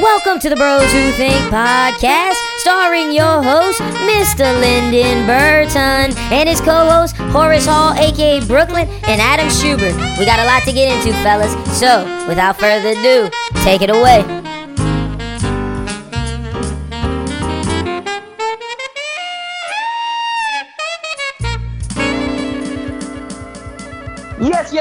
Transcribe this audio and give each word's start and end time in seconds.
Welcome 0.00 0.38
to 0.40 0.48
the 0.48 0.54
Bros 0.54 0.84
Who 0.92 1.10
Think 1.12 1.34
podcast, 1.50 2.36
starring 2.58 3.12
your 3.12 3.42
host, 3.42 3.80
Mr. 3.80 4.46
Lyndon 4.60 5.26
Burton, 5.26 6.16
and 6.32 6.48
his 6.48 6.60
co 6.60 6.88
host, 6.88 7.16
Horace 7.16 7.66
Hall, 7.66 7.94
aka 7.94 8.38
Brooklyn, 8.46 8.86
and 9.08 9.20
Adam 9.20 9.50
Schubert. 9.50 9.96
We 10.16 10.24
got 10.24 10.38
a 10.38 10.44
lot 10.44 10.62
to 10.66 10.72
get 10.72 10.96
into, 10.96 11.12
fellas, 11.24 11.52
so 11.76 12.04
without 12.28 12.60
further 12.60 12.90
ado, 12.90 13.28
take 13.64 13.82
it 13.82 13.90
away. 13.90 14.47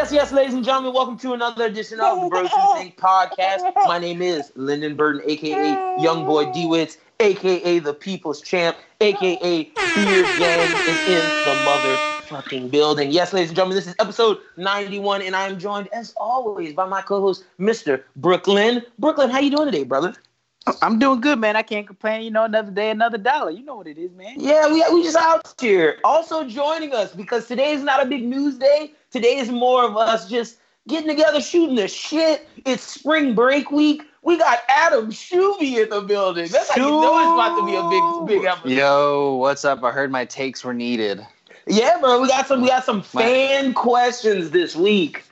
Yes, 0.08 0.14
yes, 0.14 0.32
yes, 0.32 0.38
ladies 0.38 0.54
and 0.54 0.64
gentlemen, 0.64 0.94
welcome 0.94 1.18
to 1.18 1.34
another 1.34 1.66
edition 1.66 2.00
of 2.00 2.22
the 2.22 2.30
Bros 2.30 2.50
Who 2.50 2.76
Think 2.76 2.96
podcast. 2.96 3.74
My 3.88 4.00
name 4.00 4.22
is 4.22 4.54
Lyndon 4.56 4.96
Burton, 4.96 5.22
aka 5.26 5.74
Young 6.02 6.26
Boy 6.26 6.46
DeWitts, 6.46 6.96
aka 7.20 7.80
the 7.80 7.94
People's 7.94 8.40
Champ, 8.40 8.78
aka 9.02 9.36
Beard 9.36 10.26
Gang 10.40 10.60
is 10.88 11.08
in 11.10 11.20
the 11.44 11.56
motherfucking 11.68 12.72
building. 12.72 13.12
Yes, 13.12 13.34
ladies 13.34 13.50
and 13.50 13.58
gentlemen, 13.58 13.76
this 13.76 13.86
is 13.86 13.96
episode 14.00 14.38
91, 14.56 15.24
and 15.24 15.36
I 15.36 15.46
am 15.46 15.60
joined, 15.60 15.90
as 15.90 16.14
always, 16.16 16.72
by 16.72 16.86
my 16.86 17.02
co-host, 17.02 17.44
Mr. 17.60 18.02
Brooklyn. 18.16 18.84
Brooklyn, 19.00 19.30
how 19.30 19.40
you 19.40 19.52
doing 19.52 19.66
today, 19.66 19.84
brother? 19.84 20.16
I'm 20.82 21.00
doing 21.00 21.20
good, 21.20 21.38
man. 21.38 21.58
I 21.58 21.64
can't 21.64 21.86
complain. 21.86 22.22
You 22.22 22.32
know, 22.32 22.46
another 22.46 22.72
day, 22.72 22.92
another 22.92 23.18
dollar. 23.18 23.52
You 23.52 23.64
know 23.64 23.76
what 23.76 23.88
it 23.88 23.98
is, 23.98 24.14
man. 24.14 24.36
Yeah, 24.38 24.72
we 24.72 24.86
we 24.94 25.04
just 25.04 25.18
out 25.18 25.54
here. 25.60 25.98
Also 26.06 26.48
joining 26.48 26.94
us 26.94 27.14
because 27.14 27.46
today 27.48 27.72
is 27.72 27.84
not 27.84 28.02
a 28.02 28.06
big 28.06 28.24
news 28.24 28.58
day. 28.58 28.94
Today 29.12 29.38
is 29.38 29.50
more 29.50 29.86
of 29.86 29.96
us 29.96 30.30
just 30.30 30.58
getting 30.88 31.08
together, 31.08 31.42
shooting 31.42 31.76
the 31.76 31.88
shit. 31.88 32.48
It's 32.66 32.84
spring 32.84 33.36
break 33.36 33.72
week. 33.72 34.04
We 34.22 34.38
got 34.38 34.60
Adam 34.68 35.12
Shuby 35.12 35.82
in 35.82 35.90
the 35.90 36.02
building. 36.02 36.50
That's 36.52 36.70
how 36.70 36.76
you 36.76 36.92
know 36.92 37.18
it's 37.20 37.34
about 37.34 37.60
to 37.60 37.66
be 37.66 37.76
a 37.76 38.28
big, 38.28 38.42
big 38.42 38.46
episode. 38.46 38.70
Yo, 38.70 39.36
what's 39.36 39.64
up? 39.64 39.84
I 39.84 39.92
heard 39.92 40.12
my 40.12 40.26
takes 40.26 40.64
were 40.64 40.74
needed. 40.74 41.26
Yeah, 41.66 41.98
bro. 42.00 42.22
We 42.22 42.28
got 42.28 42.48
some. 42.48 42.62
We 42.62 42.68
got 42.68 42.84
some 42.84 43.02
fan 43.02 43.74
questions 43.74 44.52
this 44.52 44.76
week. 44.76 45.24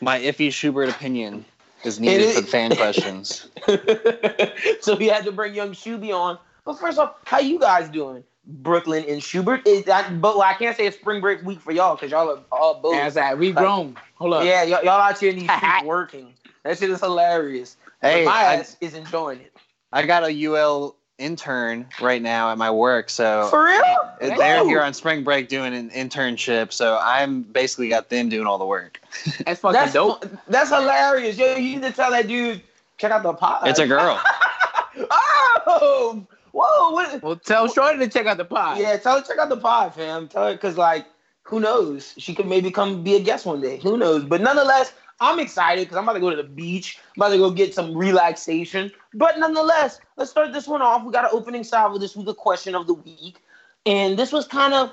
My 0.00 0.20
iffy 0.20 0.52
Schubert 0.52 0.88
opinion 0.88 1.44
is 1.84 1.98
needed 1.98 2.28
It 2.28 2.34
for 2.34 2.40
the 2.42 2.46
fan 2.46 2.76
questions. 2.76 3.48
so 4.80 4.96
we 4.96 5.06
had 5.06 5.24
to 5.24 5.32
bring 5.32 5.54
young 5.54 5.70
Shuby 5.70 6.14
on. 6.14 6.38
But 6.64 6.78
first 6.78 6.98
off, 6.98 7.16
how 7.24 7.38
you 7.38 7.58
guys 7.58 7.88
doing? 7.88 8.22
Brooklyn 8.46 9.04
and 9.08 9.22
Schubert. 9.22 9.66
Is 9.66 9.84
that, 9.84 10.20
but 10.20 10.36
well, 10.36 10.42
I 10.46 10.54
can't 10.54 10.76
say 10.76 10.86
it's 10.86 10.96
spring 10.96 11.20
break 11.20 11.42
week 11.42 11.60
for 11.60 11.72
y'all 11.72 11.96
because 11.96 12.10
y'all 12.10 12.30
are 12.30 12.40
all 12.52 12.80
both. 12.80 12.94
As 12.94 13.14
that, 13.14 13.38
we 13.38 13.52
grown. 13.52 13.96
Hold 14.14 14.34
up. 14.34 14.44
Yeah, 14.44 14.62
y- 14.62 14.82
y'all 14.82 14.88
out 15.00 15.18
here 15.18 15.30
in 15.30 15.38
these 15.38 15.50
streets 15.56 15.84
working. 15.84 16.34
That 16.62 16.78
shit 16.78 16.90
is 16.90 17.00
hilarious. 17.00 17.76
But 18.00 18.24
my 18.24 18.30
I, 18.30 18.54
ass 18.56 18.76
is 18.80 18.94
enjoying 18.94 19.40
it. 19.40 19.52
I 19.92 20.04
got 20.04 20.24
a 20.24 20.46
UL 20.46 20.96
intern 21.18 21.86
right 22.00 22.20
now 22.20 22.50
at 22.50 22.58
my 22.58 22.70
work, 22.70 23.08
so 23.08 23.48
For 23.50 23.64
real? 23.64 23.82
they're 24.20 24.62
Woo! 24.62 24.68
here 24.68 24.82
on 24.82 24.92
spring 24.94 25.24
break 25.24 25.48
doing 25.48 25.74
an 25.74 25.90
internship. 25.90 26.72
So 26.72 26.98
I'm 27.00 27.42
basically 27.42 27.88
got 27.88 28.08
them 28.08 28.28
doing 28.28 28.46
all 28.46 28.58
the 28.58 28.66
work. 28.66 29.00
That's 29.46 29.60
fucking 29.60 29.72
That's 29.72 29.92
dope. 29.92 30.24
That's 30.48 30.70
hilarious. 30.70 31.38
Yo, 31.38 31.56
you 31.56 31.76
need 31.76 31.82
to 31.82 31.92
tell 31.92 32.10
that 32.10 32.28
dude 32.28 32.62
check 32.98 33.10
out 33.10 33.22
the 33.22 33.32
pod. 33.32 33.68
It's 33.68 33.78
a 33.78 33.86
girl. 33.86 34.20
oh, 35.10 36.26
whoa! 36.56 36.90
What, 36.90 37.22
Well, 37.22 37.36
tell 37.36 37.68
Shorty 37.68 37.98
to 37.98 38.08
check 38.08 38.26
out 38.26 38.36
the 38.38 38.44
pod. 38.44 38.78
yeah, 38.78 38.96
tell 38.96 39.16
her 39.20 39.26
check 39.26 39.38
out 39.38 39.48
the 39.48 39.56
pod, 39.56 39.94
fam. 39.94 40.28
Tell 40.28 40.46
her 40.46 40.52
because 40.52 40.76
like, 40.76 41.06
who 41.42 41.60
knows? 41.60 42.14
She 42.18 42.34
could 42.34 42.46
maybe 42.46 42.70
come 42.70 43.02
be 43.02 43.14
a 43.16 43.20
guest 43.20 43.46
one 43.46 43.60
day. 43.60 43.78
Who 43.78 43.96
knows? 43.96 44.24
But 44.24 44.40
nonetheless, 44.40 44.92
I'm 45.20 45.38
excited 45.38 45.84
because 45.84 45.96
I'm 45.96 46.04
about 46.04 46.14
to 46.14 46.20
go 46.20 46.30
to 46.30 46.36
the 46.36 46.42
beach. 46.42 46.98
I'm 47.16 47.22
about 47.22 47.32
to 47.32 47.38
go 47.38 47.50
get 47.50 47.74
some 47.74 47.96
relaxation. 47.96 48.90
But 49.14 49.38
nonetheless, 49.38 50.00
let's 50.16 50.30
start 50.30 50.52
this 50.52 50.66
one 50.66 50.82
off. 50.82 51.04
We 51.04 51.12
got 51.12 51.24
an 51.24 51.30
opening 51.32 51.64
salvo 51.64 51.98
this 51.98 52.16
week, 52.16 52.28
a 52.28 52.34
question 52.34 52.74
of 52.74 52.86
the 52.86 52.94
week, 52.94 53.38
and 53.86 54.18
this 54.18 54.32
was 54.32 54.46
kind 54.46 54.74
of 54.74 54.92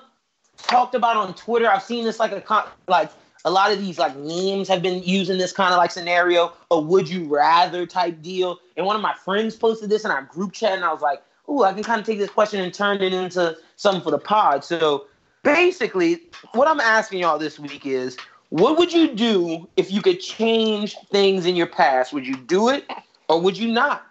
talked 0.58 0.95
about 0.95 1.18
on 1.18 1.34
Twitter. 1.34 1.68
I've 1.69 1.84
seen 1.84 2.06
this 2.06 2.19
like 2.19 2.31
a 2.31 2.41
con- 2.41 2.68
like 2.88 3.12
a 3.45 3.51
lot 3.51 3.72
of 3.72 3.80
these 3.80 4.00
like 4.00 4.16
memes 4.16 4.68
have 4.69 4.81
been 4.81 5.03
using 5.03 5.38
this 5.38 5.51
kind 5.51 5.74
of 5.74 5.78
like 5.78 5.91
scenario, 5.91 6.53
a 6.72 6.80
would 6.80 7.09
you 7.09 7.25
rather 7.25 7.85
type 7.85 8.22
deal. 8.22 8.59
And 8.78 8.85
one 8.85 8.95
of 8.95 9.01
my 9.01 9.13
friends 9.13 9.56
posted 9.56 9.90
this 9.90 10.06
in 10.06 10.12
our 10.12 10.22
group 10.22 10.53
chat, 10.53 10.74
and 10.74 10.85
I 10.85 10.94
was 10.94 11.01
like, 11.01 11.22
"Ooh, 11.50 11.64
I 11.64 11.74
can 11.74 11.84
kind 11.84 12.00
of 12.00 12.06
take 12.06 12.20
this 12.20 12.30
question 12.30 12.62
and 12.62 12.74
turn 12.74 13.02
it 13.02 13.14
into 13.14 13.58
something 13.76 14.02
for 14.02 14.12
the 14.12 14.20
pod." 14.20 14.64
So 14.64 15.08
basically, 15.44 16.22
what 16.54 16.68
I'm 16.68 16.80
asking 16.80 17.20
y'all 17.20 17.38
this 17.38 17.59
week 17.59 17.86
is, 17.86 18.18
what 18.50 18.78
would 18.78 18.94
you 18.94 19.14
do 19.14 19.68
if 19.78 19.92
you 19.92 20.02
could 20.02 20.20
change 20.20 20.96
things 21.12 21.46
in 21.46 21.56
your 21.56 21.68
past? 21.68 22.14
Would 22.14 22.28
you 22.28 22.36
do 22.36 22.70
it, 22.70 22.90
or 23.28 23.42
would 23.42 23.58
you 23.58 23.72
not? 23.72 24.06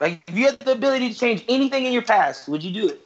Like, 0.00 0.22
if 0.28 0.36
you 0.36 0.46
had 0.46 0.60
the 0.60 0.72
ability 0.72 1.12
to 1.12 1.18
change 1.18 1.44
anything 1.48 1.84
in 1.84 1.92
your 1.92 2.02
past, 2.02 2.48
would 2.48 2.62
you 2.62 2.72
do 2.72 2.88
it? 2.88 3.00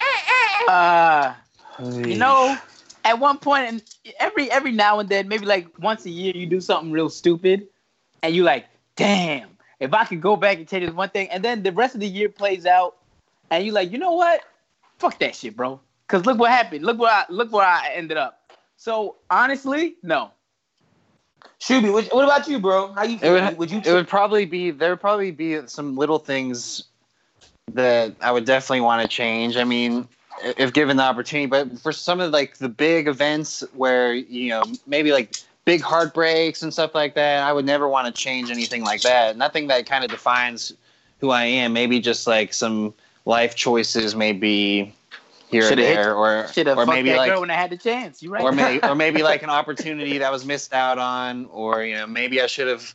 Eh, 0.00 0.04
eh, 0.04 0.64
eh. 0.68 0.72
Uh, 0.72 1.34
you 1.80 2.16
know, 2.16 2.56
at 3.04 3.18
one 3.18 3.38
point, 3.38 3.64
and 3.64 3.82
every 4.20 4.50
every 4.50 4.72
now 4.72 5.00
and 5.00 5.08
then, 5.08 5.28
maybe 5.28 5.46
like 5.46 5.66
once 5.80 6.06
a 6.06 6.10
year, 6.10 6.32
you 6.34 6.46
do 6.46 6.60
something 6.60 6.92
real 6.92 7.08
stupid, 7.08 7.66
and 8.22 8.34
you 8.34 8.44
like, 8.44 8.66
damn, 8.96 9.48
if 9.80 9.92
I 9.94 10.04
could 10.04 10.20
go 10.20 10.36
back 10.36 10.58
and 10.58 10.68
change 10.68 10.86
this 10.86 10.94
one 10.94 11.10
thing, 11.10 11.28
and 11.30 11.44
then 11.44 11.62
the 11.62 11.72
rest 11.72 11.94
of 11.94 12.00
the 12.00 12.08
year 12.08 12.28
plays 12.28 12.66
out, 12.66 12.96
and 13.50 13.64
you're 13.64 13.74
like, 13.74 13.90
you 13.90 13.98
know 13.98 14.12
what? 14.12 14.42
Fuck 14.98 15.18
that 15.20 15.34
shit, 15.34 15.56
bro. 15.56 15.80
Cause 16.08 16.24
look 16.24 16.38
what 16.38 16.50
happened. 16.50 16.84
Look 16.84 16.98
where 16.98 17.12
I 17.12 17.24
look 17.28 17.52
where 17.52 17.66
I 17.66 17.90
ended 17.94 18.16
up. 18.16 18.52
So 18.76 19.16
honestly, 19.30 19.96
no. 20.02 20.30
Shuby, 21.60 21.92
what, 21.92 22.06
what 22.14 22.24
about 22.24 22.48
you, 22.48 22.58
bro? 22.58 22.92
How 22.92 23.02
you 23.02 23.16
It 23.16 23.20
feel? 23.20 23.32
would, 23.32 23.58
would 23.58 23.70
you? 23.70 23.78
it 23.84 23.92
would 23.92 24.08
probably 24.08 24.44
be 24.46 24.70
there 24.70 24.90
would 24.90 25.00
probably 25.00 25.30
be 25.32 25.66
some 25.66 25.96
little 25.96 26.18
things 26.18 26.84
that 27.72 28.14
I 28.20 28.32
would 28.32 28.44
definitely 28.44 28.80
want 28.80 29.02
to 29.02 29.08
change. 29.08 29.56
I 29.56 29.64
mean, 29.64 30.08
if 30.42 30.72
given 30.72 30.96
the 30.96 31.02
opportunity, 31.02 31.46
but 31.46 31.78
for 31.80 31.92
some 31.92 32.20
of 32.20 32.32
like 32.32 32.56
the 32.58 32.68
big 32.68 33.08
events 33.08 33.62
where 33.74 34.14
you 34.14 34.50
know 34.50 34.62
maybe 34.86 35.12
like 35.12 35.36
big 35.68 35.82
heartbreaks 35.82 36.62
and 36.62 36.72
stuff 36.72 36.94
like 36.94 37.14
that, 37.14 37.46
I 37.46 37.52
would 37.52 37.66
never 37.66 37.86
want 37.86 38.06
to 38.06 38.22
change 38.22 38.50
anything 38.50 38.82
like 38.82 39.02
that. 39.02 39.36
Nothing 39.36 39.66
that 39.66 39.84
kind 39.84 40.02
of 40.02 40.10
defines 40.10 40.72
who 41.20 41.28
I 41.28 41.44
am. 41.44 41.74
Maybe 41.74 42.00
just 42.00 42.26
like 42.26 42.54
some 42.54 42.94
life 43.26 43.54
choices, 43.54 44.16
maybe 44.16 44.94
here 45.50 45.64
Shoulda 45.64 45.82
or 45.82 45.84
hit- 45.84 45.94
there, 45.94 46.16
or 46.16 46.48
or 46.74 46.86
maybe 46.86 47.14
like 47.14 47.38
when 47.38 47.50
I 47.50 47.54
had 47.54 47.68
the 47.68 47.76
chance. 47.76 48.22
You 48.22 48.30
right? 48.30 48.42
or 48.42 48.50
maybe 48.50 48.82
or 48.82 48.94
maybe 48.94 49.22
like 49.22 49.42
an 49.42 49.50
opportunity 49.60 50.16
that 50.16 50.32
was 50.32 50.46
missed 50.46 50.72
out 50.72 50.96
on, 50.96 51.44
or 51.52 51.84
you 51.84 51.96
know 51.96 52.06
maybe 52.06 52.40
I 52.40 52.46
should 52.46 52.68
have 52.68 52.94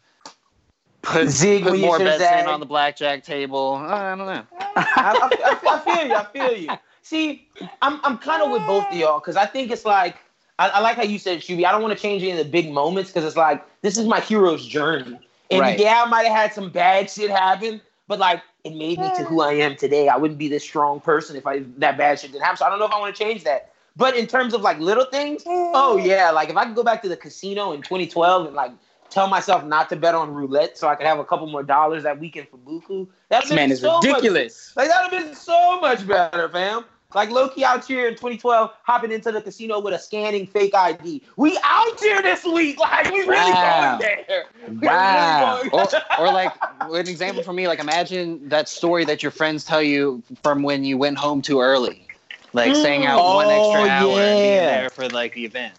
put, 1.03 1.29
Zig 1.29 1.61
put 1.61 1.79
more 1.79 1.99
bets 1.99 2.23
in 2.23 2.47
on 2.47 2.59
the 2.59 2.65
blackjack 2.65 3.23
table. 3.23 3.75
I 3.75 4.15
don't 4.15 4.25
know. 4.25 4.47
I, 4.59 4.73
I, 4.75 5.29
I, 5.45 5.75
I 5.75 5.79
feel 5.79 6.07
you. 6.07 6.15
I 6.15 6.23
feel 6.23 6.57
you. 6.57 6.69
See, 7.03 7.47
I'm 7.83 7.99
I'm 8.03 8.17
kind 8.17 8.41
of 8.41 8.49
with 8.49 8.65
both 8.65 8.87
of 8.87 8.95
y'all 8.95 9.19
because 9.19 9.35
I 9.35 9.45
think 9.45 9.69
it's 9.69 9.85
like 9.85 10.17
I, 10.59 10.69
I 10.69 10.79
like 10.81 10.95
how 10.97 11.03
you 11.03 11.19
said, 11.19 11.39
Shuby. 11.39 11.65
I 11.65 11.71
don't 11.71 11.81
want 11.81 11.95
to 11.97 12.01
change 12.01 12.21
any 12.21 12.31
of 12.31 12.37
the 12.37 12.45
big 12.45 12.71
moments 12.71 13.09
because 13.09 13.25
it's 13.25 13.37
like 13.37 13.63
this 13.81 13.97
is 13.97 14.05
my 14.05 14.19
hero's 14.19 14.65
journey. 14.65 15.19
And 15.51 15.59
Right. 15.61 15.79
yeah, 15.79 16.03
I 16.05 16.09
might 16.09 16.25
have 16.25 16.35
had 16.35 16.53
some 16.53 16.69
bad 16.69 17.09
shit 17.09 17.29
happen, 17.29 17.81
but 18.07 18.19
like 18.19 18.41
it 18.63 18.75
made 18.75 18.99
me 18.99 19.09
to 19.17 19.23
who 19.23 19.41
I 19.41 19.53
am 19.53 19.75
today. 19.75 20.07
I 20.07 20.15
wouldn't 20.17 20.37
be 20.39 20.47
this 20.47 20.63
strong 20.63 20.99
person 21.01 21.35
if 21.35 21.45
I 21.45 21.63
that 21.77 21.97
bad 21.97 22.19
shit 22.19 22.31
didn't 22.31 22.43
happen. 22.43 22.57
So 22.57 22.65
I 22.65 22.69
don't 22.69 22.79
know 22.79 22.85
if 22.85 22.91
I 22.93 22.99
want 22.99 23.15
to 23.15 23.23
change 23.23 23.43
that. 23.43 23.71
But 23.95 24.15
in 24.15 24.25
terms 24.25 24.53
of 24.53 24.61
like 24.61 24.79
little 24.79 25.05
things, 25.05 25.43
oh 25.45 25.97
yeah, 25.97 26.31
like 26.31 26.49
if 26.49 26.57
I 26.57 26.65
could 26.65 26.75
go 26.75 26.83
back 26.83 27.01
to 27.03 27.09
the 27.09 27.17
casino 27.17 27.73
in 27.73 27.81
2012 27.81 28.47
and 28.47 28.55
like 28.55 28.71
tell 29.09 29.27
myself 29.27 29.63
not 29.63 29.89
to 29.89 29.95
bet 29.95 30.15
on 30.15 30.33
roulette 30.33 30.77
so 30.77 30.87
I 30.87 30.95
could 30.95 31.05
have 31.05 31.19
a 31.19 31.25
couple 31.25 31.45
more 31.47 31.61
dollars 31.61 32.01
that 32.03 32.19
weekend 32.19 32.47
for 32.49 32.57
Buku, 32.57 33.07
that's 33.29 33.49
This 33.49 33.55
man 33.55 33.71
is 33.71 33.83
ridiculous. 33.83 34.73
like 34.75 34.87
that 34.87 35.03
would 35.03 35.13
have 35.19 35.27
been 35.27 35.35
so 35.35 35.79
much 35.79 36.07
better, 36.07 36.49
fam. 36.49 36.85
Like 37.15 37.29
Loki 37.29 37.63
out 37.63 37.85
here 37.85 38.07
in 38.07 38.13
2012, 38.13 38.71
hopping 38.83 39.11
into 39.11 39.31
the 39.31 39.41
casino 39.41 39.79
with 39.79 39.93
a 39.93 39.99
scanning 39.99 40.47
fake 40.47 40.73
ID. 40.75 41.21
We 41.37 41.57
out 41.63 41.99
here 41.99 42.21
this 42.21 42.43
week, 42.45 42.79
like 42.79 43.11
we 43.11 43.19
really 43.21 43.51
Wow. 43.51 43.99
going 43.99 43.99
there. 44.27 44.45
We 44.81 44.87
Wow. 44.87 45.61
really 45.61 45.69
going- 45.71 45.89
Or, 46.17 46.27
or 46.27 46.31
like 46.31 46.53
an 46.81 47.07
example 47.07 47.43
for 47.43 47.53
me, 47.53 47.67
like 47.67 47.79
imagine 47.79 48.49
that 48.49 48.67
story 48.69 49.05
that 49.05 49.21
your 49.21 49.31
friends 49.31 49.63
tell 49.63 49.81
you 49.81 50.23
from 50.41 50.63
when 50.63 50.83
you 50.83 50.97
went 50.97 51.17
home 51.17 51.41
too 51.41 51.61
early, 51.61 52.07
like 52.53 52.75
staying 52.75 53.05
out 53.05 53.23
one 53.23 53.47
mm. 53.47 53.57
extra 53.57 53.81
Oh, 53.81 53.87
hour 53.87 54.19
and 54.19 54.41
being 54.41 54.65
there 54.65 54.89
for 54.89 55.07
like 55.09 55.33
the 55.33 55.45
event. 55.45 55.73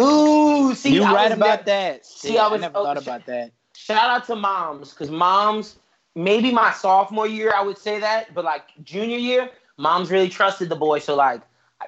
Ooh, 0.00 0.74
see, 0.74 0.94
you 0.94 1.04
I 1.04 1.12
right 1.14 1.32
about 1.32 1.60
ne- 1.60 1.72
that. 1.72 2.06
See, 2.06 2.28
See, 2.28 2.38
I 2.38 2.46
I, 2.46 2.56
never 2.56 2.78
oh, 2.78 2.84
thought 2.84 2.96
about 2.96 3.26
that. 3.26 3.52
Shout 3.76 4.10
out 4.10 4.26
to 4.26 4.36
moms, 4.36 4.90
because 4.90 5.10
moms, 5.10 5.76
maybe 6.14 6.50
my 6.50 6.72
sophomore 6.72 7.26
year, 7.26 7.52
I 7.54 7.62
would 7.62 7.78
say 7.78 7.98
that, 8.00 8.32
but 8.34 8.44
like 8.44 8.64
junior 8.84 9.18
year, 9.18 9.50
moms 9.82 10.10
really 10.10 10.28
trusted 10.28 10.68
the 10.68 10.76
boy. 10.76 11.00
So 11.00 11.16
like 11.16 11.42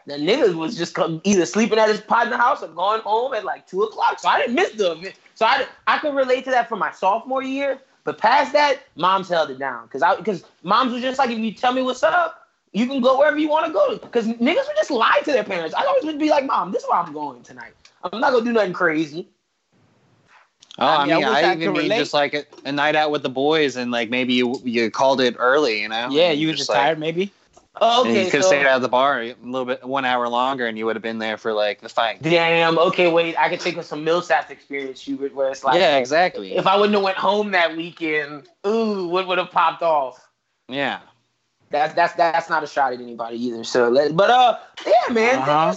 the 0.07 0.15
nigga 0.15 0.55
was 0.55 0.77
just 0.77 0.95
come, 0.95 1.21
either 1.25 1.47
sleeping 1.47 1.79
at 1.79 1.89
his 1.89 2.01
partner 2.01 2.37
house 2.37 2.63
or 2.63 2.69
going 2.69 3.01
home 3.03 3.33
at 3.33 3.45
like 3.45 3.67
two 3.67 3.85
o'clock. 3.85 4.19
So 4.19 4.29
I 4.29 4.41
didn't 4.41 4.57
miss 4.57 4.73
the 4.73 4.93
event. 4.93 5.15
So 5.35 5.47
I 5.47 5.67
I 5.87 5.99
could 5.99 6.15
relate 6.15 6.45
to 6.45 6.51
that 6.51 6.69
for 6.69 6.77
my 6.77 6.91
sophomore 6.91 7.43
year. 7.43 7.79
But 8.03 8.19
past 8.19 8.53
that, 8.53 8.81
moms 8.97 9.31
held 9.31 9.49
it 9.51 9.59
down 9.59 9.87
because 9.87 10.03
I 10.03 10.17
because 10.17 10.45
moms 10.63 10.93
was 10.93 11.01
just 11.01 11.19
like, 11.19 11.31
if 11.31 11.39
you 11.39 11.53
tell 11.55 11.73
me 11.73 11.81
what's 11.83 12.03
up, 12.03 12.49
you 12.73 12.87
can 12.87 13.01
go 13.01 13.19
wherever 13.19 13.39
you 13.39 13.49
want 13.49 13.67
to 13.67 13.73
go. 13.73 13.97
Because 13.97 14.27
niggas 14.27 14.67
would 14.67 14.77
just 14.77 14.91
lie 14.91 15.21
to 15.25 15.33
their 15.33 15.45
parents. 15.45 15.75
I 15.75 15.85
always 15.87 16.05
would 16.05 16.19
be 16.19 16.29
like, 16.29 16.45
mom, 16.45 16.73
this 16.73 16.83
is 16.83 16.89
where 16.91 16.99
I'm 16.99 17.13
going 17.13 17.43
tonight. 17.43 17.73
I'm 18.03 18.21
not 18.21 18.33
gonna 18.33 18.45
do 18.45 18.53
nothing 18.53 18.75
crazy. 18.75 19.29
Oh, 20.79 20.87
I 20.87 20.97
I 20.97 21.05
mean, 21.07 21.15
I 21.15 21.19
mean, 21.19 21.25
I, 21.25 21.31
I 21.31 21.39
even 21.39 21.59
could 21.61 21.73
mean 21.73 21.83
relate. 21.85 21.99
just 21.99 22.13
like 22.13 22.35
a, 22.35 22.45
a 22.65 22.73
night 22.73 22.97
out 22.97 23.13
with 23.13 23.23
the 23.23 23.31
boys, 23.31 23.77
and 23.77 23.93
like 23.93 24.11
maybe 24.11 24.35
you 24.35 24.61
you 24.65 24.91
called 24.91 25.21
it 25.21 25.37
early, 25.39 25.81
you 25.81 25.89
know? 25.89 26.09
Yeah, 26.11 26.33
you 26.33 26.49
were 26.49 26.55
just 26.55 26.69
like- 26.69 26.79
tired, 26.79 26.99
maybe. 26.99 27.33
Oh, 27.81 28.05
and 28.05 28.15
you 28.15 28.21
okay, 28.21 28.31
could 28.31 28.39
have 28.39 28.45
so 28.45 28.51
stayed 28.51 28.67
out 28.67 28.77
of 28.77 28.83
the 28.83 28.89
bar 28.89 29.21
a 29.21 29.35
little 29.43 29.65
bit, 29.65 29.85
one 29.85 30.05
hour 30.05 30.29
longer, 30.29 30.67
and 30.67 30.79
you 30.79 30.87
would 30.87 30.95
have 30.95 31.03
been 31.03 31.19
there 31.19 31.37
for 31.37 31.53
like 31.53 31.81
the 31.81 31.89
fight. 31.89 32.23
damn. 32.23 32.79
Okay, 32.79 33.11
wait. 33.11 33.37
I 33.37 33.49
could 33.49 33.61
think 33.61 33.77
of 33.77 33.85
some 33.85 34.05
Millsap 34.05 34.51
experience, 34.51 35.01
Hubert, 35.01 35.35
where 35.35 35.51
it's 35.51 35.65
like, 35.65 35.81
yeah, 35.81 35.97
exactly. 35.97 36.55
if 36.55 36.67
I 36.69 36.77
wouldn't 36.77 36.95
have 36.95 37.03
went 37.03 37.19
home 37.19 37.51
that 37.51 37.77
weekend, 37.77 38.49
ooh, 38.67 39.09
what 39.09 39.27
would 39.27 39.39
have 39.39 39.51
popped 39.51 39.83
off? 39.83 40.25
yeah. 40.69 41.01
That's 41.71 41.95
that's 41.95 42.15
that's 42.15 42.49
not 42.49 42.63
a 42.63 42.69
shot 42.69 42.93
at 42.93 43.01
anybody 43.01 43.37
either. 43.47 43.65
So, 43.65 43.89
let, 43.89 44.15
but 44.15 44.31
uh, 44.31 44.59
yeah, 44.87 45.13
man. 45.13 45.39
Uh-huh. 45.41 45.75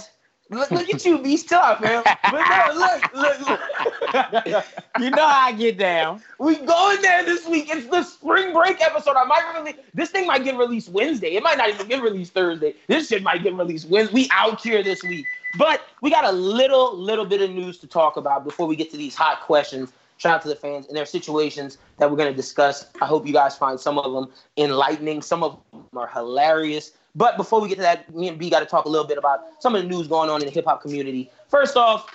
Look, 0.50 0.70
look 0.70 0.88
at 0.88 1.04
you, 1.04 1.18
be 1.18 1.36
tough, 1.36 1.80
man. 1.82 2.02
But 2.04 2.32
no, 2.32 2.72
look, 2.74 3.14
look, 3.14 3.48
look. 3.48 4.64
You 4.98 5.10
know 5.10 5.26
how 5.26 5.46
I 5.48 5.52
get 5.52 5.76
down. 5.76 6.22
we 6.38 6.56
going 6.56 7.02
there 7.02 7.22
this 7.24 7.46
week. 7.46 7.68
It's 7.70 7.86
the 7.86 8.02
spring 8.02 8.54
break 8.54 8.80
episode. 8.80 9.16
I 9.16 9.24
might 9.24 9.52
really 9.54 9.76
this 9.92 10.10
thing 10.10 10.26
might 10.26 10.44
get 10.44 10.56
released 10.56 10.88
Wednesday. 10.88 11.36
It 11.36 11.42
might 11.42 11.58
not 11.58 11.68
even 11.68 11.86
get 11.86 12.02
released 12.02 12.32
Thursday. 12.32 12.74
This 12.86 13.08
shit 13.08 13.22
might 13.22 13.42
get 13.42 13.54
released 13.54 13.88
Wednesday. 13.88 14.14
We 14.14 14.28
out 14.32 14.62
here 14.62 14.82
this 14.82 15.02
week. 15.02 15.26
But 15.56 15.82
we 16.02 16.10
got 16.10 16.24
a 16.24 16.32
little, 16.32 16.96
little 16.96 17.24
bit 17.24 17.40
of 17.42 17.50
news 17.50 17.78
to 17.78 17.86
talk 17.86 18.16
about 18.16 18.44
before 18.44 18.66
we 18.66 18.76
get 18.76 18.90
to 18.90 18.96
these 18.96 19.14
hot 19.14 19.42
questions. 19.42 19.92
Shout 20.18 20.34
out 20.34 20.42
to 20.42 20.48
the 20.48 20.56
fans 20.56 20.86
and 20.88 20.96
their 20.96 21.06
situations 21.06 21.78
that 21.98 22.10
we're 22.10 22.16
going 22.16 22.30
to 22.30 22.36
discuss. 22.36 22.86
I 23.00 23.06
hope 23.06 23.26
you 23.26 23.32
guys 23.32 23.56
find 23.56 23.78
some 23.78 23.98
of 23.98 24.12
them 24.12 24.32
enlightening. 24.56 25.22
Some 25.22 25.42
of 25.42 25.58
them 25.72 25.86
are 25.96 26.08
hilarious. 26.08 26.92
But 27.14 27.36
before 27.36 27.60
we 27.60 27.68
get 27.68 27.76
to 27.76 27.82
that, 27.82 28.14
me 28.14 28.28
and 28.28 28.38
B 28.38 28.50
got 28.50 28.60
to 28.60 28.66
talk 28.66 28.84
a 28.84 28.88
little 28.88 29.06
bit 29.06 29.18
about 29.18 29.40
some 29.60 29.74
of 29.74 29.82
the 29.82 29.88
news 29.88 30.06
going 30.06 30.30
on 30.30 30.40
in 30.40 30.46
the 30.46 30.52
hip 30.52 30.64
hop 30.66 30.82
community. 30.82 31.30
First 31.48 31.76
off, 31.76 32.14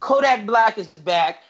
Kodak 0.00 0.46
Black 0.46 0.78
is 0.78 0.86
back. 0.86 1.42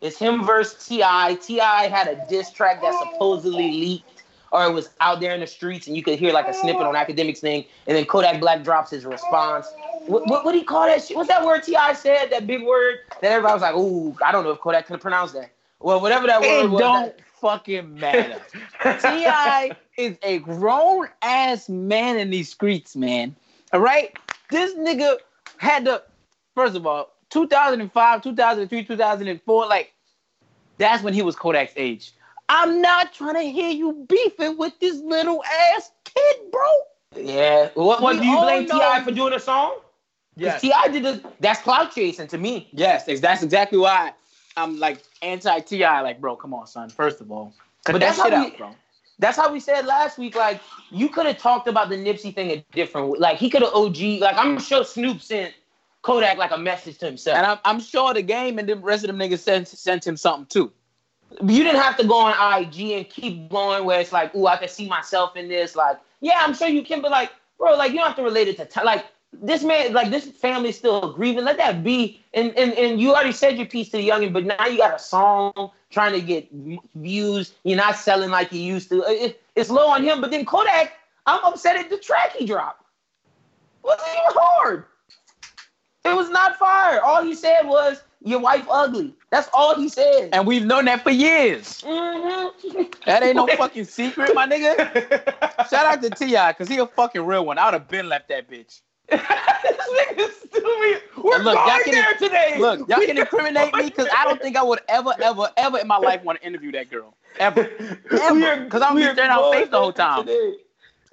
It's 0.00 0.18
him 0.18 0.44
versus 0.44 0.84
Ti. 0.86 1.36
T.I. 1.36 1.86
had 1.88 2.08
a 2.08 2.16
diss 2.28 2.50
track 2.50 2.82
that 2.82 2.92
supposedly 2.98 3.70
leaked, 3.72 4.24
or 4.50 4.64
it 4.66 4.72
was 4.72 4.90
out 5.00 5.20
there 5.20 5.32
in 5.32 5.40
the 5.40 5.46
streets, 5.46 5.86
and 5.86 5.96
you 5.96 6.02
could 6.02 6.18
hear 6.18 6.32
like 6.32 6.48
a 6.48 6.52
snippet 6.52 6.82
on 6.82 6.94
Akademiks 6.94 7.38
thing. 7.38 7.64
And 7.86 7.96
then 7.96 8.04
Kodak 8.04 8.40
Black 8.40 8.64
drops 8.64 8.90
his 8.90 9.04
response. 9.04 9.72
What 10.06 10.26
what, 10.26 10.44
what 10.44 10.52
do 10.52 10.58
you 10.58 10.64
call 10.64 10.86
that 10.86 11.04
shit? 11.04 11.16
What's 11.16 11.28
that 11.28 11.44
word 11.44 11.62
T.I. 11.62 11.92
said? 11.92 12.30
That 12.30 12.48
big 12.48 12.64
word 12.64 12.96
that 13.20 13.30
everybody 13.30 13.52
was 13.52 13.62
like, 13.62 13.76
"Ooh, 13.76 14.16
I 14.24 14.32
don't 14.32 14.42
know 14.42 14.50
if 14.50 14.58
Kodak 14.58 14.86
could 14.86 15.00
pronounce 15.00 15.30
that." 15.32 15.52
Well, 15.78 16.00
whatever 16.00 16.26
that 16.26 16.42
It 16.42 16.48
word 16.48 16.70
was. 16.70 16.80
don't 16.80 17.14
fucking 17.42 17.98
matter. 17.98 18.40
T.I. 18.82 19.76
is 19.98 20.16
a 20.22 20.38
grown 20.38 21.08
ass 21.20 21.68
man 21.68 22.16
in 22.18 22.30
these 22.30 22.48
streets, 22.48 22.96
man. 22.96 23.36
All 23.74 23.80
right, 23.80 24.16
this 24.50 24.74
nigga 24.74 25.16
had 25.58 25.84
to. 25.84 26.02
First 26.54 26.76
of 26.76 26.86
all, 26.86 27.12
2005, 27.30 28.22
2003, 28.22 28.84
2004, 28.84 29.66
like 29.66 29.92
that's 30.78 31.02
when 31.02 31.12
he 31.12 31.22
was 31.22 31.36
Kodak's 31.36 31.72
age. 31.76 32.12
I'm 32.48 32.80
not 32.80 33.12
trying 33.12 33.34
to 33.34 33.50
hear 33.50 33.70
you 33.70 34.06
beefing 34.08 34.58
with 34.58 34.78
this 34.78 34.98
little 35.00 35.42
ass 35.44 35.90
kid, 36.04 36.36
bro. 36.50 36.62
yeah. 37.16 37.70
What, 37.74 38.02
what 38.02 38.20
do 38.20 38.26
you 38.26 38.38
blame 38.38 38.68
T.I. 38.68 39.02
for 39.02 39.10
doing 39.10 39.32
a 39.32 39.40
song? 39.40 39.78
Because 40.36 40.60
T.I. 40.60 40.88
did 40.88 41.02
this. 41.02 41.20
That's 41.40 41.60
clout 41.62 41.94
chasing 41.94 42.28
to 42.28 42.38
me. 42.38 42.68
Yes, 42.72 43.06
that's 43.06 43.42
exactly 43.42 43.78
why 43.78 44.12
I'm 44.56 44.78
like 44.78 45.02
anti 45.22 45.60
Ti. 45.60 45.80
Like, 45.84 46.20
bro, 46.20 46.36
come 46.36 46.54
on, 46.54 46.66
son. 46.66 46.88
First 46.90 47.20
of 47.20 47.30
all, 47.30 47.52
cut 47.84 47.92
But 47.94 48.00
that 48.00 48.16
that's 48.16 48.22
shit 48.22 48.32
how 48.32 48.44
we- 48.44 48.56
bro. 48.56 48.74
That's 49.18 49.36
how 49.36 49.52
we 49.52 49.60
said 49.60 49.86
last 49.86 50.18
week. 50.18 50.34
Like 50.34 50.60
you 50.90 51.08
could 51.08 51.26
have 51.26 51.38
talked 51.38 51.68
about 51.68 51.88
the 51.90 51.96
Nipsey 51.96 52.34
thing 52.34 52.50
a 52.50 52.64
different 52.72 53.08
way. 53.08 53.18
Like 53.20 53.36
he 53.38 53.50
could 53.50 53.62
have 53.62 53.72
OG. 53.72 54.20
Like 54.20 54.36
I'm 54.36 54.58
sure 54.58 54.84
Snoop 54.84 55.20
sent 55.20 55.54
Kodak 56.00 56.38
like 56.38 56.50
a 56.50 56.58
message 56.58 56.98
to 56.98 57.06
himself. 57.06 57.36
And 57.36 57.46
I'm, 57.46 57.58
I'm 57.64 57.78
sure 57.80 58.12
the 58.14 58.22
game 58.22 58.58
and 58.58 58.68
the 58.68 58.74
rest 58.74 59.04
of 59.04 59.08
them 59.08 59.18
niggas 59.18 59.38
sent 59.38 59.68
sent 59.68 60.04
him 60.06 60.16
something 60.16 60.46
too. 60.46 60.72
you 61.40 61.62
didn't 61.62 61.80
have 61.80 61.96
to 61.98 62.04
go 62.06 62.16
on 62.18 62.62
IG 62.62 62.80
and 62.92 63.08
keep 63.08 63.48
going 63.48 63.84
where 63.84 64.00
it's 64.00 64.12
like, 64.12 64.34
ooh, 64.34 64.46
I 64.48 64.56
can 64.56 64.68
see 64.68 64.88
myself 64.88 65.36
in 65.36 65.48
this. 65.48 65.76
Like, 65.76 65.98
yeah, 66.20 66.38
I'm 66.40 66.52
sure 66.54 66.66
you 66.68 66.82
can, 66.82 67.00
but 67.00 67.12
like, 67.12 67.30
bro, 67.58 67.76
like 67.76 67.92
you 67.92 67.98
don't 67.98 68.08
have 68.08 68.16
to 68.16 68.22
relate 68.24 68.48
it 68.48 68.56
to 68.56 68.64
t- 68.64 68.82
like 68.84 69.06
this 69.32 69.62
man, 69.64 69.92
like 69.92 70.10
this 70.10 70.26
family's 70.26 70.76
still 70.76 71.12
grieving. 71.12 71.44
Let 71.44 71.56
that 71.58 71.82
be. 71.82 72.20
And 72.34 72.56
and 72.56 72.72
and 72.74 73.00
you 73.00 73.12
already 73.14 73.32
said 73.32 73.56
your 73.56 73.66
piece 73.66 73.88
to 73.90 73.96
the 73.96 74.08
youngin, 74.08 74.32
but 74.32 74.44
now 74.44 74.66
you 74.66 74.78
got 74.78 74.94
a 74.94 74.98
song 74.98 75.70
trying 75.90 76.12
to 76.12 76.20
get 76.20 76.48
views. 76.94 77.52
You're 77.64 77.76
not 77.76 77.96
selling 77.96 78.30
like 78.30 78.52
you 78.52 78.60
used 78.60 78.88
to. 78.90 79.02
It- 79.02 79.22
it- 79.22 79.42
it's 79.54 79.68
low 79.70 79.88
on 79.88 80.02
him. 80.02 80.20
But 80.22 80.30
then 80.30 80.46
Kodak, 80.46 80.92
I'm 81.26 81.44
upset 81.44 81.76
at 81.76 81.90
the 81.90 81.98
track 81.98 82.32
he 82.36 82.46
dropped. 82.46 82.82
Wasn't 83.82 84.08
even 84.08 84.20
hard. 84.40 84.84
It 86.04 86.14
was 86.16 86.30
not 86.30 86.56
fire. 86.58 87.00
All 87.02 87.22
he 87.22 87.34
said 87.34 87.62
was, 87.62 88.02
"Your 88.22 88.40
wife 88.40 88.66
ugly." 88.70 89.14
That's 89.30 89.48
all 89.54 89.74
he 89.74 89.88
said. 89.88 90.30
And 90.32 90.46
we've 90.46 90.64
known 90.64 90.86
that 90.86 91.02
for 91.02 91.10
years. 91.10 91.82
Mhm. 91.82 92.94
That 93.04 93.22
ain't 93.22 93.36
no 93.36 93.46
fucking 93.56 93.84
secret, 93.84 94.34
my 94.34 94.46
nigga. 94.46 95.68
Shout 95.68 95.86
out 95.86 96.02
to 96.02 96.10
T.I., 96.10 96.52
cause 96.54 96.68
he 96.68 96.78
a 96.78 96.86
fucking 96.86 97.24
real 97.24 97.44
one. 97.46 97.58
I 97.58 97.66
would 97.66 97.74
have 97.74 97.88
been 97.88 98.08
left 98.08 98.28
that 98.28 98.48
bitch. 98.50 98.80
this 99.62 99.88
nigga's 99.98 100.36
stupid. 100.36 101.02
We're 101.22 101.36
And 101.36 101.44
look, 101.44 101.54
y'all 101.56 101.66
going 101.66 101.84
can- 101.84 101.94
there 101.94 102.14
today. 102.14 102.56
Look, 102.58 102.88
y'all 102.88 103.00
can 103.00 103.18
incriminate 103.18 103.74
me 103.74 103.84
because 103.84 104.08
I 104.16 104.24
don't 104.24 104.40
think 104.40 104.56
I 104.56 104.62
would 104.62 104.80
ever, 104.88 105.12
ever, 105.20 105.48
ever 105.56 105.78
in 105.78 105.86
my 105.86 105.96
life 105.98 106.22
want 106.24 106.40
to 106.40 106.46
interview 106.46 106.72
that 106.72 106.90
girl. 106.90 107.14
Ever. 107.38 107.62
there. 108.10 108.32
We 108.32 108.44
are- 108.44 108.66
'Cause 108.66 108.82
I'm 108.82 108.98
staring 108.98 109.30
out 109.30 109.52
face 109.52 109.68
the 109.68 109.78
whole 109.78 109.92
time. 109.92 110.26
today. 110.26 110.54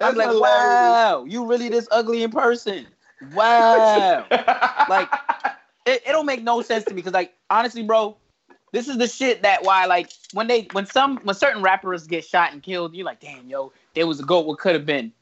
I'm 0.00 0.14
like, 0.14 0.28
hilarious. 0.28 0.40
wow, 0.42 1.24
you 1.28 1.44
really 1.46 1.68
this 1.68 1.86
ugly 1.90 2.22
in 2.22 2.30
person. 2.30 2.86
Wow. 3.34 4.24
like 4.88 5.08
it, 5.86 6.02
it 6.06 6.12
don't 6.12 6.26
make 6.26 6.42
no 6.42 6.62
sense 6.62 6.84
to 6.84 6.90
me 6.90 6.96
because 6.96 7.12
like 7.12 7.34
honestly 7.50 7.82
bro 7.82 8.16
this 8.72 8.88
is 8.88 8.96
the 8.96 9.06
shit 9.06 9.42
that 9.42 9.62
why 9.62 9.84
like 9.84 10.10
when 10.32 10.46
they 10.46 10.68
when 10.72 10.86
some 10.86 11.18
when 11.18 11.34
certain 11.34 11.62
rappers 11.62 12.06
get 12.06 12.24
shot 12.24 12.52
and 12.52 12.62
killed 12.62 12.94
you're 12.94 13.04
like 13.04 13.20
damn 13.20 13.46
yo 13.48 13.72
there 13.94 14.06
was 14.06 14.20
a 14.20 14.22
goat 14.22 14.46
what 14.46 14.58
could 14.58 14.74
have 14.74 14.86
been 14.86 15.12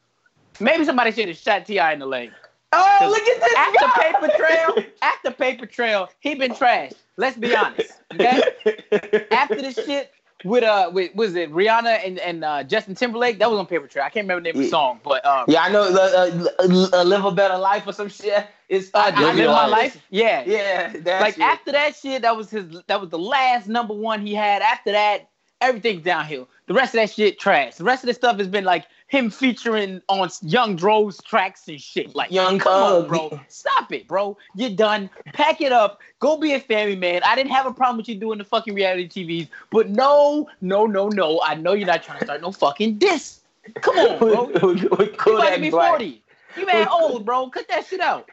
maybe 0.61 0.85
somebody 0.85 1.11
should 1.11 1.27
have 1.27 1.37
shot 1.37 1.65
T.I. 1.65 1.91
in 1.93 1.99
the 1.99 2.05
leg 2.05 2.31
oh, 2.73 3.07
look 3.09 3.21
at 3.27 3.41
this 3.41 3.55
after 3.57 3.85
guy. 3.85 4.11
paper 4.11 4.37
trail 4.37 4.85
after 5.01 5.31
paper 5.31 5.65
trail 5.65 6.09
he 6.19 6.35
been 6.35 6.53
trash 6.53 6.91
let's 7.17 7.37
be 7.37 7.55
honest 7.55 7.91
okay 8.13 8.41
after 9.31 9.55
this 9.61 9.75
shit 9.75 10.11
with 10.45 10.63
uh 10.63 10.89
with 10.93 11.13
was 11.15 11.35
it 11.35 11.51
rihanna 11.51 11.99
and 12.05 12.17
and 12.19 12.45
uh, 12.45 12.63
justin 12.63 12.95
timberlake 12.95 13.39
that 13.39 13.49
was 13.49 13.59
on 13.59 13.65
paper 13.65 13.87
trail 13.87 14.05
i 14.05 14.09
can't 14.09 14.23
remember 14.23 14.41
the 14.41 14.53
name 14.53 14.55
of 14.55 14.63
the 14.63 14.69
song 14.69 14.99
but 15.03 15.25
um 15.25 15.45
Yeah, 15.47 15.63
I 15.63 15.69
know. 15.69 15.83
Uh, 15.83 16.31
uh, 16.59 16.87
uh, 16.93 17.03
live 17.03 17.25
a 17.25 17.31
better 17.31 17.57
life 17.57 17.85
or 17.87 17.91
some 17.93 18.07
shit. 18.09 18.47
It's 18.69 18.89
uh, 18.93 19.11
I, 19.15 19.31
I 19.31 19.33
live 19.33 19.47
my 19.49 19.65
life 19.65 19.97
yeah 20.11 20.43
Yeah, 20.45 20.93
like 21.19 21.33
shit. 21.35 21.43
after 21.43 21.71
that 21.73 21.95
shit, 21.95 22.21
that 22.21 22.37
was 22.37 22.49
his. 22.51 22.65
That 22.87 23.01
was 23.01 23.09
the 23.09 23.19
last 23.19 23.67
number 23.67 23.93
one 23.93 24.21
he 24.25 24.33
had. 24.33 24.61
After 24.61 24.91
that, 24.93 25.27
everything's 25.59 26.03
downhill. 26.03 26.47
The 26.67 26.73
rest 26.73 26.93
of 26.93 26.99
that 27.01 27.09
shit 27.09 27.39
trash. 27.39 27.75
The 27.75 27.83
rest 27.83 28.03
of 28.03 28.07
the 28.07 28.13
stuff 28.13 28.37
has 28.37 28.47
been 28.47 28.63
like 28.63 28.85
him 29.09 29.31
featuring 29.31 30.01
on 30.07 30.29
Young 30.41 30.75
Dro's 30.75 31.17
tracks 31.23 31.67
and 31.67 31.81
shit. 31.81 32.15
Like 32.15 32.31
Young 32.31 32.59
come 32.59 32.71
on, 32.71 33.07
bro, 33.07 33.39
stop 33.47 33.91
it, 33.91 34.07
bro. 34.07 34.37
You're 34.55 34.69
done. 34.69 35.09
Pack 35.33 35.61
it 35.61 35.71
up. 35.71 35.99
Go 36.19 36.37
be 36.37 36.53
a 36.53 36.59
family 36.59 36.95
man. 36.95 37.21
I 37.25 37.35
didn't 37.35 37.51
have 37.51 37.65
a 37.65 37.73
problem 37.73 37.97
with 37.97 38.07
you 38.07 38.15
doing 38.15 38.37
the 38.37 38.43
fucking 38.45 38.73
reality 38.75 39.07
TVs, 39.09 39.49
but 39.71 39.89
no, 39.89 40.47
no, 40.61 40.85
no, 40.85 41.09
no. 41.09 41.41
I 41.43 41.55
know 41.55 41.73
you're 41.73 41.87
not 41.87 42.03
trying 42.03 42.19
to 42.19 42.25
start 42.25 42.41
no 42.41 42.51
fucking 42.51 42.99
diss. 42.99 43.41
Come 43.81 43.97
on, 43.97 44.19
bro. 44.19 44.43
with, 44.45 44.63
with, 44.63 44.91
with 44.91 45.09
You 45.09 45.17
Kodak 45.17 45.59
be 45.59 45.71
forty. 45.71 46.21
You 46.55 46.65
man 46.67 46.87
old, 46.87 47.25
bro. 47.25 47.49
Cut 47.49 47.67
that 47.67 47.87
shit 47.87 48.01
out. 48.01 48.29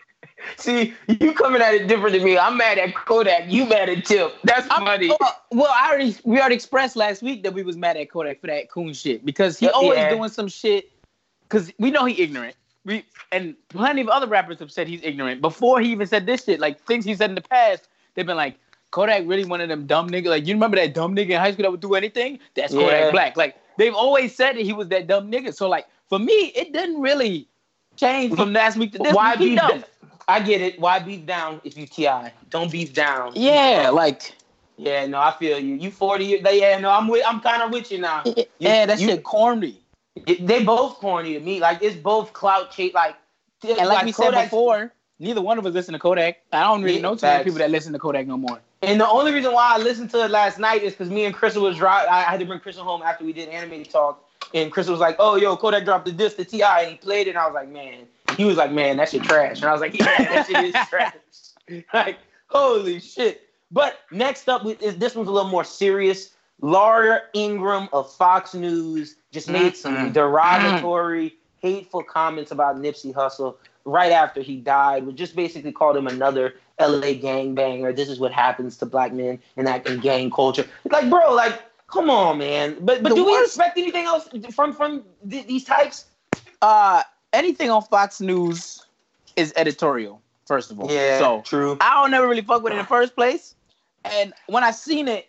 See, 0.59 0.95
you 1.09 1.33
coming 1.33 1.62
at 1.62 1.75
it 1.75 1.87
different 1.88 2.14
than 2.14 2.25
me. 2.25 2.37
I'm 2.38 2.57
mad 2.57 2.78
at 2.78 2.95
Kodak. 2.95 3.50
You 3.50 3.64
mad 3.66 3.88
at 3.88 4.05
Tip. 4.05 4.35
That's 4.45 4.69
I'm- 4.71 4.85
funny. 4.85 5.11
Well, 5.50 5.71
I 5.73 5.88
already 5.88 6.16
we 6.25 6.38
already 6.38 6.55
expressed 6.57 6.97
last 6.97 7.23
week 7.23 7.43
that 7.43 7.52
we 7.55 7.62
was 7.62 7.76
mad 7.76 7.97
at 7.97 8.11
Kodak 8.11 8.40
for 8.40 8.47
that 8.49 8.71
coon 8.71 8.93
shit 8.93 9.25
because 9.25 9.59
he 9.59 9.66
Yeah, 9.66 9.73
always 9.73 9.99
doing 10.12 10.28
some 10.31 10.49
shit. 10.49 10.90
Because 11.43 11.73
we 11.78 11.90
know 11.90 12.05
he 12.05 12.21
ignorant. 12.23 12.57
We 12.85 13.05
and 13.33 13.55
plenty 13.69 14.00
of 14.02 14.09
other 14.09 14.26
rappers 14.26 14.59
have 14.59 14.71
said 14.71 14.88
he's 14.88 15.02
ignorant 15.02 15.40
before 15.40 15.81
he 15.81 15.90
even 15.93 16.07
said 16.07 16.26
this 16.26 16.45
shit. 16.45 16.61
Like 16.61 16.85
things 16.85 17.05
he 17.05 17.14
said 17.14 17.31
in 17.31 17.35
the 17.35 17.40
past, 17.43 17.88
they've 18.14 18.26
been 18.26 18.37
like 18.37 18.57
Kodak 18.90 19.23
really 19.26 19.45
one 19.45 19.61
of 19.61 19.69
them 19.69 19.87
dumb 19.87 20.09
niggas. 20.11 20.26
Like 20.26 20.47
you 20.47 20.55
remember 20.55 20.76
that 20.76 20.95
dumb 20.95 21.14
nigga 21.14 21.31
in 21.31 21.40
high 21.40 21.52
school 21.52 21.62
that 21.64 21.71
would 21.71 21.81
do 21.81 21.95
anything? 21.95 22.38
That's 22.55 22.73
Yeah. 22.75 22.81
Kodak 22.83 23.12
Black. 23.12 23.37
Like 23.37 23.57
they've 23.78 23.95
always 23.95 24.35
said 24.35 24.57
that 24.57 24.62
he 24.62 24.73
was 24.73 24.88
that 24.88 25.07
dumb 25.07 25.31
nigga. 25.31 25.55
So 25.55 25.69
like 25.69 25.87
for 26.09 26.19
me, 26.19 26.52
it 26.55 26.73
didn't 26.73 27.00
really 27.00 27.49
change 27.97 28.35
from 28.35 28.52
last 28.52 28.76
week 28.76 28.93
to 28.93 28.99
this 28.99 29.14
Why 29.14 29.33
week. 29.33 29.38
He 29.40 29.49
beef? 29.50 29.59
dumb. 29.59 29.85
I 30.28 30.40
get 30.40 30.61
it. 30.61 30.80
Why 30.80 30.99
beef 30.99 31.25
down 31.25 31.61
if 31.64 31.76
you 31.76 31.87
T.I.? 31.87 32.33
Don't 32.50 32.71
beef 32.71 32.92
down. 32.92 33.33
Yeah, 33.35 33.90
like 33.92 34.35
Yeah, 34.76 35.06
no, 35.06 35.18
I 35.21 35.33
feel 35.33 35.59
you. 35.59 35.76
You 35.76 35.90
40 35.90 36.25
years. 36.25 36.47
Yeah, 36.52 36.78
no, 36.78 36.90
I'm 36.90 37.09
with. 37.09 37.25
I'm 37.26 37.40
kind 37.40 37.62
of 37.62 37.71
with 37.71 37.92
you 37.92 37.99
now. 37.99 38.25
yeah, 38.59 38.87
that 38.87 38.99
you- 38.99 39.09
shit 39.09 39.23
corny. 39.25 39.80
They 40.40 40.64
both 40.64 40.95
corny 40.97 41.35
to 41.35 41.40
me. 41.40 41.61
Like 41.61 41.83
it's 41.83 41.95
both 41.95 42.33
clout 42.33 42.73
chase. 42.73 42.95
Like 42.95 43.16
And 43.62 43.88
like, 43.88 44.04
we 44.04 44.12
said 44.12 44.33
before, 44.33 44.92
neither 45.18 45.42
one 45.42 45.59
of 45.59 45.66
us 45.66 45.75
listen 45.75 45.92
to 45.92 45.99
Kodak. 45.99 46.38
I 46.52 46.62
don't 46.62 46.83
really 46.83 46.97
Yeah, 46.97 47.02
know 47.02 47.14
too 47.14 47.26
many 47.26 47.45
people 47.45 47.59
that 47.59 47.71
listen 47.71 47.92
to 47.92 47.99
Kodak 47.99 48.26
no 48.26 48.37
more. 48.37 48.59
And 48.83 49.00
the 49.00 49.09
only 49.09 49.33
reason 49.33 49.52
why 49.52 49.75
I 49.75 49.78
listened 49.78 50.11
to 50.11 50.25
it 50.25 50.30
last 50.30 50.59
night 50.59 50.83
is 50.83 50.92
because 50.95 51.11
me 51.11 51.25
and 51.26 51.35
Crystal 51.35 51.62
was 51.62 51.76
driving. 51.76 52.11
I 52.11 52.23
had 52.23 52.40
to 52.40 52.47
bring 52.47 52.61
Crystal 52.61 52.85
home 52.85 53.02
after 53.02 53.25
we 53.25 53.33
did 53.33 53.49
animated 53.50 53.90
talk, 53.90 54.25
and 54.54 54.73
Crystal 54.73 54.92
was 54.92 55.00
like, 55.00 55.16
"Oh, 55.18 55.37
yo, 55.37 55.56
Kodak 55.56 55.85
dropped 55.85 56.06
the 56.06 56.12
disc 56.12 56.37
to 56.37 56.45
T.I.," 56.45 56.83
and 56.83 56.90
he 56.92 56.97
played 56.97 57.26
it. 57.26 57.30
And 57.30 57.38
I 57.38 57.47
was 57.47 57.54
like, 57.54 57.68
"Man," 57.68 58.06
he 58.37 58.45
was 58.45 58.57
like, 58.57 58.73
"Man, 58.73 58.97
that 58.99 59.09
shit 59.09 59.23
trash," 59.23 59.57
and 59.61 59.66
I 59.66 59.73
was 59.73 59.81
like, 59.81 59.99
"Yeah, 59.99 60.05
that 60.05 60.47
shit 60.47 60.64
is 60.64 60.75
trash." 60.88 61.14
like, 61.95 62.19
holy 62.49 63.00
shit. 63.00 63.43
But 63.71 63.99
next 64.11 64.49
up, 64.49 64.64
is 64.66 64.97
this 64.97 65.14
one's 65.14 65.28
a 65.28 65.33
little 65.33 65.50
more 65.50 65.64
serious. 65.64 66.31
Laura 66.61 67.23
Ingraham 67.35 67.88
of 67.93 68.11
Fox 68.14 68.55
News 68.55 69.16
just 69.31 69.50
made 69.50 69.76
some 69.76 69.95
Mm-mm. 69.97 70.12
derogatory, 70.12 71.35
hateful 71.61 72.02
comments 72.02 72.50
about 72.50 72.76
Nipsey 72.76 73.12
Hussle 73.12 73.57
right 73.85 74.12
after 74.12 74.40
he 74.40 74.57
died. 74.57 75.07
We 75.07 75.12
just 75.12 75.37
basically 75.37 75.73
called 75.73 75.97
him 75.97 76.07
another 76.07 76.55
LA 76.81 77.12
gangbanger. 77.14 77.95
This 77.95 78.09
is 78.09 78.19
what 78.19 78.33
happens 78.33 78.76
to 78.78 78.87
black 78.87 79.12
men 79.12 79.38
in 79.57 79.64
that 79.66 79.87
in 79.87 80.00
gang 80.00 80.31
culture. 80.31 80.66
Like, 80.90 81.11
bro, 81.11 81.35
like, 81.35 81.61
come 81.88 82.09
on, 82.09 82.38
man. 82.38 82.76
But 82.81 83.02
but 83.02 83.11
The 83.11 83.16
do 83.16 83.26
we 83.26 83.38
expect 83.43 83.76
anything 83.78 84.05
else 84.07 84.28
from 84.55 84.73
from 84.73 85.05
th- 85.28 85.47
these 85.47 85.64
types? 85.64 86.07
Uh, 86.62 87.02
anything 87.37 87.71
on 87.71 87.83
Fox 87.83 88.21
News 88.21 88.85
is 89.37 89.52
editorial. 89.57 90.21
First 90.47 90.71
of 90.71 90.81
all, 90.81 90.90
yeah, 90.90 91.19
so 91.19 91.43
true. 91.43 91.76
I 91.81 92.00
don't 92.00 92.11
never 92.11 92.26
really 92.28 92.43
fuck 92.43 92.62
with 92.62 92.73
it 92.73 92.76
in 92.76 92.83
the 92.83 92.88
first 92.88 93.14
place. 93.14 93.55
And 94.05 94.33
when 94.47 94.62
I 94.62 94.71
seen 94.71 95.09
it, 95.09 95.28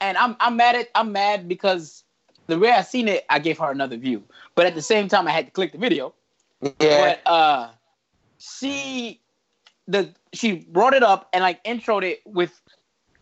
and 0.00 0.16
I'm 0.16 0.36
I'm 0.40 0.56
mad 0.56 0.76
at 0.76 0.88
I'm 0.94 1.12
mad 1.12 1.48
because 1.48 2.04
the 2.46 2.58
way 2.58 2.70
I 2.70 2.82
seen 2.82 3.08
it, 3.08 3.24
I 3.30 3.38
gave 3.38 3.58
her 3.58 3.70
another 3.70 3.96
view. 3.96 4.22
But 4.54 4.66
at 4.66 4.74
the 4.74 4.82
same 4.82 5.08
time, 5.08 5.26
I 5.26 5.30
had 5.30 5.46
to 5.46 5.52
click 5.52 5.72
the 5.72 5.78
video. 5.78 6.14
Yeah. 6.80 7.16
But 7.24 7.30
uh, 7.30 7.70
she 8.38 9.20
the 9.86 10.14
she 10.34 10.66
brought 10.70 10.94
it 10.94 11.02
up 11.02 11.28
and 11.32 11.42
like 11.42 11.64
introed 11.64 12.04
it 12.04 12.20
with 12.26 12.60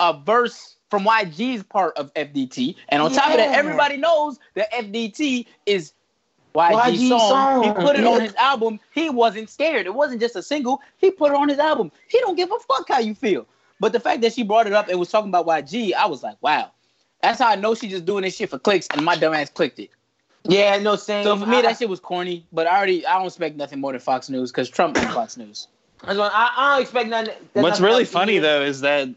a 0.01 0.19
verse 0.19 0.77
from 0.91 1.05
YG's 1.05 1.63
part 1.65 1.97
of 1.97 2.13
FDT, 2.15 2.75
and 2.89 3.03
on 3.03 3.13
top 3.13 3.31
of 3.31 3.37
that, 3.37 3.57
everybody 3.57 3.97
knows 3.97 4.39
that 4.55 4.73
FDT 4.73 5.47
is 5.67 5.93
YG's 6.57 7.01
YG 7.03 7.09
song. 7.09 7.21
song, 7.21 7.63
He 7.65 7.71
put 7.85 7.97
it 7.97 8.05
on 8.05 8.21
his 8.21 8.35
album. 8.37 8.81
He 8.93 9.11
wasn't 9.11 9.51
scared. 9.51 9.87
It 9.87 9.95
wasn't 9.95 10.21
just 10.21 10.37
a 10.37 10.43
single. 10.43 10.81
He 10.99 11.11
put 11.11 11.33
it 11.33 11.37
on 11.37 11.49
his 11.49 11.59
album. 11.59 11.93
He 12.09 12.19
don't 12.21 12.35
give 12.37 12.51
a 12.51 12.59
fuck 12.61 12.89
how 12.89 12.99
you 12.99 13.15
feel. 13.15 13.47
But 13.79 13.93
the 13.93 14.01
fact 14.01 14.23
that 14.23 14.33
she 14.33 14.43
brought 14.43 14.67
it 14.67 14.73
up 14.73 14.89
and 14.89 14.99
was 14.99 15.11
talking 15.11 15.29
about 15.29 15.47
YG, 15.47 15.93
I 15.95 16.07
was 16.07 16.23
like, 16.23 16.37
wow. 16.41 16.71
That's 17.23 17.39
how 17.41 17.49
I 17.49 17.57
know 17.57 17.75
she's 17.75 17.91
just 17.91 18.07
doing 18.07 18.23
this 18.23 18.37
shit 18.37 18.51
for 18.51 18.59
clicks, 18.59 18.87
and 18.93 19.05
my 19.05 19.17
dumb 19.17 19.35
ass 19.35 19.51
clicked 19.51 19.79
it. 19.79 19.91
yeah, 20.45 20.79
no 20.79 20.97
same. 20.97 21.25
So 21.25 21.37
for 21.37 21.47
me, 21.47 21.57
I- 21.59 21.63
that 21.63 21.79
shit 21.79 21.89
was 21.89 22.01
corny. 22.01 22.47
But 22.53 22.67
I 22.67 22.77
already, 22.77 23.07
I 23.07 23.19
don't 23.19 23.27
expect 23.27 23.57
nothing 23.57 23.81
more 23.81 23.93
than 23.93 24.01
Fox 24.01 24.29
News 24.31 24.51
because 24.51 24.71
Trump 24.71 24.97
is 24.97 25.05
Fox 25.07 25.37
News. 25.37 25.69
That's 26.05 26.19
why 26.19 26.29
I, 26.33 26.53
I 26.57 26.73
don't 26.75 26.83
expect 26.83 27.09
nothing. 27.09 27.35
What's 27.55 27.81
nothing 27.81 27.85
really 27.85 28.05
funny 28.05 28.33
hear. 28.35 28.43
though 28.43 28.63
is 28.63 28.83
that 28.83 29.09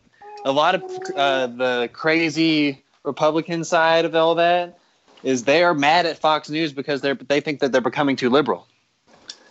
a 0.45 0.51
lot 0.51 0.75
of 0.75 0.83
uh, 1.15 1.47
the 1.47 1.89
crazy 1.93 2.83
Republican 3.03 3.63
side 3.63 4.05
of 4.05 4.15
all 4.15 4.35
that 4.35 4.78
is 5.23 5.43
they 5.43 5.63
are 5.63 5.73
mad 5.73 6.05
at 6.05 6.17
Fox 6.17 6.49
News 6.49 6.73
because 6.73 7.01
they're 7.01 7.15
they 7.15 7.41
think 7.41 7.59
that 7.59 7.71
they're 7.71 7.81
becoming 7.81 8.15
too 8.15 8.29
liberal. 8.29 8.67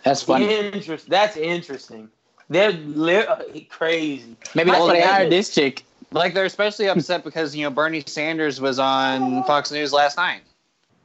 That's 0.03 0.23
funny. 0.23 0.53
Interest. 0.53 1.09
That's 1.09 1.37
interesting. 1.37 2.09
They're 2.49 2.71
li- 2.71 3.25
uh, 3.27 3.43
crazy. 3.69 4.35
Maybe 4.55 4.71
that's 4.71 4.81
why 4.81 4.93
they 4.93 5.01
hired 5.01 5.31
this 5.31 5.53
chick. 5.53 5.85
Like 6.11 6.33
they're 6.33 6.45
especially 6.45 6.89
upset 6.89 7.23
because 7.23 7.55
you 7.55 7.63
know 7.63 7.69
Bernie 7.69 8.03
Sanders 8.05 8.59
was 8.59 8.79
on 8.79 9.43
Fox 9.43 9.71
News 9.71 9.93
last 9.93 10.17
night. 10.17 10.41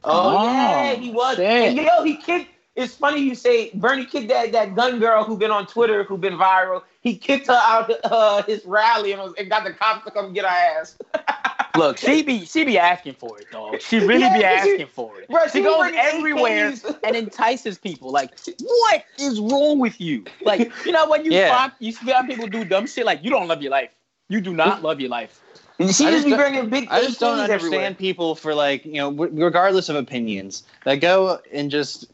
Oh, 0.03 0.37
Oh, 0.37 0.43
yeah, 0.51 0.93
he 0.93 1.11
was. 1.11 1.35
shit. 1.37 1.45
And 1.45 1.77
yo, 1.77 2.03
he 2.03 2.15
kicked. 2.17 2.51
It's 2.75 2.93
funny 2.95 3.21
you 3.21 3.35
say 3.35 3.71
Bernie 3.73 4.05
kicked 4.05 4.27
that, 4.29 4.51
that 4.51 4.75
gun 4.75 4.99
girl 4.99 5.23
who 5.23 5.37
been 5.37 5.51
on 5.51 5.65
Twitter 5.65 6.03
who 6.03 6.17
been 6.17 6.33
viral. 6.33 6.83
He 7.01 7.15
kicked 7.15 7.47
her 7.47 7.53
out 7.63 7.89
uh, 8.03 8.43
his 8.43 8.65
rally 8.65 9.13
and, 9.13 9.21
was, 9.21 9.33
and 9.37 9.49
got 9.49 9.63
the 9.63 9.71
cops 9.71 10.03
to 10.05 10.11
come 10.11 10.33
get 10.33 10.43
her 10.43 10.49
ass. 10.49 10.97
Look, 11.77 11.97
she 11.97 12.23
be 12.23 12.45
she 12.45 12.63
be 12.63 12.77
asking 12.77 13.13
for 13.15 13.39
it, 13.39 13.51
dog. 13.51 13.81
She 13.81 13.99
really 14.05 14.21
Yeah, 14.21 14.33
be 14.33 14.43
but 14.43 14.63
she- 14.63 14.71
asking 14.71 14.87
for 14.87 15.21
it. 15.21 15.29
Bro, 15.29 15.47
she 15.47 15.59
she 15.59 15.61
goes 15.63 15.91
everywhere 15.95 16.73
and 17.03 17.15
entices 17.15 17.77
people. 17.77 18.11
Like, 18.11 18.31
what 18.59 19.05
is 19.19 19.39
wrong 19.39 19.79
with 19.79 19.99
you? 19.99 20.25
Like, 20.43 20.71
you 20.85 20.91
know 20.91 21.09
when 21.09 21.25
you 21.25 21.31
Yeah. 21.31 21.49
find 21.49 21.71
you 21.79 21.91
see 21.91 22.11
how 22.11 22.23
people 22.23 22.47
do 22.47 22.63
dumb 22.65 22.87
shit 22.87 23.05
like 23.05 23.23
you 23.23 23.29
don't 23.29 23.47
love 23.47 23.61
your 23.61 23.71
life. 23.71 23.91
You 24.29 24.41
do 24.41 24.53
not 24.53 24.81
love 24.81 24.99
your 24.99 25.09
life. 25.09 25.41
She 25.79 25.87
just 25.87 25.99
just 25.99 26.25
be 26.25 26.33
bringing 26.33 26.69
big 26.69 26.87
I 26.89 27.01
just 27.01 27.19
don't 27.19 27.37
understand 27.39 27.51
everywhere. 27.65 27.93
people 27.95 28.35
for 28.35 28.55
like 28.55 28.85
you 28.85 28.93
know 28.93 29.11
regardless 29.11 29.89
of 29.89 29.95
opinions 29.97 30.63
that 30.85 30.95
go 30.95 31.39
and 31.51 31.69
just 31.69 32.07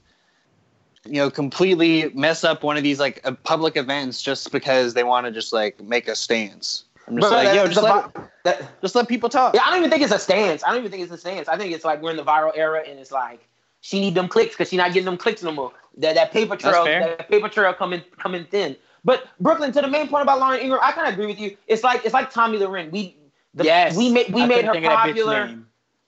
you 1.06 1.14
know 1.14 1.30
completely 1.30 2.10
mess 2.14 2.44
up 2.44 2.64
one 2.64 2.76
of 2.78 2.84
these 2.84 3.00
like 3.00 3.22
uh, 3.24 3.32
public 3.44 3.78
events 3.78 4.22
just 4.22 4.52
because 4.52 4.94
they 4.94 5.04
want 5.04 5.26
to 5.26 5.32
just 5.32 5.54
like 5.54 5.80
make 5.82 6.08
a 6.08 6.16
stance. 6.16 6.84
I'm 7.12 7.18
just 7.18 7.30
Bro, 7.30 7.38
like 7.44 7.56
yo, 7.56 7.68
just 7.68 7.82
let, 7.82 8.14
vi- 8.14 8.24
that- 8.44 8.82
just 8.82 8.96
let 8.96 9.08
people 9.10 9.28
talk. 9.28 9.54
Yeah, 9.54 9.64
I 9.66 9.70
don't 9.70 9.80
even 9.80 9.90
think 9.92 10.02
it's 10.02 10.14
a 10.14 10.20
stance. 10.20 10.64
I 10.64 10.70
don't 10.70 10.80
even 10.80 10.92
think 10.92 11.04
it's 11.04 11.12
a 11.12 11.18
stance. 11.18 11.50
I 11.50 11.58
think 11.58 11.74
it's 11.74 11.84
like 11.84 12.02
we're 12.02 12.12
in 12.12 12.16
the 12.16 12.24
viral 12.24 12.54
era, 12.56 12.84
and 12.88 12.98
it's 12.98 13.12
like 13.12 13.46
she 13.82 14.00
need 14.00 14.16
them 14.16 14.30
clicks 14.30 14.54
because 14.54 14.70
she 14.70 14.78
not 14.78 14.94
getting 14.94 15.06
them 15.06 15.18
clicks 15.18 15.44
no 15.44 15.52
more. 15.52 15.74
That 15.98 16.16
that 16.16 16.32
paper 16.32 16.56
trail, 16.56 16.86
that 16.86 17.28
paper 17.28 17.50
trail 17.50 17.74
coming 17.74 18.02
coming 18.18 18.46
thin. 18.46 18.78
But 19.04 19.28
Brooklyn, 19.42 19.74
to 19.74 19.82
the 19.82 19.90
main 19.90 20.08
point 20.08 20.24
about 20.24 20.40
Lauren 20.40 20.62
Ingraham, 20.62 20.88
I 20.88 20.94
kind 20.94 21.08
of 21.08 21.14
agree 21.14 21.26
with 21.26 21.40
you. 21.40 21.58
It's 21.68 21.84
like 21.84 22.06
it's 22.06 22.14
like 22.14 22.32
Tomi 22.32 22.58
Lahren. 22.60 22.92
We 22.92 23.18
the, 23.56 23.66
yes, 23.66 23.98
we 23.98 24.10
made 24.10 24.34
we 24.34 24.44
I 24.44 24.46
made 24.46 24.66
her 24.66 24.72
think 24.72 24.86
of 24.86 24.92
that 24.92 24.98
bitch 25.00 25.08
popular. 25.08 25.56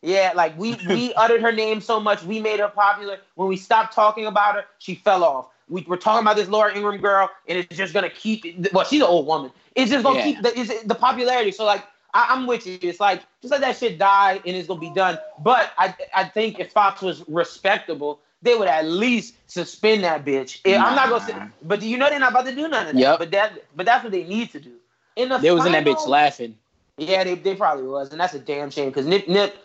Yeah, 0.02 0.32
like 0.36 0.58
we 0.58 0.78
we 0.88 1.14
uttered 1.18 1.42
her 1.42 1.52
name 1.52 1.82
so 1.82 2.00
much, 2.00 2.24
we 2.24 2.40
made 2.40 2.62
her 2.62 2.70
popular. 2.70 3.18
When 3.36 3.50
we 3.50 3.58
stopped 3.58 3.94
talking 3.94 4.26
about 4.26 4.56
her, 4.56 4.66
she 4.80 4.96
fell 4.96 5.26
off. 5.26 5.50
We 5.70 5.84
were 5.88 5.98
talking 5.98 6.24
about 6.24 6.36
this 6.36 6.50
Laura 6.50 6.76
Ingraham 6.76 7.02
girl, 7.02 7.30
and 7.48 7.58
it's 7.58 7.76
just 7.76 7.94
gonna 7.94 8.10
keep. 8.10 8.46
Well, 8.74 8.86
she's 8.86 9.02
an 9.02 9.08
old 9.08 9.28
woman. 9.28 9.52
It's 9.76 9.90
just 9.92 10.04
gonna 10.04 10.18
Yeah. 10.20 10.24
keep 10.24 10.42
the 10.44 10.82
the 10.86 10.96
popularity. 10.96 11.52
So 11.52 11.66
like, 11.66 11.84
I, 12.14 12.28
I'm 12.30 12.46
with 12.48 12.68
you. 12.68 12.78
It's 12.82 13.00
like 13.00 13.22
just 13.42 13.52
let 13.52 13.62
that 13.62 13.78
shit 13.78 13.98
die, 13.98 14.42
and 14.46 14.56
it's 14.56 14.68
gonna 14.68 14.80
be 14.80 14.92
done. 14.92 15.18
But 15.40 15.72
I 15.78 15.96
I 16.14 16.26
think 16.26 16.60
if 16.60 16.72
Fox 16.72 17.02
was 17.02 17.24
respectable, 17.28 18.20
they 18.42 18.56
would 18.56 18.68
at 18.68 18.86
least 18.86 19.36
suspend 19.50 20.04
that 20.04 20.26
bitch. 20.26 20.60
Yeah, 20.66 20.84
I'm 20.84 20.96
not 20.96 21.10
gonna 21.10 21.26
say, 21.26 21.36
but 21.64 21.82
you 21.82 21.98
know 21.98 22.10
they're 22.10 22.20
not 22.20 22.32
about 22.32 22.46
to 22.46 22.54
do 22.56 22.68
none 22.68 22.88
of 22.88 22.94
that? 22.94 23.00
Yep. 23.00 23.20
But 23.20 23.32
that 23.32 23.64
but 23.76 23.86
that's 23.86 24.04
what 24.04 24.12
they 24.12 24.24
need 24.26 24.52
to 24.52 24.60
do. 24.60 24.74
In 25.16 25.30
the 25.30 25.38
They 25.38 25.52
was 25.52 25.66
in 25.66 25.72
that 25.72 25.86
bitch 25.86 26.06
laughing. 26.08 26.58
yeah, 26.98 27.24
they, 27.24 27.36
they 27.36 27.56
probably 27.56 27.86
was, 27.88 28.12
and 28.12 28.20
that's 28.20 28.34
a 28.34 28.40
damn 28.40 28.70
shame 28.70 28.90
because 28.90 29.06
Nip 29.06 29.28
Nip, 29.28 29.56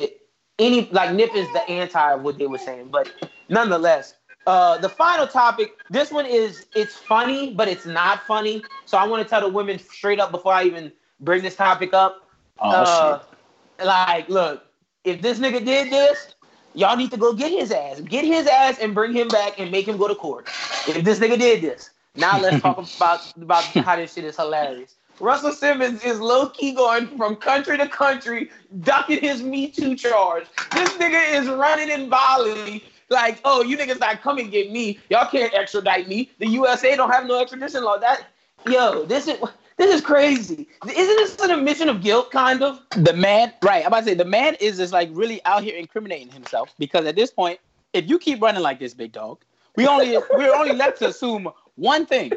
it- 0.00 0.20
any 0.58 0.88
like 0.92 1.12
Nip 1.12 1.34
is 1.34 1.52
the 1.52 1.68
anti 1.68 2.12
of 2.12 2.22
what 2.22 2.38
they 2.38 2.46
were 2.46 2.58
saying, 2.58 2.88
but 2.88 3.10
nonetheless, 3.48 4.14
uh, 4.46 4.78
the 4.78 4.88
final 4.88 5.26
topic. 5.26 5.74
This 5.90 6.10
one 6.10 6.26
is 6.26 6.66
it's 6.74 6.94
funny, 6.94 7.54
but 7.54 7.68
it's 7.68 7.86
not 7.86 8.26
funny. 8.26 8.64
So 8.84 8.98
I 8.98 9.06
want 9.06 9.22
to 9.22 9.28
tell 9.28 9.40
the 9.40 9.48
women 9.48 9.78
straight 9.78 10.20
up 10.20 10.30
before 10.30 10.52
I 10.52 10.64
even 10.64 10.92
bring 11.20 11.42
this 11.42 11.56
topic 11.56 11.94
up. 11.94 12.28
Oh 12.60 12.70
uh, 12.70 13.18
shit. 13.18 13.86
Like, 13.86 14.28
look, 14.28 14.64
if 15.04 15.20
this 15.22 15.38
nigga 15.38 15.64
did 15.64 15.90
this, 15.90 16.34
y'all 16.74 16.96
need 16.96 17.10
to 17.10 17.16
go 17.16 17.32
get 17.32 17.50
his 17.50 17.70
ass, 17.70 18.00
get 18.00 18.24
his 18.24 18.46
ass, 18.46 18.78
and 18.78 18.94
bring 18.94 19.12
him 19.12 19.28
back 19.28 19.58
and 19.58 19.70
make 19.70 19.88
him 19.88 19.96
go 19.96 20.08
to 20.08 20.14
court. 20.14 20.48
If 20.86 21.04
this 21.04 21.18
nigga 21.18 21.38
did 21.38 21.62
this, 21.62 21.90
now 22.16 22.38
let's 22.40 22.60
talk 22.60 22.78
about 22.96 23.36
about 23.36 23.64
how 23.64 23.96
this 23.96 24.14
shit 24.14 24.24
is 24.24 24.36
hilarious. 24.36 24.96
Russell 25.20 25.52
Simmons 25.52 26.04
is 26.04 26.18
low 26.18 26.48
key 26.48 26.72
going 26.72 27.06
from 27.16 27.36
country 27.36 27.78
to 27.78 27.88
country, 27.88 28.50
ducking 28.80 29.20
his 29.20 29.42
Me 29.42 29.68
Too 29.68 29.94
charge. 29.94 30.46
This 30.72 30.90
nigga 30.94 31.34
is 31.34 31.48
running 31.48 31.88
in 31.88 32.08
Bali. 32.08 32.82
Like, 33.10 33.40
oh, 33.44 33.62
you 33.62 33.76
niggas 33.76 34.00
not 34.00 34.22
coming 34.22 34.50
get 34.50 34.70
me. 34.72 34.98
Y'all 35.10 35.28
can't 35.28 35.52
extradite 35.54 36.08
me. 36.08 36.30
The 36.38 36.46
USA 36.48 36.96
don't 36.96 37.10
have 37.10 37.26
no 37.26 37.40
extradition 37.40 37.84
law. 37.84 37.98
That, 37.98 38.26
yo, 38.66 39.04
this 39.04 39.28
is 39.28 39.38
this 39.76 39.94
is 39.94 40.00
crazy. 40.00 40.66
Isn't 40.84 41.16
this 41.16 41.36
an 41.40 41.50
admission 41.50 41.88
of 41.88 42.02
guilt, 42.02 42.30
kind 42.30 42.62
of? 42.62 42.80
The 42.96 43.12
man, 43.12 43.52
right? 43.62 43.82
I'm 43.82 43.88
about 43.88 44.00
to 44.00 44.04
say 44.06 44.14
the 44.14 44.24
man 44.24 44.54
is 44.60 44.78
just 44.78 44.92
like 44.92 45.10
really 45.12 45.44
out 45.44 45.62
here 45.62 45.76
incriminating 45.76 46.30
himself 46.30 46.72
because 46.78 47.06
at 47.06 47.16
this 47.16 47.30
point, 47.30 47.58
if 47.92 48.08
you 48.08 48.18
keep 48.18 48.40
running 48.40 48.62
like 48.62 48.78
this, 48.78 48.94
big 48.94 49.12
dog, 49.12 49.38
we 49.76 49.86
only 49.86 50.16
we're 50.32 50.54
only 50.54 50.74
left 50.74 50.98
to 51.00 51.08
assume 51.08 51.48
one 51.76 52.06
thing: 52.06 52.32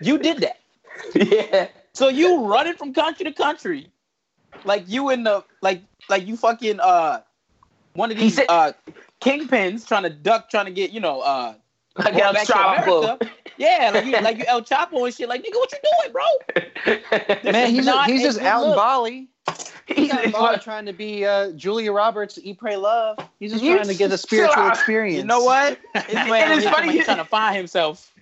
you 0.00 0.18
did 0.18 0.38
that. 0.38 0.58
yeah. 1.14 1.68
So 1.92 2.08
you 2.08 2.44
running 2.46 2.74
from 2.74 2.94
country 2.94 3.24
to 3.24 3.32
country, 3.32 3.88
like 4.64 4.84
you 4.88 5.10
in 5.10 5.24
the 5.24 5.44
like 5.62 5.82
like 6.08 6.26
you 6.26 6.36
fucking 6.36 6.80
uh 6.80 7.20
one 7.94 8.10
of 8.10 8.16
He 8.16 8.24
these 8.24 8.36
said- 8.36 8.46
uh 8.48 8.72
kingpins 9.20 9.86
trying 9.86 10.04
to 10.04 10.10
duck, 10.10 10.50
trying 10.50 10.66
to 10.66 10.70
get 10.72 10.90
you 10.90 11.00
know 11.00 11.20
uh 11.20 11.54
Like 11.96 12.14
El 12.14 12.34
Chapo. 12.34 13.28
Yeah, 13.56 13.90
like 13.92 14.04
you 14.06 14.12
like 14.12 14.38
you 14.38 14.44
El 14.48 14.62
Chapo 14.62 15.04
and 15.04 15.14
shit. 15.14 15.28
Like 15.28 15.42
nigga, 15.42 15.54
what 15.56 15.72
you 15.72 15.78
doing, 16.02 16.12
bro? 16.12 16.96
This 17.42 17.52
Man, 17.52 17.70
he's 17.70 17.84
not 17.86 18.08
he's 18.08 18.22
just 18.22 18.38
good 18.38 18.46
out 18.46 18.62
in 18.62 18.68
look. 18.70 18.76
Bali. 18.76 19.28
He's 19.86 19.96
He's 19.96 20.10
out 20.12 20.24
in 20.24 20.30
Bali 20.30 20.58
trying 20.58 20.86
to 20.86 20.92
be 20.92 21.26
uh, 21.26 21.50
Julia 21.52 21.92
Roberts, 21.92 22.38
Eat, 22.42 22.58
Pray, 22.58 22.76
Love. 22.76 23.18
He's 23.40 23.50
just 23.52 23.62
You 23.64 23.74
trying 23.74 23.88
to 23.88 23.94
get 23.94 24.12
a 24.12 24.18
spiritual 24.18 24.68
experience. 24.68 25.18
You 25.18 25.24
know 25.24 25.42
what? 25.42 25.78
It's 25.94 26.14
And 26.14 26.30
when 26.30 26.52
it's 26.52 26.66
funny- 26.68 26.92
he's 26.92 27.04
trying 27.04 27.16
to 27.18 27.24
find 27.24 27.56
himself. 27.56 28.12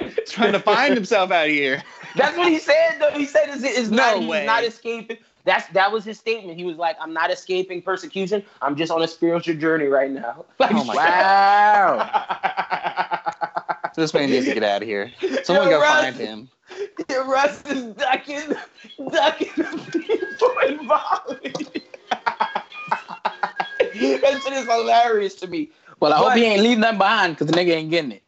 He's 0.00 0.30
trying 0.30 0.52
to 0.52 0.60
find 0.60 0.94
himself 0.94 1.30
out 1.30 1.48
here. 1.48 1.82
That's 2.16 2.36
what 2.36 2.48
he 2.50 2.58
said. 2.58 2.96
Though 2.98 3.10
he 3.10 3.26
said 3.26 3.50
is 3.50 3.62
is 3.64 3.90
No 3.90 3.96
not 4.20 4.22
he's 4.38 4.46
not 4.46 4.64
escaping. 4.64 5.18
That's 5.48 5.66
that 5.68 5.90
was 5.90 6.04
his 6.04 6.18
statement. 6.18 6.58
He 6.58 6.64
was 6.64 6.76
like, 6.76 6.96
"I'm 7.00 7.14
not 7.14 7.30
escaping 7.30 7.80
persecution. 7.80 8.44
I'm 8.60 8.76
just 8.76 8.92
on 8.92 9.00
a 9.02 9.08
spiritual 9.08 9.54
journey 9.56 9.86
right 9.86 10.10
now." 10.10 10.44
Like, 10.58 10.72
Oh 10.74 10.84
my 10.84 10.94
wow. 10.94 12.10
This 13.96 14.12
man 14.14 14.30
needs 14.30 14.46
to 14.46 14.54
get 14.54 14.62
out 14.62 14.82
of 14.82 14.86
here. 14.88 15.10
Someone 15.42 15.64
Yo, 15.70 15.78
go 15.78 15.80
Russ. 15.80 16.02
find 16.04 16.14
him. 16.16 16.48
Russ 17.26 17.64
is 17.66 17.82
ducking, 17.94 18.54
ducking 19.10 19.48
the 19.56 19.98
people 20.06 20.58
in 20.68 20.86
Bali. 20.86 21.52
that 24.20 24.40
shit 24.44 24.52
is 24.52 24.66
hilarious 24.66 25.34
to 25.36 25.46
me. 25.48 25.70
Well, 25.98 26.12
I 26.12 26.18
But- 26.18 26.24
hope 26.28 26.36
he 26.38 26.44
ain't 26.44 26.62
leaving 26.62 26.80
nothing 26.80 26.98
behind 26.98 27.34
because 27.34 27.48
the 27.48 27.54
nigga 27.54 27.70
ain't 27.74 27.90
getting 27.90 28.12
it. 28.12 28.22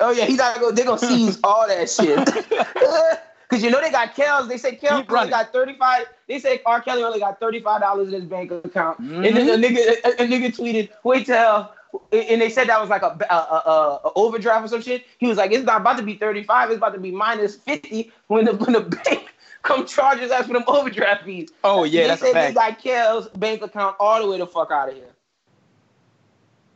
Oh 0.00 0.12
yeah, 0.12 0.26
he's 0.26 0.36
not 0.36 0.60
go. 0.60 0.70
They're 0.70 0.84
gonna 0.84 0.98
seize 0.98 1.40
all 1.42 1.66
that 1.66 1.90
shit. 1.90 3.24
Because 3.48 3.64
you 3.64 3.70
know 3.70 3.80
they 3.80 3.90
got 3.90 4.14
Kels. 4.14 4.48
They 4.48 4.58
say 4.58 4.74
Keep 4.74 5.10
only 5.10 5.30
got 5.30 5.52
35. 5.52 6.06
They 6.26 6.38
say 6.38 6.60
R. 6.66 6.82
Kelly 6.82 7.02
only 7.02 7.18
got 7.18 7.40
$35 7.40 8.06
in 8.06 8.12
his 8.12 8.24
bank 8.24 8.50
account. 8.50 8.98
And 8.98 9.24
then 9.24 9.34
mm-hmm. 9.34 9.64
a 9.64 9.66
nigga, 9.66 10.04
a, 10.04 10.22
a 10.22 10.26
nigga 10.26 10.54
tweeted, 10.54 10.90
wait 11.02 11.26
till, 11.26 11.70
and 12.12 12.40
they 12.42 12.50
said 12.50 12.68
that 12.68 12.78
was 12.78 12.90
like 12.90 13.00
a, 13.00 13.16
a, 13.30 13.34
a, 13.34 14.00
a 14.04 14.12
overdraft 14.16 14.66
or 14.66 14.68
some 14.68 14.82
shit. 14.82 15.06
He 15.16 15.26
was 15.26 15.38
like, 15.38 15.52
it's 15.52 15.64
not 15.64 15.80
about 15.80 15.96
to 15.96 16.02
be 16.02 16.14
35. 16.14 16.70
It's 16.70 16.76
about 16.76 16.92
to 16.92 17.00
be 17.00 17.10
minus 17.10 17.56
50 17.56 18.12
when 18.26 18.44
the, 18.44 18.52
when 18.54 18.72
the 18.74 18.82
bank 18.82 19.34
come 19.62 19.86
charge 19.86 20.20
us 20.20 20.46
for 20.46 20.52
them 20.52 20.64
overdraft 20.66 21.24
fees. 21.24 21.50
Oh 21.64 21.84
yeah, 21.84 22.02
they 22.02 22.08
that's 22.08 22.22
a 22.22 22.24
said 22.26 22.32
fact. 22.34 22.48
they 22.48 22.54
got 22.54 22.82
Kel's 22.82 23.28
bank 23.28 23.62
account 23.62 23.96
all 23.98 24.22
the 24.22 24.30
way 24.30 24.38
the 24.38 24.46
fuck 24.46 24.70
out 24.70 24.90
of 24.90 24.94
here. 24.94 25.04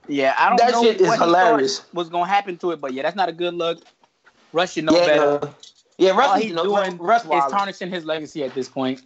Yeah, 0.09 0.35
I 0.38 0.49
don't 0.49 0.59
That 0.59 0.73
know 0.73 0.83
shit 0.83 1.00
is 1.00 1.07
what 1.07 1.12
he 1.12 1.19
thought 1.19 1.26
hilarious. 1.26 1.85
was 1.93 2.09
gonna 2.09 2.26
happen 2.26 2.57
to 2.59 2.73
it, 2.73 2.81
but 2.81 2.93
yeah, 2.93 3.02
that's 3.02 3.17
not 3.17 3.29
a 3.29 3.33
good 3.33 3.55
look. 3.55 3.83
Russ 4.52 4.73
should 4.73 4.85
know 4.85 4.97
yeah, 4.97 5.07
better. 5.07 5.47
Uh, 5.47 5.52
yeah, 6.02 6.11
All 6.11 6.18
Russ, 6.18 6.40
he's 6.40 6.50
you 6.50 6.56
doing 6.56 6.97
Russ 6.99 7.25
is 7.25 7.50
tarnishing 7.50 7.90
his 7.90 8.04
legacy 8.04 8.42
at 8.42 8.54
this 8.54 8.68
point. 8.68 9.02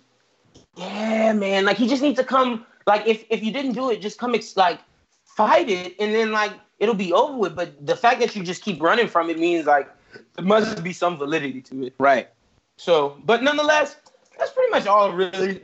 Yeah, 0.77 1.33
man. 1.33 1.65
Like 1.65 1.77
he 1.77 1.89
just 1.89 2.03
needs 2.03 2.19
to 2.19 2.25
come. 2.25 2.67
Like 2.87 3.07
if 3.07 3.25
if 3.31 3.43
you 3.43 3.53
didn't 3.53 3.73
do 3.73 3.91
it, 3.91 4.01
just 4.01 4.19
come 4.19 4.35
ex- 4.35 4.57
like 4.57 4.81
fight 5.25 5.69
it, 5.69 5.95
and 5.99 6.15
then 6.15 6.33
like 6.33 6.53
it'll 6.79 6.95
be 6.95 7.13
over 7.13 7.37
with. 7.37 7.55
But 7.55 7.87
the 7.87 7.97
fact 7.97 8.21
that 8.21 8.35
you 8.35 8.43
just 8.43 8.63
keep 8.63 8.81
running 8.81 9.09
from 9.09 9.31
it 9.31 9.39
means 9.39 9.67
like 9.67 9.89
there 10.35 10.45
must 10.45 10.83
be 10.83 10.93
some 10.93 11.19
validity 11.19 11.61
to 11.63 11.87
it. 11.87 11.95
Right. 11.99 12.29
So, 12.77 13.19
but 13.25 13.43
nonetheless, 13.43 13.97
that's 14.39 14.53
pretty 14.53 14.71
much 14.71 14.87
all 14.87 15.13
really 15.13 15.63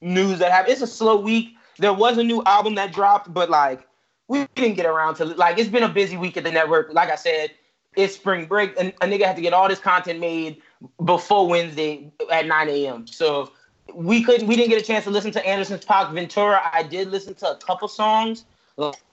news 0.00 0.38
that 0.38 0.50
happened. 0.50 0.72
It's 0.72 0.82
a 0.82 0.86
slow 0.86 1.16
week. 1.16 1.56
There 1.78 1.92
was 1.92 2.18
a 2.18 2.22
new 2.22 2.42
album 2.44 2.74
that 2.76 2.92
dropped, 2.92 3.32
but 3.32 3.50
like 3.50 3.86
we 4.28 4.46
didn't 4.54 4.74
get 4.74 4.86
around 4.86 5.16
to 5.16 5.24
like 5.24 5.58
it's 5.58 5.68
been 5.68 5.82
a 5.82 5.88
busy 5.88 6.16
week 6.16 6.36
at 6.36 6.44
the 6.44 6.52
network. 6.52 6.92
Like 6.92 7.10
I 7.10 7.16
said, 7.16 7.52
it's 7.96 8.14
spring 8.14 8.46
break, 8.46 8.74
and 8.78 8.92
a 9.00 9.06
nigga 9.06 9.24
had 9.24 9.36
to 9.36 9.42
get 9.42 9.52
all 9.52 9.68
this 9.68 9.78
content 9.78 10.20
made 10.20 10.62
before 11.04 11.48
Wednesday 11.48 12.10
at 12.30 12.46
9 12.46 12.68
a.m. 12.68 13.06
So 13.06 13.50
we 13.92 14.22
couldn't 14.22 14.46
we 14.46 14.56
didn't 14.56 14.70
get 14.70 14.80
a 14.80 14.84
chance 14.84 15.04
to 15.04 15.10
listen 15.10 15.30
to 15.32 15.46
Anderson's 15.46 15.84
.Paak 15.84 16.12
Ventura. 16.12 16.60
I 16.72 16.82
did 16.82 17.08
listen 17.08 17.34
to 17.34 17.50
a 17.50 17.56
couple 17.56 17.88
songs. 17.88 18.44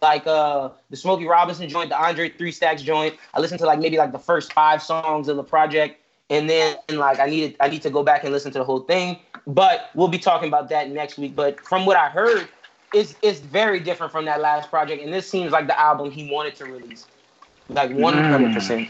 Like 0.02 0.26
uh 0.26 0.70
the 0.90 0.98
Smokey 0.98 1.28
Robinson 1.28 1.70
joint, 1.70 1.90
the 1.90 2.02
Andre 2.02 2.30
Three 2.30 2.52
Stacks 2.52 2.82
joint. 2.82 3.16
I 3.34 3.40
listened 3.40 3.60
to 3.60 3.66
like 3.66 3.80
maybe 3.80 3.98
like 3.98 4.12
the 4.12 4.20
first 4.20 4.54
five 4.54 4.82
songs 4.82 5.28
of 5.28 5.38
the 5.38 5.44
project 5.44 6.00
and 6.32 6.50
then 6.50 6.78
like 6.90 7.20
I 7.20 7.28
needed 7.28 7.58
I 7.60 7.68
need 7.68 7.84
to 7.84 7.92
go 7.92 8.02
back 8.02 8.24
and 8.24 8.34
listen 8.34 8.52
to 8.54 8.58
the 8.58 8.66
whole 8.66 8.80
thing. 8.80 9.20
But 9.46 9.90
we'll 9.94 10.08
be 10.08 10.18
talking 10.18 10.48
about 10.48 10.70
that 10.70 10.90
next 10.90 11.18
week. 11.18 11.36
But 11.36 11.60
from 11.60 11.86
what 11.86 11.98
I 11.98 12.10
heard, 12.10 12.48
it's 12.94 13.16
it's 13.22 13.40
very 13.40 13.80
different 13.80 14.12
from 14.12 14.26
that 14.26 14.42
last 14.42 14.70
project, 14.70 15.04
and 15.04 15.14
this 15.14 15.30
seems 15.30 15.52
like 15.52 15.68
the 15.68 15.80
album 15.80 16.10
he 16.10 16.32
wanted 16.32 16.56
to 16.56 16.66
release, 16.66 17.06
like 17.70 17.92
one 17.92 18.14
hundred 18.14 18.54
percent. 18.54 18.90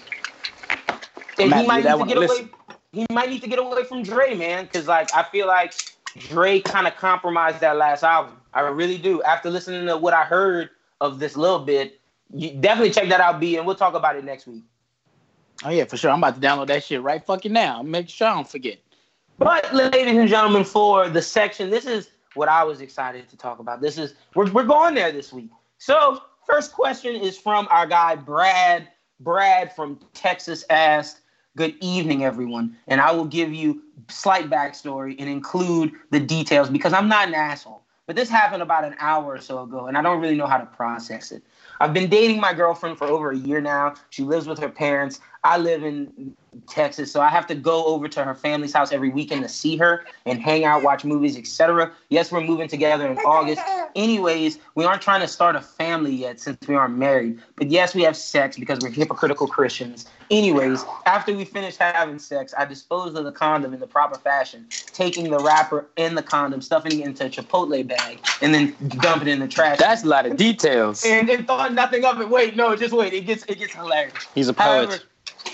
And 1.39 1.50
Might 1.50 1.61
he 1.61 1.67
might 1.67 1.83
need 1.83 2.00
to 2.00 2.05
get 2.05 2.17
Listen. 2.17 2.50
He 2.93 3.05
might 3.12 3.29
need 3.29 3.41
to 3.41 3.50
get 3.50 3.60
away 3.60 3.83
from 3.86 4.03
Dre, 4.03 4.36
man, 4.36 4.65
because 4.65 4.88
like 4.88 5.13
I 5.15 5.24
feel 5.24 5.48
like 5.48 5.74
Dre 6.17 6.60
kind 6.60 6.88
of 6.88 6.95
compromised 6.95 7.62
that 7.62 7.77
last 7.77 8.03
album. 8.03 8.38
I 8.53 8.62
really 8.62 8.98
do. 8.98 9.21
After 9.24 9.50
listening 9.50 9.86
to 9.88 9.98
what 9.98 10.13
I 10.13 10.24
heard 10.24 10.69
of 11.00 11.19
this 11.19 11.38
little 11.38 11.60
bit, 11.60 12.01
you 12.33 12.51
definitely 12.51 12.91
check 12.91 13.10
that 13.10 13.21
out, 13.21 13.39
B, 13.39 13.57
and 13.57 13.65
we'll 13.65 13.75
talk 13.75 13.93
about 13.93 14.15
it 14.15 14.25
next 14.25 14.45
week. 14.45 14.63
Oh 15.63 15.69
yeah, 15.69 15.86
for 15.86 15.95
sure. 15.95 16.12
I'm 16.12 16.19
about 16.19 16.36
to 16.36 16.41
download 16.41 16.67
that 16.67 16.83
shit 16.83 17.01
right 17.01 17.24
fucking 17.25 17.53
now. 17.53 17.81
Make 17.81 18.10
sure 18.10 18.27
I 18.27 18.33
don't 18.33 18.50
forget. 18.50 18.79
But 19.38 19.74
ladies 19.74 20.17
and 20.17 20.27
gentlemen, 20.27 20.63
for 20.63 21.07
the 21.07 21.21
section, 21.21 21.69
this 21.69 21.86
is 21.86 22.10
what 22.36 22.50
I 22.50 22.63
was 22.63 22.81
excited 22.81 23.29
to 23.29 23.38
talk 23.38 23.60
about. 23.60 23.81
This 23.81 23.98
is 23.98 24.15
we're 24.36 24.51
we're 24.51 24.65
going 24.65 24.95
there 24.95 25.12
this 25.12 25.31
week. 25.31 25.50
So 25.77 26.21
first 26.45 26.74
question 26.74 27.15
is 27.15 27.38
from 27.38 27.67
our 27.69 27.88
guy 27.88 28.15
Brad. 28.15 28.88
Brad 29.19 29.75
from 29.75 30.00
Texas 30.13 30.65
asked, 30.71 31.20
"Good 31.58 31.75
evening, 31.81 32.24
everyone," 32.24 32.77
and 32.88 33.01
I 33.01 33.12
will 33.12 33.25
give 33.25 33.53
you 33.53 33.81
slight 34.10 34.50
backstory 34.50 35.15
and 35.20 35.29
include 35.29 35.93
the 36.10 36.20
details 36.20 36.70
because 36.70 36.93
I'm 36.93 37.10
not 37.10 37.27
an 37.27 37.34
asshole. 37.34 37.84
But 38.08 38.15
this 38.15 38.29
happened 38.29 38.62
about 38.62 38.84
an 38.84 38.96
hour 39.00 39.34
or 39.34 39.39
so 39.39 39.63
ago, 39.63 39.88
and 39.88 39.98
I 39.98 40.01
don't 40.01 40.22
really 40.22 40.36
know 40.36 40.48
how 40.48 40.58
to 40.58 40.65
process 40.65 41.31
it. 41.31 41.43
I've 41.79 41.93
been 41.93 42.10
dating 42.10 42.39
my 42.39 42.53
girlfriend 42.53 42.98
for 42.98 43.08
over 43.08 43.31
a 43.31 43.38
year 43.38 43.62
now. 43.62 43.95
She 44.10 44.23
lives 44.23 44.47
with 44.47 44.60
her 44.60 44.69
parents. 44.69 45.19
I 45.43 45.58
live 45.58 45.84
in 45.84 46.36
Texas, 46.67 47.11
so 47.11 47.21
I 47.21 47.29
have 47.29 47.47
to 47.47 47.55
go 47.55 47.85
over 47.85 48.09
to 48.09 48.23
her 48.25 48.35
family's 48.35 48.73
house 48.73 48.91
every 48.91 49.09
weekend 49.09 49.43
to 49.43 49.49
see 49.49 49.77
her 49.77 50.05
and 50.25 50.39
hang 50.41 50.65
out, 50.65 50.83
watch 50.83 51.05
movies, 51.05 51.37
etc. 51.37 51.91
Yes, 52.09 52.29
we're 52.31 52.41
moving 52.41 52.67
together 52.67 53.07
in 53.09 53.17
August. 53.19 53.61
Anyways, 53.95 54.59
we 54.75 54.83
aren't 54.83 55.01
trying 55.01 55.21
to 55.21 55.27
start 55.29 55.55
a 55.55 55.61
family 55.61 56.13
yet 56.13 56.41
since 56.41 56.57
we 56.67 56.75
aren't 56.75 56.97
married. 56.97 57.39
But 57.55 57.69
yes, 57.69 57.95
we 57.95 58.01
have 58.03 58.17
sex 58.17 58.57
because 58.57 58.79
we're 58.81 58.91
hypocritical 58.91 59.47
Christians. 59.47 60.07
Anyways, 60.29 60.83
after 61.05 61.33
we 61.33 61.45
finish 61.45 61.77
having 61.77 62.19
sex, 62.19 62.53
I 62.57 62.65
disposed 62.65 63.17
of 63.17 63.23
the 63.23 63.31
condom 63.31 63.73
in 63.73 63.79
the 63.79 63.87
proper 63.87 64.17
fashion, 64.17 64.67
taking 64.69 65.29
the 65.29 65.39
wrapper 65.39 65.87
and 65.97 66.17
the 66.17 66.23
condom, 66.23 66.61
stuffing 66.61 66.99
it 66.99 67.05
into 67.05 67.25
a 67.25 67.29
Chipotle 67.29 67.85
bag, 67.87 68.19
and 68.41 68.53
then 68.53 68.75
dumping 68.99 69.29
it 69.29 69.33
in 69.33 69.39
the 69.39 69.47
trash. 69.47 69.77
That's 69.77 70.03
a 70.03 70.07
lot 70.07 70.25
of 70.25 70.35
details. 70.37 71.05
and, 71.05 71.29
and 71.29 71.47
thought 71.47 71.73
nothing 71.73 72.03
of 72.03 72.19
it. 72.19 72.29
Wait, 72.29 72.55
no, 72.57 72.75
just 72.75 72.93
wait. 72.93 73.13
It 73.13 73.25
gets 73.25 73.45
it 73.45 73.57
gets 73.57 73.73
hilarious. 73.73 74.13
He's 74.35 74.47
a 74.47 74.53
poet. 74.53 74.87
However, 74.87 74.99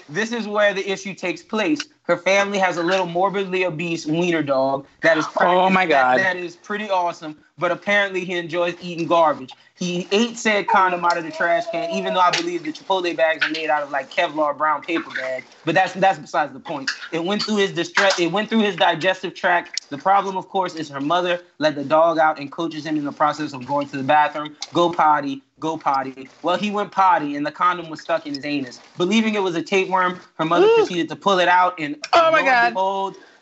this 0.10 0.32
is 0.32 0.48
where 0.48 0.74
the 0.74 0.90
issue 0.90 1.14
takes 1.14 1.42
place. 1.44 1.82
Her 2.04 2.18
family 2.18 2.58
has 2.58 2.78
a 2.78 2.84
little 2.84 3.06
morbidly 3.06 3.66
obese 3.66 4.06
wiener 4.06 4.42
dog 4.44 4.86
that 5.02 5.18
is 5.18 5.26
Oh 5.42 5.70
my 5.70 5.86
that- 5.86 5.90
God. 5.90 6.20
that 6.20 6.38
is 6.38 6.56
pretty 6.56 6.90
awesome. 6.90 7.38
But 7.58 7.72
apparently 7.72 8.24
he 8.24 8.34
enjoys 8.34 8.76
eating 8.82 9.08
garbage. 9.08 9.52
He 9.80 10.10
ate 10.12 10.40
said 10.40 10.68
condom 10.68 11.06
out 11.06 11.18
of 11.18 11.24
the 11.26 11.32
trash 11.32 11.66
can, 11.72 11.92
even 11.92 12.14
though 12.16 12.22
I 12.22 12.32
believe 12.32 12.64
the 12.64 12.74
Chipotle 12.74 13.16
bags 13.16 13.46
are 13.46 13.52
made 13.52 13.70
out 13.70 13.84
of 13.84 13.92
like 13.92 14.12
Kevlar 14.12 14.58
brown 14.58 14.84
paper 14.84 15.12
bag. 15.12 15.46
But 15.66 15.76
that's 15.76 15.94
that's 15.94 16.20
besides 16.20 16.54
the 16.54 16.60
point. 16.60 16.90
It 17.12 17.24
went 17.24 17.46
through 17.46 17.58
his 17.58 17.74
distress. 17.74 18.20
It 18.20 18.32
went 18.32 18.50
through 18.50 18.62
his 18.62 18.76
digestive 18.78 19.36
tract. 19.36 19.90
The 19.92 19.98
problem, 20.00 20.38
of 20.38 20.50
course, 20.50 20.76
is 20.76 20.90
her 20.90 21.02
mother 21.02 21.42
let 21.60 21.76
the 21.76 21.84
dog 21.86 22.18
out 22.20 22.40
and 22.40 22.52
coaches 22.52 22.86
him 22.86 22.98
in 22.98 23.06
the 23.06 23.12
process 23.14 23.54
of 23.54 23.66
going 23.66 23.88
to 23.90 23.98
the 23.98 24.04
bathroom. 24.04 24.56
Go 24.74 24.92
potty. 24.94 25.44
Go 25.60 25.78
potty. 25.78 26.30
Well, 26.42 26.58
he 26.58 26.72
went 26.72 26.92
potty, 26.92 27.36
and 27.36 27.46
the 27.46 27.52
condom 27.52 27.90
was 27.90 28.02
stuck 28.02 28.26
in 28.26 28.34
his 28.36 28.46
anus. 28.46 28.80
Believing 28.98 29.36
it 29.36 29.44
was 29.44 29.56
a 29.56 29.64
tapeworm, 29.64 30.22
her 30.36 30.46
mother 30.46 30.68
proceeded 30.70 31.10
to 31.10 31.16
pull 31.16 31.40
it 31.40 31.48
out, 31.48 31.80
and 31.80 31.98
Oh 32.14 32.32
my 32.32 32.44
God. 32.44 32.74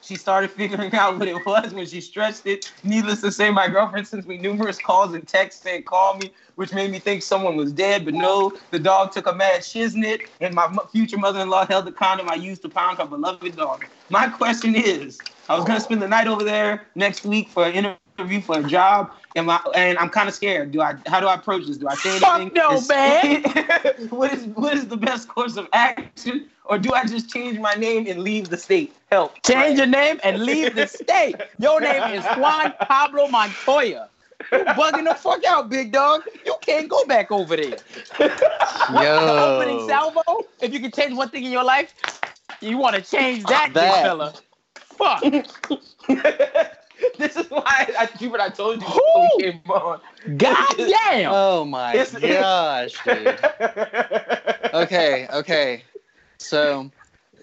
She 0.05 0.15
started 0.15 0.51
figuring 0.51 0.93
out 0.95 1.17
what 1.17 1.27
it 1.27 1.45
was 1.45 1.73
when 1.73 1.85
she 1.85 1.99
stretched 2.01 2.45
it. 2.45 2.71
Needless 2.83 3.21
to 3.21 3.31
say, 3.31 3.49
my 3.49 3.67
girlfriend 3.67 4.07
sent 4.07 4.27
me 4.27 4.37
numerous 4.37 4.77
calls 4.77 5.13
and 5.13 5.27
texts 5.27 5.63
saying, 5.63 5.83
call 5.83 6.17
me, 6.17 6.31
which 6.55 6.73
made 6.73 6.91
me 6.91 6.99
think 6.99 7.23
someone 7.23 7.55
was 7.55 7.71
dead. 7.71 8.05
But 8.05 8.13
no, 8.13 8.53
the 8.71 8.79
dog 8.79 9.11
took 9.11 9.27
a 9.27 9.33
mad 9.33 9.61
shiznit, 9.61 10.27
and 10.41 10.53
my 10.53 10.73
future 10.91 11.17
mother-in-law 11.17 11.65
held 11.67 11.85
the 11.85 11.91
condom 11.91 12.29
I 12.29 12.35
used 12.35 12.61
to 12.61 12.69
pound 12.69 12.99
her 12.99 13.05
beloved 13.05 13.55
dog. 13.55 13.85
My 14.09 14.27
question 14.29 14.75
is, 14.75 15.19
I 15.49 15.55
was 15.55 15.65
going 15.65 15.77
to 15.77 15.83
spend 15.83 16.01
the 16.01 16.07
night 16.07 16.27
over 16.27 16.43
there 16.43 16.87
next 16.95 17.25
week 17.25 17.49
for 17.49 17.65
an 17.65 17.95
interview 18.17 18.41
for 18.41 18.59
a 18.59 18.63
job, 18.63 19.11
and, 19.35 19.47
my, 19.47 19.59
and 19.75 19.97
I'm 19.97 20.09
kind 20.09 20.29
of 20.29 20.35
scared. 20.35 20.71
Do 20.71 20.81
I? 20.81 20.95
How 21.07 21.19
do 21.19 21.27
I 21.27 21.35
approach 21.35 21.67
this? 21.67 21.77
Do 21.77 21.87
I 21.87 21.95
say 21.95 22.11
anything? 22.11 22.51
Fuck 22.51 22.55
no, 22.55 22.81
man. 22.87 23.43
what 24.09 24.33
is 24.33 24.45
what 24.45 24.73
is 24.73 24.87
the 24.87 24.97
best 24.97 25.27
course 25.27 25.57
of 25.57 25.67
action? 25.73 26.49
Or 26.67 26.77
do 26.79 26.93
I 26.93 27.05
just 27.05 27.29
change 27.29 27.59
my 27.59 27.73
name 27.75 28.07
and 28.07 28.21
leave 28.23 28.49
the 28.49 28.57
state? 28.57 28.93
Help. 29.11 29.33
Change 29.45 29.77
your 29.77 29.87
name 29.87 30.19
and 30.23 30.43
leave 30.43 30.75
the 30.75 30.87
state. 30.87 31.35
Your 31.59 31.79
name 31.79 32.03
is 32.13 32.25
Juan 32.37 32.73
Pablo 32.81 33.27
Montoya. 33.27 34.09
You 34.51 34.59
bugging 34.59 35.05
the 35.07 35.15
fuck 35.15 35.43
out, 35.45 35.69
big 35.69 35.91
dog. 35.91 36.23
You 36.45 36.55
can't 36.61 36.89
go 36.89 37.05
back 37.05 37.31
over 37.31 37.55
there. 37.55 37.77
The 38.87 39.41
opening 39.41 39.87
salvo. 39.87 40.21
If 40.61 40.71
you 40.73 40.79
can 40.79 40.91
change 40.91 41.15
one 41.15 41.29
thing 41.29 41.43
in 41.43 41.51
your 41.51 41.63
life, 41.63 41.93
you 42.61 42.77
want 42.77 42.95
to 42.95 43.01
change 43.01 43.43
that, 43.45 43.67
big 43.67 43.73
That. 43.75 44.03
fella. 44.03 44.33
Fuck. 44.75 45.21
this 47.17 47.35
is 47.35 47.49
why 47.49 47.87
I, 47.97 48.07
Hubert, 48.19 48.41
I 48.41 48.49
told 48.49 48.75
you 48.81 48.85
before 48.87 49.29
we 49.37 49.43
came 49.43 49.61
on. 49.69 49.99
God 50.37 50.75
damn. 50.77 51.31
Oh 51.33 51.65
my 51.65 51.95
It's- 51.95 52.11
gosh, 52.21 52.93
dude. 53.03 53.39
Okay, 54.73 55.27
okay. 55.33 55.83
So 56.45 56.91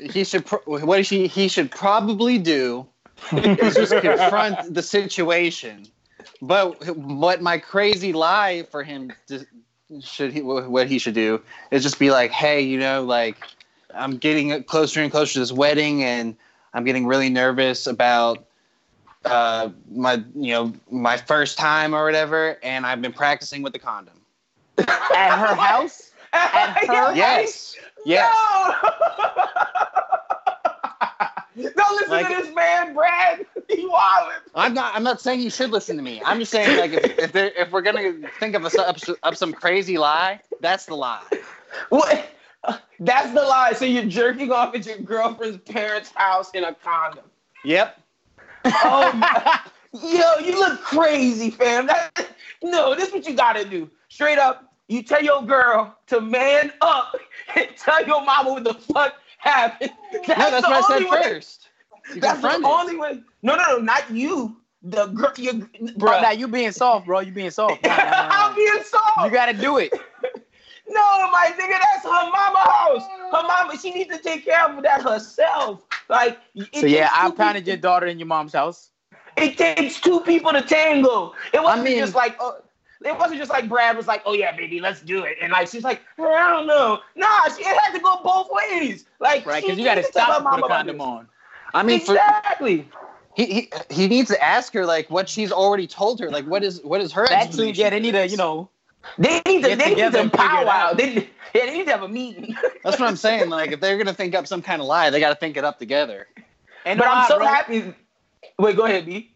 he 0.00 0.24
should 0.24 0.46
pro- 0.46 0.62
what 0.66 1.00
he 1.02 1.26
he 1.26 1.48
should 1.48 1.70
probably 1.70 2.38
do 2.38 2.86
is 3.32 3.74
just 3.74 3.92
confront 4.00 4.74
the 4.74 4.82
situation. 4.82 5.86
But 6.40 6.96
what 6.96 7.42
my 7.42 7.58
crazy 7.58 8.12
lie 8.12 8.64
for 8.70 8.82
him 8.82 9.12
to, 9.28 9.46
should 10.00 10.32
he 10.32 10.42
what 10.42 10.86
he 10.86 10.98
should 10.98 11.14
do 11.14 11.40
is 11.70 11.82
just 11.82 11.98
be 11.98 12.10
like, 12.10 12.30
hey, 12.30 12.60
you 12.60 12.78
know, 12.78 13.04
like 13.04 13.36
I'm 13.94 14.16
getting 14.16 14.62
closer 14.64 15.02
and 15.02 15.10
closer 15.10 15.34
to 15.34 15.38
this 15.40 15.52
wedding, 15.52 16.02
and 16.02 16.36
I'm 16.74 16.84
getting 16.84 17.06
really 17.06 17.28
nervous 17.28 17.86
about 17.86 18.44
uh, 19.24 19.70
my 19.90 20.22
you 20.34 20.52
know 20.52 20.72
my 20.90 21.16
first 21.16 21.58
time 21.58 21.94
or 21.94 22.04
whatever, 22.04 22.58
and 22.62 22.86
I've 22.86 23.02
been 23.02 23.12
practicing 23.12 23.62
with 23.62 23.72
the 23.72 23.78
condom. 23.78 24.20
At 24.78 25.38
her 25.38 25.54
house? 25.54 26.10
At 26.32 26.86
her? 26.86 27.14
Yes, 27.14 27.76
yes. 28.04 28.34
No! 28.34 28.90
Don't 31.76 31.92
listen 31.96 32.10
Like- 32.10 32.28
to 32.28 32.42
this 32.42 32.54
man, 32.54 32.94
Brad. 32.94 33.44
He 33.68 33.86
wildin'. 33.86 34.40
I'm 34.54 34.74
not. 34.74 34.94
I'm 34.94 35.02
not 35.02 35.20
saying 35.20 35.40
you 35.40 35.50
should 35.50 35.70
listen 35.70 35.96
to 35.96 36.02
me. 36.02 36.20
I'm 36.24 36.38
just 36.38 36.50
saying, 36.50 36.78
like, 36.78 36.92
if 36.92 37.18
if, 37.18 37.32
there, 37.32 37.50
if 37.56 37.70
we're 37.70 37.82
gonna 37.82 38.14
think 38.38 38.54
of 38.54 38.64
a, 38.64 38.80
up, 38.82 38.96
up 39.22 39.36
some 39.36 39.52
crazy 39.52 39.96
lie, 39.98 40.40
that's 40.60 40.86
the 40.86 40.94
lie. 40.94 41.22
What? 41.88 42.28
That's 43.00 43.32
the 43.34 43.42
lie. 43.42 43.72
So 43.74 43.84
you're 43.84 44.04
jerking 44.04 44.52
off 44.52 44.74
at 44.74 44.86
your 44.86 44.98
girlfriend's 44.98 45.58
parents' 45.58 46.10
house 46.14 46.50
in 46.52 46.64
a 46.64 46.74
condom. 46.74 47.24
Yep. 47.64 47.98
Oh, 48.66 49.12
my- 49.14 49.60
yo, 50.02 50.38
you 50.46 50.58
look 50.58 50.80
crazy, 50.82 51.50
fam. 51.50 51.86
That, 51.86 52.28
no, 52.62 52.94
this 52.94 53.08
is 53.08 53.14
what 53.14 53.26
you 53.26 53.34
gotta 53.34 53.64
do. 53.64 53.90
Straight 54.08 54.38
up, 54.38 54.71
you 54.88 55.02
tell 55.02 55.22
your 55.22 55.42
girl 55.42 55.96
to 56.08 56.20
man 56.20 56.72
up 56.80 57.14
and 57.56 57.68
tell 57.76 58.04
your 58.06 58.24
mama 58.24 58.52
what 58.52 58.64
the 58.64 58.74
fuck 58.74 59.14
happened. 59.38 59.90
That's 60.26 60.28
no, 60.28 60.36
that's 60.50 60.66
the 60.66 60.70
what 60.70 60.90
I 60.90 60.98
said 60.98 61.10
way- 61.10 61.22
first. 61.22 61.68
You 62.14 62.20
That's 62.20 62.42
the 62.42 62.50
it. 62.50 62.64
only 62.64 62.96
way. 62.96 63.20
No, 63.42 63.54
no, 63.54 63.62
no, 63.70 63.78
not 63.78 64.10
you. 64.10 64.56
The 64.82 65.06
girl, 65.06 65.32
your, 65.36 65.54
Bro, 65.96 66.20
now 66.20 66.32
you 66.32 66.48
being 66.48 66.72
soft, 66.72 67.06
bro. 67.06 67.20
You 67.20 67.30
being 67.30 67.50
soft. 67.52 67.80
Nah, 67.86 67.96
nah, 67.96 68.04
nah, 68.04 68.28
I'm 68.32 68.56
being 68.56 68.82
soft. 68.82 69.24
You 69.24 69.30
gotta 69.30 69.52
do 69.54 69.78
it. 69.78 69.92
No, 70.88 71.00
my 71.30 71.50
nigga, 71.58 71.78
that's 71.78 72.04
her 72.04 72.10
mama 72.10 72.58
house. 72.58 73.02
Her 73.32 73.42
mama, 73.46 73.78
she 73.80 73.92
needs 73.92 74.14
to 74.14 74.22
take 74.22 74.44
care 74.44 74.68
of 74.68 74.82
that 74.82 75.00
herself. 75.02 75.80
Like, 76.10 76.38
So 76.74 76.86
yeah, 76.86 77.08
I 77.12 77.30
pounded 77.30 77.66
your 77.66 77.76
daughter 77.78 78.06
in 78.08 78.18
your 78.18 78.26
mom's 78.26 78.52
house. 78.52 78.90
It 79.38 79.56
takes 79.56 80.00
two 80.00 80.20
people 80.20 80.52
to 80.52 80.60
tango. 80.60 81.32
It 81.54 81.62
wasn't 81.62 81.84
mean- 81.84 81.98
just 81.98 82.14
like, 82.14 82.36
uh, 82.40 82.52
it 83.04 83.18
wasn't 83.18 83.38
just 83.38 83.50
like 83.50 83.68
Brad 83.68 83.96
was 83.96 84.06
like, 84.06 84.22
oh 84.24 84.34
yeah, 84.34 84.54
baby, 84.56 84.80
let's 84.80 85.00
do 85.00 85.24
it, 85.24 85.36
and 85.40 85.52
like 85.52 85.68
she's 85.68 85.84
like, 85.84 86.00
I 86.18 86.48
don't 86.50 86.66
know. 86.66 87.00
Nah, 87.16 87.48
she, 87.48 87.62
it 87.62 87.78
had 87.78 87.92
to 87.92 88.00
go 88.00 88.20
both 88.22 88.48
ways. 88.50 89.04
Like, 89.20 89.46
Right, 89.46 89.62
because 89.62 89.78
you 89.78 89.84
gotta 89.84 90.02
needs 90.02 90.08
to 90.08 90.12
stop 90.12 90.28
and 90.38 90.44
put 90.46 90.60
mama 90.60 90.66
a 90.66 90.68
condom 90.68 91.00
on. 91.00 91.28
I 91.74 91.82
mean, 91.82 92.00
for 92.00 92.14
exactly. 92.14 92.88
he, 93.34 93.46
he 93.46 93.70
he 93.90 94.08
needs 94.08 94.28
to 94.30 94.42
ask 94.42 94.72
her 94.74 94.84
like 94.84 95.08
what 95.10 95.28
she's 95.28 95.52
already 95.52 95.86
told 95.86 96.20
her. 96.20 96.30
Like 96.30 96.46
what 96.46 96.62
is 96.62 96.82
what 96.82 97.00
is 97.00 97.12
her 97.12 97.26
That 97.28 97.30
too, 97.30 97.46
explanation 97.46 97.80
yeah, 97.82 97.90
they 97.90 98.00
need 98.00 98.12
to, 98.12 98.28
you 98.28 98.36
know, 98.36 98.68
They 99.18 99.40
need 99.46 99.62
to, 99.62 99.68
Get 99.68 99.78
they 99.78 99.94
need 99.94 100.12
to 100.12 100.20
and 100.20 100.30
figure 100.30 100.46
powwow. 100.46 100.70
out. 100.70 100.96
They, 100.96 101.14
yeah, 101.54 101.66
they 101.66 101.78
need 101.78 101.84
to 101.86 101.90
have 101.92 102.02
a 102.02 102.08
meeting. 102.08 102.54
That's 102.84 102.98
what 102.98 103.08
I'm 103.08 103.16
saying. 103.16 103.48
Like 103.50 103.72
if 103.72 103.80
they're 103.80 103.98
gonna 103.98 104.14
think 104.14 104.34
up 104.34 104.46
some 104.46 104.62
kind 104.62 104.80
of 104.80 104.88
lie, 104.88 105.10
they 105.10 105.20
got 105.20 105.30
to 105.30 105.34
think 105.34 105.56
it 105.56 105.64
up 105.64 105.78
together. 105.78 106.26
and 106.86 106.98
but 106.98 107.08
I'm 107.08 107.28
so 107.28 107.38
bro. 107.38 107.46
happy. 107.46 107.94
Wait, 108.58 108.76
go 108.76 108.84
ahead, 108.84 109.06
B. 109.06 109.31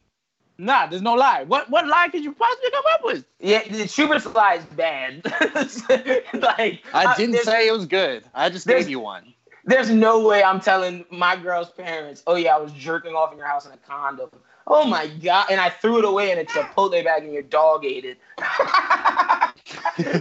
Nah, 0.58 0.86
there's 0.86 1.02
no 1.02 1.14
lie. 1.14 1.42
What 1.44 1.68
what 1.70 1.86
lie 1.86 2.08
could 2.08 2.24
you 2.24 2.32
possibly 2.32 2.70
come 2.70 2.84
up 2.94 3.00
with? 3.04 3.24
Yeah, 3.40 3.62
the 3.68 3.86
Schubert's 3.86 4.26
lie 4.26 4.54
is 4.54 4.64
bad. 4.64 5.22
like 6.34 6.82
I 6.94 7.04
uh, 7.04 7.14
didn't 7.16 7.32
there's- 7.32 7.44
say 7.46 7.68
it 7.68 7.72
was 7.72 7.86
good. 7.86 8.24
I 8.34 8.48
just 8.48 8.66
there's- 8.66 8.84
gave 8.84 8.90
you 8.90 9.00
one. 9.00 9.32
There's 9.68 9.90
no 9.90 10.20
way 10.24 10.44
I'm 10.44 10.60
telling 10.60 11.04
my 11.10 11.34
girl's 11.34 11.70
parents, 11.70 12.22
oh 12.28 12.36
yeah, 12.36 12.54
I 12.54 12.58
was 12.58 12.70
jerking 12.72 13.14
off 13.14 13.32
in 13.32 13.38
your 13.38 13.48
house 13.48 13.66
in 13.66 13.72
a 13.72 13.76
condom. 13.76 14.30
Oh 14.68 14.84
my 14.86 15.08
god! 15.08 15.46
And 15.50 15.60
I 15.60 15.70
threw 15.70 15.98
it 15.98 16.04
away 16.04 16.30
in 16.30 16.38
a 16.38 16.44
Chipotle 16.44 17.02
bag, 17.04 17.24
and 17.24 17.32
your 17.32 17.42
dog 17.42 17.84
ate 17.84 18.04
it. 18.04 18.18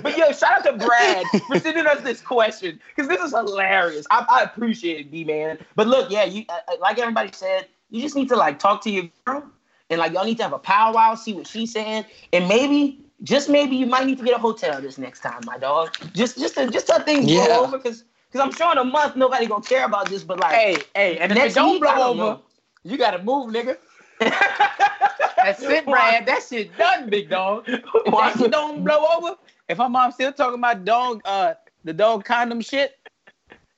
but 0.04 0.17
yo, 0.17 0.32
shout 0.32 0.60
out 0.60 0.63
to 0.63 0.74
Brad 0.86 1.26
for 1.48 1.60
sending 1.60 1.86
us 1.86 2.02
this 2.02 2.21
question 2.21 2.80
because 2.95 3.08
this 3.08 3.21
is 3.21 3.32
hilarious. 3.32 4.06
I, 4.10 4.26
I 4.30 4.43
appreciate 4.43 5.00
it, 5.00 5.12
B 5.12 5.24
man. 5.24 5.60
But 5.76 5.88
look, 5.88 6.10
yeah, 6.12 6.24
you 6.26 6.45
uh, 6.50 6.60
uh, 6.67 6.76
like 6.80 6.98
everybody 7.00 7.32
said, 7.32 7.67
you 7.91 8.02
just 8.02 8.15
need 8.15 8.30
to 8.30 8.36
like 8.36 8.58
talk 8.60 8.82
to 8.84 8.89
your 8.89 9.06
girl, 9.26 9.43
and 9.89 10.00
like 10.00 10.13
y'all 10.13 10.26
need 10.26 10.38
to 10.38 10.43
have 10.43 10.54
a 10.54 10.60
powwow, 10.60 11.15
see 11.15 11.34
what 11.34 11.48
she's 11.48 11.71
saying, 11.71 12.06
and 12.34 12.48
maybe. 12.48 13.00
Just 13.24 13.50
maybe 13.50 13.78
you 13.78 13.86
might 13.86 14.06
need 14.06 14.17
to 14.17 14.26
get 14.26 14.36
a 14.36 14.38
hotel 14.38 14.82
this 14.82 14.98
next 14.98 15.21
time, 15.21 15.39
my 15.45 15.58
dog. 15.58 15.95
Just, 16.13 16.38
just, 16.38 16.56
to, 16.56 16.69
just 16.69 16.86
to 16.88 17.02
things 17.04 17.32
Yeah. 17.32 17.45
blow 17.45 17.63
over, 17.63 17.78
because, 17.78 18.04
because 18.30 18.45
I'm 18.45 18.52
sure 18.52 18.69
in 18.74 18.78
a 18.78 18.84
month 18.84 19.15
nobody 19.15 19.45
gonna 19.48 19.63
care 19.63 19.86
about 19.86 20.10
this. 20.10 20.21
But 20.21 20.38
like, 20.41 20.52
Hey, 20.54 20.84
hey, 20.93 21.17
and 21.19 21.32
if 21.32 21.38
it 21.38 21.56
don't 21.56 21.71
week, 21.71 21.82
blow 21.82 22.10
over, 22.10 22.17
know. 22.17 22.41
you 22.84 22.98
gotta 22.98 23.24
move, 23.24 23.54
nigga. 23.54 23.78
That's 24.19 25.63
it, 25.63 25.86
Brad. 25.86 26.26
That 26.26 26.43
shit 26.48 26.78
done, 26.78 27.10
big 27.10 27.30
dog. 27.30 27.67
If 27.69 28.12
that 28.13 28.36
shit 28.38 28.52
don't 28.52 28.84
blow 28.84 29.06
over, 29.17 29.38
if 29.69 29.78
her 29.78 29.88
mom 29.89 30.12
still 30.12 30.34
talking 30.34 30.60
about 30.60 30.84
dog, 30.84 31.21
uh, 31.24 31.54
the 31.86 31.93
dog 31.93 32.26
condom 32.26 32.60
shit, 32.60 33.00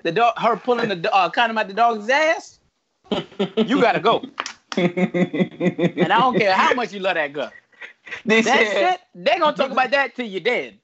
the 0.03 0.11
dog, 0.11 0.33
her 0.39 0.57
pulling 0.57 0.89
the 0.89 1.13
uh, 1.13 1.29
condom 1.29 1.59
out 1.59 1.67
the 1.67 1.75
dog's 1.75 2.09
ass, 2.09 2.59
you 3.55 3.79
gotta 3.79 3.99
go. 3.99 4.23
And 4.77 6.13
I 6.13 6.19
don't 6.19 6.37
care 6.37 6.53
how 6.53 6.73
much 6.73 6.93
you 6.93 6.99
love 6.99 7.15
that 7.15 7.33
girl. 7.33 7.51
They 8.25 8.41
That 8.41 8.67
shit, 8.67 8.99
they 9.15 9.37
gonna 9.37 9.55
talk 9.55 9.71
about 9.71 9.91
that 9.91 10.15
till 10.15 10.25
you're 10.25 10.39
dead. 10.39 10.79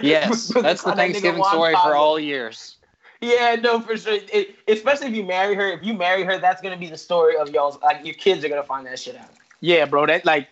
Yes, 0.00 0.48
that's 0.62 0.82
the 0.82 0.90
How 0.90 0.94
that 0.94 1.10
nigga 1.10 1.12
Thanksgiving 1.12 1.44
story 1.44 1.74
for 1.74 1.96
all 1.96 2.18
years. 2.20 2.76
Yeah, 3.20 3.56
no, 3.60 3.80
for 3.80 3.96
sure. 3.96 4.18
It, 4.32 4.54
especially 4.68 5.08
if 5.08 5.14
you 5.14 5.24
marry 5.24 5.56
her. 5.56 5.72
If 5.72 5.82
you 5.82 5.94
marry 5.94 6.22
her, 6.22 6.38
that's 6.38 6.62
gonna 6.62 6.76
be 6.76 6.88
the 6.88 6.96
story 6.96 7.36
of 7.36 7.50
y'all's. 7.50 7.80
Like 7.82 8.04
your 8.04 8.14
kids 8.14 8.44
are 8.44 8.48
gonna 8.48 8.62
find 8.62 8.86
that 8.86 8.98
shit 8.98 9.16
out. 9.16 9.30
Yeah, 9.60 9.84
bro. 9.86 10.06
That 10.06 10.24
like, 10.24 10.48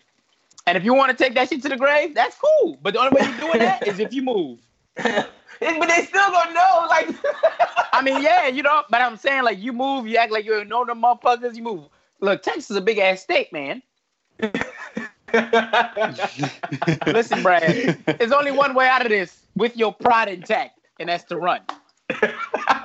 and 0.66 0.76
if 0.76 0.84
you 0.84 0.92
want 0.94 1.16
to 1.16 1.24
take 1.24 1.34
that 1.34 1.48
shit 1.48 1.62
to 1.62 1.68
the 1.68 1.76
grave, 1.76 2.14
that's 2.14 2.36
cool. 2.36 2.78
But 2.82 2.94
the 2.94 3.00
only 3.00 3.10
way 3.10 3.28
you're 3.28 3.38
doing 3.38 3.58
that 3.60 3.86
is 3.86 4.00
if 4.00 4.12
you 4.12 4.22
move. 4.22 4.58
but 4.96 5.28
they 5.60 6.06
still 6.06 6.30
gonna 6.30 6.52
know. 6.52 6.86
Like, 6.88 7.08
I 7.92 8.02
mean, 8.02 8.20
yeah, 8.22 8.48
you 8.48 8.62
know, 8.62 8.82
but 8.90 9.00
I'm 9.00 9.16
saying 9.16 9.44
like 9.44 9.58
you 9.58 9.72
move, 9.72 10.08
you 10.08 10.16
act 10.16 10.32
like 10.32 10.44
you 10.44 10.64
know 10.64 10.84
the 10.84 10.94
motherfuckers. 10.94 11.54
You 11.54 11.62
move. 11.62 11.84
Look, 12.20 12.42
Texas 12.42 12.70
is 12.70 12.76
a 12.76 12.80
big 12.80 12.98
ass 12.98 13.22
state, 13.22 13.52
man. 13.52 13.82
Listen, 17.06 17.42
Brad, 17.42 17.96
there's 18.18 18.32
only 18.32 18.52
one 18.52 18.74
way 18.74 18.86
out 18.88 19.02
of 19.02 19.08
this 19.10 19.42
with 19.54 19.76
your 19.76 19.92
pride 19.92 20.28
intact, 20.28 20.78
and 20.98 21.08
that's 21.08 21.24
to 21.24 21.36
run. 21.36 21.60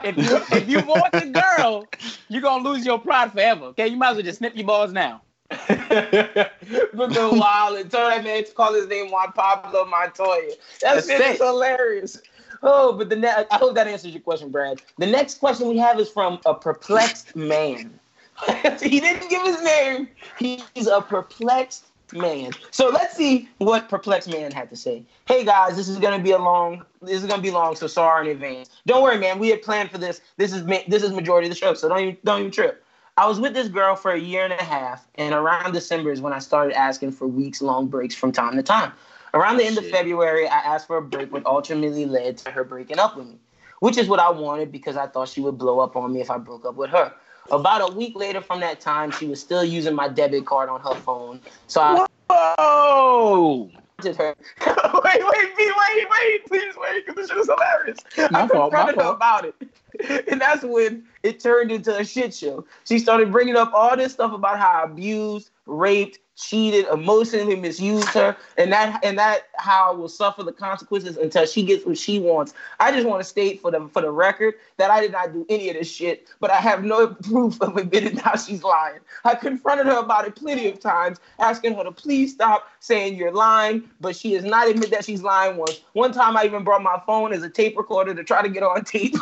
If 0.03 0.17
you 0.17 0.41
if 0.51 0.67
you 0.67 0.81
want 0.81 1.13
the 1.13 1.27
girl, 1.27 1.87
you're 2.27 2.41
gonna 2.41 2.67
lose 2.67 2.85
your 2.85 2.99
pride 2.99 3.31
forever. 3.31 3.65
Okay, 3.65 3.87
you 3.87 3.97
might 3.97 4.09
as 4.11 4.15
well 4.15 4.25
just 4.25 4.39
snip 4.39 4.55
your 4.55 4.65
balls 4.65 4.91
now. 4.91 5.21
but 5.49 5.67
the 5.67 7.29
wild 7.33 7.77
and 7.77 7.91
tell 7.91 8.09
that 8.09 8.23
man 8.23 8.43
to 8.43 8.51
call 8.53 8.73
his 8.73 8.87
name 8.87 9.11
Juan 9.11 9.31
Pablo 9.33 9.85
Montoya. 9.85 10.53
That 10.81 10.95
That's 10.95 11.09
it. 11.09 11.37
hilarious. 11.37 12.21
Oh, 12.63 12.93
but 12.93 13.09
the 13.09 13.15
ne- 13.15 13.45
I 13.51 13.57
hope 13.57 13.75
that 13.75 13.87
answers 13.87 14.11
your 14.11 14.21
question, 14.21 14.49
Brad. 14.49 14.81
The 14.97 15.07
next 15.07 15.39
question 15.39 15.67
we 15.67 15.77
have 15.77 15.99
is 15.99 16.09
from 16.09 16.39
a 16.45 16.53
perplexed 16.53 17.35
man. 17.35 17.99
he 18.81 18.99
didn't 18.99 19.29
give 19.29 19.43
his 19.43 19.61
name. 19.61 20.09
He's 20.39 20.87
a 20.87 21.01
perplexed 21.01 21.85
man. 22.13 22.51
So 22.71 22.89
let's 22.89 23.15
see 23.15 23.49
what 23.59 23.89
perplexed 23.89 24.29
man 24.29 24.51
had 24.51 24.69
to 24.69 24.75
say. 24.75 25.03
Hey 25.25 25.45
guys, 25.45 25.75
this 25.75 25.87
is 25.87 25.97
gonna 25.97 26.21
be 26.21 26.31
a 26.31 26.37
long. 26.37 26.83
This 27.01 27.21
is 27.21 27.25
gonna 27.25 27.41
be 27.41 27.51
long, 27.51 27.75
so 27.75 27.87
sorry 27.87 28.29
in 28.29 28.35
advance. 28.35 28.69
Don't 28.85 29.03
worry, 29.03 29.17
man. 29.17 29.39
We 29.39 29.49
had 29.49 29.61
planned 29.61 29.91
for 29.91 29.97
this. 29.97 30.21
This 30.37 30.53
is 30.53 30.65
this 30.87 31.03
is 31.03 31.11
majority 31.11 31.47
of 31.47 31.53
the 31.53 31.59
show, 31.59 31.73
so 31.73 31.89
don't 31.89 31.99
even 31.99 32.17
don't 32.23 32.39
even 32.39 32.51
trip. 32.51 32.83
I 33.17 33.27
was 33.27 33.39
with 33.39 33.53
this 33.53 33.67
girl 33.67 33.95
for 33.95 34.11
a 34.11 34.19
year 34.19 34.43
and 34.43 34.53
a 34.53 34.63
half, 34.63 35.07
and 35.15 35.33
around 35.33 35.73
December 35.73 36.11
is 36.11 36.21
when 36.21 36.33
I 36.33 36.39
started 36.39 36.73
asking 36.77 37.11
for 37.11 37.27
weeks 37.27 37.61
long 37.61 37.87
breaks 37.87 38.15
from 38.15 38.31
time 38.31 38.55
to 38.55 38.63
time. 38.63 38.93
Around 39.33 39.57
the 39.57 39.63
oh, 39.63 39.67
end 39.67 39.77
of 39.77 39.89
February, 39.89 40.47
I 40.47 40.57
asked 40.57 40.87
for 40.87 40.97
a 40.97 41.01
break, 41.01 41.31
which 41.31 41.43
ultimately 41.45 42.05
led 42.05 42.37
to 42.39 42.51
her 42.51 42.63
breaking 42.63 42.99
up 42.99 43.15
with 43.15 43.27
me, 43.27 43.37
which 43.79 43.97
is 43.97 44.07
what 44.07 44.19
I 44.19 44.29
wanted 44.29 44.71
because 44.71 44.97
I 44.97 45.07
thought 45.07 45.29
she 45.29 45.41
would 45.41 45.57
blow 45.57 45.79
up 45.79 45.95
on 45.95 46.13
me 46.13 46.21
if 46.21 46.31
I 46.31 46.37
broke 46.37 46.65
up 46.65 46.75
with 46.75 46.89
her. 46.89 47.13
About 47.49 47.89
a 47.89 47.93
week 47.93 48.15
later 48.15 48.41
from 48.41 48.59
that 48.61 48.79
time, 48.79 49.11
she 49.11 49.27
was 49.27 49.39
still 49.41 49.63
using 49.63 49.95
my 49.95 50.07
debit 50.07 50.45
card 50.45 50.69
on 50.69 50.79
her 50.81 50.95
phone. 50.95 51.41
So 51.67 51.81
I 51.81 52.05
Whoa! 52.29 53.69
did 54.01 54.15
her. 54.15 54.35
wait, 54.65 55.21
wait, 55.23 55.57
B, 55.57 55.71
wait, 55.77 56.07
wait, 56.09 56.47
please 56.47 56.73
wait, 56.77 57.05
because 57.05 57.15
this 57.15 57.29
shit 57.29 57.37
is 57.37 57.47
hilarious. 57.49 57.99
My 58.31 58.43
I 58.43 58.47
fault, 58.47 58.73
my 58.73 58.91
confronted 58.91 58.95
her 58.95 59.01
fault. 59.03 59.15
about 59.15 59.45
it. 59.45 60.27
And 60.31 60.39
that's 60.41 60.63
when 60.63 61.03
it 61.23 61.39
turned 61.39 61.71
into 61.71 61.95
a 61.95 62.03
shit 62.05 62.33
show. 62.33 62.65
She 62.85 62.97
started 62.99 63.31
bringing 63.31 63.55
up 63.55 63.73
all 63.73 63.95
this 63.97 64.13
stuff 64.13 64.31
about 64.33 64.57
how 64.57 64.81
I 64.81 64.83
abused, 64.85 65.51
raped, 65.65 66.19
cheated, 66.35 66.87
emotionally 66.87 67.55
misused 67.55 68.09
her, 68.09 68.35
and 68.57 68.71
that 68.71 69.03
and 69.03 69.17
that 69.17 69.49
how 69.55 69.93
will 69.95 70.09
suffer 70.09 70.43
the 70.43 70.51
consequences 70.51 71.17
until 71.17 71.45
she 71.45 71.63
gets 71.63 71.85
what 71.85 71.97
she 71.97 72.19
wants. 72.19 72.53
I 72.79 72.91
just 72.91 73.07
want 73.07 73.21
to 73.21 73.27
state 73.27 73.61
for 73.61 73.71
the 73.71 73.87
for 73.93 74.01
the 74.01 74.11
record 74.11 74.55
that 74.77 74.89
I 74.89 75.01
did 75.01 75.11
not 75.11 75.33
do 75.33 75.45
any 75.49 75.69
of 75.69 75.75
this 75.75 75.91
shit, 75.91 76.27
but 76.39 76.49
I 76.51 76.57
have 76.57 76.83
no 76.83 77.07
proof 77.23 77.61
of 77.61 77.77
admitting 77.77 78.17
how 78.17 78.35
she's 78.35 78.63
lying. 78.63 78.99
I 79.23 79.35
confronted 79.35 79.85
her 79.87 79.97
about 79.97 80.27
it 80.27 80.35
plenty 80.35 80.67
of 80.69 80.79
times, 80.79 81.19
asking 81.39 81.75
her 81.75 81.83
to 81.83 81.91
please 81.91 82.33
stop 82.33 82.67
saying 82.79 83.15
you're 83.15 83.31
lying, 83.31 83.89
but 83.99 84.15
she 84.15 84.33
has 84.33 84.43
not 84.43 84.67
admitted 84.67 84.91
that 84.91 85.05
she's 85.05 85.21
lying 85.21 85.57
once. 85.57 85.81
One 85.93 86.11
time 86.11 86.35
I 86.35 86.45
even 86.45 86.63
brought 86.63 86.81
my 86.81 87.01
phone 87.05 87.33
as 87.33 87.43
a 87.43 87.49
tape 87.49 87.77
recorder 87.77 88.13
to 88.15 88.23
try 88.23 88.41
to 88.41 88.49
get 88.49 88.63
on 88.63 88.83
tape. 88.85 89.15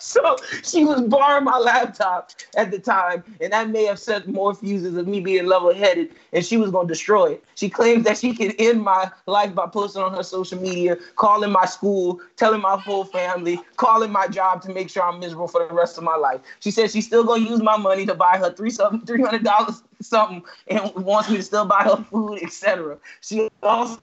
so 0.00 0.36
she 0.62 0.84
was 0.84 1.02
borrowing 1.02 1.44
my 1.44 1.58
laptop 1.58 2.30
at 2.56 2.70
the 2.70 2.78
time, 2.78 3.22
and 3.40 3.52
that 3.52 3.70
may 3.70 3.84
have 3.84 3.98
set 3.98 4.28
more 4.28 4.54
fuses 4.54 4.96
of 4.96 5.06
me 5.06 5.20
being 5.20 5.46
level-headed, 5.46 6.10
and 6.32 6.44
she 6.44 6.56
was 6.62 6.70
gonna 6.70 6.88
destroy 6.88 7.32
it. 7.32 7.44
She 7.54 7.68
claims 7.68 8.04
that 8.04 8.18
she 8.18 8.34
can 8.34 8.52
end 8.52 8.82
my 8.82 9.10
life 9.26 9.54
by 9.54 9.66
posting 9.66 10.02
on 10.02 10.14
her 10.14 10.22
social 10.22 10.60
media, 10.60 10.96
calling 11.16 11.50
my 11.50 11.66
school, 11.66 12.20
telling 12.36 12.60
my 12.60 12.76
whole 12.76 13.04
family, 13.04 13.60
calling 13.76 14.10
my 14.10 14.26
job 14.28 14.62
to 14.62 14.72
make 14.72 14.90
sure 14.90 15.02
I'm 15.02 15.20
miserable 15.20 15.48
for 15.48 15.66
the 15.66 15.74
rest 15.74 15.98
of 15.98 16.04
my 16.04 16.16
life. 16.16 16.40
She 16.60 16.70
says 16.70 16.92
she's 16.92 17.06
still 17.06 17.24
gonna 17.24 17.44
use 17.44 17.62
my 17.62 17.76
money 17.76 18.06
to 18.06 18.14
buy 18.14 18.38
her 18.38 18.52
three 18.52 18.70
something, 18.70 19.00
three 19.06 19.22
hundred 19.22 19.44
dollars 19.44 19.82
something, 20.00 20.42
and 20.68 20.92
wants 20.94 21.30
me 21.30 21.36
to 21.36 21.42
still 21.42 21.66
buy 21.66 21.84
her 21.84 22.04
food, 22.10 22.42
etc. 22.42 22.98
She 23.20 23.50
also 23.62 24.00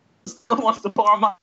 wants 0.52 0.82
to 0.82 0.90
borrow 0.90 1.18
my 1.18 1.34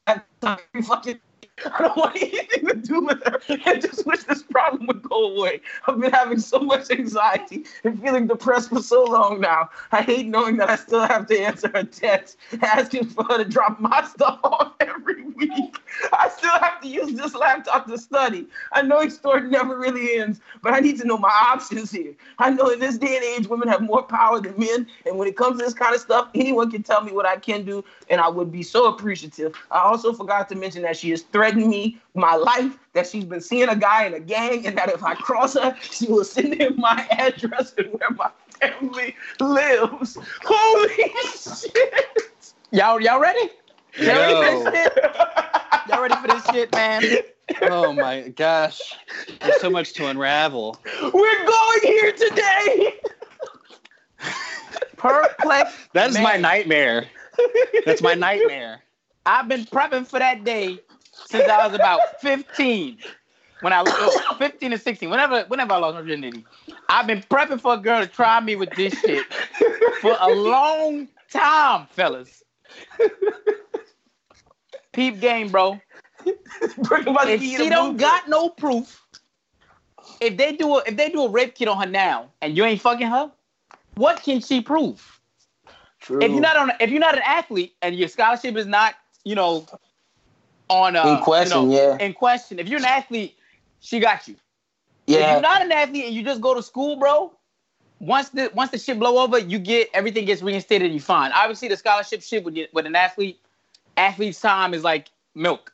fucking 0.85 1.21
I 1.65 1.83
don't 1.83 1.97
want 1.97 2.17
anything 2.17 2.67
to 2.67 2.75
do 2.75 3.01
with 3.01 3.23
her. 3.25 3.41
I 3.65 3.77
just 3.77 4.05
wish 4.05 4.25
this 4.25 4.43
problem 4.43 4.87
would 4.89 5.03
go 5.03 5.37
away. 5.37 5.63
I've 5.87 5.99
been 5.99 6.13
having 6.13 6.39
so 6.39 6.59
much 6.59 6.91
anxiety 6.91 7.65
and 7.85 8.01
feeling 8.01 8.27
depressed 8.27 8.69
for 8.69 8.83
so 8.83 9.05
long 9.05 9.41
now. 9.41 9.71
I 9.91 10.03
hate 10.03 10.27
knowing 10.27 10.59
that 10.59 10.69
I 10.69 10.77
still 10.77 11.07
have 11.07 11.27
to 11.29 11.39
answer 11.39 11.71
her 11.75 11.85
text 11.85 12.37
asking 12.61 13.07
for 13.07 13.25
her 13.25 13.39
to 13.39 13.45
drop 13.45 13.81
my 13.81 14.07
stuff 14.07 14.39
off 14.45 14.75
every 14.81 15.23
week. 15.23 15.79
I 16.13 16.29
still 16.29 16.59
have 16.59 16.83
to 16.83 16.89
use 16.89 17.15
this 17.15 17.35
laptop 17.35 17.87
to 17.87 17.97
study. 17.97 18.47
I 18.73 18.83
know 18.83 19.01
extortion 19.01 19.51
never 19.51 19.79
really 19.79 20.19
ends, 20.19 20.41
but 20.63 20.75
I 20.75 20.81
need 20.81 20.99
to 21.01 21.07
know 21.07 21.17
my 21.17 21.33
options 21.49 21.91
here. 21.91 22.13
I 22.39 22.51
know 22.51 22.69
in 22.69 22.81
this 22.81 22.99
day 22.99 23.17
and 23.17 23.25
age, 23.25 23.49
women 23.49 23.69
have 23.69 23.81
more 23.81 24.03
power 24.03 24.41
than 24.41 24.59
men, 24.59 24.87
and 25.07 25.17
when 25.17 25.27
it 25.27 25.39
comes 25.39 25.59
to 25.59 25.65
this 25.65 25.73
kind 25.73 25.95
of 25.95 26.03
stuff, 26.03 26.29
anyone 26.35 26.71
can 26.71 26.83
tell 26.83 27.03
me 27.03 27.13
what 27.13 27.25
I 27.25 27.37
can 27.37 27.65
do, 27.65 27.83
and 28.11 28.21
I 28.21 28.29
would 28.29 28.53
be 28.53 28.63
so 28.63 28.93
appreciative. 28.93 29.57
I 29.71 29.81
also 29.81 30.13
forgot 30.13 30.51
to 30.51 30.55
mention 30.55 30.83
that 30.83 30.99
she 30.99 31.11
has 31.11 31.23
threatened 31.23 31.46
me, 31.55 31.99
my 32.15 32.35
life, 32.35 32.79
that 32.95 33.07
she's 33.07 33.25
been 33.25 33.41
seeing 33.41 33.69
a 33.69 33.77
guy 33.77 34.07
in 34.07 34.15
a 34.15 34.21
gang, 34.21 34.67
and 34.67 34.77
that 34.79 34.89
if 34.89 35.05
I 35.05 35.15
cross 35.15 35.55
her, 35.55 35.77
she 35.81 36.07
will 36.07 36.25
send 36.25 36.55
him 36.55 36.77
my 36.79 37.07
address 37.11 37.75
and 37.79 37.93
where 37.93 38.11
my 38.11 38.31
family 38.61 39.15
lives. 39.39 40.19
Holy 40.43 41.13
shit! 41.39 42.55
Y'all, 42.73 43.01
y'all 43.01 43.21
ready? 43.21 43.51
Y'all 43.99 44.17
ready 44.17 44.63
for 44.63 44.71
this 44.71 44.93
shit? 44.95 45.05
Y'all 45.89 46.03
ready 46.03 46.17
for 46.17 46.29
this 46.29 46.45
shit, 46.47 46.73
man? 46.75 47.03
Oh 47.63 47.93
my 47.93 48.29
gosh. 48.31 48.81
There's 49.41 49.61
so 49.61 49.71
much 49.71 49.93
to 49.95 50.07
unravel. 50.07 50.77
We're 51.01 51.47
going 51.47 51.81
here 51.83 52.13
today. 52.13 52.95
Perplex. 54.97 55.73
That 55.93 56.11
is 56.11 56.19
my 56.19 56.37
nightmare. 56.37 57.07
That's 57.85 58.03
my 58.03 58.15
nightmare. 58.15 58.83
I've 59.27 59.49
been 59.49 59.65
prepping 59.65 60.07
for 60.07 60.19
that 60.19 60.45
day 60.45 60.81
since 61.25 61.49
I 61.49 61.67
was 61.67 61.75
about 61.75 62.21
15. 62.21 62.99
When 63.61 63.73
I 63.73 63.83
was 63.83 64.21
15 64.39 64.75
or 64.75 64.79
16, 64.79 65.09
whenever 65.09 65.45
whenever 65.45 65.73
I 65.73 65.79
lost 65.79 65.95
my 65.95 66.03
virginity, 66.03 66.45
I've 66.91 67.07
been 67.07 67.23
prepping 67.23 67.61
for 67.61 67.75
a 67.75 67.79
girl 67.79 68.03
to 68.03 68.07
try 68.07 68.39
me 68.41 68.55
with 68.55 68.71
this 68.77 68.93
shit 69.01 69.25
for 70.03 70.17
a 70.21 70.29
long 70.29 71.09
time, 71.31 71.87
fellas. 71.91 72.45
Peep 74.93 75.21
game, 75.21 75.49
bro. 75.49 75.81
Bring 76.79 77.09
about 77.09 77.25
to 77.25 77.33
If 77.33 77.41
she 77.41 77.69
don't 77.69 77.97
got 77.97 78.29
no 78.29 78.51
proof, 78.51 79.03
if 80.21 80.37
they 80.37 80.53
do 80.55 80.77
a 80.77 80.83
if 80.87 80.97
they 80.97 81.09
do 81.09 81.25
a 81.25 81.31
rape 81.31 81.55
kit 81.55 81.69
on 81.69 81.81
her 81.81 81.91
now 81.91 82.31
and 82.43 82.57
you 82.57 82.65
ain't 82.65 82.81
fucking 82.81 83.07
her, 83.07 83.31
what 83.95 84.23
can 84.23 84.41
she 84.41 84.61
prove? 84.61 85.21
True. 86.01 86.21
If 86.23 86.31
you're 86.31 86.41
not 86.41 86.57
on 86.57 86.73
if 86.81 86.91
you're 86.91 87.01
not 87.01 87.17
an 87.17 87.23
athlete 87.25 87.75
and 87.83 87.97
your 87.97 88.09
scholarship 88.09 88.57
is 88.57 88.67
not, 88.67 88.95
you 89.25 89.35
know, 89.35 89.67
on 90.69 90.97
uh, 90.97 91.07
In 91.07 91.19
question, 91.19 91.63
you 91.63 91.69
know, 91.69 91.97
yeah. 91.99 92.05
In 92.05 92.13
question. 92.13 92.59
If 92.59 92.69
you're 92.69 92.79
an 92.79 92.85
athlete, 92.85 93.37
she 93.81 94.01
got 94.01 94.27
you. 94.29 94.37
Yeah. 95.07 95.19
If 95.19 95.33
you're 95.33 95.41
not 95.43 95.63
an 95.63 95.73
athlete 95.73 96.07
and 96.07 96.15
you 96.15 96.23
just 96.23 96.41
go 96.41 96.55
to 96.55 96.63
school, 96.63 96.97
bro, 96.97 97.33
once 98.01 98.31
the 98.31 98.51
once 98.55 98.71
the 98.71 98.79
shit 98.79 98.99
blow 98.99 99.19
over, 99.19 99.39
you 99.39 99.59
get 99.59 99.89
everything 99.95 100.25
gets 100.25 100.43
reinstated 100.43 100.87
and 100.87 100.95
you 100.95 101.01
fine. 101.01 101.31
Obviously, 101.35 101.69
the 101.69 101.77
scholarship 101.77 102.23
shit 102.23 102.45
with 102.45 102.57
with 102.73 102.87
an 102.87 102.97
athlete, 102.97 103.41
athlete's 103.97 104.41
time 104.41 104.75
is 104.75 104.83
like 104.85 105.09
milk. 105.35 105.73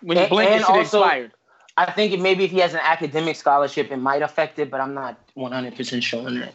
When 0.00 0.16
you 0.16 0.22
And- 0.24 0.30
blink, 0.30 0.50
and 0.50 0.60
it 0.62 0.68
also- 0.68 1.00
expired. 1.02 1.32
I 1.78 1.90
think 1.92 2.18
maybe 2.20 2.42
if 2.44 2.50
he 2.50 2.58
has 2.60 2.72
an 2.72 2.80
academic 2.82 3.36
scholarship, 3.36 3.90
it 3.92 3.98
might 3.98 4.22
affect 4.22 4.58
it, 4.58 4.70
but 4.70 4.80
I'm 4.80 4.94
not 4.94 5.18
100 5.34 5.76
percent 5.76 6.02
sure 6.02 6.26
on 6.26 6.40
that. 6.40 6.54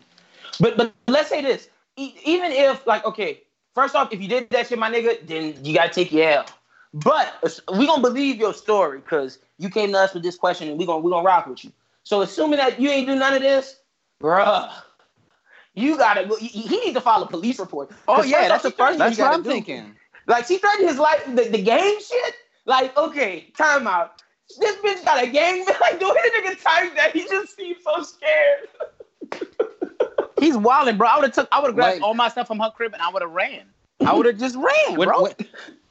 But 0.60 0.78
but 0.78 0.92
let's 1.08 1.30
say 1.30 1.42
this: 1.44 1.70
E- 1.96 2.16
even 2.26 2.52
if 2.52 2.86
like 2.88 3.06
okay, 3.06 3.44
first 3.76 3.96
off, 3.96 4.12
if 4.12 4.20
you 4.20 4.28
did 4.28 4.50
that 4.50 4.68
shit, 4.68 4.80
my 4.80 4.90
nigga, 4.92 5.26
then 5.28 5.64
you 5.64 5.76
gotta 5.76 5.94
take 5.94 6.12
your 6.12 6.28
L. 6.28 6.46
But 6.94 7.60
we 7.74 7.86
gonna 7.88 8.02
believe 8.02 8.38
your 8.38 8.54
story 8.54 9.00
because 9.00 9.40
you 9.58 9.70
came 9.70 9.92
to 9.94 9.98
us 10.00 10.14
with 10.14 10.24
this 10.24 10.36
question, 10.36 10.68
and 10.68 10.78
we 10.78 10.86
gonna 10.86 11.00
we 11.00 11.10
gonna 11.12 11.26
rock 11.26 11.48
with 11.48 11.64
you. 11.64 11.72
So 12.04 12.22
assuming 12.22 12.58
that 12.58 12.80
you 12.82 12.90
ain't 12.90 13.08
do 13.08 13.16
none 13.16 13.34
of 13.34 13.42
this, 13.42 13.78
bruh. 14.22 14.72
You 15.74 15.98
gotta 15.98 16.26
go. 16.28 16.36
He 16.36 16.68
needs 16.68 16.94
to 16.96 17.02
file 17.02 17.24
a 17.24 17.28
police 17.28 17.58
report. 17.60 17.92
Oh 18.10 18.24
yeah, 18.24 18.50
that's 18.50 18.64
the 18.64 18.72
first 18.72 18.98
That's 19.00 19.18
what 19.18 19.34
I'm 19.34 19.42
do. 19.44 19.50
thinking. 19.52 19.96
Like 20.28 20.46
she 20.48 20.58
threatened 20.58 20.90
his 20.90 21.00
life, 21.00 21.24
the, 21.28 21.44
the 21.50 21.62
game 21.62 22.02
shit. 22.02 22.36
Like, 22.66 22.96
okay, 22.98 23.48
time 23.58 23.88
out. 23.88 24.22
This 24.60 24.76
bitch 24.78 25.04
got 25.06 25.24
a 25.24 25.28
gang. 25.28 25.66
Like 25.82 26.00
the 26.00 26.06
way 26.08 26.14
the 26.24 26.50
nigga 26.50 26.62
typed 26.62 26.96
that, 26.98 27.12
he 27.14 27.22
just 27.24 27.56
seems 27.56 27.78
so 27.84 28.04
scared. 28.04 28.68
He's 30.40 30.58
wilding, 30.58 30.98
bro. 30.98 31.08
I 31.08 31.16
would 31.18 31.26
have 31.26 31.34
took 31.34 31.48
I 31.52 31.60
would 31.60 31.68
have 31.68 31.76
grabbed 31.76 31.96
Like- 31.96 32.04
all 32.04 32.14
my 32.16 32.28
stuff 32.28 32.48
from 32.48 32.60
her 32.60 32.70
crib 32.72 32.94
and 32.94 33.02
I 33.02 33.10
would 33.10 33.22
have 33.22 33.32
ran. 33.32 33.64
I 34.06 34.14
would 34.14 34.26
have 34.26 34.38
just 34.38 34.56
ran, 34.56 34.98
When, 34.98 35.08
bro. 35.08 35.24
when, 35.24 35.34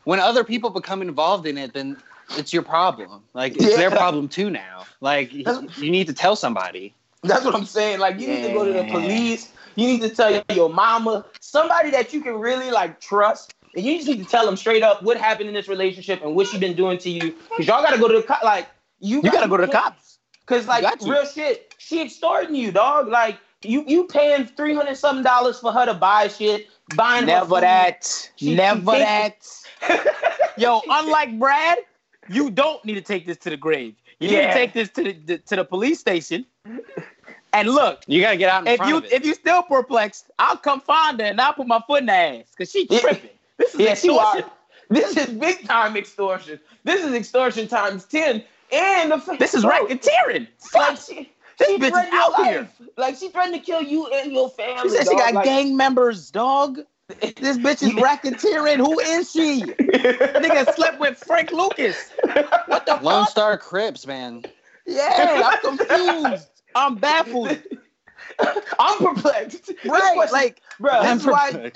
when 0.05 0.21
other 0.21 0.45
people 0.45 0.71
become 0.71 1.03
involved 1.03 1.47
in 1.47 1.59
it, 1.59 1.73
then 1.75 1.97
it's 2.37 2.53
your 2.53 2.63
problem. 2.63 3.23
Like 3.35 3.57
it's 3.57 3.77
their 3.77 3.91
problem 3.91 4.29
too 4.29 4.51
now. 4.51 4.87
Like 5.01 5.33
y- 5.33 5.45
you 5.77 5.91
need 5.91 6.07
to 6.07 6.15
tell 6.15 6.37
somebody. 6.37 6.95
That's 7.23 7.45
what 7.45 7.55
I'm 7.55 7.67
saying. 7.67 7.99
Like, 7.99 8.19
you 8.19 8.27
need 8.29 8.43
to 8.43 8.49
go 8.49 8.65
to 8.65 8.73
the 8.73 8.85
police. 8.85 9.53
You 9.77 9.87
need 9.87 10.01
to 10.03 10.09
tell 10.09 10.43
your 10.55 10.71
mama, 10.71 11.25
somebody 11.41 11.91
that 11.91 12.13
you 12.13 12.23
can 12.23 12.35
really 12.35 12.71
like 12.71 13.01
trust. 13.01 13.55
And 13.75 13.85
you 13.85 13.97
just 13.97 14.09
need 14.09 14.19
to 14.19 14.25
tell 14.25 14.47
them 14.47 14.57
straight 14.57 14.83
up 14.83 15.03
what 15.03 15.17
happened 15.17 15.49
in 15.49 15.55
this 15.55 15.69
relationship 15.69 16.23
and 16.23 16.35
what 16.35 16.47
she 16.49 16.59
been 16.59 16.75
doing 16.75 16.99
to 16.99 17.11
you. 17.11 17.35
Cause 17.57 17.67
y'all 17.67 17.83
gotta 17.83 17.99
go 17.99 18.09
to 18.09 18.15
the 18.15 18.23
cop. 18.23 18.43
Like, 18.43 18.69
you, 19.01 19.21
you 19.23 19.31
gotta 19.31 19.49
go 19.49 19.59
to 19.59 19.67
the 19.67 19.73
cops. 19.73 20.19
Cause 20.47 20.67
like 20.67 20.85
real 21.03 21.25
shit, 21.27 21.75
she 21.79 22.03
extorting 22.03 22.57
you, 22.57 22.73
dog. 22.73 23.07
Like 23.09 23.39
you, 23.63 23.85
you 23.87 24.05
paying 24.05 24.47
three 24.47 24.75
hundred 24.75 24.97
something 24.97 25.23
dollars 25.23 25.61
for 25.61 25.71
her 25.73 25.87
to 25.87 25.95
buy 25.95 26.27
shit, 26.27 26.69
buying 26.96 27.26
Never 27.26 27.61
that. 27.61 28.31
She- 28.37 28.55
Never 28.55 28.92
she 28.94 28.98
that. 28.98 29.37
Yo, 30.57 30.81
unlike 30.88 31.38
Brad, 31.38 31.79
you 32.29 32.50
don't 32.50 32.85
need 32.85 32.94
to 32.94 33.00
take 33.00 33.26
this 33.26 33.37
to 33.38 33.50
the 33.50 33.57
grave. 33.57 33.94
You 34.18 34.29
need 34.29 34.42
to 34.42 34.53
take 34.53 34.72
this 34.74 34.88
to 34.90 35.03
the, 35.05 35.12
the 35.12 35.38
to 35.38 35.57
the 35.57 35.64
police 35.64 35.98
station. 36.00 36.44
And 37.53 37.68
look, 37.70 38.03
You 38.07 38.20
gotta 38.20 38.37
get 38.37 38.48
out 38.50 38.62
in 38.62 38.68
if 38.68 38.76
front 38.76 38.90
you 38.90 38.96
of 38.98 39.05
it. 39.05 39.12
if 39.12 39.24
you 39.26 39.35
still 39.35 39.62
perplexed, 39.62 40.31
I'll 40.38 40.57
come 40.57 40.81
find 40.81 41.18
her 41.20 41.26
and 41.26 41.40
I'll 41.40 41.53
put 41.55 41.66
my 41.66 41.81
foot 41.87 42.03
in 42.03 42.09
her 42.09 42.14
ass 42.14 42.44
because 42.57 42.70
she 42.70 42.87
tripping. 42.87 43.31
This 43.57 43.74
is 43.74 43.81
Yeah, 43.81 43.92
extortion. 43.92 44.44
are. 44.44 44.53
This 44.88 45.16
is 45.16 45.26
big 45.31 45.66
time 45.66 45.96
extortion. 45.96 46.61
This 46.85 47.05
is 47.05 47.12
extortion 47.14 47.66
times 47.68 48.05
ten. 48.05 48.44
And 48.72 49.11
the 49.11 49.18
fa- 49.18 49.37
This 49.38 49.55
is 49.55 49.62
Bro, 49.64 49.87
racketeering. 49.87 50.46
Like 50.74 50.98
she, 50.98 51.33
This 51.61 51.68
she 51.68 51.79
bitch 51.79 51.83
is 51.85 51.90
threatened 51.90 52.12
your 52.12 52.23
out 52.23 52.44
here. 52.46 52.61
life. 52.62 52.81
Like 52.96 53.16
she 53.16 53.29
threatened 53.29 53.55
to 53.55 53.61
kill 53.61 53.83
you 53.83 54.07
and 54.09 54.33
your 54.33 54.49
family. 54.51 54.83
She 54.90 54.96
said 54.96 55.07
she 55.09 55.16
got 55.16 55.35
Like- 55.35 55.44
gang 55.44 55.77
members, 55.77 56.31
dog. 56.31 56.81
This 57.20 57.59
bitch 57.59 57.83
is 57.83 57.90
racketeering. 57.94 58.77
Who 58.77 58.99
is 59.01 59.31
she? 59.33 59.62
Nigga 59.81 60.73
slept 60.75 61.01
with 61.01 61.18
Frank 61.18 61.51
Lucas. 61.51 62.11
What 62.66 62.87
the 62.87 62.92
fuck? 62.92 63.03
Lone 63.03 63.23
fuck? 63.25 63.31
Star 63.31 63.59
Crips, 63.59 64.07
man. 64.07 64.44
Yeah, 64.87 65.42
I'm 65.44 65.77
confused. 65.77 66.62
I'm 66.77 66.94
baffled. 66.96 67.59
I'm 68.79 68.99
perplexed. 68.99 69.73
Right, 69.85 70.12
question- 70.14 70.33
like, 70.33 70.62
bro. 70.79 71.03
That's 71.03 71.27
why- 71.27 71.73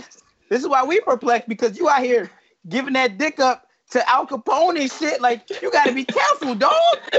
this 0.51 0.63
is 0.63 0.69
why 0.69 0.85
we 0.85 1.01
perplexed 1.01 1.49
because 1.49 1.77
you 1.79 1.89
out 1.89 2.03
here 2.03 2.31
giving 2.69 2.93
that 2.95 3.19
dick 3.19 3.41
up 3.41 3.64
to 3.95 4.11
Al 4.11 4.27
Capone 4.27 4.81
and 4.81 4.91
shit. 4.91 5.21
Like, 5.21 5.49
you 5.63 5.71
gotta 5.71 5.93
be 5.93 6.05
careful, 6.05 6.55
dog. 6.57 6.73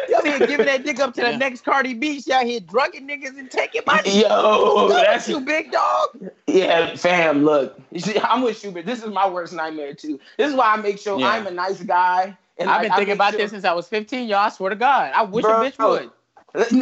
You 0.10 0.16
out 0.18 0.26
here 0.28 0.40
giving 0.46 0.66
that 0.66 0.84
dick 0.84 1.00
up 1.00 1.14
to 1.16 1.22
the 1.22 1.32
Yeah. 1.32 1.38
next 1.38 1.62
Cardi 1.64 1.94
B. 1.94 2.20
She 2.22 2.32
out 2.34 2.44
here 2.46 2.60
drugging 2.60 3.08
niggas 3.08 3.40
and 3.40 3.50
taking 3.50 3.82
money. 3.88 4.22
Yo, 4.22 4.88
Look 4.88 4.92
that's 4.92 5.28
you, 5.30 5.40
big 5.40 5.72
dog. 5.72 6.30
Yeah, 6.48 6.96
fam, 6.96 7.46
look. 7.46 7.80
You 7.92 8.02
see, 8.02 8.20
I'm 8.20 8.42
with 8.42 8.64
you, 8.64 8.72
but 8.72 8.86
This 8.86 9.02
is 9.04 9.10
my 9.10 9.28
worst 9.28 9.54
nightmare 9.54 9.94
too. 9.94 10.20
This 10.38 10.50
is 10.50 10.56
why 10.56 10.74
I 10.74 10.76
make 10.78 11.00
sure 11.00 11.18
Yeah. 11.18 11.30
I'm 11.30 11.48
a 11.48 11.52
nice 11.52 11.82
guy. 11.82 12.38
And 12.58 12.70
I've 12.70 12.82
like, 12.82 12.90
been 12.90 12.98
thinking 12.98 13.14
about 13.16 13.32
sure- 13.32 13.40
this 13.40 13.52
since 13.52 13.64
I 13.66 13.74
was 13.74 13.88
15, 13.88 14.28
y'all. 14.28 14.40
I 14.40 14.50
swear 14.50 14.70
to 14.70 14.76
God. 14.76 15.12
I 15.16 15.24
wish 15.24 15.44
Bro, 15.44 15.62
a 15.62 15.72
bitch 15.72 15.80
would. 15.80 16.12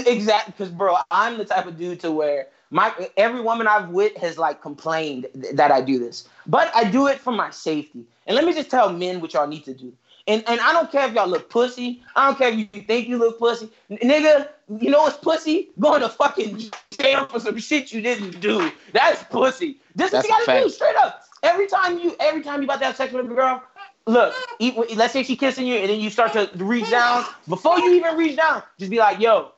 Exactly, 0.08 0.54
because 0.58 0.72
bro, 0.74 0.98
I'm 1.10 1.38
the 1.38 1.46
type 1.46 1.66
of 1.66 1.78
dude 1.78 2.00
to 2.02 2.12
where 2.12 2.48
my 2.74 2.92
every 3.18 3.40
woman 3.40 3.68
I've 3.68 3.90
with 3.90 4.18
has 4.18 4.38
like 4.38 4.62
complained 4.62 5.28
th- 5.40 5.56
that 5.56 5.72
I 5.72 5.80
do 5.80 6.00
this, 6.00 6.28
but 6.48 6.76
I 6.76 6.90
do 6.90 7.08
it 7.08 7.20
for 7.20 7.32
my 7.32 7.52
safety. 7.52 8.04
And 8.26 8.36
let 8.36 8.46
me 8.46 8.54
just 8.54 8.72
tell 8.72 8.92
men 8.92 9.22
what 9.22 9.34
y'all 9.34 9.48
need 9.48 9.64
to 9.66 9.74
do. 9.74 9.94
And 10.28 10.44
and 10.48 10.60
I 10.60 10.74
don't 10.74 10.92
care 10.92 11.08
if 11.08 11.14
y'all 11.14 11.28
look 11.28 11.50
pussy. 11.50 12.02
I 12.16 12.26
don't 12.28 12.38
care 12.38 12.50
if 12.50 12.58
you 12.58 12.82
think 12.82 13.08
you 13.08 13.18
look 13.18 13.38
pussy, 13.38 13.70
N- 13.92 14.00
nigga. 14.00 14.50
You 14.80 14.90
know 14.90 15.04
what's 15.04 15.18
pussy? 15.18 15.70
Going 15.80 16.02
to 16.02 16.10
fucking 16.10 16.72
jail 17.00 17.26
for 17.28 17.40
some 17.40 17.58
shit 17.60 17.92
you 17.92 18.02
didn't 18.02 18.40
do. 18.40 18.72
That's 18.92 19.24
pussy. 19.26 19.80
This 19.96 20.12
is 20.12 20.14
what 20.14 20.24
you 20.24 20.48
gotta 20.48 20.64
do 20.64 20.70
straight 20.70 20.96
up. 20.96 21.24
Every 21.44 21.68
time 21.68 22.00
you 22.00 22.16
every 22.20 22.42
time 22.42 22.62
you 22.62 22.66
about 22.66 22.80
to 22.80 22.86
have 22.86 22.96
sex 22.96 23.14
with 23.14 23.26
a 23.26 23.36
girl, 23.36 23.62
look, 24.08 24.34
eat, 24.58 24.76
let's 24.96 25.14
say 25.14 25.22
she 25.22 25.36
kissing 25.36 25.68
you 25.68 25.76
and 25.76 25.90
then 25.90 26.00
you 26.00 26.10
start 26.10 26.34
to 26.34 26.50
reach 26.56 26.90
down. 26.90 27.26
Before 27.48 27.78
you 27.80 27.94
even 27.94 28.18
reach 28.18 28.38
down, 28.38 28.64
just 28.80 28.90
be 28.90 28.98
like, 28.98 29.20
yo, 29.20 29.52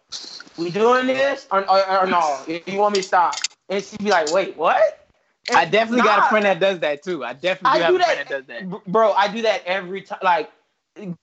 we 0.57 0.69
doing 0.69 1.07
this 1.07 1.47
or, 1.51 1.69
or, 1.69 2.01
or 2.01 2.07
no? 2.07 2.39
You 2.47 2.77
want 2.77 2.95
me 2.95 3.01
to 3.01 3.07
stop? 3.07 3.35
And 3.69 3.83
she'd 3.83 3.99
be 3.99 4.09
like, 4.09 4.31
wait, 4.31 4.55
what? 4.57 5.07
And 5.49 5.57
I 5.57 5.65
definitely 5.65 6.03
got 6.03 6.25
a 6.25 6.29
friend 6.29 6.45
that 6.45 6.59
does 6.59 6.79
that 6.79 7.03
too. 7.03 7.23
I 7.23 7.33
definitely 7.33 7.79
I 7.79 7.83
have 7.83 7.93
do 7.93 8.01
a 8.01 8.03
friend 8.03 8.19
that, 8.19 8.29
that 8.29 8.47
does 8.47 8.69
that. 8.69 8.85
bro. 8.87 9.11
I 9.13 9.27
do 9.27 9.41
that 9.43 9.63
every 9.65 10.01
time. 10.01 10.19
Like, 10.23 10.51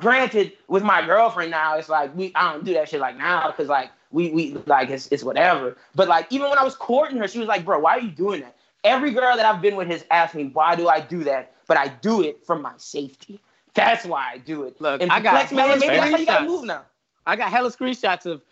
granted, 0.00 0.52
with 0.68 0.82
my 0.84 1.04
girlfriend 1.04 1.50
now, 1.50 1.76
it's 1.76 1.88
like 1.88 2.14
we 2.16 2.32
I 2.34 2.52
don't 2.52 2.64
do 2.64 2.72
that 2.74 2.88
shit 2.88 3.00
like 3.00 3.16
now 3.16 3.50
because 3.50 3.68
like 3.68 3.90
we 4.12 4.30
we 4.30 4.56
like 4.66 4.90
it's 4.90 5.08
it's 5.10 5.24
whatever. 5.24 5.76
But 5.94 6.08
like 6.08 6.26
even 6.30 6.48
when 6.48 6.58
I 6.58 6.62
was 6.62 6.76
courting 6.76 7.16
her, 7.18 7.26
she 7.26 7.38
was 7.40 7.48
like, 7.48 7.64
bro, 7.64 7.80
why 7.80 7.96
are 7.96 8.00
you 8.00 8.10
doing 8.10 8.42
that? 8.42 8.56
Every 8.84 9.12
girl 9.12 9.36
that 9.36 9.44
I've 9.44 9.62
been 9.62 9.76
with 9.76 9.88
has 9.88 10.04
asked 10.10 10.34
me, 10.34 10.50
why 10.52 10.76
do 10.76 10.88
I 10.88 11.00
do 11.00 11.24
that? 11.24 11.54
But 11.66 11.76
I 11.76 11.88
do 11.88 12.22
it 12.22 12.44
for 12.44 12.56
my 12.56 12.72
safety. 12.76 13.40
That's 13.74 14.04
why 14.04 14.30
I 14.32 14.38
do 14.38 14.64
it. 14.64 14.80
Look, 14.80 15.02
and 15.02 15.10
I 15.10 15.20
got 15.20 15.32
flex, 15.32 15.52
man, 15.52 15.68
hella 15.68 15.80
maybe 15.80 15.96
that's 15.96 16.10
how 16.10 16.18
you 16.18 16.26
gotta 16.26 16.46
move 16.46 16.64
now. 16.64 16.82
I 17.26 17.36
got 17.36 17.50
hella 17.50 17.70
screenshots 17.70 18.26
of 18.26 18.42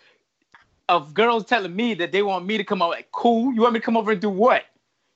of 0.91 1.15
girls 1.15 1.45
telling 1.47 1.75
me 1.75 1.95
that 1.95 2.13
they 2.13 2.23
want 2.23 2.45
me 2.47 2.57
to 2.59 2.65
come 2.65 2.83
over. 2.83 2.91
Like, 2.93 3.11
cool. 3.13 3.53
You 3.55 3.63
want 3.63 3.75
me 3.75 3.81
to 3.81 3.85
come 3.85 3.97
over 3.97 4.13
and 4.13 4.21
do 4.21 4.29
what? 4.31 4.65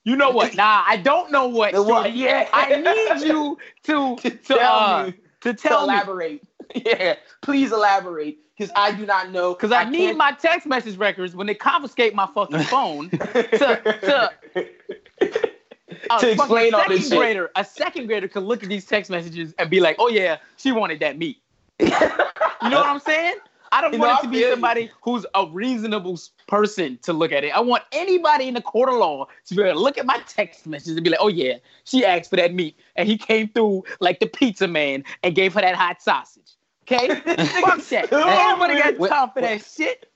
You 0.05 0.15
know 0.15 0.31
what? 0.31 0.55
Nah, 0.63 0.83
I 0.87 0.97
don't 0.97 1.31
know 1.31 1.47
what. 1.47 1.73
Yeah. 2.15 2.47
I 2.53 2.75
need 2.77 3.27
you 3.27 3.57
to 3.83 4.15
to 4.17 4.29
Tell 4.31 4.59
uh, 4.59 5.05
me. 5.07 5.13
to 5.41 5.53
To 5.53 5.53
tell 5.53 5.87
me. 5.87 5.93
elaborate. 5.93 6.43
yeah, 6.75 7.15
please 7.41 7.71
elaborate 7.71 8.39
because 8.57 8.71
I 8.75 8.91
do 8.91 9.05
not 9.05 9.31
know. 9.31 9.53
Because 9.53 9.71
I, 9.71 9.83
need 9.83 10.05
can't- 10.07 10.17
my 10.17 10.31
text 10.31 10.65
message 10.65 10.97
records 10.97 11.35
when 11.35 11.45
they 11.47 11.53
confiscate 11.55 12.15
my 12.15 12.25
fucking 12.33 12.63
phone 12.63 13.09
to 13.11 14.31
to 14.55 14.67
To 16.19 16.31
explain 16.31 16.73
all 16.73 16.87
this 16.87 17.01
second 17.01 17.09
shit. 17.09 17.17
grader. 17.17 17.51
A 17.55 17.63
second 17.65 18.07
grader 18.07 18.27
could 18.27 18.43
look 18.43 18.63
at 18.63 18.69
these 18.69 18.85
text 18.85 19.09
messages 19.11 19.53
and 19.59 19.69
be 19.69 19.79
like, 19.79 19.95
"Oh 19.99 20.07
yeah, 20.09 20.37
she 20.57 20.71
wanted 20.71 20.99
that 21.01 21.17
meat." 21.17 21.37
You 21.79 21.89
know 21.89 22.79
what 22.79 22.87
I'm 22.87 22.99
saying? 22.99 23.35
I 23.71 23.81
don't 23.81 23.93
You 23.93 23.99
want 23.99 24.11
know, 24.11 24.17
it 24.19 24.21
to 24.23 24.27
I 24.27 24.31
be 24.31 24.37
feel 24.37 24.47
you. 24.47 24.53
somebody 24.53 24.91
who's 25.01 25.25
a 25.35 25.47
reasonable 25.47 26.19
person 26.47 26.97
to 27.03 27.13
look 27.13 27.31
at 27.31 27.43
it. 27.43 27.55
I 27.55 27.59
want 27.59 27.83
anybody 27.91 28.47
in 28.47 28.53
the 28.53 28.61
court 28.61 28.89
of 28.89 28.95
law 28.95 29.27
to 29.47 29.55
be 29.55 29.61
able 29.63 29.73
to 29.73 29.79
look 29.79 29.97
at 29.97 30.05
my 30.05 30.19
text 30.27 30.65
messages 30.67 30.95
and 30.95 31.03
be 31.03 31.09
like, 31.09 31.19
"Oh 31.21 31.27
yeah, 31.27 31.55
she 31.83 32.05
asked 32.05 32.29
for 32.29 32.35
that 32.37 32.53
meat, 32.53 32.77
and 32.95 33.07
he 33.07 33.17
came 33.17 33.49
through 33.49 33.83
like 33.99 34.19
the 34.19 34.27
pizza 34.27 34.67
man 34.67 35.03
and 35.23 35.35
gave 35.35 35.53
her 35.55 35.61
that 35.61 35.75
hot 35.75 36.01
sausage." 36.01 36.41
Okay, 36.83 37.07
fuck 37.61 37.81
that. 37.87 38.11
Nobody 38.11 38.77
got 38.77 38.97
What- 38.99 39.09
time 39.09 39.29
for 39.33 39.41
that 39.41 39.63
shit. 39.65 40.09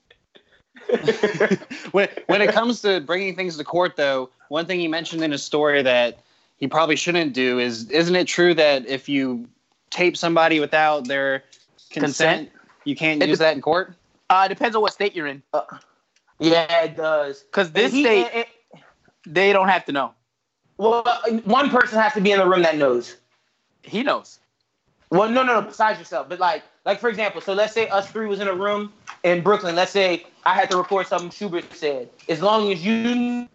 when 1.92 2.08
when 2.28 2.42
it 2.42 2.52
comes 2.52 2.82
to 2.82 3.02
bringing 3.02 3.36
things 3.36 3.58
to 3.58 3.64
court, 3.64 3.96
though, 3.96 4.30
one 4.50 4.66
thing 4.66 4.80
he 4.80 4.88
mentioned 4.88 5.24
in 5.24 5.32
his 5.32 5.44
story 5.44 5.82
that 5.82 6.20
he 6.58 6.68
probably 6.68 6.96
shouldn't 6.96 7.34
do 7.34 7.60
is, 7.60 7.90
isn't 7.90 8.16
it 8.16 8.28
true 8.28 8.54
that 8.54 8.86
if 8.88 9.08
you 9.10 9.48
tape 9.90 10.16
somebody 10.18 10.60
without 10.60 11.08
their 11.08 11.44
consent, 11.90 12.50
Consent? 12.50 12.52
You 12.90 12.96
can't 12.96 13.22
It 13.22 13.30
use 13.30 13.40
that 13.40 13.56
in 13.56 13.62
court? 13.62 13.94
Uh, 14.30 14.48
depends 14.48 14.76
on 14.76 14.82
what 14.82 14.92
state 14.94 15.16
you're 15.16 15.28
in. 15.28 15.42
yeah, 16.40 16.84
it 16.84 16.98
does. 16.98 17.44
Because 17.44 17.72
this 17.72 17.92
he- 17.92 18.04
state, 18.04 18.28
and- 18.34 18.46
they 19.26 19.54
don't 19.54 19.70
have 19.70 19.86
to 19.86 19.92
know. 19.92 20.14
well, 20.78 21.04
one 21.46 21.70
person 21.70 22.00
has 22.00 22.14
to 22.14 22.22
be 22.22 22.32
in 22.32 22.40
the 22.40 22.48
room 22.48 22.64
that 22.64 22.78
knows. 22.78 23.18
He 23.84 24.02
knows. 24.04 24.40
Well, 25.12 25.30
no, 25.30 25.44
no, 25.44 25.60
no. 25.60 25.68
Besides 25.68 26.00
yourself, 26.00 26.30
but 26.30 26.40
like, 26.40 26.64
like 26.86 27.00
for 27.00 27.10
example, 27.10 27.42
so 27.42 27.54
let's 27.54 27.74
say 27.74 27.88
us 27.90 28.10
three 28.12 28.28
was 28.28 28.40
in 28.40 28.48
a 28.48 28.54
room 28.54 28.94
in 29.24 29.42
Brooklyn. 29.42 29.76
Let's 29.76 29.92
say 29.92 30.26
I 30.46 30.54
had 30.54 30.70
to 30.72 30.78
record 30.78 31.08
something 31.08 31.32
Schubert 31.32 31.74
said. 31.74 32.10
As 32.28 32.42
long 32.42 32.72
as 32.72 32.86
you, 32.86 33.16
knew, 33.16 33.48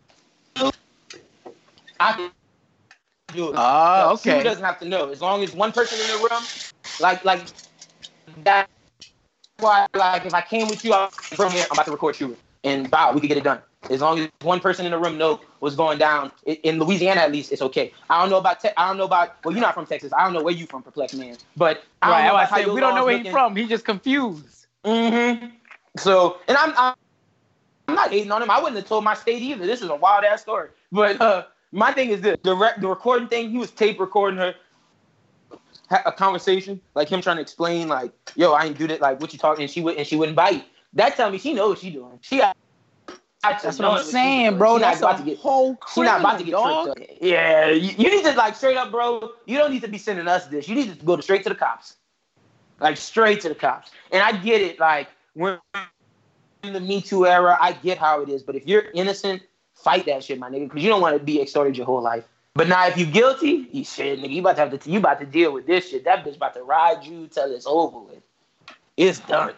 I 2.01 2.13
can 2.13 2.31
do 3.29 3.51
it. 3.51 3.55
Oh, 3.57 4.11
No, 4.11 4.17
Schubert 4.17 4.45
doesn't 4.45 4.65
have 4.65 4.79
to 4.81 4.85
know. 4.85 5.11
As 5.11 5.21
long 5.21 5.43
as 5.45 5.55
one 5.55 5.71
person 5.73 5.99
in 6.01 6.09
the 6.09 6.29
room, 6.29 6.43
like, 7.01 7.25
like 7.25 7.43
that. 8.43 8.69
Why, 9.59 9.87
like, 9.95 10.27
if 10.27 10.35
I 10.35 10.41
came 10.41 10.69
with 10.69 10.85
you, 10.85 10.95
I'm 10.95 11.11
from 11.11 11.53
here. 11.53 11.65
I'm 11.71 11.73
about 11.73 11.87
to 11.87 11.93
record 11.93 12.19
you, 12.21 12.37
and 12.65 12.91
wow, 12.91 13.13
we 13.13 13.21
could 13.21 13.29
get 13.29 13.39
it 13.39 13.45
done. 13.45 13.61
As 13.91 14.01
long 14.01 14.19
as 14.19 14.29
one 14.43 14.61
person 14.61 14.85
in 14.87 14.93
the 14.93 14.99
room 14.99 15.19
know 15.19 15.41
what's 15.61 15.77
going 15.77 15.99
down 15.99 16.33
in 16.47 16.79
Louisiana, 16.79 17.21
at 17.21 17.33
least 17.33 17.53
it's 17.53 17.63
okay. 17.63 17.93
I 18.11 18.21
don't 18.21 18.31
know 18.31 18.39
about. 18.39 18.61
Te- 18.61 18.71
I 18.77 18.89
don't 18.89 18.97
know 18.97 19.05
about. 19.05 19.37
Well, 19.45 19.55
you're 19.55 19.61
not 19.63 19.75
from 19.75 19.87
Texas. 19.87 20.13
I 20.13 20.25
don't 20.25 20.33
know 20.33 20.43
where 20.43 20.55
you 20.55 20.67
from, 20.67 20.83
perplexed 20.83 21.17
man. 21.17 21.37
But 21.57 21.85
I 22.03 22.09
don't 22.09 22.17
Right, 22.17 22.27
know 22.27 22.37
I 22.37 22.45
how 22.47 22.75
we 22.75 22.81
don't 22.81 22.95
know 22.95 23.05
where 23.05 23.19
he's 23.19 23.31
from. 23.31 23.55
He's 23.55 23.69
just 23.69 23.85
confused. 23.85 24.67
Mm-hmm. 24.85 25.47
So, 25.97 26.39
and 26.49 26.57
I'm, 26.57 26.75
I'm 26.77 26.95
I'm 27.89 27.95
not 27.95 28.11
hating 28.11 28.33
on 28.33 28.43
him. 28.43 28.51
I 28.51 28.59
wouldn't 28.59 28.77
have 28.77 28.87
told 28.89 29.05
my 29.05 29.15
state 29.15 29.43
either. 29.43 29.67
This 29.67 29.83
is 29.83 29.89
a 29.89 29.95
wild 29.95 30.25
ass 30.25 30.43
story. 30.43 30.71
But 30.91 31.21
uh, 31.21 31.45
my 31.73 31.93
thing 31.93 32.11
is 32.11 32.23
this: 32.23 32.37
the 32.43 32.57
rec- 32.57 32.81
the 32.81 32.89
recording 32.89 33.29
thing. 33.29 33.51
He 33.51 33.59
was 33.59 33.71
tape 33.71 34.01
recording 34.01 34.39
her 34.39 34.55
a 35.91 36.13
conversation, 36.13 36.81
like 36.95 37.09
him 37.09 37.21
trying 37.21 37.37
to 37.37 37.43
explain, 37.43 37.89
like, 37.89 38.13
"Yo, 38.37 38.53
I 38.53 38.65
ain't 38.65 38.79
do 38.79 38.87
that. 38.89 39.01
Like, 39.01 39.21
what 39.21 39.33
you 39.33 39.39
talking?" 39.39 39.63
And 39.63 39.71
she 39.71 39.81
would 39.81 39.97
and 39.97 40.07
she 40.07 40.17
wouldn't 40.17 40.37
bite. 40.37 40.65
That 40.95 41.17
tell 41.17 41.31
me 41.31 41.39
she 41.39 41.55
knows 41.55 41.71
what 41.71 41.79
she 41.81 41.91
doing. 41.91 42.19
She. 42.23 42.39
got- 42.39 42.57
That's 43.43 43.79
what 43.79 43.85
I'm 44.01 44.05
saying, 44.05 44.57
bro. 44.59 44.77
She 44.77 44.81
not 44.81 44.89
That's 44.89 45.01
about 45.01 45.15
a 45.17 45.19
to 45.19 45.25
get. 45.31 45.39
whole 45.39 45.77
She 45.93 46.01
not 46.01 46.21
about 46.21 46.39
to 46.39 46.45
get 46.45 46.55
criminal, 46.55 46.85
tricked 46.85 47.01
up. 47.13 47.19
Yeah, 47.21 47.69
you, 47.71 47.91
you 47.99 48.11
need 48.11 48.25
to 48.25 48.33
like 48.33 48.55
straight 48.57 48.77
up, 48.79 48.91
bro. 48.91 49.33
You 49.45 49.59
don't 49.59 49.71
need 49.71 49.83
to 49.83 49.89
be 49.89 49.99
sending 49.99 50.27
us 50.29 50.47
this. 50.47 50.67
You 50.69 50.75
need 50.75 50.99
to 50.99 51.05
go 51.05 51.21
straight 51.21 51.43
to 51.43 51.51
the 51.51 51.55
cops, 51.55 51.97
like 52.81 52.97
straight 52.97 53.43
to 53.43 53.51
the 53.51 53.55
cops. 53.55 53.91
And 54.13 54.23
I 54.23 54.33
get 54.33 54.63
it, 54.63 54.81
like 54.81 55.09
we're 55.35 55.61
in 56.63 56.73
the 56.73 56.81
Me 56.81 57.03
Too 57.03 57.27
era. 57.27 57.59
I 57.61 57.73
get 57.73 57.99
how 57.99 58.23
it 58.23 58.31
is, 58.31 58.43
but 58.43 58.55
if 58.57 58.67
you're 58.67 58.85
innocent, 58.95 59.43
fight 59.75 60.07
that 60.07 60.25
shit, 60.25 60.39
my 60.39 60.49
nigga, 60.49 60.69
because 60.69 60.83
you 60.83 60.89
don't 60.89 61.03
want 61.03 61.19
to 61.19 61.23
be 61.23 61.43
extorted 61.43 61.77
your 61.77 61.85
whole 61.85 62.01
life. 62.03 62.25
But 62.55 62.69
now, 62.69 62.87
if 62.87 62.97
you 62.97 63.05
guilty, 63.05 63.69
you 63.73 63.85
shit, 63.85 64.21
nigga, 64.21 64.31
you 64.31 64.41
about 64.41 64.57
to 64.57 64.63
have 64.63 64.79
to 64.79 64.91
you 64.91 64.99
about 64.99 65.19
to 65.19 65.27
deal 65.27 65.53
with 65.53 65.67
this 65.67 65.91
shit. 65.91 66.05
That 66.05 66.25
bitch 66.25 66.37
about 66.37 66.55
to 66.55 66.63
ride 66.63 67.05
you 67.05 67.27
till 67.27 67.53
it's 67.53 67.67
over 67.67 67.99
with. 67.99 68.23
It's 68.97 69.19
done. 69.21 69.55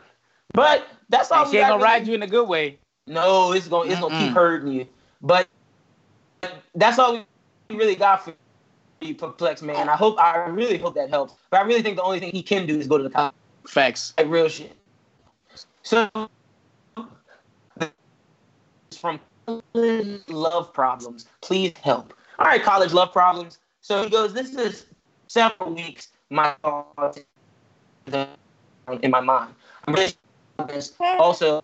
But 0.55 0.87
that's 1.11 1.31
all. 1.31 1.43
And 1.43 1.51
she 1.51 1.59
ain't 1.59 1.69
gonna 1.69 1.83
ride 1.83 2.07
you 2.07 2.15
in 2.15 2.23
a 2.23 2.27
good 2.27 2.49
way. 2.49 2.79
no, 3.07 3.53
it's 3.53 3.69
gonna 3.69 3.91
it's 3.91 4.01
gonna 4.01 4.19
keep 4.19 4.33
hurting 4.33 4.73
you. 4.73 4.87
But 5.21 5.47
that's 6.75 6.99
all 6.99 7.27
we 7.69 7.77
really 7.77 7.97
got 7.97 8.25
for 8.25 8.33
you, 9.03 9.15
perplexed 9.15 9.63
man. 9.63 9.91
I 9.91 9.97
hope 9.97 10.19
I 10.19 10.47
really 10.47 10.79
hope 10.79 10.95
that 10.95 11.11
helps. 11.11 11.35
But 11.51 11.61
I 11.61 11.65
really 11.65 11.83
think 11.83 11.97
the 11.97 12.03
only 12.03 12.19
thing 12.19 12.33
he 12.33 12.43
can 12.43 12.67
do 12.67 12.79
is 12.79 12.87
go 12.87 12.97
to 12.97 13.05
the 13.05 13.11
cops. 13.11 13.37
Facts. 13.67 14.15
Like 14.17 14.29
real 14.29 14.49
shit. 14.49 14.75
So 15.83 16.09
from 18.99 19.21
love 20.29 20.73
problems, 20.73 21.27
please 21.43 21.75
help. 21.83 22.15
All 22.39 22.47
right, 22.47 22.63
college 22.63 22.93
love 22.93 23.13
problems. 23.13 23.59
So 23.81 24.05
he 24.05 24.11
goes, 24.11 24.33
This 24.33 24.55
is 24.55 24.87
several 25.29 25.75
weeks 25.75 26.09
my 26.31 26.55
thoughts 26.63 27.21
in 28.07 29.11
my 29.11 29.21
mind. 29.21 29.55
I'm 29.87 29.95
really 29.95 30.15
also 31.19 31.63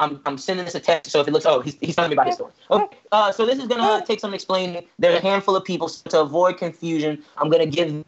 I'm, 0.00 0.20
I'm 0.24 0.38
sending 0.38 0.64
this 0.64 0.74
a 0.74 0.80
text, 0.80 1.12
so 1.12 1.20
if 1.20 1.28
it 1.28 1.32
looks, 1.32 1.44
oh, 1.44 1.60
he's, 1.60 1.76
he's 1.80 1.94
telling 1.94 2.08
me 2.08 2.14
about 2.14 2.26
his 2.26 2.36
story. 2.36 2.52
Okay, 2.70 2.96
uh, 3.12 3.30
so 3.32 3.44
this 3.44 3.58
is 3.58 3.66
gonna 3.66 4.04
take 4.06 4.18
some 4.18 4.32
explaining. 4.32 4.82
There 4.98 5.12
are 5.12 5.16
a 5.16 5.20
handful 5.20 5.56
of 5.56 5.64
people 5.64 5.88
so 5.88 6.08
to 6.08 6.20
avoid 6.20 6.56
confusion. 6.56 7.22
I'm 7.36 7.50
gonna 7.50 7.66
give 7.66 7.88
them 7.88 8.04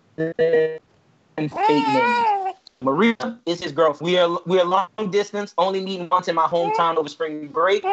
fake 1.37 1.53
names. 1.69 2.55
Maria 2.81 3.17
is 3.47 3.63
his 3.63 3.73
girlfriend. 3.73 4.11
We 4.11 4.19
are 4.19 4.41
we 4.47 4.59
are 4.59 4.65
long 4.65 4.89
distance, 5.11 5.55
only 5.59 5.85
meeting 5.85 6.09
once 6.11 6.29
in 6.29 6.35
my 6.35 6.47
hometown 6.47 6.97
over 6.97 7.09
spring 7.09 7.49
break. 7.49 7.85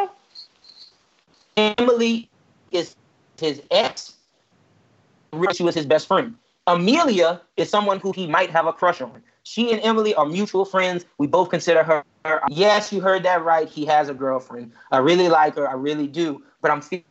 Emily 1.58 2.30
is 2.72 2.96
his 3.40 3.62
ex. 3.72 4.14
She 5.54 5.64
was 5.64 5.76
his 5.76 5.86
best 5.86 6.08
friend. 6.08 6.36
Amelia 6.68 7.42
is 7.58 7.70
someone 7.70 8.00
who 8.00 8.12
he 8.12 8.28
might 8.28 8.50
have 8.52 8.68
a 8.68 8.74
crush 8.74 9.02
on. 9.02 9.22
She 9.44 9.72
and 9.72 9.82
Emily 9.82 10.14
are 10.16 10.26
mutual 10.26 10.66
friends. 10.66 11.06
We 11.18 11.28
both 11.28 11.50
consider 11.50 11.84
her. 11.84 12.04
her- 12.26 12.42
Yes, 12.50 12.92
you 12.94 13.02
heard 13.02 13.24
that 13.24 13.44
right. 13.44 13.68
He 13.68 13.86
has 13.86 14.10
a 14.10 14.14
girlfriend. 14.14 14.72
I 14.92 14.98
really 14.98 15.30
like 15.30 15.56
her. 15.56 15.68
I 15.68 15.74
really 15.74 16.08
do. 16.08 16.44
But 16.62 16.72
I'm 16.72 16.82
fe- 16.82 17.06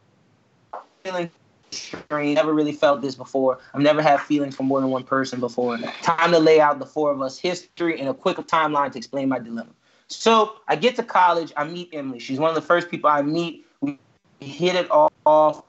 feeling 1.04 1.30
strange. 1.72 2.36
Never 2.36 2.52
really 2.54 2.72
felt 2.72 3.02
this 3.02 3.14
before. 3.14 3.58
I've 3.74 3.80
never 3.80 4.02
had 4.02 4.20
feelings 4.20 4.54
for 4.54 4.62
more 4.62 4.80
than 4.80 4.90
one 4.90 5.04
person 5.04 5.40
before. 5.40 5.78
Time 6.02 6.30
to 6.32 6.38
lay 6.38 6.60
out 6.60 6.78
the 6.78 6.86
four 6.86 7.10
of 7.10 7.20
us 7.20 7.38
history 7.38 7.98
and 7.98 8.08
a 8.08 8.14
quick 8.14 8.36
timeline 8.38 8.92
to 8.92 8.98
explain 8.98 9.28
my 9.28 9.38
dilemma. 9.38 9.70
So 10.08 10.56
I 10.68 10.76
get 10.76 10.96
to 10.96 11.02
college. 11.02 11.52
I 11.56 11.64
meet 11.64 11.90
Emily. 11.92 12.18
She's 12.18 12.38
one 12.38 12.48
of 12.48 12.54
the 12.54 12.62
first 12.62 12.88
people 12.90 13.10
I 13.10 13.22
meet. 13.22 13.66
We 13.80 13.98
hit 14.40 14.74
it 14.76 14.88
off. 14.90 15.62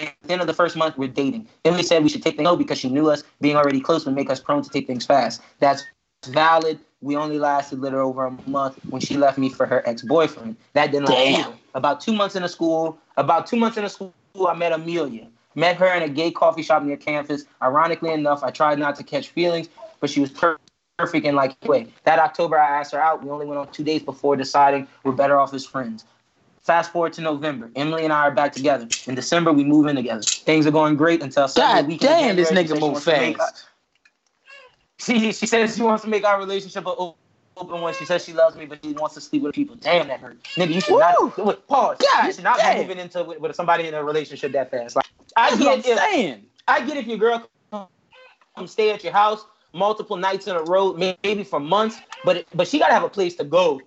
At 0.00 0.14
the 0.22 0.32
end 0.32 0.40
of 0.40 0.46
the 0.46 0.54
first 0.54 0.76
month, 0.76 0.98
we're 0.98 1.08
dating. 1.08 1.48
Emily 1.64 1.82
said 1.82 2.02
we 2.02 2.08
should 2.08 2.22
take 2.22 2.36
things 2.36 2.46
slow 2.46 2.56
because 2.56 2.78
she 2.78 2.88
knew 2.88 3.10
us. 3.10 3.22
Being 3.40 3.56
already 3.56 3.80
close 3.80 4.04
would 4.04 4.14
make 4.14 4.30
us 4.30 4.40
prone 4.40 4.62
to 4.62 4.70
take 4.70 4.86
things 4.86 5.06
fast. 5.06 5.42
That's 5.58 5.84
valid. 6.26 6.78
We 7.00 7.16
only 7.16 7.38
lasted 7.38 7.78
a 7.78 7.82
little 7.82 8.00
over 8.00 8.26
a 8.26 8.48
month 8.48 8.78
when 8.88 9.00
she 9.00 9.16
left 9.16 9.38
me 9.38 9.48
for 9.48 9.66
her 9.66 9.86
ex-boyfriend. 9.88 10.56
That 10.74 10.92
didn't 10.92 11.08
last 11.08 11.16
Damn. 11.16 11.40
either. 11.40 11.58
About 11.74 12.00
two 12.00 12.12
months 12.12 12.36
into 12.36 12.48
school, 12.48 12.98
about 13.16 13.46
two 13.46 13.56
months 13.56 13.76
into 13.76 13.88
school, 13.88 14.12
I 14.48 14.54
met 14.54 14.72
Amelia. 14.72 15.28
Met 15.54 15.76
her 15.76 15.92
in 15.94 16.02
a 16.02 16.08
gay 16.08 16.30
coffee 16.30 16.62
shop 16.62 16.82
near 16.82 16.96
campus. 16.96 17.44
Ironically 17.60 18.12
enough, 18.12 18.42
I 18.42 18.50
tried 18.50 18.78
not 18.78 18.96
to 18.96 19.04
catch 19.04 19.28
feelings, 19.28 19.68
but 20.00 20.08
she 20.08 20.20
was 20.20 20.30
per- 20.30 20.58
perfect 20.98 21.26
in 21.26 21.34
like 21.34 21.56
way. 21.64 21.88
That 22.04 22.18
October, 22.18 22.58
I 22.58 22.78
asked 22.78 22.92
her 22.92 23.00
out. 23.00 23.22
We 23.24 23.30
only 23.30 23.46
went 23.46 23.58
on 23.58 23.70
two 23.72 23.84
days 23.84 24.02
before 24.02 24.36
deciding 24.36 24.86
we're 25.04 25.12
better 25.12 25.38
off 25.38 25.52
as 25.52 25.66
friends. 25.66 26.04
Fast 26.64 26.92
forward 26.92 27.12
to 27.14 27.20
November. 27.20 27.70
Emily 27.74 28.04
and 28.04 28.12
I 28.12 28.20
are 28.20 28.30
back 28.30 28.52
together. 28.52 28.86
In 29.06 29.16
December, 29.16 29.52
we 29.52 29.64
move 29.64 29.86
in 29.88 29.96
together. 29.96 30.22
Things 30.22 30.64
are 30.66 30.70
going 30.70 30.96
great 30.96 31.20
until 31.20 31.48
Sunday 31.48 31.82
God 31.82 31.90
in 31.90 31.98
damn, 31.98 32.36
this 32.36 32.50
nigga 32.50 32.62
She 32.62 32.68
said 32.68 32.82
she 32.82 32.88
move 32.88 33.02
fast. 33.02 33.66
she 35.00 35.32
she 35.32 35.46
says 35.46 35.76
she 35.76 35.82
wants 35.82 36.04
to 36.04 36.08
make 36.08 36.24
our 36.24 36.38
relationship 36.38 36.86
an 36.86 37.14
open 37.56 37.80
one. 37.80 37.94
She 37.94 38.04
says 38.04 38.24
she 38.24 38.32
loves 38.32 38.54
me, 38.56 38.66
but 38.66 38.78
she 38.84 38.92
wants 38.92 39.16
to 39.16 39.20
sleep 39.20 39.42
with 39.42 39.54
people. 39.54 39.74
Damn, 39.74 40.06
that 40.06 40.20
hurt. 40.20 40.40
Nigga, 40.56 40.72
you 40.72 40.80
should 40.80 40.98
not. 40.98 41.36
Wait, 41.36 41.66
pause. 41.66 41.98
God 41.98 42.26
you 42.26 42.32
should 42.32 42.44
not 42.44 42.58
damn. 42.58 42.76
be 42.76 42.82
moving 42.82 42.98
into 42.98 43.24
with, 43.24 43.40
with 43.40 43.56
somebody 43.56 43.88
in 43.88 43.94
a 43.94 44.04
relationship 44.04 44.52
that 44.52 44.70
fast. 44.70 44.94
Like, 44.94 45.04
I 45.36 45.50
That's 45.50 45.62
what 45.62 45.72
I'm 45.72 45.80
get 45.80 45.92
if 45.92 45.98
saying. 45.98 46.46
I 46.68 46.86
get 46.86 46.96
if 46.96 47.06
your 47.08 47.18
girl 47.18 47.48
come 47.72 48.66
stay 48.66 48.92
at 48.92 49.02
your 49.02 49.12
house 49.12 49.44
multiple 49.74 50.16
nights 50.16 50.46
in 50.46 50.54
a 50.56 50.62
row, 50.62 50.92
maybe 50.92 51.44
for 51.44 51.60
months, 51.60 51.98
but 52.24 52.36
it, 52.38 52.48
but 52.54 52.68
she 52.68 52.78
gotta 52.78 52.92
have 52.94 53.04
a 53.04 53.08
place 53.08 53.34
to 53.36 53.44
go. 53.44 53.80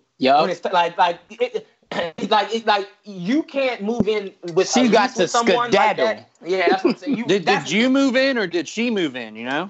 It's 0.49 0.63
like 0.65 0.97
like 0.97 1.19
it- 1.29 1.67
like 2.29 2.53
it's 2.53 2.65
like 2.65 2.89
you 3.03 3.43
can't 3.43 3.81
move 3.81 4.07
in 4.07 4.33
with. 4.53 4.71
She 4.71 4.87
got 4.89 5.15
to 5.15 5.27
someone 5.27 5.71
like 5.71 5.97
that. 5.97 6.29
Yeah, 6.43 6.69
that's 6.69 6.83
what 6.83 6.91
I'm 6.91 6.97
saying. 6.97 7.17
You, 7.17 7.25
Did, 7.27 7.45
did 7.45 7.69
you 7.69 7.89
move 7.89 8.15
in 8.15 8.37
or 8.37 8.47
did 8.47 8.67
she 8.67 8.89
move 8.89 9.15
in? 9.15 9.35
You 9.35 9.45
know? 9.45 9.69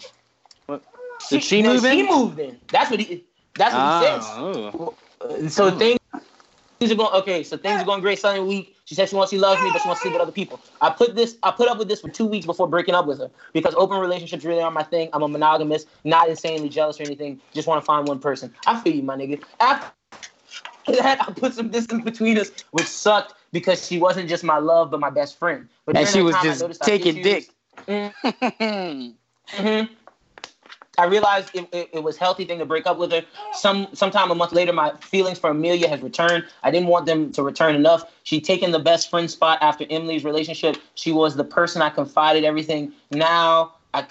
Did 1.30 1.44
she 1.44 1.62
no, 1.62 1.74
move 1.74 1.84
She 1.84 1.88
in? 1.88 2.06
She 2.06 2.12
moved 2.12 2.40
in. 2.40 2.60
That's 2.68 2.92
what 2.92 3.00
he. 3.00 3.24
That's 3.56 3.74
what 3.74 3.84
he 3.84 4.06
says. 4.06 4.24
Oh, 4.28 4.96
Uh, 5.22 5.50
So 5.50 5.78
thing 5.78 5.98
things 6.80 6.92
are 6.92 6.96
going 6.96 7.14
okay. 7.22 7.44
So 7.44 7.58
things 7.58 7.82
are 7.82 7.86
going 7.86 8.02
great 8.02 8.20
Sunday 8.20 8.42
week. 8.42 8.76
She 8.86 8.96
said 8.96 9.10
she 9.10 9.16
wants 9.16 9.32
she 9.32 9.38
loves 9.38 9.62
me, 9.64 9.70
but 9.72 9.82
she 9.82 9.88
wants 9.88 10.02
to 10.02 10.08
sleep 10.08 10.14
with 10.14 10.22
other 10.22 10.32
people. 10.32 10.60
I 10.82 10.90
put 10.90 11.16
this, 11.16 11.38
I 11.42 11.52
put 11.52 11.70
up 11.70 11.78
with 11.78 11.88
this 11.88 12.02
for 12.02 12.10
two 12.10 12.26
weeks 12.26 12.46
before 12.46 12.68
breaking 12.68 12.96
up 12.96 13.08
with 13.08 13.20
her 13.20 13.32
because 13.54 13.74
open 13.76 14.00
relationships 14.00 14.44
really 14.46 14.62
aren't 14.62 14.76
my 14.76 14.84
thing. 14.84 15.10
I'm 15.14 15.24
a 15.24 15.28
monogamous, 15.28 15.86
not 16.04 16.30
insanely 16.30 16.70
jealous 16.70 17.00
or 17.00 17.04
anything. 17.04 17.40
Just 17.54 17.68
want 17.68 17.82
to 17.82 17.86
find 17.86 18.08
one 18.08 18.20
person. 18.20 18.54
I 18.68 18.80
feel 18.80 18.94
you, 18.94 19.04
my 19.04 19.16
nigga. 19.16 19.42
After 19.60 19.92
that, 20.88 21.22
I 21.28 21.32
put 21.32 21.54
some 21.54 21.70
distance 21.70 22.04
between 22.04 22.38
us, 22.38 22.52
which 22.72 22.88
sucked 22.88 23.34
because 23.52 23.86
she 23.86 24.00
wasn't 24.00 24.30
just 24.30 24.44
my 24.44 24.58
love, 24.58 24.92
but 24.92 25.00
my 25.00 25.10
best 25.10 25.38
friend. 25.40 25.68
But 25.86 25.98
And 25.98 26.08
she 26.08 26.22
was 26.22 26.36
time, 26.36 26.44
just 26.44 26.62
noticed 26.62 26.82
I 26.82 26.90
had 26.90 27.02
taking 27.02 27.22
dick. 27.22 27.50
hmm 29.50 29.84
I 30.98 31.06
realized 31.06 31.50
it, 31.54 31.68
it, 31.74 31.90
it 31.94 32.04
was 32.04 32.18
healthy 32.18 32.46
thing 32.46 32.60
to 32.60 32.66
break 32.66 32.88
up 32.88 32.98
with 32.98 33.12
her. 33.12 33.24
Some 33.54 33.88
sometime 33.94 34.32
a 34.32 34.36
month 34.36 34.54
later, 34.54 34.72
my 34.72 34.96
feelings 34.98 35.38
for 35.38 35.50
Amelia 35.50 35.90
has 35.90 36.02
returned. 36.02 36.46
I 36.64 36.72
didn't 36.72 36.88
want 36.88 37.06
them 37.06 37.32
to 37.34 37.44
return 37.44 37.76
enough. 37.76 38.12
She'd 38.24 38.46
taken 38.46 38.72
the 38.72 38.80
best 38.80 39.10
friend 39.10 39.30
spot 39.30 39.60
after 39.62 39.86
Emily's 39.90 40.24
relationship. 40.24 40.78
She 40.96 41.12
was 41.12 41.36
the 41.36 41.44
person 41.44 41.82
I 41.82 41.90
confided 41.90 42.46
everything. 42.46 42.94
Now 43.12 43.74
I 43.94 44.04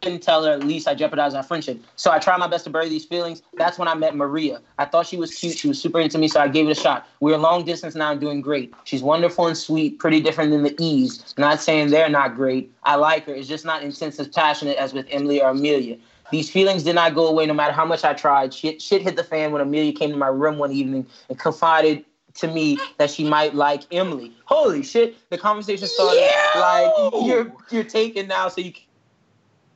couldn't 0.00 0.22
tell 0.22 0.44
her 0.44 0.52
at 0.52 0.64
least 0.64 0.88
I 0.88 0.94
jeopardized 0.94 1.36
our 1.36 1.42
friendship. 1.42 1.82
So 1.96 2.10
I 2.10 2.18
tried 2.18 2.38
my 2.38 2.46
best 2.46 2.64
to 2.64 2.70
bury 2.70 2.88
these 2.88 3.04
feelings. 3.04 3.42
That's 3.54 3.78
when 3.78 3.88
I 3.88 3.94
met 3.94 4.16
Maria. 4.16 4.60
I 4.78 4.84
thought 4.84 5.06
she 5.06 5.16
was 5.16 5.34
cute. 5.34 5.58
She 5.58 5.68
was 5.68 5.80
super 5.80 6.00
into 6.00 6.18
me, 6.18 6.28
so 6.28 6.40
I 6.40 6.48
gave 6.48 6.68
it 6.68 6.72
a 6.72 6.80
shot. 6.80 7.06
We're 7.20 7.36
long 7.36 7.64
distance 7.64 7.94
now 7.94 8.12
and 8.12 8.20
doing 8.20 8.40
great. 8.40 8.72
She's 8.84 9.02
wonderful 9.02 9.46
and 9.46 9.56
sweet, 9.56 9.98
pretty 9.98 10.20
different 10.20 10.50
than 10.50 10.62
the 10.62 10.74
E's. 10.78 11.34
Not 11.36 11.60
saying 11.60 11.90
they're 11.90 12.08
not 12.08 12.34
great. 12.34 12.72
I 12.84 12.96
like 12.96 13.26
her. 13.26 13.34
It's 13.34 13.48
just 13.48 13.64
not 13.64 13.82
intense 13.82 14.18
as 14.18 14.28
passionate 14.28 14.76
as 14.76 14.92
with 14.92 15.06
Emily 15.10 15.42
or 15.42 15.50
Amelia. 15.50 15.96
These 16.30 16.50
feelings 16.50 16.84
did 16.84 16.94
not 16.94 17.14
go 17.14 17.26
away 17.26 17.46
no 17.46 17.54
matter 17.54 17.72
how 17.72 17.84
much 17.84 18.04
I 18.04 18.14
tried. 18.14 18.54
Shit, 18.54 18.80
shit 18.80 19.02
hit 19.02 19.16
the 19.16 19.24
fan 19.24 19.52
when 19.52 19.60
Amelia 19.60 19.92
came 19.92 20.10
to 20.10 20.16
my 20.16 20.28
room 20.28 20.58
one 20.58 20.70
evening 20.70 21.06
and 21.28 21.38
confided 21.38 22.04
to 22.34 22.48
me 22.48 22.78
that 22.98 23.10
she 23.10 23.28
might 23.28 23.54
like 23.54 23.82
Emily. 23.92 24.32
Holy 24.44 24.82
shit! 24.82 25.16
The 25.30 25.38
conversation 25.38 25.88
started 25.88 26.30
like 26.56 26.92
you're 27.26 27.52
you're 27.70 27.84
taken 27.84 28.28
now, 28.28 28.48
so 28.48 28.60
you 28.60 28.72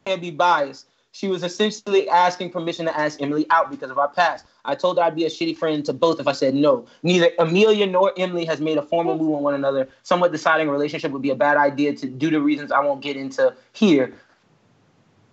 can't 0.05 0.21
be 0.21 0.31
biased. 0.31 0.87
She 1.13 1.29
was 1.29 1.45
essentially 1.45 2.09
asking 2.09 2.51
permission 2.51 2.87
to 2.87 2.99
ask 2.99 3.23
Emily 3.23 3.47
out 3.51 3.71
because 3.71 3.91
of 3.91 3.99
our 3.99 4.09
past. 4.09 4.47
I 4.65 4.75
told 4.75 4.99
her 4.99 5.05
I'd 5.05 5.15
be 5.15 5.25
a 5.25 5.31
shitty 5.31 5.57
friend 5.57 5.85
to 5.85 5.93
both 5.93 6.19
if 6.19 6.27
I 6.27 6.33
said 6.33 6.55
no. 6.57 6.87
Neither 7.05 7.31
Amelia 7.39 7.87
nor 7.87 8.13
Emily 8.17 8.45
has 8.47 8.61
made 8.61 8.79
a 8.79 8.83
formal 8.83 9.17
move 9.17 9.37
on 9.37 9.43
one 9.45 9.55
another. 9.55 9.89
Somewhat 10.03 10.33
deciding 10.33 10.67
a 10.67 10.73
relationship 10.73 11.13
would 11.13 11.23
be 11.23 11.31
a 11.31 11.37
bad 11.37 11.57
idea 11.57 11.95
to 11.95 12.07
due 12.09 12.31
to 12.31 12.41
reasons 12.41 12.73
I 12.73 12.81
won't 12.81 13.01
get 13.01 13.17
into 13.17 13.55
here. 13.73 14.13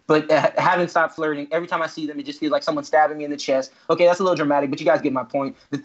But 0.05 0.29
uh, 0.29 0.51
haven't 0.57 0.89
stopped 0.89 1.15
flirting. 1.15 1.47
Every 1.51 1.67
time 1.67 1.81
I 1.81 1.87
see 1.87 2.05
them, 2.05 2.19
it 2.19 2.27
just 2.27 2.39
feels 2.39 2.51
like 2.51 2.61
someone 2.61 2.83
stabbing 2.83 3.17
me 3.17 3.23
in 3.23 3.31
the 3.31 3.37
chest. 3.37 3.71
Okay, 3.89 4.05
that's 4.05 4.19
a 4.19 4.23
little 4.23 4.35
dramatic, 4.35 4.69
but 4.69 4.79
you 4.79 4.85
guys 4.85 5.01
get 5.01 5.13
my 5.13 5.23
point. 5.23 5.55
The 5.71 5.81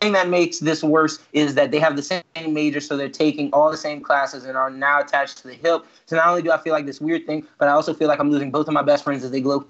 thing 0.00 0.12
that 0.12 0.28
makes 0.28 0.58
this 0.60 0.82
worse 0.82 1.18
is 1.32 1.54
that 1.54 1.70
they 1.70 1.78
have 1.78 1.96
the 1.96 2.02
same 2.02 2.22
major, 2.48 2.80
so 2.80 2.96
they're 2.96 3.08
taking 3.08 3.52
all 3.52 3.70
the 3.70 3.76
same 3.76 4.00
classes 4.00 4.44
and 4.44 4.56
are 4.56 4.70
now 4.70 5.00
attached 5.00 5.38
to 5.38 5.48
the 5.48 5.54
hip. 5.54 5.84
So 6.06 6.16
not 6.16 6.28
only 6.28 6.42
do 6.42 6.52
I 6.52 6.58
feel 6.58 6.72
like 6.72 6.86
this 6.86 7.00
weird 7.00 7.26
thing, 7.26 7.46
but 7.58 7.68
I 7.68 7.72
also 7.72 7.92
feel 7.92 8.08
like 8.08 8.20
I'm 8.20 8.30
losing 8.30 8.50
both 8.50 8.68
of 8.68 8.74
my 8.74 8.82
best 8.82 9.04
friends 9.04 9.24
as 9.24 9.30
they 9.30 9.40
grow 9.40 9.64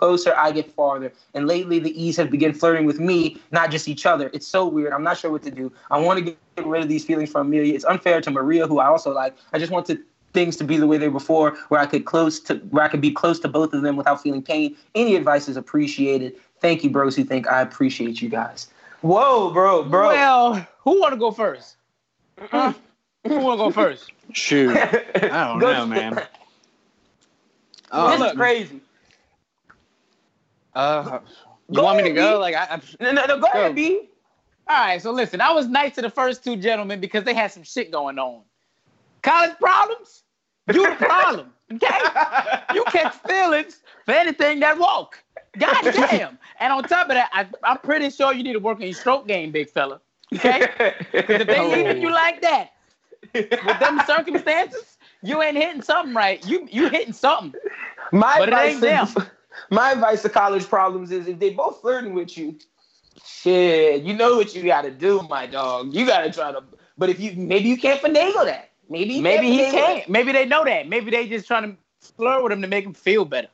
closer, 0.00 0.34
I 0.34 0.50
get 0.50 0.72
farther. 0.72 1.12
And 1.34 1.46
lately, 1.46 1.78
the 1.78 1.92
E's 2.02 2.16
have 2.16 2.30
begun 2.30 2.54
flirting 2.54 2.86
with 2.86 2.98
me, 2.98 3.36
not 3.52 3.70
just 3.70 3.86
each 3.86 4.06
other. 4.06 4.30
It's 4.32 4.46
so 4.46 4.66
weird. 4.66 4.94
I'm 4.94 5.02
not 5.02 5.18
sure 5.18 5.30
what 5.30 5.42
to 5.42 5.50
do. 5.50 5.70
I 5.90 6.00
want 6.00 6.18
to 6.18 6.24
get 6.24 6.66
rid 6.66 6.82
of 6.82 6.88
these 6.88 7.04
feelings 7.04 7.30
from 7.30 7.46
Amelia. 7.48 7.74
It's 7.74 7.84
unfair 7.84 8.22
to 8.22 8.30
Maria, 8.30 8.66
who 8.66 8.78
I 8.78 8.86
also 8.86 9.12
like. 9.12 9.36
I 9.52 9.58
just 9.58 9.70
want 9.70 9.86
to 9.86 10.00
things 10.32 10.56
to 10.56 10.64
be 10.64 10.76
the 10.76 10.86
way 10.86 10.96
they 10.96 11.08
were 11.08 11.18
before, 11.18 11.56
where 11.68 11.80
I 11.80 11.86
could 11.86 12.04
close 12.04 12.38
to 12.40 12.54
where 12.70 12.84
I 12.84 12.88
could 12.88 13.00
be 13.00 13.10
close 13.10 13.40
to 13.40 13.48
both 13.48 13.72
of 13.74 13.82
them 13.82 13.96
without 13.96 14.22
feeling 14.22 14.42
pain. 14.42 14.76
Any 14.94 15.16
advice 15.16 15.48
is 15.48 15.56
appreciated. 15.56 16.36
Thank 16.60 16.84
you, 16.84 16.90
bros 16.90 17.16
who 17.16 17.24
think 17.24 17.48
I 17.48 17.60
appreciate 17.60 18.22
you 18.22 18.28
guys. 18.28 18.68
Whoa, 19.02 19.50
bro, 19.52 19.82
bro. 19.84 20.08
Well, 20.08 20.66
who 20.84 21.00
want 21.00 21.12
to 21.14 21.18
go 21.18 21.30
first? 21.30 21.76
Huh? 22.38 22.72
who 23.26 23.38
want 23.38 23.58
to 23.60 23.64
go 23.64 23.70
first? 23.70 24.10
Shoot. 24.32 24.76
I 24.76 25.28
don't 25.48 25.58
Go- 25.60 25.72
know, 25.72 25.86
man. 25.86 26.14
this 26.14 26.28
Oh, 27.92 28.24
is 28.24 28.32
crazy. 28.32 28.80
uh, 30.74 31.20
you 31.68 31.76
Go 31.76 31.82
want 31.82 31.96
me 31.98 32.04
to 32.04 32.10
go? 32.14 32.34
B. 32.34 32.38
Like, 32.38 32.54
I, 32.54 32.64
I, 32.74 32.80
No, 33.00 33.12
no, 33.12 33.24
no 33.26 33.38
go 33.40 33.46
ahead, 33.46 33.70
Go. 33.70 33.74
B. 33.74 34.08
All 34.68 34.76
right, 34.78 35.02
so 35.02 35.10
listen, 35.10 35.40
I 35.40 35.52
was 35.52 35.66
nice 35.66 35.96
to 35.96 36.02
the 36.02 36.10
first 36.10 36.44
two 36.44 36.56
gentlemen 36.56 37.00
because 37.00 37.24
they 37.24 37.34
had 37.34 37.50
some 37.50 37.64
shit 37.64 37.90
going 37.90 38.18
on. 38.18 38.42
College 39.22 39.58
problems? 39.58 40.22
You 40.72 40.88
the 40.88 40.94
problem, 40.96 41.52
okay? 41.74 41.88
You 42.74 42.84
catch 42.84 43.14
feelings 43.26 43.80
for 44.06 44.12
anything 44.12 44.60
that 44.60 44.78
walk. 44.78 45.22
God 45.58 45.84
damn. 45.92 46.38
And 46.58 46.72
on 46.72 46.84
top 46.84 47.08
of 47.08 47.14
that, 47.14 47.30
I, 47.32 47.46
I'm 47.64 47.78
pretty 47.78 48.10
sure 48.10 48.32
you 48.32 48.42
need 48.42 48.54
to 48.54 48.60
work 48.60 48.76
on 48.76 48.82
your 48.84 48.92
stroke 48.94 49.26
game, 49.26 49.50
big 49.50 49.68
fella. 49.70 50.00
Okay? 50.34 50.68
Because 51.26 51.40
if 51.40 51.48
they 51.48 51.64
leaving 51.64 52.00
you 52.00 52.12
like 52.12 52.40
that, 52.42 52.70
with 53.62 53.78
them 53.78 54.00
circumstances, 54.06 54.98
you 55.22 55.42
ain't 55.42 55.56
hitting 55.56 55.82
something 55.82 56.14
right. 56.14 56.44
You 56.44 56.68
you 56.70 56.88
hitting 56.88 57.12
something. 57.12 57.54
My 58.12 58.38
But 58.38 58.48
it 58.48 58.54
advice, 58.54 58.80
ain't 58.82 59.16
to, 59.16 59.30
my 59.70 59.92
advice 59.92 60.22
to 60.22 60.28
college 60.28 60.66
problems 60.68 61.10
is 61.10 61.26
if 61.28 61.38
they 61.38 61.50
both 61.50 61.80
flirting 61.80 62.14
with 62.14 62.36
you, 62.36 62.56
shit, 63.24 64.02
you 64.02 64.14
know 64.14 64.36
what 64.36 64.54
you 64.54 64.62
got 64.64 64.82
to 64.82 64.90
do, 64.90 65.22
my 65.28 65.46
dog. 65.46 65.94
You 65.94 66.06
got 66.06 66.22
to 66.22 66.32
try 66.32 66.52
to. 66.52 66.62
But 66.96 67.10
if 67.10 67.20
you 67.20 67.32
maybe 67.36 67.68
you 67.68 67.76
can't 67.76 68.00
finagle 68.00 68.44
that. 68.46 68.70
Maybe 68.88 69.14
you 69.14 69.22
Maybe 69.22 69.46
he 69.50 69.58
finagle 69.58 69.72
that. 69.72 69.96
can't. 69.96 70.08
Maybe 70.08 70.32
they 70.32 70.44
know 70.46 70.64
that. 70.64 70.88
Maybe 70.88 71.10
they 71.10 71.28
just 71.28 71.46
trying 71.46 71.72
to 71.72 72.08
flirt 72.16 72.42
with 72.42 72.52
him 72.52 72.62
to 72.62 72.68
make 72.68 72.84
him 72.84 72.94
feel 72.94 73.24
better. 73.24 73.48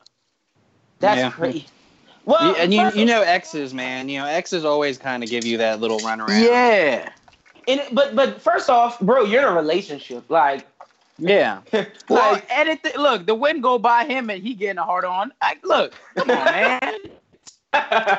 That's 1.01 1.20
Yeah. 1.20 1.30
crazy. 1.30 1.66
Well, 2.26 2.56
and 2.58 2.74
you 2.74 2.90
you 2.92 3.06
know 3.06 3.22
exes, 3.22 3.72
man. 3.72 4.08
You 4.08 4.18
know 4.18 4.26
exes 4.26 4.64
always 4.64 4.98
kind 4.98 5.22
of 5.22 5.30
give 5.30 5.44
you 5.46 5.56
that 5.58 5.80
little 5.80 6.00
runaround. 6.00 6.42
Yeah. 6.42 7.08
and 7.68 7.80
but 7.92 8.16
but 8.16 8.42
first 8.42 8.68
off, 8.68 9.00
bro, 9.00 9.24
you're 9.24 9.42
in 9.42 9.48
a 9.48 9.52
relationship. 9.52 10.28
Like, 10.28 10.66
Yeah. 11.18 11.60
Well, 12.08 12.32
like 12.32 12.46
it, 12.50 12.96
look, 12.98 13.26
the 13.26 13.34
wind 13.34 13.62
go 13.62 13.78
by 13.78 14.04
him 14.04 14.28
and 14.28 14.42
he 14.42 14.54
getting 14.54 14.78
a 14.78 14.84
hard 14.84 15.04
on. 15.04 15.32
Like, 15.40 15.64
look, 15.64 15.94
come 16.16 16.30
on, 16.30 16.44
man. 16.44 16.96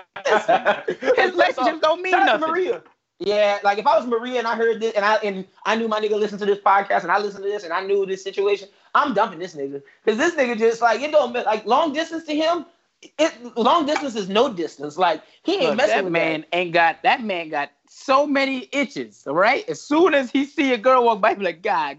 His 1.16 1.32
relationship 1.32 1.82
don't 1.82 2.02
mean 2.02 2.12
nothing. 2.12 2.50
Maria. 2.50 2.82
Yeah, 3.20 3.58
like 3.64 3.80
if 3.80 3.88
I 3.88 3.98
was 3.98 4.06
Maria 4.06 4.38
and 4.38 4.48
I 4.48 4.56
heard 4.56 4.80
this 4.80 4.94
and 4.94 5.04
I 5.04 5.16
and 5.16 5.46
I 5.66 5.76
knew 5.76 5.88
my 5.88 6.00
nigga 6.00 6.20
listened 6.20 6.40
to 6.40 6.46
this 6.46 6.60
podcast 6.60 7.02
and 7.02 7.12
I 7.12 7.18
listened 7.18 7.44
to 7.44 7.50
this 7.50 7.64
and 7.64 7.74
I 7.74 7.82
knew 7.82 8.06
this 8.06 8.24
situation, 8.24 8.70
I'm 8.94 9.14
dumping 9.16 9.40
this 9.40 9.56
nigga 9.56 9.82
because 10.06 10.20
this 10.20 10.36
nigga 10.36 10.58
just 10.58 10.82
like 10.82 11.02
it 11.02 11.12
don't 11.12 11.34
like 11.34 11.66
long 11.66 11.94
distance 11.94 12.26
to 12.26 12.36
him. 12.36 12.66
It 13.02 13.56
long 13.58 13.86
distance 13.86 14.16
is 14.16 14.28
no 14.28 14.52
distance. 14.52 14.98
Like 14.98 15.22
he 15.44 15.54
ain't 15.56 15.64
Look, 15.64 15.78
messing 15.78 15.96
that 15.96 16.04
with 16.06 16.14
man 16.14 16.46
ain't 16.52 16.74
got 16.74 17.04
that 17.04 17.24
man 17.24 17.50
got 17.50 17.70
so 17.88 18.26
many 18.26 18.68
itches. 18.72 19.24
All 19.28 19.34
right, 19.36 19.68
as 19.70 19.80
soon 19.82 20.14
as 20.16 20.32
he 20.32 20.46
see 20.46 20.74
a 20.74 20.78
girl 20.78 21.04
walk 21.06 21.22
by, 21.22 21.30
he 21.30 21.36
be 21.36 21.46
like, 21.46 21.62
God 21.62 21.98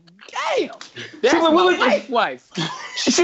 damn, 0.56 0.70
that's 1.22 1.34
Shubert, 1.34 1.40
what 1.40 1.52
my 1.54 1.64
would 1.64 1.78
you- 1.78 1.86
wife. 1.86 2.08
that. 2.56 2.68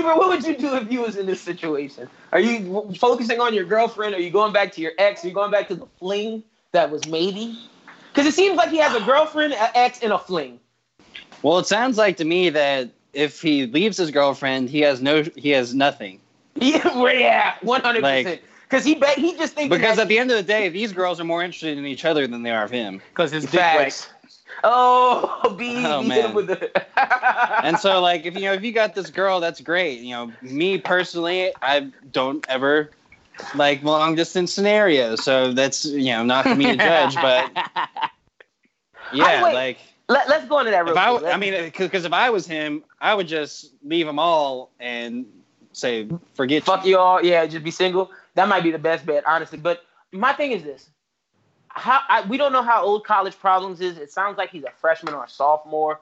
What 0.04 0.28
would 0.28 0.44
you 0.44 0.56
do 0.56 0.76
if 0.76 0.90
you 0.90 1.00
was 1.00 1.16
in 1.16 1.26
this 1.26 1.40
situation? 1.40 2.08
Are 2.32 2.38
you 2.40 2.92
focusing 2.96 3.40
on 3.40 3.52
your 3.54 3.64
girlfriend? 3.64 4.14
Are 4.14 4.20
you 4.20 4.30
going 4.30 4.52
back 4.52 4.72
to 4.74 4.80
your 4.80 4.92
ex? 4.98 5.24
Are 5.24 5.28
you 5.28 5.34
going 5.34 5.50
back 5.50 5.66
to 5.68 5.74
the 5.74 5.86
fling 5.98 6.44
that 6.72 6.90
was 6.90 7.06
maybe? 7.08 7.58
Because 8.12 8.26
it 8.26 8.34
seems 8.34 8.56
like 8.56 8.70
he 8.70 8.78
has 8.78 8.94
a 8.94 9.04
girlfriend, 9.04 9.52
an 9.52 9.68
ex, 9.74 9.98
and 10.00 10.12
a 10.12 10.18
fling. 10.18 10.60
Well, 11.42 11.58
it 11.58 11.66
sounds 11.66 11.98
like 11.98 12.16
to 12.18 12.24
me 12.24 12.50
that 12.50 12.90
if 13.12 13.42
he 13.42 13.66
leaves 13.66 13.96
his 13.96 14.10
girlfriend, 14.12 14.70
he 14.70 14.80
has 14.82 15.02
no, 15.02 15.24
he 15.36 15.50
has 15.50 15.74
nothing. 15.74 16.20
Yeah, 16.56 17.10
yeah, 17.12 17.54
one 17.62 17.80
hundred 17.80 18.02
percent. 18.02 18.40
Because 18.62 18.84
he 18.84 18.94
bet 18.94 19.18
he 19.18 19.36
just 19.36 19.54
thinks 19.54 19.74
Because 19.74 19.98
at 19.98 20.08
the 20.08 20.18
end 20.18 20.30
of 20.30 20.36
the 20.36 20.42
day, 20.42 20.68
these 20.68 20.92
girls 20.92 21.20
are 21.20 21.24
more 21.24 21.42
interested 21.42 21.76
in 21.78 21.86
each 21.86 22.04
other 22.04 22.26
than 22.26 22.42
they 22.42 22.50
are 22.50 22.64
of 22.64 22.70
him. 22.70 23.00
Because 23.10 23.30
his 23.30 23.44
dick 23.44 23.60
Facts. 23.60 24.08
Oh, 24.62 25.54
B, 25.58 25.84
Oh, 25.84 26.02
man. 26.02 26.34
with 26.34 26.46
the. 26.46 26.70
And 27.62 27.78
so, 27.78 28.00
like, 28.00 28.26
if 28.26 28.34
you 28.34 28.42
know, 28.42 28.52
if 28.52 28.62
you 28.62 28.72
got 28.72 28.94
this 28.94 29.10
girl, 29.10 29.40
that's 29.40 29.60
great. 29.60 30.00
You 30.00 30.14
know, 30.14 30.32
me 30.42 30.78
personally, 30.78 31.52
I 31.62 31.90
don't 32.12 32.44
ever 32.48 32.90
like 33.54 33.82
long 33.82 34.14
distance 34.14 34.52
scenarios, 34.52 35.24
so 35.24 35.52
that's 35.52 35.84
you 35.84 36.12
know 36.12 36.24
not 36.24 36.44
for 36.44 36.54
me 36.54 36.66
to 36.66 36.76
judge. 36.76 37.14
But 37.14 37.50
yeah, 39.12 39.42
like 39.42 39.78
Let, 40.08 40.28
let's 40.28 40.46
go 40.46 40.58
into 40.58 40.70
that 40.72 40.84
real 40.84 40.94
if 40.94 40.98
I. 40.98 41.32
I 41.32 41.36
mean, 41.36 41.72
because 41.76 42.04
if 42.04 42.12
I 42.12 42.30
was 42.30 42.46
him, 42.46 42.84
I 43.00 43.14
would 43.14 43.28
just 43.28 43.72
leave 43.82 44.06
them 44.06 44.18
all 44.18 44.70
and 44.78 45.26
say 45.74 46.08
forget 46.34 46.64
fuck 46.64 46.84
you. 46.84 46.92
you 46.92 46.98
all. 46.98 47.24
Yeah, 47.24 47.46
just 47.46 47.64
be 47.64 47.70
single. 47.70 48.10
That 48.34 48.48
might 48.48 48.62
be 48.62 48.70
the 48.70 48.78
best 48.78 49.06
bet, 49.06 49.24
honestly. 49.26 49.58
But 49.58 49.84
my 50.12 50.32
thing 50.32 50.52
is 50.52 50.62
this: 50.62 50.90
how 51.68 52.00
I, 52.08 52.22
we 52.26 52.36
don't 52.36 52.52
know 52.52 52.62
how 52.62 52.84
old 52.84 53.04
college 53.04 53.38
problems 53.38 53.80
is. 53.80 53.98
It 53.98 54.10
sounds 54.10 54.38
like 54.38 54.50
he's 54.50 54.64
a 54.64 54.70
freshman 54.70 55.14
or 55.14 55.24
a 55.24 55.28
sophomore. 55.28 56.00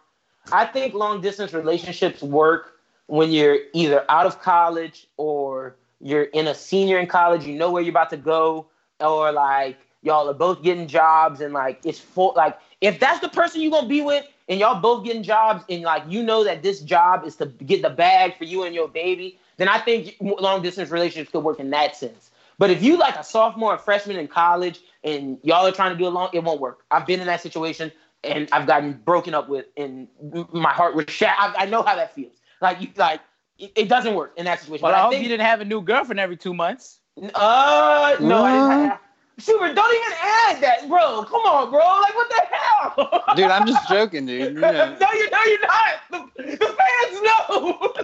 I 0.53 0.67
think 0.67 0.95
long 0.95 1.21
distance 1.21 1.53
relationships 1.53 2.23
work 2.23 2.79
when 3.07 3.31
you're 3.31 3.59
either 3.73 4.05
out 4.09 4.27
of 4.27 4.41
college 4.43 5.07
or 5.17 5.77
you're 6.01 6.25
in 6.25 6.49
a 6.49 6.55
senior 6.55 6.99
in 6.99 7.07
college. 7.07 7.45
You 7.45 7.55
know 7.55 7.71
where 7.71 7.83
you're 7.83 7.91
about 7.91 8.11
to 8.11 8.17
go, 8.17 8.67
or 9.01 9.33
like 9.33 9.79
y'all 10.03 10.29
are 10.29 10.35
both 10.35 10.63
getting 10.63 10.87
jobs 10.87 11.41
and 11.41 11.55
like 11.55 11.81
it's 11.85 11.99
full. 11.99 12.35
Like 12.37 12.59
if 12.81 12.99
that's 13.01 13.21
the 13.21 13.29
person 13.29 13.61
you're 13.61 13.71
gonna 13.71 13.89
be 13.89 14.03
with, 14.03 14.27
and 14.49 14.61
y'all 14.61 14.81
both 14.81 15.05
getting 15.05 15.23
jobs, 15.23 15.65
and 15.69 15.83
like 15.83 16.03
you 16.09 16.23
know 16.23 16.45
that 16.45 16.63
this 16.63 16.81
job 16.81 17.25
is 17.25 17.37
to 17.37 17.47
get 17.47 17.83
the 17.83 17.91
bag 17.91 18.37
for 18.37 18.45
you 18.45 18.65
and 18.65 18.75
your 18.75 18.89
baby, 18.89 19.39
then 19.57 19.69
I 19.69 19.79
think 19.79 20.17
long 20.21 20.63
distance 20.63 20.91
relationships 20.91 21.31
could 21.31 21.45
work 21.45 21.61
in 21.61 21.71
that 21.71 21.97
sense. 21.97 22.31
But 22.59 22.71
if 22.71 22.83
you 22.83 22.97
like 22.97 23.17
a 23.17 23.25
sophomore 23.25 23.75
or 23.75 23.79
freshman 23.79 24.17
in 24.17 24.29
college 24.29 24.81
and 25.03 25.39
y'all 25.43 25.67
are 25.67 25.73
trying 25.73 25.93
to 25.93 25.99
do 25.99 26.07
it 26.07 26.11
long, 26.11 26.31
it 26.33 26.45
won't 26.45 26.61
work. 26.61 26.85
I've 26.91 27.07
been 27.07 27.21
in 27.21 27.27
that 27.27 27.41
situation 27.41 27.91
and 28.25 28.49
I've 28.53 28.67
gotten 28.67 28.93
broken 29.05 29.35
up 29.35 29.49
with, 29.49 29.67
and 29.77 30.07
my 30.53 30.73
heart 30.73 30.95
was 30.95 31.07
shattered. 31.09 31.57
I, 31.57 31.65
I 31.65 31.67
know 31.67 31.83
how 31.83 31.97
that 31.97 32.15
feels. 32.15 32.35
Like 32.61 32.81
you, 32.81 32.89
like 32.97 33.21
it, 33.59 33.73
it 33.75 33.89
doesn't 33.89 34.15
work 34.15 34.35
in 34.37 34.45
that 34.45 34.61
situation. 34.61 34.83
But 34.83 34.91
But 34.91 34.95
I 34.95 34.99
I 34.99 35.03
hope 35.03 35.13
think, 35.13 35.25
you 35.25 35.29
didn't 35.29 35.47
have 35.47 35.61
a 35.61 35.65
new 35.65 35.83
girlfriend 35.83 36.21
every 36.21 36.37
two 36.37 36.55
months. 36.55 37.01
uh, 37.35 38.17
no, 38.21 38.43
I 38.45 38.53
didn't. 38.53 38.99
Have, 39.37 39.45
Super, 39.45 39.73
don't 39.73 39.95
even 39.95 40.19
add 40.21 40.61
that, 40.61 40.89
bro. 40.89 41.25
Come 41.25 41.41
on, 41.43 41.71
bro. 41.71 41.81
Like, 41.81 42.15
what 42.15 42.29
the 42.29 42.43
hell? 42.51 43.35
Dude, 43.37 43.47
I'm 43.47 43.67
just 43.67 43.89
joking, 43.89 44.27
dude. 44.27 44.55
You 44.55 44.61
know. 44.61 44.97
no, 45.01 45.13
you 45.13 45.31
no, 45.31 45.43
you're 45.45 45.61
not. 45.61 45.95
The, 46.11 46.31
the 46.37 46.77
fans 46.79 47.23
know. 47.23 47.95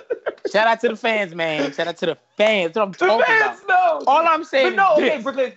Shout 0.51 0.67
out 0.67 0.81
to 0.81 0.89
the 0.89 0.97
fans, 0.97 1.35
man. 1.35 1.73
Shout 1.73 1.89
out 1.89 1.97
to 1.99 2.07
the 2.07 2.19
fans. 2.37 2.75
That's 2.75 2.77
what 2.77 2.85
I'm 2.85 2.93
the 2.93 2.99
talking 2.99 3.27
fans 3.27 3.61
about. 3.65 4.01
know. 4.01 4.05
All 4.07 4.27
I'm 4.27 4.45
saying 4.45 4.77
but 4.77 4.77
no, 4.77 4.93
is 4.95 4.99
okay, 4.99 5.17
this. 5.17 5.23
Brooklyn. 5.23 5.53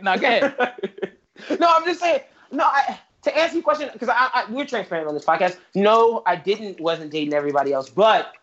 now 0.02 0.16
go 0.16 0.26
ahead. 0.26 0.54
no, 1.60 1.68
I'm 1.74 1.84
just 1.84 2.00
saying. 2.00 2.20
No, 2.52 2.64
I, 2.64 2.98
to 3.22 3.36
answer 3.36 3.54
your 3.54 3.64
question, 3.64 3.90
because 3.92 4.08
I, 4.08 4.28
I, 4.32 4.44
we're 4.50 4.66
transparent 4.66 5.08
on 5.08 5.14
this 5.14 5.24
podcast. 5.24 5.58
No, 5.74 6.22
I 6.26 6.36
didn't. 6.36 6.80
Wasn't 6.80 7.10
dating 7.10 7.34
everybody 7.34 7.72
else, 7.72 7.88
but 7.88 8.34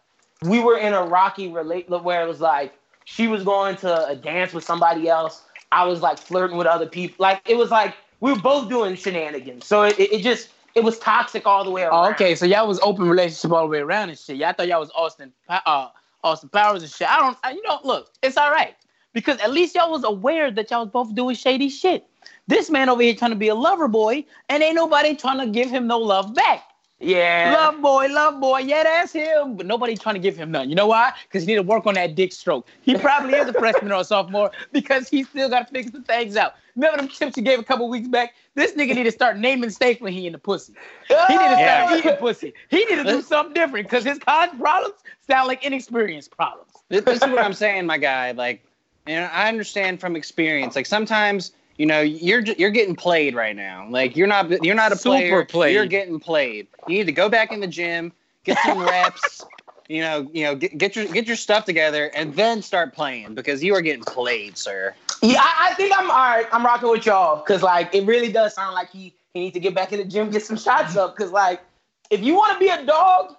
we 0.41 0.59
were 0.59 0.77
in 0.77 0.93
a 0.93 1.03
rocky 1.03 1.47
relate 1.47 1.89
where 1.89 2.21
it 2.23 2.27
was 2.27 2.41
like 2.41 2.73
she 3.05 3.27
was 3.27 3.43
going 3.43 3.75
to 3.77 4.07
a 4.07 4.15
dance 4.15 4.53
with 4.53 4.63
somebody 4.63 5.07
else. 5.07 5.43
I 5.71 5.85
was 5.85 6.01
like 6.01 6.17
flirting 6.17 6.57
with 6.57 6.67
other 6.67 6.87
people. 6.87 7.17
Like 7.19 7.41
it 7.47 7.55
was 7.55 7.71
like 7.71 7.95
we 8.19 8.33
were 8.33 8.39
both 8.39 8.69
doing 8.69 8.95
shenanigans. 8.95 9.65
So 9.65 9.83
it, 9.83 9.99
it, 9.99 10.13
it 10.13 10.21
just 10.21 10.49
it 10.75 10.83
was 10.83 10.99
toxic 10.99 11.45
all 11.45 11.63
the 11.63 11.71
way 11.71 11.83
around. 11.83 12.07
Oh, 12.07 12.11
okay, 12.11 12.35
so 12.35 12.45
y'all 12.45 12.67
was 12.67 12.79
open 12.81 13.07
relationship 13.07 13.51
all 13.51 13.63
the 13.63 13.71
way 13.71 13.79
around 13.79 14.09
and 14.09 14.17
shit. 14.17 14.37
Y'all 14.37 14.53
thought 14.53 14.67
y'all 14.67 14.79
was 14.79 14.91
Austin, 14.95 15.33
uh, 15.49 15.89
Austin 16.23 16.49
Powers 16.49 16.83
and 16.83 16.91
shit. 16.91 17.09
I 17.09 17.19
don't, 17.19 17.37
I, 17.43 17.51
you 17.51 17.61
know, 17.63 17.79
look, 17.83 18.11
it's 18.21 18.37
all 18.37 18.51
right 18.51 18.75
because 19.13 19.39
at 19.39 19.51
least 19.51 19.75
y'all 19.75 19.91
was 19.91 20.03
aware 20.03 20.51
that 20.51 20.71
y'all 20.71 20.81
was 20.81 20.91
both 20.91 21.13
doing 21.15 21.35
shady 21.35 21.69
shit. 21.69 22.07
This 22.47 22.69
man 22.69 22.89
over 22.89 23.01
here 23.01 23.15
trying 23.15 23.31
to 23.31 23.37
be 23.37 23.47
a 23.47 23.55
lover 23.55 23.87
boy, 23.87 24.25
and 24.49 24.63
ain't 24.63 24.75
nobody 24.75 25.15
trying 25.15 25.39
to 25.39 25.47
give 25.47 25.69
him 25.69 25.87
no 25.87 25.99
love 25.99 26.33
back. 26.33 26.63
Yeah. 27.01 27.55
Love 27.57 27.81
boy, 27.81 28.07
love 28.07 28.39
boy, 28.39 28.59
yeah, 28.59 28.83
that's 28.83 29.11
him. 29.11 29.55
But 29.57 29.65
nobody 29.65 29.97
trying 29.97 30.15
to 30.15 30.21
give 30.21 30.37
him 30.37 30.51
none. 30.51 30.69
You 30.69 30.75
know 30.75 30.85
why? 30.87 31.13
Because 31.23 31.41
he 31.43 31.47
need 31.47 31.55
to 31.55 31.63
work 31.63 31.87
on 31.87 31.95
that 31.95 32.13
dick 32.15 32.31
stroke. 32.31 32.67
He 32.81 32.95
probably 32.95 33.33
is 33.33 33.47
a 33.49 33.53
freshman 33.53 33.91
or 33.91 34.01
a 34.01 34.03
sophomore 34.03 34.51
because 34.71 35.09
he 35.09 35.23
still 35.23 35.49
got 35.49 35.67
to 35.67 35.73
figure 35.73 35.91
some 35.91 36.03
things 36.03 36.37
out. 36.37 36.53
Remember 36.75 36.97
them 36.97 37.07
tips 37.07 37.35
you 37.35 37.43
gave 37.43 37.59
a 37.59 37.63
couple 37.63 37.89
weeks 37.89 38.07
back? 38.07 38.35
This 38.55 38.73
nigga 38.73 38.93
need 38.95 39.03
to 39.03 39.11
start 39.11 39.37
naming 39.37 39.71
steaks 39.71 39.99
when 39.99 40.13
he 40.13 40.27
in 40.27 40.33
the 40.33 40.39
pussy. 40.39 40.73
He 41.07 41.13
need 41.15 41.49
to 41.49 41.55
start 41.55 41.59
Yeah. 41.59 41.97
eating 41.97 42.15
pussy. 42.17 42.53
He 42.69 42.85
need 42.85 42.95
to 42.97 43.03
do 43.03 43.21
something 43.21 43.53
different 43.53 43.87
because 43.89 44.03
his 44.03 44.19
college 44.19 44.51
problems 44.59 44.95
sound 45.27 45.47
like 45.47 45.65
inexperienced 45.65 46.31
problems. 46.31 46.71
This, 46.89 47.03
this 47.03 47.21
is 47.21 47.29
what 47.29 47.39
I'm 47.39 47.53
saying, 47.53 47.87
my 47.87 47.97
guy. 47.97 48.31
Like, 48.31 48.63
and 49.07 49.25
I 49.31 49.47
understand 49.49 49.99
from 49.99 50.15
experience. 50.15 50.75
Like 50.75 50.85
sometimes, 50.85 51.51
you 51.77 51.85
know, 51.85 52.01
you're 52.01 52.41
you're 52.41 52.69
getting 52.71 52.95
played 52.95 53.35
right 53.35 53.55
now. 53.55 53.87
Like 53.89 54.15
you're 54.15 54.27
not 54.27 54.63
you're 54.63 54.75
not 54.75 54.91
a 54.91 54.95
Super 54.95 55.17
player. 55.17 55.45
played. 55.45 55.73
You're 55.73 55.85
getting 55.85 56.19
played. 56.19 56.67
You 56.87 56.97
need 56.99 57.05
to 57.05 57.11
go 57.11 57.29
back 57.29 57.51
in 57.51 57.59
the 57.59 57.67
gym, 57.67 58.11
get 58.43 58.57
some 58.59 58.79
reps. 58.85 59.43
You 59.87 60.01
know, 60.01 60.29
you 60.33 60.43
know, 60.43 60.55
get, 60.55 60.77
get 60.77 60.95
your 60.95 61.05
get 61.05 61.27
your 61.27 61.35
stuff 61.35 61.65
together, 61.65 62.11
and 62.15 62.33
then 62.35 62.61
start 62.61 62.93
playing 62.93 63.35
because 63.35 63.63
you 63.63 63.75
are 63.75 63.81
getting 63.81 64.03
played, 64.03 64.57
sir. 64.57 64.93
Yeah, 65.21 65.41
I, 65.41 65.69
I 65.71 65.73
think 65.73 65.93
I'm 65.97 66.09
all 66.09 66.17
right. 66.17 66.47
I'm 66.51 66.65
rocking 66.65 66.89
with 66.89 67.05
y'all 67.05 67.37
because 67.43 67.61
like 67.61 67.93
it 67.93 68.05
really 68.05 68.31
does 68.31 68.53
sound 68.55 68.73
like 68.73 68.89
he 68.89 69.13
he 69.33 69.41
needs 69.41 69.53
to 69.55 69.59
get 69.59 69.75
back 69.75 69.91
in 69.91 69.99
the 69.99 70.05
gym, 70.05 70.29
get 70.29 70.43
some 70.43 70.57
shots 70.57 70.95
up. 70.95 71.15
Because 71.15 71.31
like 71.31 71.61
if 72.09 72.21
you 72.21 72.35
want 72.35 72.53
to 72.53 72.59
be 72.59 72.69
a 72.69 72.85
dog, 72.85 73.35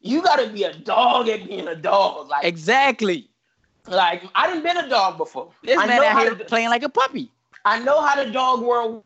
you 0.00 0.22
gotta 0.22 0.48
be 0.48 0.62
a 0.64 0.72
dog 0.74 1.28
at 1.28 1.46
being 1.48 1.66
a 1.66 1.74
dog. 1.74 2.28
Like 2.28 2.44
Exactly. 2.44 3.28
like 3.88 4.22
I 4.34 4.46
done 4.46 4.62
been 4.62 4.76
a 4.76 4.88
dog 4.88 5.16
before. 5.18 5.50
This 5.64 5.78
I 5.78 5.86
man 5.86 6.02
know 6.02 6.06
out 6.06 6.20
here 6.22 6.34
playing 6.36 6.68
like 6.68 6.82
a 6.84 6.88
puppy. 6.88 7.30
I 7.66 7.80
know 7.80 8.00
how 8.00 8.22
the 8.22 8.30
dog 8.30 8.62
world 8.62 9.02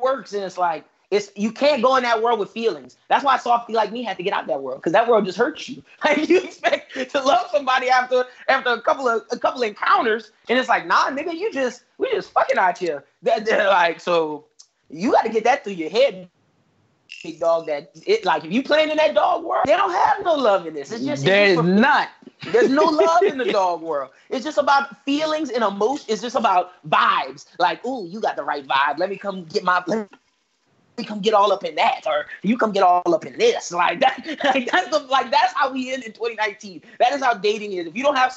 works, 0.00 0.32
and 0.32 0.42
it's 0.42 0.58
like 0.58 0.84
it's 1.12 1.30
you 1.36 1.52
can't 1.52 1.80
go 1.80 1.94
in 1.94 2.02
that 2.02 2.20
world 2.20 2.40
with 2.40 2.50
feelings. 2.50 2.96
That's 3.08 3.24
why 3.24 3.38
softy 3.38 3.72
like 3.72 3.92
me 3.92 4.02
had 4.02 4.16
to 4.16 4.24
get 4.24 4.32
out 4.32 4.48
that 4.48 4.60
world 4.60 4.80
because 4.80 4.92
that 4.92 5.08
world 5.08 5.24
just 5.24 5.38
hurts 5.38 5.68
you. 5.68 5.82
Like 6.04 6.28
you 6.28 6.40
expect 6.40 6.92
to 7.12 7.22
love 7.22 7.46
somebody 7.52 7.88
after 7.88 8.24
after 8.48 8.70
a 8.70 8.82
couple 8.82 9.08
of 9.08 9.22
a 9.30 9.38
couple 9.38 9.62
encounters, 9.62 10.32
and 10.48 10.58
it's 10.58 10.68
like 10.68 10.86
nah, 10.86 11.08
nigga, 11.10 11.32
you 11.32 11.52
just 11.52 11.84
we 11.98 12.10
just 12.10 12.32
fucking 12.32 12.58
out 12.58 12.76
here. 12.76 13.04
That 13.22 13.46
that, 13.46 13.68
like 13.68 14.00
so, 14.00 14.46
you 14.90 15.12
got 15.12 15.22
to 15.22 15.30
get 15.30 15.44
that 15.44 15.62
through 15.62 15.74
your 15.74 15.90
head. 15.90 16.28
Big 17.22 17.38
dog, 17.40 17.66
that 17.66 17.90
it 18.06 18.24
like 18.24 18.44
if 18.44 18.52
you 18.52 18.62
playing 18.62 18.90
in 18.90 18.96
that 18.96 19.14
dog 19.14 19.44
world, 19.44 19.66
they 19.66 19.76
don't 19.76 19.92
have 19.92 20.24
no 20.24 20.34
love 20.34 20.66
in 20.66 20.74
this. 20.74 20.90
It's 20.90 21.04
just 21.04 21.24
There 21.24 21.50
it's 21.50 21.60
is 21.60 21.64
not. 21.64 22.08
There's 22.52 22.70
no 22.70 22.84
love 22.84 23.22
in 23.22 23.38
the 23.38 23.52
dog 23.52 23.82
world. 23.82 24.10
It's 24.30 24.44
just 24.44 24.58
about 24.58 25.04
feelings 25.04 25.50
and 25.50 25.64
emotion. 25.64 26.06
It's 26.08 26.22
just 26.22 26.36
about 26.36 26.72
vibes. 26.88 27.46
Like, 27.58 27.84
ooh, 27.84 28.06
you 28.06 28.20
got 28.20 28.36
the 28.36 28.44
right 28.44 28.66
vibe. 28.66 28.98
Let 28.98 29.10
me 29.10 29.16
come 29.16 29.44
get 29.44 29.64
my. 29.64 29.82
Let 29.86 30.08
me 30.96 31.04
come 31.04 31.20
get 31.20 31.34
all 31.34 31.52
up 31.52 31.64
in 31.64 31.74
that, 31.76 32.02
or 32.06 32.26
you 32.42 32.58
come 32.58 32.72
get 32.72 32.82
all 32.82 33.14
up 33.14 33.24
in 33.24 33.38
this. 33.38 33.72
Like 33.72 34.00
that. 34.00 34.24
Like 34.44 34.70
that's 34.70 34.88
the 34.88 35.00
like 35.00 35.30
that's 35.30 35.52
how 35.54 35.72
we 35.72 35.92
end 35.92 36.04
in 36.04 36.12
2019. 36.12 36.82
That 36.98 37.12
is 37.12 37.22
how 37.22 37.34
dating 37.34 37.72
is. 37.72 37.86
If 37.86 37.96
you 37.96 38.02
don't 38.02 38.16
have 38.16 38.32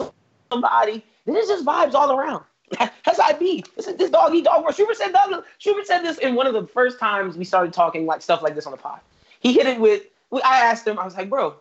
somebody, 0.52 1.04
then 1.26 1.36
it's 1.36 1.47
just 1.47 1.66
vibes 1.66 1.93
all 1.93 2.18
around. 2.18 2.43
That's 2.80 3.20
how 3.20 3.28
I 3.28 3.34
be. 3.34 3.66
This 3.76 3.88
is 3.88 3.97
this 3.97 4.10
dog 4.10 4.34
eat 4.34 4.45
dog 4.45 4.64
world. 4.64 4.76
Schubert 4.76 4.95
said 4.95 5.14
that. 5.14 5.43
Schubert 5.58 5.86
said 5.86 6.04
this 6.04 6.18
in 6.20 6.36
one 6.36 6.47
of 6.47 6.54
the 6.54 6.66
first 6.68 6.99
times 6.99 7.36
we 7.36 7.43
started 7.43 7.74
talking 7.74 8.06
like 8.06 8.22
stuff 8.22 8.41
like 8.41 8.56
this 8.56 8.66
on 8.66 8.72
the 8.72 8.78
pod. 8.78 9.02
He 9.41 9.54
hit 9.54 9.68
it 9.68 9.80
with. 9.80 10.04
I 10.34 10.62
asked 10.62 10.88
him. 10.88 10.97
I 10.97 11.04
was 11.04 11.18
like, 11.18 11.30
bro, 11.30 11.56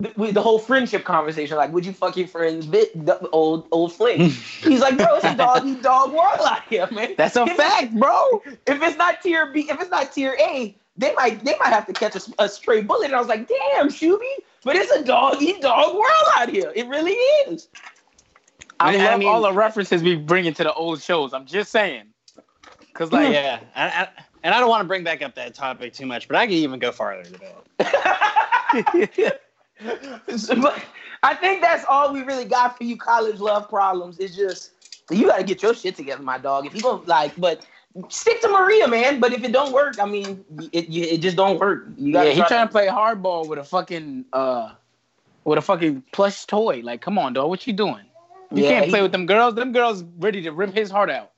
the, 0.00 0.32
the 0.32 0.42
whole 0.42 0.58
friendship 0.60 1.04
conversation, 1.04 1.56
like, 1.56 1.72
would 1.72 1.84
you 1.84 1.92
fuck 1.92 2.16
your 2.16 2.28
friend's 2.28 2.66
bit, 2.66 3.04
the 3.04 3.18
old 3.30 3.66
old 3.72 3.92
fling? 3.92 4.30
He's 4.30 4.80
like, 4.80 4.96
bro, 4.96 5.16
it's 5.16 5.24
a 5.24 5.36
dog 5.36 5.66
eat 5.66 5.82
dog 5.82 6.12
world 6.12 6.38
out 6.46 6.62
here, 6.68 6.88
man. 6.92 7.14
That's 7.16 7.36
a 7.36 7.42
If- 7.42 7.56
fact, 7.56 7.94
bro. 7.98 8.42
If 8.66 8.80
it's 8.82 8.96
not 8.96 9.20
tier 9.22 9.52
B, 9.52 9.66
if 9.68 9.80
it's 9.80 9.90
not 9.90 10.12
tier 10.12 10.36
A, 10.40 10.76
they 10.96 11.14
might 11.14 11.44
they 11.44 11.56
might 11.58 11.68
have 11.70 11.86
to 11.86 11.92
catch 11.92 12.14
a, 12.14 12.20
a 12.38 12.48
stray 12.48 12.80
bullet. 12.82 13.06
And 13.06 13.14
I 13.14 13.18
was 13.18 13.28
like, 13.28 13.48
damn, 13.48 13.88
Shuby, 13.88 14.20
but 14.62 14.76
it's 14.76 14.90
a 14.92 15.02
dog 15.02 15.42
eat 15.42 15.60
dog 15.62 15.94
world 15.94 16.28
out 16.36 16.48
here. 16.48 16.72
It 16.76 16.86
really 16.86 17.12
is. 17.12 17.68
I 18.78 18.94
I 18.94 19.04
love 19.10 19.18
mean- 19.18 19.28
all 19.28 19.42
the 19.42 19.52
references 19.52 20.02
we 20.02 20.14
bring 20.14 20.44
into 20.44 20.62
the 20.62 20.72
old 20.72 21.02
shows. 21.02 21.34
I'm 21.34 21.46
just 21.46 21.72
saying. 21.72 22.04
Cause 22.94 23.12
like 23.12 23.26
hmm. 23.26 23.32
yeah, 23.32 23.60
I, 23.76 23.86
I, 23.88 24.08
and 24.44 24.54
I 24.54 24.60
don't 24.60 24.68
want 24.68 24.82
to 24.82 24.88
bring 24.88 25.04
back 25.04 25.22
up 25.22 25.34
that 25.36 25.54
topic 25.54 25.92
too 25.92 26.06
much, 26.06 26.26
but 26.28 26.36
I 26.36 26.46
can 26.46 26.54
even 26.54 26.78
go 26.80 26.90
farther 26.92 27.24
than 27.24 27.40
that. 27.78 29.40
but 30.60 30.84
I 31.22 31.34
think 31.34 31.62
that's 31.62 31.84
all 31.88 32.12
we 32.12 32.22
really 32.22 32.44
got 32.44 32.76
for 32.76 32.84
you 32.84 32.96
college 32.96 33.40
love 33.40 33.68
problems. 33.68 34.18
It's 34.18 34.36
just 34.36 34.72
you 35.10 35.26
got 35.26 35.38
to 35.38 35.44
get 35.44 35.62
your 35.62 35.74
shit 35.74 35.96
together, 35.96 36.22
my 36.22 36.38
dog. 36.38 36.66
If 36.66 36.74
you 36.74 36.80
don't 36.80 37.06
like, 37.06 37.32
but 37.38 37.64
stick 38.08 38.40
to 38.42 38.48
Maria, 38.48 38.88
man. 38.88 39.20
But 39.20 39.32
if 39.32 39.42
it 39.44 39.52
don't 39.52 39.72
work, 39.72 40.00
I 40.00 40.06
mean, 40.06 40.44
it 40.72 40.86
it, 40.94 41.18
just 41.18 41.36
don't 41.36 41.58
work. 41.58 41.86
Yeah, 41.96 42.24
he 42.30 42.40
trying 42.42 42.66
to 42.66 42.72
play 42.72 42.86
hardball 42.86 43.48
with 43.48 43.58
a 43.58 43.64
fucking 43.64 44.26
uh 44.32 44.72
with 45.44 45.58
a 45.58 45.62
fucking 45.62 46.02
plush 46.12 46.44
toy. 46.44 46.80
Like, 46.82 47.00
come 47.00 47.18
on, 47.18 47.32
dog, 47.32 47.48
what 47.48 47.66
you 47.66 47.72
doing? 47.72 48.04
You 48.54 48.62
Yeah, 48.62 48.68
can't 48.68 48.84
he- 48.86 48.90
play 48.90 49.02
with 49.02 49.12
them 49.12 49.26
girls. 49.26 49.54
Them 49.54 49.72
girls 49.72 50.04
ready 50.18 50.42
to 50.42 50.50
rip 50.50 50.74
his 50.74 50.90
heart 50.90 51.10
out. 51.10 51.32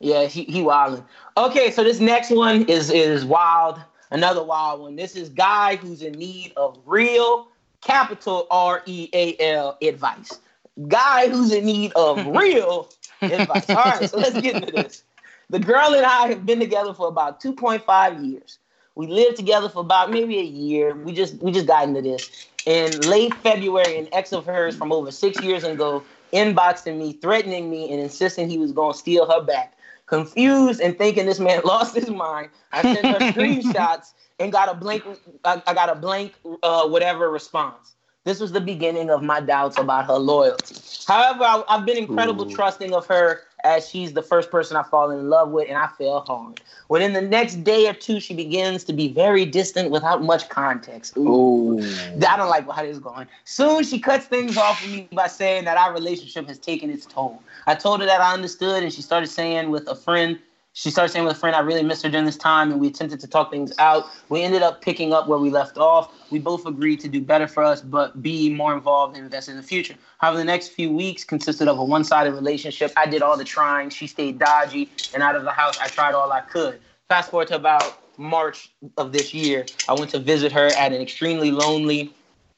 Yeah, 0.00 0.24
he 0.26 0.44
he 0.44 0.62
wilding. 0.62 1.04
Okay, 1.36 1.70
so 1.70 1.82
this 1.82 2.00
next 2.00 2.30
one 2.30 2.62
is 2.64 2.90
is 2.90 3.24
wild. 3.24 3.80
Another 4.10 4.42
wild 4.44 4.80
one. 4.80 4.94
This 4.94 5.16
is 5.16 5.30
guy 5.30 5.76
who's 5.76 6.02
in 6.02 6.12
need 6.12 6.52
of 6.56 6.78
real 6.84 7.48
capital 7.86 8.46
R 8.50 8.82
E 8.86 9.08
A 9.12 9.36
L 9.38 9.78
advice. 9.80 10.40
Guy 10.88 11.28
who's 11.28 11.52
in 11.52 11.64
need 11.64 11.92
of 11.94 12.26
real 12.36 12.88
advice. 13.22 13.70
All 13.70 13.76
right, 13.76 14.10
so 14.10 14.18
let's 14.18 14.38
get 14.40 14.56
into 14.56 14.72
this. 14.72 15.04
The 15.48 15.60
girl 15.60 15.94
and 15.94 16.04
I 16.04 16.26
have 16.26 16.44
been 16.44 16.58
together 16.58 16.92
for 16.92 17.06
about 17.06 17.40
2.5 17.40 18.28
years. 18.28 18.58
We 18.96 19.06
lived 19.06 19.36
together 19.36 19.68
for 19.68 19.80
about 19.80 20.10
maybe 20.10 20.38
a 20.38 20.42
year. 20.42 20.94
We 20.94 21.12
just 21.12 21.36
we 21.42 21.52
just 21.52 21.66
got 21.66 21.86
into 21.86 22.02
this. 22.02 22.48
In 22.66 23.00
late 23.02 23.32
February, 23.34 23.96
an 23.96 24.08
ex 24.12 24.32
of 24.32 24.44
hers 24.44 24.74
from 24.76 24.90
over 24.90 25.12
six 25.12 25.40
years 25.40 25.62
ago 25.62 26.02
inboxing 26.32 26.98
me, 26.98 27.12
threatening 27.12 27.70
me, 27.70 27.90
and 27.92 28.00
insisting 28.00 28.50
he 28.50 28.58
was 28.58 28.72
going 28.72 28.92
to 28.92 28.98
steal 28.98 29.30
her 29.30 29.42
back. 29.42 29.74
Confused 30.06 30.80
and 30.80 30.98
thinking 30.98 31.26
this 31.26 31.38
man 31.38 31.60
lost 31.64 31.94
his 31.94 32.10
mind, 32.10 32.50
I 32.72 32.82
sent 32.82 33.06
her 33.06 33.18
screenshots 33.32 34.12
and 34.38 34.52
got 34.52 34.68
a 34.68 34.74
blank. 34.74 35.04
I, 35.44 35.62
I 35.66 35.74
got 35.74 35.88
a 35.88 35.94
blank, 35.94 36.34
uh, 36.62 36.88
whatever 36.88 37.30
response. 37.30 37.94
This 38.24 38.40
was 38.40 38.50
the 38.50 38.60
beginning 38.60 39.08
of 39.08 39.22
my 39.22 39.40
doubts 39.40 39.78
about 39.78 40.06
her 40.06 40.18
loyalty. 40.18 40.74
However, 41.06 41.44
I, 41.44 41.62
I've 41.68 41.86
been 41.86 41.96
incredible 41.96 42.50
trusting 42.50 42.92
of 42.92 43.06
her 43.06 43.42
as 43.62 43.88
she's 43.88 44.14
the 44.14 44.22
first 44.22 44.50
person 44.50 44.76
I 44.76 44.82
fall 44.82 45.12
in 45.12 45.30
love 45.30 45.50
with, 45.50 45.68
and 45.68 45.78
I 45.78 45.86
fell 45.86 46.20
hard. 46.20 46.60
Within 46.88 47.12
the 47.12 47.20
next 47.20 47.62
day 47.62 47.88
or 47.88 47.92
two, 47.92 48.18
she 48.18 48.34
begins 48.34 48.82
to 48.84 48.92
be 48.92 49.12
very 49.12 49.44
distant 49.44 49.92
without 49.92 50.24
much 50.24 50.48
context. 50.48 51.16
Ooh. 51.16 51.80
I 51.80 52.36
don't 52.36 52.48
like 52.48 52.68
how 52.68 52.82
this 52.82 52.96
is 52.96 52.98
going. 52.98 53.28
Soon 53.44 53.84
she 53.84 54.00
cuts 54.00 54.26
things 54.26 54.56
off 54.56 54.82
with 54.82 54.92
me 54.92 55.08
by 55.12 55.28
saying 55.28 55.64
that 55.66 55.76
our 55.76 55.92
relationship 55.92 56.48
has 56.48 56.58
taken 56.58 56.90
its 56.90 57.06
toll. 57.06 57.40
I 57.68 57.76
told 57.76 58.00
her 58.00 58.06
that 58.06 58.20
I 58.20 58.34
understood, 58.34 58.82
and 58.82 58.92
she 58.92 59.02
started 59.02 59.28
saying 59.28 59.70
with 59.70 59.86
a 59.86 59.94
friend, 59.94 60.38
She 60.76 60.90
started 60.90 61.10
saying 61.10 61.24
with 61.24 61.34
a 61.34 61.40
friend, 61.40 61.56
I 61.56 61.60
really 61.60 61.82
missed 61.82 62.02
her 62.02 62.10
during 62.10 62.26
this 62.26 62.36
time, 62.36 62.70
and 62.70 62.78
we 62.78 62.88
attempted 62.88 63.18
to 63.20 63.26
talk 63.26 63.50
things 63.50 63.72
out. 63.78 64.04
We 64.28 64.42
ended 64.42 64.60
up 64.60 64.82
picking 64.82 65.14
up 65.14 65.26
where 65.26 65.38
we 65.38 65.48
left 65.48 65.78
off. 65.78 66.12
We 66.30 66.38
both 66.38 66.66
agreed 66.66 67.00
to 67.00 67.08
do 67.08 67.22
better 67.22 67.48
for 67.48 67.64
us, 67.64 67.80
but 67.80 68.20
be 68.20 68.50
more 68.50 68.74
involved 68.74 69.16
and 69.16 69.24
invest 69.24 69.48
in 69.48 69.56
the 69.56 69.62
future. 69.62 69.94
However, 70.18 70.36
the 70.36 70.44
next 70.44 70.68
few 70.68 70.92
weeks 70.92 71.24
consisted 71.24 71.66
of 71.66 71.78
a 71.78 71.82
one 71.84 72.04
sided 72.04 72.32
relationship. 72.32 72.92
I 72.94 73.06
did 73.06 73.22
all 73.22 73.38
the 73.38 73.44
trying, 73.44 73.88
she 73.88 74.06
stayed 74.06 74.38
dodgy, 74.38 74.90
and 75.14 75.22
out 75.22 75.34
of 75.34 75.44
the 75.44 75.50
house, 75.50 75.78
I 75.80 75.88
tried 75.88 76.12
all 76.12 76.30
I 76.30 76.42
could. 76.42 76.78
Fast 77.08 77.30
forward 77.30 77.48
to 77.48 77.56
about 77.56 77.98
March 78.18 78.70
of 78.98 79.12
this 79.12 79.32
year, 79.32 79.64
I 79.88 79.94
went 79.94 80.10
to 80.10 80.18
visit 80.18 80.52
her 80.52 80.66
at 80.66 80.92
an 80.92 81.00
extremely 81.00 81.52
lonely 81.52 82.12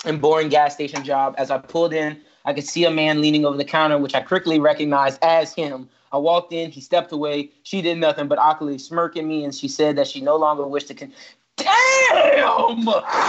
and 0.04 0.20
boring 0.20 0.48
gas 0.48 0.74
station 0.74 1.04
job. 1.04 1.36
As 1.38 1.52
I 1.52 1.58
pulled 1.58 1.94
in, 1.94 2.20
I 2.49 2.55
could 2.55 2.66
see 2.66 2.86
a 2.86 2.90
man 2.90 3.20
leaning 3.20 3.44
over 3.44 3.59
the 3.59 3.64
counter, 3.64 3.99
which 3.99 4.14
I 4.14 4.22
quickly 4.22 4.59
recognized 4.59 5.18
as 5.22 5.53
him. 5.53 5.86
I 6.11 6.16
walked 6.16 6.51
in, 6.55 6.70
he 6.70 6.80
stepped 6.80 7.12
away. 7.12 7.51
She 7.62 7.82
did 7.82 7.99
nothing 7.99 8.26
but 8.26 8.38
awkwardly 8.38 8.78
smirk 8.78 9.18
at 9.18 9.26
me, 9.26 9.44
and 9.44 9.55
she 9.55 9.68
said 9.68 9.96
that 9.96 10.07
she 10.07 10.22
no 10.22 10.36
longer 10.36 10.66
wished 10.66 10.88
to. 10.88 10.94
Con- 10.94 11.12
Damn! 11.59 12.78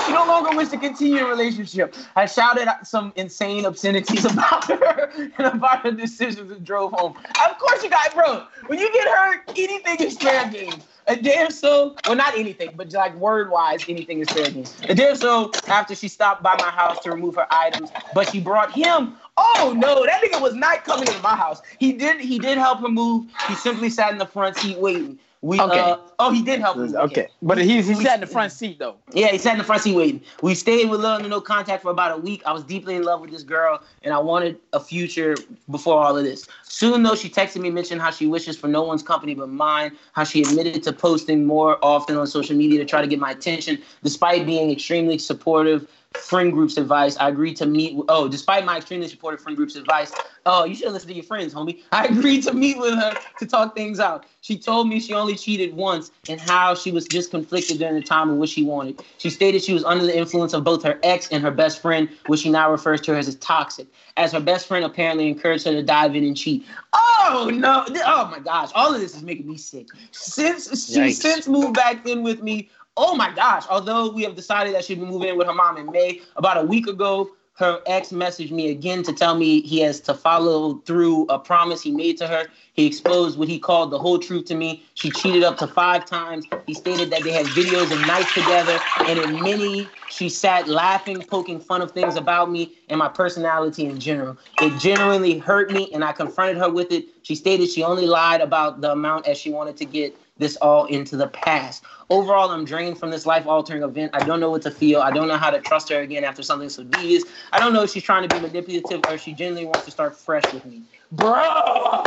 She 0.05 0.11
no 0.13 0.25
longer 0.27 0.55
wished 0.55 0.71
to 0.71 0.77
continue 0.77 1.25
a 1.25 1.29
relationship. 1.29 1.95
I 2.15 2.25
shouted 2.25 2.67
some 2.83 3.11
insane 3.15 3.65
obscenities 3.65 4.25
about 4.31 4.65
her 4.69 5.11
and 5.37 5.47
about 5.47 5.81
her 5.83 5.91
decisions 5.91 6.51
and 6.51 6.63
drove 6.65 6.93
home. 6.93 7.15
Of 7.49 7.57
course, 7.57 7.83
you 7.83 7.89
got, 7.89 8.13
bro. 8.13 8.45
When 8.67 8.79
you 8.79 8.91
get 8.93 9.07
hurt, 9.07 9.41
anything 9.49 10.07
is 10.07 10.17
fair 10.17 10.49
game. 10.49 10.73
A 11.07 11.15
damn 11.15 11.49
so, 11.49 11.95
well, 12.05 12.15
not 12.15 12.37
anything, 12.37 12.69
but 12.75 12.93
like 12.93 13.15
word 13.15 13.49
wise, 13.49 13.83
anything 13.89 14.19
is 14.19 14.29
fair 14.29 14.51
game. 14.51 14.65
A 14.89 14.93
damn 14.93 15.15
so 15.15 15.51
after 15.67 15.95
she 15.95 16.07
stopped 16.07 16.43
by 16.43 16.55
my 16.59 16.69
house 16.69 16.99
to 16.99 17.09
remove 17.09 17.33
her 17.35 17.47
items, 17.49 17.89
but 18.13 18.29
she 18.29 18.39
brought 18.39 18.71
him. 18.71 19.15
Oh 19.35 19.73
no, 19.75 20.05
that 20.05 20.21
nigga 20.21 20.39
was 20.39 20.53
not 20.53 20.83
coming 20.85 21.07
into 21.07 21.21
my 21.21 21.35
house. 21.35 21.61
He 21.79 21.93
did. 21.93 22.21
He 22.21 22.37
did 22.37 22.59
help 22.59 22.81
her 22.81 22.89
move. 22.89 23.25
He 23.47 23.55
simply 23.55 23.89
sat 23.89 24.11
in 24.11 24.19
the 24.19 24.25
front 24.27 24.57
seat 24.57 24.77
waiting. 24.77 25.17
We 25.41 25.57
Okay. 25.61 25.79
uh, 25.79 25.97
oh 26.19 26.31
he 26.31 26.41
did 26.41 26.59
help 26.59 26.75
me. 26.75 26.93
Okay, 26.93 27.27
but 27.41 27.57
he 27.57 27.81
he 27.81 27.95
sat 27.95 28.15
in 28.15 28.19
the 28.19 28.27
front 28.27 28.51
seat 28.51 28.77
though. 28.77 28.95
Yeah, 29.13 29.27
he 29.27 29.37
sat 29.37 29.53
in 29.53 29.57
the 29.59 29.63
front 29.63 29.83
seat 29.83 29.95
waiting. 29.95 30.21
We 30.41 30.53
stayed 30.53 30.89
with 30.89 30.99
little 30.99 31.17
to 31.17 31.27
no 31.29 31.39
contact 31.39 31.81
for 31.81 31.91
about 31.91 32.17
a 32.17 32.21
week. 32.21 32.43
I 32.45 32.51
was 32.51 32.65
deeply 32.65 32.95
in 32.95 33.03
love 33.03 33.21
with 33.21 33.31
this 33.31 33.43
girl, 33.43 33.81
and 34.03 34.13
I 34.13 34.19
wanted 34.19 34.57
a 34.73 34.81
future 34.81 35.37
before 35.71 36.03
all 36.03 36.17
of 36.17 36.25
this. 36.25 36.45
Soon, 36.63 37.03
though, 37.03 37.15
she 37.15 37.29
texted 37.29 37.61
me, 37.61 37.69
mentioned 37.69 38.01
how 38.01 38.11
she 38.11 38.27
wishes 38.27 38.57
for 38.57 38.67
no 38.67 38.83
one's 38.83 39.01
company 39.01 39.33
but 39.33 39.47
mine, 39.47 39.97
how 40.11 40.25
she 40.25 40.41
admitted 40.41 40.83
to 40.83 40.91
posting 40.91 41.45
more 41.45 41.79
often 41.81 42.17
on 42.17 42.27
social 42.27 42.57
media 42.57 42.77
to 42.77 42.85
try 42.85 43.01
to 43.01 43.07
get 43.07 43.19
my 43.19 43.31
attention, 43.31 43.81
despite 44.03 44.45
being 44.45 44.71
extremely 44.71 45.17
supportive. 45.17 45.87
Friend 46.15 46.51
group's 46.51 46.77
advice. 46.77 47.15
I 47.17 47.29
agreed 47.29 47.55
to 47.57 47.67
meet. 47.67 47.95
Oh, 48.09 48.27
despite 48.27 48.65
my 48.65 48.77
extremely 48.77 49.07
supportive 49.07 49.41
friend 49.41 49.55
group's 49.55 49.75
advice, 49.75 50.11
oh, 50.47 50.65
you 50.65 50.73
should 50.73 50.91
listen 50.91 51.09
to 51.09 51.13
your 51.13 51.23
friends, 51.23 51.53
homie. 51.53 51.83
I 51.91 52.05
agreed 52.05 52.41
to 52.43 52.53
meet 52.53 52.79
with 52.79 52.95
her 52.95 53.15
to 53.37 53.45
talk 53.45 53.75
things 53.75 53.99
out. 53.99 54.25
She 54.41 54.57
told 54.57 54.89
me 54.89 54.99
she 54.99 55.13
only 55.13 55.35
cheated 55.35 55.75
once 55.75 56.09
and 56.27 56.41
how 56.41 56.73
she 56.73 56.91
was 56.91 57.05
just 57.05 57.29
conflicted 57.29 57.77
during 57.77 57.93
the 57.93 58.01
time 58.01 58.31
of 58.31 58.37
what 58.37 58.49
she 58.49 58.63
wanted. 58.63 59.03
She 59.19 59.29
stated 59.29 59.63
she 59.63 59.73
was 59.73 59.83
under 59.83 60.03
the 60.03 60.17
influence 60.17 60.53
of 60.53 60.63
both 60.63 60.81
her 60.83 60.99
ex 61.03 61.27
and 61.29 61.43
her 61.43 61.51
best 61.51 61.79
friend, 61.79 62.09
which 62.25 62.39
she 62.39 62.49
now 62.49 62.71
refers 62.71 63.01
to 63.01 63.15
as 63.15 63.33
toxic. 63.35 63.85
As 64.17 64.31
her 64.31 64.39
best 64.39 64.67
friend 64.67 64.83
apparently 64.83 65.27
encouraged 65.27 65.65
her 65.65 65.71
to 65.71 65.83
dive 65.83 66.15
in 66.15 66.23
and 66.23 66.35
cheat. 66.35 66.65
Oh 66.93 67.51
no! 67.53 67.85
Oh 68.05 68.27
my 68.31 68.39
gosh! 68.39 68.71
All 68.73 68.93
of 68.93 68.99
this 68.99 69.15
is 69.15 69.21
making 69.21 69.47
me 69.47 69.57
sick. 69.57 69.87
Since 70.09 70.87
she 70.87 70.99
Yikes. 70.99 71.21
since 71.21 71.47
moved 71.47 71.75
back 71.75 72.07
in 72.07 72.23
with 72.23 72.41
me. 72.41 72.69
Oh 72.97 73.15
my 73.15 73.33
gosh! 73.33 73.63
Although 73.69 74.11
we 74.11 74.23
have 74.23 74.35
decided 74.35 74.75
that 74.75 74.83
she'll 74.83 74.99
be 74.99 75.05
moving 75.05 75.29
in 75.29 75.37
with 75.37 75.47
her 75.47 75.53
mom 75.53 75.77
in 75.77 75.89
May, 75.91 76.21
about 76.35 76.57
a 76.57 76.65
week 76.65 76.85
ago, 76.87 77.29
her 77.59 77.81
ex 77.87 78.09
messaged 78.09 78.51
me 78.51 78.69
again 78.71 79.03
to 79.03 79.11
tell 79.11 79.35
me 79.35 79.61
he 79.61 79.79
has 79.81 79.99
to 79.99 80.13
follow 80.13 80.75
through 80.85 81.25
a 81.25 81.37
promise 81.37 81.81
he 81.81 81.91
made 81.91 82.17
to 82.17 82.27
her. 82.27 82.47
He 82.73 82.85
exposed 82.85 83.37
what 83.37 83.49
he 83.49 83.59
called 83.59 83.91
the 83.91 83.99
whole 83.99 84.17
truth 84.17 84.45
to 84.45 84.55
me. 84.55 84.85
She 84.93 85.11
cheated 85.11 85.43
up 85.43 85.57
to 85.57 85.67
five 85.67 86.05
times. 86.05 86.45
He 86.65 86.73
stated 86.73 87.09
that 87.11 87.23
they 87.23 87.31
had 87.31 87.45
videos 87.47 87.91
of 87.91 87.99
nights 88.07 88.33
together, 88.33 88.79
and 88.99 89.19
in 89.19 89.43
many, 89.43 89.89
she 90.09 90.29
sat 90.29 90.69
laughing, 90.69 91.21
poking 91.21 91.59
fun 91.59 91.81
of 91.81 91.91
things 91.91 92.15
about 92.15 92.49
me 92.49 92.77
and 92.87 92.97
my 92.97 93.09
personality 93.09 93.85
in 93.85 93.99
general. 93.99 94.37
It 94.61 94.79
genuinely 94.79 95.37
hurt 95.37 95.71
me, 95.71 95.89
and 95.93 96.03
I 96.03 96.13
confronted 96.13 96.57
her 96.57 96.69
with 96.69 96.91
it. 96.93 97.05
She 97.23 97.35
stated 97.35 97.69
she 97.69 97.83
only 97.83 98.05
lied 98.05 98.39
about 98.39 98.79
the 98.79 98.93
amount 98.93 99.27
as 99.27 99.37
she 99.37 99.51
wanted 99.51 99.75
to 99.77 99.85
get 99.85 100.17
this 100.39 100.55
all 100.57 100.85
into 100.85 101.15
the 101.15 101.27
past. 101.27 101.83
Overall, 102.09 102.49
I'm 102.49 102.65
drained 102.65 102.97
from 102.97 103.11
this 103.11 103.27
life 103.27 103.45
altering 103.45 103.83
event. 103.83 104.11
I 104.15 104.25
don't 104.25 104.39
know 104.39 104.49
what 104.49 104.63
to 104.63 104.71
feel. 104.71 105.01
I 105.01 105.11
don't 105.11 105.27
know 105.27 105.37
how 105.37 105.51
to 105.51 105.59
trust 105.59 105.89
her 105.89 105.99
again 105.99 106.23
after 106.23 106.41
something 106.41 106.69
so 106.69 106.83
devious. 106.83 107.23
I 107.53 107.59
don't 107.59 107.71
know 107.71 107.83
if 107.83 107.91
she's 107.91 108.03
trying 108.03 108.27
to 108.27 108.35
be 108.35 108.41
manipulative 108.41 109.01
or 109.07 109.13
if 109.13 109.21
she 109.21 109.33
genuinely 109.33 109.65
wants 109.65 109.85
to 109.85 109.91
start 109.91 110.17
fresh 110.17 110.51
with 110.51 110.65
me. 110.65 110.81
Bro! 111.11 112.03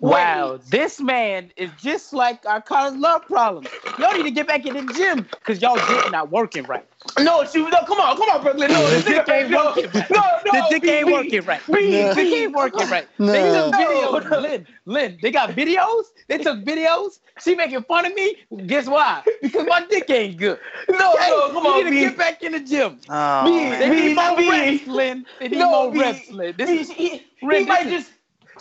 Wow, 0.00 0.58
this 0.68 1.00
man 1.00 1.52
is 1.56 1.70
just 1.78 2.12
like 2.12 2.44
our 2.46 2.60
college 2.62 2.98
love 2.98 3.26
problem. 3.26 3.64
Y'all 3.98 4.14
need 4.14 4.22
to 4.24 4.30
get 4.30 4.46
back 4.46 4.64
in 4.66 4.74
the 4.74 4.82
gym 4.94 5.26
because 5.44 5.60
y'all 5.60 5.76
dick 5.78 6.08
not 6.08 6.30
working 6.30 6.64
right. 6.64 6.86
No, 7.18 7.44
she, 7.44 7.58
no, 7.60 7.70
come 7.86 8.00
on, 8.00 8.16
come 8.16 8.28
on, 8.30 8.42
Brooklyn. 8.42 8.70
No, 8.70 8.88
The 8.88 9.02
dick 9.02 9.28
ain't 9.28 9.50
no, 9.50 9.66
working 9.66 9.90
right. 9.92 10.10
No, 10.10 10.22
no, 10.46 10.52
the 10.52 10.66
dick 10.70 10.82
B, 10.82 10.90
ain't 10.90 11.06
B, 11.06 11.12
working 11.12 11.44
right. 11.44 11.60
B, 11.66 11.90
The 11.90 12.14
dick 12.14 12.32
ain't 12.32 12.54
working 12.54 12.88
right. 12.88 13.08
No. 13.18 13.32
They 13.32 13.42
took 13.42 13.72
No. 13.72 13.78
videos. 13.78 14.42
Lynn, 14.42 14.66
Lynn, 14.86 15.18
they 15.20 15.30
got 15.30 15.50
videos. 15.50 16.04
They 16.28 16.38
took 16.38 16.58
videos. 16.64 17.18
She 17.42 17.54
making 17.54 17.82
fun 17.82 18.06
of 18.06 18.14
me. 18.14 18.36
Guess 18.66 18.86
why? 18.86 19.22
Because 19.42 19.66
my 19.66 19.84
dick 19.90 20.08
ain't 20.10 20.38
good. 20.38 20.58
No, 20.88 21.12
Okay? 21.14 21.28
no, 21.30 21.50
come 21.52 21.64
you 21.64 21.70
on, 21.70 21.78
need 21.78 21.84
to 21.84 21.90
B. 21.90 22.00
get 22.00 22.16
back 22.16 22.42
in 22.42 22.52
the 22.52 22.60
gym. 22.60 23.00
Oh, 23.08 23.44
Me, 23.44 23.70
They 23.70 23.88
man. 23.88 23.90
me, 23.90 24.06
need 24.08 24.14
more 24.16 24.36
B. 24.36 24.48
reps, 24.50 24.86
Lynn. 24.86 25.26
They 25.40 25.48
need 25.48 25.58
No, 25.58 25.70
more 25.70 25.92
B. 25.92 26.00
reps, 26.00 26.30
Lynn. 26.30 26.54
This 26.56 26.70
He, 26.70 26.78
is 26.78 26.90
he, 26.90 27.08
he 27.40 27.46
Lynn, 27.46 27.66
might 27.66 27.86
is- 27.86 27.92
just, 27.92 28.10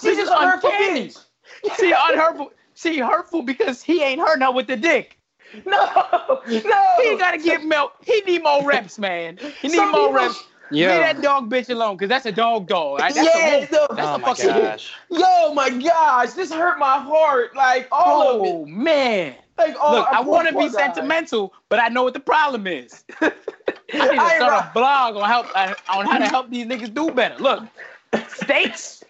this 0.02 0.16
she's 0.16 0.18
just 0.18 0.32
a 0.32 0.36
hurtful 0.38 0.70
uncanny. 0.72 1.08
bitch. 1.10 1.26
She 1.80 1.92
unhurtful. 1.96 2.52
She 2.76 3.00
hurtful 3.00 3.42
because 3.42 3.82
he 3.84 4.02
ain't 4.02 4.22
hurt 4.22 4.42
her 4.42 4.52
with 4.52 4.68
the 4.68 4.78
dick. 4.78 5.18
No, 5.66 5.86
no. 6.48 6.86
He 7.02 7.18
gotta 7.18 7.38
get 7.40 7.64
milk. 7.66 7.94
He 8.06 8.22
need 8.22 8.44
more 8.44 8.64
reps, 8.64 9.00
man. 9.00 9.38
He 9.62 9.68
need 9.68 9.76
Some 9.78 9.92
more 9.92 10.08
people- 10.10 10.14
reps. 10.14 10.44
Leave 10.72 10.88
that 10.88 11.22
dog 11.24 11.50
bitch 11.50 11.68
alone, 11.72 11.98
cause 11.98 12.08
that's 12.10 12.28
a 12.28 12.32
dog 12.32 12.68
dog. 12.68 13.00
Right? 13.00 13.12
That's 13.16 13.28
Yeah, 13.36 13.48
a 13.48 13.58
wolf. 13.58 13.72
no. 13.72 13.88
That's 13.96 14.08
Oh 14.08 14.14
a 14.14 14.18
my 14.20 14.28
fucking 14.28 14.46
wolf. 14.54 14.62
gosh. 14.62 14.94
Yo, 15.10 15.54
my 15.56 15.70
gosh, 15.72 16.34
this 16.34 16.54
hurt 16.54 16.78
my 16.78 17.00
heart. 17.00 17.56
Like 17.56 17.88
all 17.92 18.22
of 18.36 18.42
Oh 18.48 18.62
it. 18.66 18.68
man. 18.70 19.34
Like 19.58 19.76
all. 19.82 19.94
Look, 19.96 20.08
I 20.12 20.18
poor- 20.22 20.26
want 20.32 20.48
to 20.48 20.54
be 20.54 20.66
guy. 20.70 20.70
sentimental, 20.70 21.54
but 21.70 21.80
I 21.80 21.88
know 21.88 22.04
what 22.04 22.14
the 22.14 22.20
problem 22.20 22.68
is. 22.68 23.04
I 23.20 23.32
need 23.92 23.92
to 23.92 24.22
I 24.22 24.36
start 24.36 24.52
right. 24.52 24.70
a 24.70 24.72
blog 24.76 25.16
on 25.16 25.28
help 25.28 25.48
uh, 25.56 25.74
on 25.90 26.06
how 26.06 26.20
to 26.20 26.26
help 26.28 26.52
these 26.52 26.68
niggas 26.68 26.94
do 26.94 27.10
better. 27.10 27.36
Look, 27.40 27.64
steaks 28.28 29.04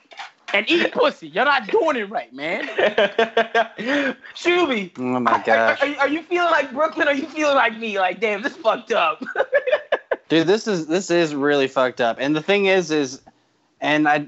and 0.54 0.70
eat 0.70 0.92
pussy. 0.92 1.28
You're 1.28 1.46
not 1.46 1.68
doing 1.68 1.98
it 1.98 2.10
right, 2.10 2.34
man. 2.34 2.68
Shuby. 4.36 4.92
Oh 4.98 5.20
my 5.20 5.34
Are, 5.34 5.44
gosh. 5.44 5.82
are, 5.82 5.88
you- 5.88 5.98
are 5.98 6.08
you 6.10 6.24
feeling 6.24 6.52
like 6.52 6.72
Brooklyn? 6.74 7.08
Or 7.08 7.12
are 7.12 7.16
you 7.16 7.28
feeling 7.28 7.56
like 7.56 7.78
me? 7.78 8.00
Like, 8.00 8.20
damn, 8.20 8.42
this 8.42 8.56
fucked 8.56 8.92
up. 8.92 9.24
Dude, 10.30 10.46
this 10.48 10.68
is 10.68 10.88
this 10.88 11.10
is 11.10 11.34
really 11.34 11.68
fucked 11.68 12.02
up. 12.02 12.18
And 12.20 12.36
the 12.36 12.42
thing 12.42 12.66
is, 12.68 12.92
is, 12.92 13.22
and 13.82 14.08
I, 14.08 14.28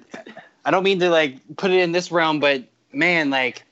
I 0.66 0.72
don't 0.72 0.84
mean 0.84 1.00
to 1.00 1.10
like 1.10 1.38
put 1.58 1.72
it 1.72 1.80
in 1.80 1.92
this 1.92 2.12
realm, 2.12 2.40
but 2.40 2.64
man, 2.92 3.30
like 3.30 3.64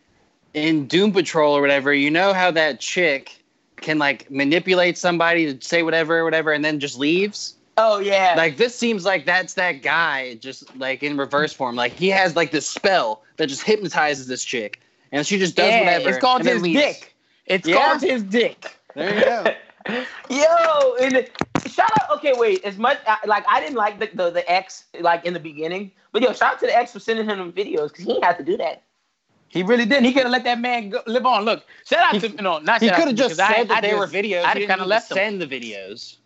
in 0.53 0.85
Doom 0.87 1.11
Patrol 1.11 1.55
or 1.57 1.61
whatever, 1.61 1.91
you 1.93 2.11
know 2.11 2.33
how 2.33 2.51
that 2.51 2.79
chick 2.79 3.35
can 3.77 3.97
like 3.97 4.29
manipulate 4.29 4.97
somebody 4.97 5.53
to 5.55 5.65
say 5.65 5.81
whatever 5.83 6.19
or 6.19 6.23
whatever, 6.23 6.51
and 6.51 6.63
then 6.63 6.79
just 6.79 6.99
leaves. 6.99 7.55
Oh 7.79 7.99
yeah. 7.99 8.33
Like 8.37 8.57
this 8.57 8.75
seems 8.75 9.05
like 9.05 9.25
that's 9.25 9.53
that 9.55 9.81
guy, 9.81 10.35
just 10.35 10.75
like 10.77 11.01
in 11.03 11.17
reverse 11.17 11.53
form. 11.53 11.75
Like 11.75 11.93
he 11.93 12.09
has 12.09 12.35
like 12.35 12.51
this 12.51 12.67
spell 12.67 13.23
that 13.37 13.47
just 13.47 13.63
hypnotizes 13.63 14.27
this 14.27 14.43
chick, 14.43 14.81
and 15.11 15.25
she 15.25 15.39
just 15.39 15.55
does 15.55 15.69
Yeah, 15.69 15.79
whatever. 15.81 16.09
It's 16.09 16.17
called 16.19 16.43
his 16.45 16.61
leaves. 16.61 16.79
dick. 16.81 17.15
It's 17.45 17.67
Yeah? 17.67 17.75
called 17.75 18.01
his 18.01 18.23
dick. 18.23 18.77
There 18.95 19.15
you 19.17 19.25
go. 19.25 19.55
Yo, 20.29 20.95
and 21.01 21.27
shout 21.67 21.89
out. 22.01 22.17
Okay, 22.17 22.33
wait. 22.35 22.63
As 22.63 22.77
much 22.77 22.99
like 23.25 23.43
I 23.49 23.59
didn't 23.59 23.75
like 23.77 23.99
the, 23.99 24.09
the 24.13 24.29
the 24.29 24.51
ex 24.51 24.85
like 24.99 25.25
in 25.25 25.33
the 25.33 25.39
beginning, 25.39 25.91
but 26.11 26.21
yo, 26.21 26.33
shout 26.33 26.53
out 26.53 26.59
to 26.59 26.67
the 26.67 26.75
ex 26.77 26.91
for 26.93 26.99
sending 26.99 27.25
him 27.27 27.51
videos 27.53 27.89
because 27.89 28.05
he 28.05 28.13
didn't 28.13 28.37
to 28.37 28.43
do 28.43 28.57
that. 28.57 28.83
He 29.47 29.63
really 29.63 29.85
didn't. 29.85 30.03
He 30.05 30.13
could 30.13 30.23
have 30.23 30.31
let 30.31 30.43
that 30.43 30.59
man 30.59 30.89
go, 30.89 31.01
live 31.07 31.25
on. 31.25 31.43
Look, 31.43 31.65
shout 31.85 32.01
out 32.13 32.21
He- 32.21 32.29
to 32.29 32.41
no, 32.41 32.59
not 32.59 32.81
He 32.81 32.89
could 32.91 33.07
have 33.07 33.15
just 33.15 33.31
'cause 33.31 33.39
I- 33.39 33.55
said 33.55 33.67
that 33.69 33.77
I 33.77 33.81
they 33.81 33.95
were 33.95 34.05
videos. 34.05 34.43
I 34.43 34.53
he 34.59 34.67
kind 34.67 34.79
of 34.81 34.85
left 34.87 35.09
him. 35.09 35.15
send 35.15 35.41
the 35.41 35.47
videos. 35.47 36.17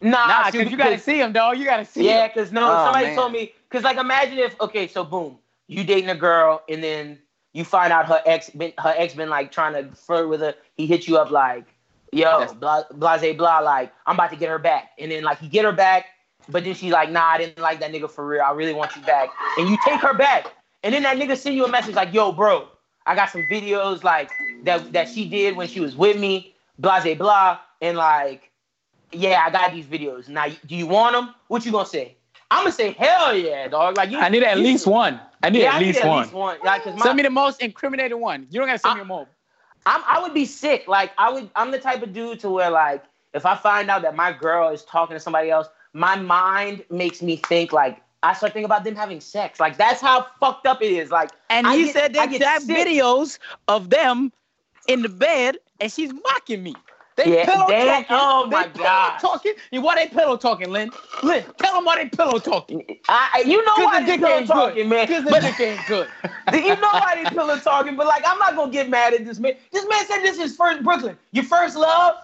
Nah, 0.00 0.26
Nah, 0.26 0.50
see, 0.50 0.58
because 0.58 0.70
you 0.70 0.76
gotta 0.76 0.98
see 0.98 1.20
him, 1.20 1.32
dog. 1.32 1.58
You 1.58 1.64
gotta 1.64 1.84
see 1.84 2.06
Yeah, 2.06 2.24
him. 2.24 2.30
because 2.34 2.52
no, 2.52 2.64
Oh, 2.70 2.84
somebody 2.84 3.06
man. 3.06 3.16
told 3.16 3.32
me 3.32 3.52
because 3.68 3.84
like 3.84 3.96
imagine 3.96 4.38
if 4.38 4.60
okay, 4.60 4.86
so 4.88 5.04
boom, 5.04 5.38
you 5.68 5.84
dating 5.84 6.10
a 6.10 6.14
girl 6.14 6.62
and 6.68 6.82
then 6.82 7.18
you 7.52 7.64
find 7.64 7.92
out 7.92 8.06
her 8.06 8.20
ex 8.26 8.50
been 8.50 8.72
her 8.78 8.94
ex 8.96 9.14
been 9.14 9.30
like 9.30 9.50
trying 9.52 9.72
to 9.72 9.94
flirt 9.96 10.28
with 10.28 10.40
her. 10.40 10.54
He 10.74 10.86
hit 10.86 11.08
you 11.08 11.16
up 11.16 11.30
like, 11.30 11.64
yo, 12.12 12.38
That's- 12.40 12.52
blah 12.54 12.82
blase 12.92 13.36
blah, 13.36 13.60
like 13.60 13.92
I'm 14.06 14.14
about 14.16 14.30
to 14.30 14.36
get 14.36 14.48
her 14.50 14.58
back, 14.58 14.90
and 14.98 15.10
then 15.10 15.22
like 15.22 15.40
you 15.40 15.48
get 15.48 15.64
her 15.64 15.72
back, 15.72 16.06
but 16.48 16.64
then 16.64 16.74
she's 16.74 16.92
like, 16.92 17.10
nah, 17.10 17.24
I 17.24 17.38
didn't 17.38 17.58
like 17.58 17.80
that 17.80 17.90
nigga 17.92 18.10
for 18.10 18.26
real. 18.26 18.42
I 18.42 18.52
really 18.52 18.74
want 18.74 18.94
you 18.96 19.02
back, 19.02 19.30
and 19.58 19.68
you 19.68 19.78
take 19.84 20.00
her 20.00 20.14
back, 20.14 20.46
and 20.82 20.94
then 20.94 21.02
that 21.04 21.16
nigga 21.16 21.36
send 21.36 21.56
you 21.56 21.64
a 21.64 21.70
message 21.70 21.94
like, 21.94 22.12
yo, 22.12 22.32
bro, 22.32 22.68
I 23.06 23.14
got 23.14 23.30
some 23.30 23.44
videos 23.44 24.04
like 24.04 24.30
that 24.64 24.92
that 24.92 25.08
she 25.08 25.26
did 25.26 25.56
when 25.56 25.68
she 25.68 25.80
was 25.80 25.96
with 25.96 26.18
me, 26.18 26.54
blase 26.78 27.16
blah, 27.16 27.58
and 27.80 27.96
like 27.96 28.50
yeah, 29.16 29.44
I 29.46 29.50
got 29.50 29.72
these 29.72 29.86
videos. 29.86 30.28
Now, 30.28 30.46
do 30.66 30.76
you 30.76 30.86
want 30.86 31.14
them? 31.14 31.34
What 31.48 31.64
you 31.66 31.72
gonna 31.72 31.86
say? 31.86 32.16
I'm 32.50 32.62
gonna 32.64 32.72
say 32.72 32.92
hell 32.92 33.36
yeah, 33.36 33.66
dog. 33.68 33.96
Like 33.96 34.10
you, 34.10 34.18
I 34.18 34.28
need 34.28 34.42
at 34.42 34.56
you- 34.58 34.62
least 34.64 34.86
one. 34.86 35.20
I 35.42 35.50
need 35.50 35.62
yeah, 35.62 35.68
at 35.70 35.74
I 35.74 35.78
least 35.80 35.98
need 35.98 36.04
at 36.04 36.08
one. 36.08 36.22
least 36.22 36.32
one. 36.34 36.58
Like, 36.64 36.86
my, 36.86 36.96
Send 37.04 37.16
me 37.16 37.22
the 37.22 37.30
most 37.30 37.60
incriminating 37.60 38.20
one. 38.20 38.46
You 38.50 38.60
don't 38.60 38.68
gotta 38.68 38.78
send 38.78 38.94
me 38.96 39.00
I- 39.00 39.04
more. 39.04 39.26
I'm, 39.88 40.02
I 40.06 40.20
would 40.20 40.34
be 40.34 40.44
sick. 40.46 40.88
Like 40.88 41.12
I 41.18 41.30
would. 41.32 41.48
I'm 41.56 41.70
the 41.70 41.78
type 41.78 42.02
of 42.02 42.12
dude 42.12 42.40
to 42.40 42.50
where 42.50 42.70
like 42.70 43.04
if 43.34 43.46
I 43.46 43.54
find 43.56 43.90
out 43.90 44.02
that 44.02 44.14
my 44.16 44.32
girl 44.32 44.68
is 44.70 44.84
talking 44.84 45.14
to 45.14 45.20
somebody 45.20 45.50
else, 45.50 45.68
my 45.92 46.16
mind 46.16 46.84
makes 46.90 47.22
me 47.22 47.36
think 47.36 47.72
like 47.72 48.00
I 48.22 48.32
start 48.34 48.52
thinking 48.52 48.64
about 48.64 48.82
them 48.84 48.96
having 48.96 49.20
sex. 49.20 49.60
Like 49.60 49.76
that's 49.76 50.00
how 50.00 50.26
fucked 50.40 50.66
up 50.66 50.82
it 50.82 50.90
is. 50.90 51.10
Like 51.10 51.30
And 51.50 51.66
I 51.66 51.76
he 51.76 51.84
get- 51.84 51.92
said 51.94 52.16
I 52.16 52.26
they 52.26 52.38
get 52.38 52.62
videos 52.62 53.38
of 53.68 53.90
them 53.90 54.32
in 54.88 55.02
the 55.02 55.08
bed, 55.08 55.58
and 55.80 55.90
she's 55.92 56.12
mocking 56.12 56.62
me. 56.62 56.74
They 57.16 57.30
Yeah, 57.30 57.46
pillow 57.46 57.66
talking. 57.66 58.06
oh 58.10 58.46
they 58.50 58.56
my 58.56 58.68
pillow 58.68 59.16
talking. 59.18 59.54
Why 59.82 59.94
they 59.94 60.08
pillow 60.08 60.36
talking, 60.36 60.70
Lynn? 60.70 60.90
Lynn, 61.22 61.44
tell 61.58 61.74
them 61.74 61.84
why 61.84 62.02
they 62.02 62.08
pillow 62.10 62.38
talking. 62.38 62.84
I, 63.08 63.42
you 63.46 63.64
know 63.64 63.80
why 63.84 64.00
the 64.00 64.06
they 64.06 64.12
dick 64.12 64.20
pillow 64.20 64.36
ain't 64.38 64.46
talking, 64.48 64.74
good. 64.76 64.88
man. 64.88 65.06
Because 65.06 65.24
the 65.24 65.40
dick 65.40 65.60
ain't 65.60 65.86
good. 65.86 66.10
you 66.52 66.80
know 66.80 66.98
why 66.98 67.14
they 67.16 67.30
pillow 67.30 67.58
talking. 67.58 67.96
But 67.96 68.06
like, 68.06 68.22
I'm 68.26 68.38
not 68.38 68.54
gonna 68.54 68.70
get 68.70 68.90
mad 68.90 69.14
at 69.14 69.24
this 69.24 69.38
man. 69.38 69.54
This 69.72 69.86
man 69.88 70.06
said 70.06 70.22
this 70.22 70.38
is 70.38 70.56
first 70.56 70.82
Brooklyn. 70.82 71.16
Your 71.32 71.44
first 71.44 71.76
love. 71.76 72.16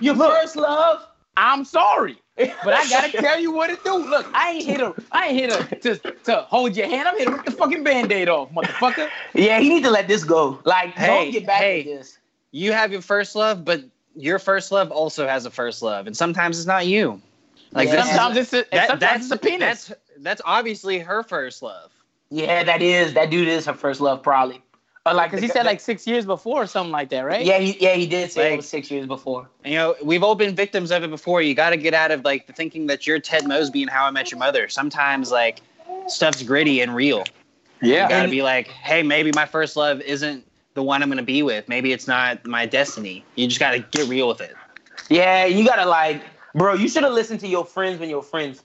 Your 0.00 0.14
Look. 0.14 0.32
first 0.32 0.56
love. 0.56 1.06
I'm 1.36 1.64
sorry, 1.64 2.18
but 2.36 2.74
I 2.74 2.86
gotta 2.88 3.10
tell 3.18 3.40
you 3.40 3.52
what 3.52 3.70
it 3.70 3.82
do. 3.84 3.96
Look, 3.96 4.28
I 4.34 4.50
ain't 4.50 4.64
here 4.64 4.78
to, 4.78 4.94
I 5.12 5.28
ain't 5.28 5.38
here 5.38 5.48
to, 5.48 5.96
to, 5.96 6.12
to 6.24 6.36
hold 6.42 6.76
your 6.76 6.88
hand. 6.88 7.08
I'm 7.08 7.16
here 7.16 7.26
to 7.26 7.32
rip 7.32 7.44
the 7.46 7.52
fucking 7.52 7.84
band-aid 7.84 8.28
off, 8.28 8.50
motherfucker. 8.52 9.10
Yeah, 9.34 9.60
he 9.60 9.68
need 9.70 9.82
to 9.84 9.90
let 9.90 10.08
this 10.08 10.24
go. 10.24 10.60
Like, 10.64 10.90
Hey, 10.90 11.06
don't 11.06 11.30
get 11.32 11.46
back 11.46 11.60
hey. 11.62 11.80
at 11.80 11.86
this. 11.86 12.18
You 12.50 12.72
have 12.72 12.92
your 12.92 13.00
first 13.00 13.34
love, 13.34 13.64
but 13.64 13.82
your 14.16 14.38
first 14.38 14.72
love 14.72 14.90
also 14.90 15.26
has 15.26 15.46
a 15.46 15.50
first 15.50 15.82
love, 15.82 16.06
and 16.06 16.16
sometimes 16.16 16.58
it's 16.58 16.66
not 16.66 16.86
you. 16.86 17.20
Like 17.72 17.88
Yeah. 17.88 18.02
Sometimes 18.04 18.36
it's 18.36 18.52
a, 18.52 18.64
that- 18.72 18.88
sometimes 18.88 19.00
that's 19.00 19.22
it's 19.24 19.32
a 19.32 19.36
penis. 19.38 19.86
That's 19.88 20.00
that's 20.18 20.42
obviously 20.44 20.98
her 20.98 21.22
first 21.22 21.62
love. 21.62 21.90
Yeah, 22.30 22.62
that 22.64 22.82
is 22.82 23.14
that 23.14 23.30
dude 23.30 23.48
is 23.48 23.66
her 23.66 23.74
first 23.74 24.00
love, 24.00 24.22
probably. 24.22 24.62
Or 25.04 25.14
like, 25.14 25.30
Because 25.30 25.40
he 25.42 25.48
the- 25.48 25.52
said 25.54 25.66
like 25.66 25.80
six 25.80 26.06
years 26.06 26.24
before 26.24 26.62
or 26.62 26.66
something 26.66 26.92
like 26.92 27.08
that, 27.08 27.22
right? 27.22 27.44
yeah, 27.44 27.58
he, 27.58 27.76
yeah, 27.80 27.94
he 27.94 28.06
did 28.06 28.30
say 28.30 28.52
it 28.52 28.56
was 28.56 28.68
six 28.68 28.88
years 28.90 29.06
before. 29.06 29.48
You 29.64 29.74
know, 29.74 29.96
we've 30.02 30.22
all 30.22 30.36
been 30.36 30.54
victims 30.54 30.92
of 30.92 31.02
it 31.02 31.10
before. 31.10 31.42
You 31.42 31.54
got 31.54 31.70
to 31.70 31.76
get 31.76 31.92
out 31.92 32.12
of 32.12 32.24
like 32.24 32.46
the 32.46 32.52
thinking 32.52 32.86
that 32.86 33.04
you're 33.06 33.18
Ted 33.18 33.46
Mosby 33.48 33.82
and 33.82 33.90
How 33.90 34.04
I 34.06 34.10
Met 34.12 34.30
Your 34.30 34.38
Mother. 34.38 34.68
Sometimes 34.68 35.32
like 35.32 35.60
stuff's 36.06 36.42
gritty 36.44 36.80
and 36.82 36.94
real. 36.94 37.24
Yeah, 37.80 38.04
you 38.04 38.08
got 38.10 38.22
to 38.22 38.30
be 38.30 38.42
like, 38.42 38.68
hey, 38.68 39.02
maybe 39.02 39.32
my 39.34 39.44
first 39.44 39.74
love 39.76 40.00
isn't 40.02 40.46
the 40.74 40.82
one 40.82 41.02
I'm 41.02 41.08
going 41.08 41.18
to 41.18 41.22
be 41.24 41.42
with. 41.42 41.68
Maybe 41.68 41.92
it's 41.92 42.06
not 42.08 42.44
my 42.46 42.66
destiny. 42.66 43.24
You 43.36 43.46
just 43.46 43.60
got 43.60 43.72
to 43.72 43.80
get 43.80 44.08
real 44.08 44.28
with 44.28 44.40
it. 44.40 44.54
Yeah, 45.08 45.44
you 45.46 45.64
gotta 45.66 45.84
like, 45.88 46.22
bro. 46.54 46.74
You 46.74 46.88
should 46.88 47.02
have 47.02 47.12
listened 47.12 47.40
to 47.40 47.48
your 47.48 47.64
friends 47.64 47.98
when 47.98 48.08
your 48.08 48.22
friends 48.22 48.62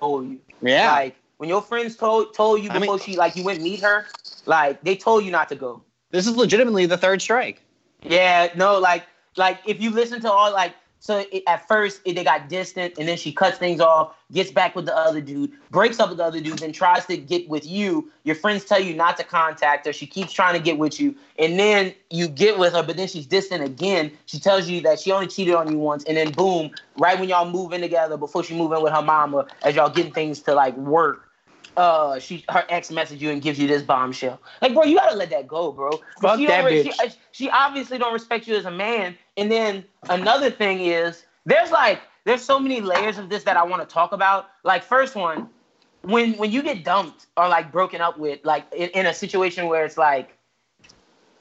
told 0.00 0.28
you. 0.28 0.38
Yeah. 0.62 0.90
Like 0.92 1.16
when 1.38 1.48
your 1.48 1.60
friends 1.62 1.96
told 1.96 2.34
told 2.34 2.62
you 2.62 2.70
I 2.70 2.74
mean- 2.74 2.82
before 2.82 2.98
she 2.98 3.16
like 3.16 3.36
you 3.36 3.44
went 3.44 3.60
meet 3.62 3.80
her, 3.80 4.06
like 4.46 4.82
they 4.82 4.96
told 4.96 5.24
you 5.24 5.30
not 5.30 5.48
to 5.50 5.56
go. 5.56 5.82
this 6.10 6.26
is 6.26 6.36
legitimately 6.36 6.86
the 6.86 6.96
third 6.96 7.20
strike. 7.20 7.62
Yeah, 8.02 8.48
no, 8.56 8.78
like 8.78 9.04
like 9.36 9.60
if 9.66 9.80
you 9.80 9.90
listen 9.90 10.20
to 10.22 10.30
all 10.30 10.52
like 10.52 10.74
so 11.00 11.24
it, 11.30 11.42
at 11.46 11.66
first 11.68 12.00
it, 12.04 12.14
they 12.14 12.24
got 12.24 12.48
distant 12.48 12.94
and 12.98 13.08
then 13.08 13.16
she 13.16 13.32
cuts 13.32 13.58
things 13.58 13.80
off, 13.80 14.16
gets 14.32 14.50
back 14.50 14.74
with 14.74 14.86
the 14.86 14.96
other 14.96 15.20
dude, 15.20 15.52
breaks 15.70 16.00
up 16.00 16.08
with 16.08 16.18
the 16.18 16.24
other 16.24 16.40
dude, 16.40 16.58
then 16.58 16.72
tries 16.72 17.06
to 17.06 17.16
get 17.16 17.48
with 17.48 17.66
you. 17.66 18.10
Your 18.24 18.34
friends 18.34 18.64
tell 18.64 18.80
you 18.80 18.94
not 18.94 19.16
to 19.18 19.24
contact 19.24 19.86
her. 19.86 19.92
She 19.92 20.06
keeps 20.06 20.32
trying 20.32 20.54
to 20.54 20.60
get 20.60 20.78
with 20.78 21.00
you, 21.00 21.14
and 21.38 21.58
then 21.58 21.94
you 22.10 22.28
get 22.28 22.58
with 22.58 22.72
her, 22.72 22.82
but 22.82 22.96
then 22.96 23.08
she's 23.08 23.26
distant 23.26 23.64
again. 23.64 24.12
She 24.26 24.38
tells 24.38 24.68
you 24.68 24.80
that 24.82 25.00
she 25.00 25.12
only 25.12 25.28
cheated 25.28 25.54
on 25.54 25.70
you 25.70 25.78
once, 25.78 26.04
and 26.04 26.16
then 26.16 26.32
boom, 26.32 26.70
right 26.96 27.18
when 27.18 27.28
y'all 27.28 27.50
move 27.50 27.72
in 27.72 27.80
together, 27.80 28.16
before 28.16 28.42
she 28.42 28.56
move 28.56 28.72
in 28.72 28.82
with 28.82 28.92
her 28.92 29.02
mama, 29.02 29.46
as 29.62 29.76
y'all 29.76 29.90
getting 29.90 30.12
things 30.12 30.40
to 30.42 30.54
like 30.54 30.76
work. 30.76 31.27
Uh, 31.78 32.18
she 32.18 32.44
her 32.48 32.64
ex 32.70 32.90
message 32.90 33.22
you 33.22 33.30
and 33.30 33.40
gives 33.40 33.56
you 33.56 33.68
this 33.68 33.82
bombshell. 33.82 34.40
Like, 34.60 34.74
bro, 34.74 34.82
you 34.82 34.96
gotta 34.96 35.14
let 35.14 35.30
that 35.30 35.46
go, 35.46 35.70
bro. 35.70 35.92
Fuck 36.20 36.40
she 36.40 36.46
that 36.46 36.64
bitch. 36.64 36.92
She, 37.00 37.10
she 37.30 37.50
obviously 37.50 37.98
don't 37.98 38.12
respect 38.12 38.48
you 38.48 38.56
as 38.56 38.64
a 38.64 38.70
man. 38.72 39.16
And 39.36 39.48
then 39.48 39.84
another 40.10 40.50
thing 40.50 40.80
is 40.80 41.24
there's 41.46 41.70
like 41.70 42.00
there's 42.24 42.42
so 42.42 42.58
many 42.58 42.80
layers 42.80 43.16
of 43.16 43.28
this 43.28 43.44
that 43.44 43.56
I 43.56 43.62
want 43.62 43.80
to 43.80 43.86
talk 43.86 44.10
about. 44.10 44.46
Like 44.64 44.82
first 44.82 45.14
one, 45.14 45.50
when 46.02 46.32
when 46.32 46.50
you 46.50 46.64
get 46.64 46.82
dumped 46.82 47.26
or 47.36 47.46
like 47.46 47.70
broken 47.70 48.00
up 48.00 48.18
with, 48.18 48.40
like 48.44 48.64
in, 48.74 48.88
in 48.88 49.06
a 49.06 49.14
situation 49.14 49.68
where 49.68 49.84
it's 49.84 49.96
like 49.96 50.36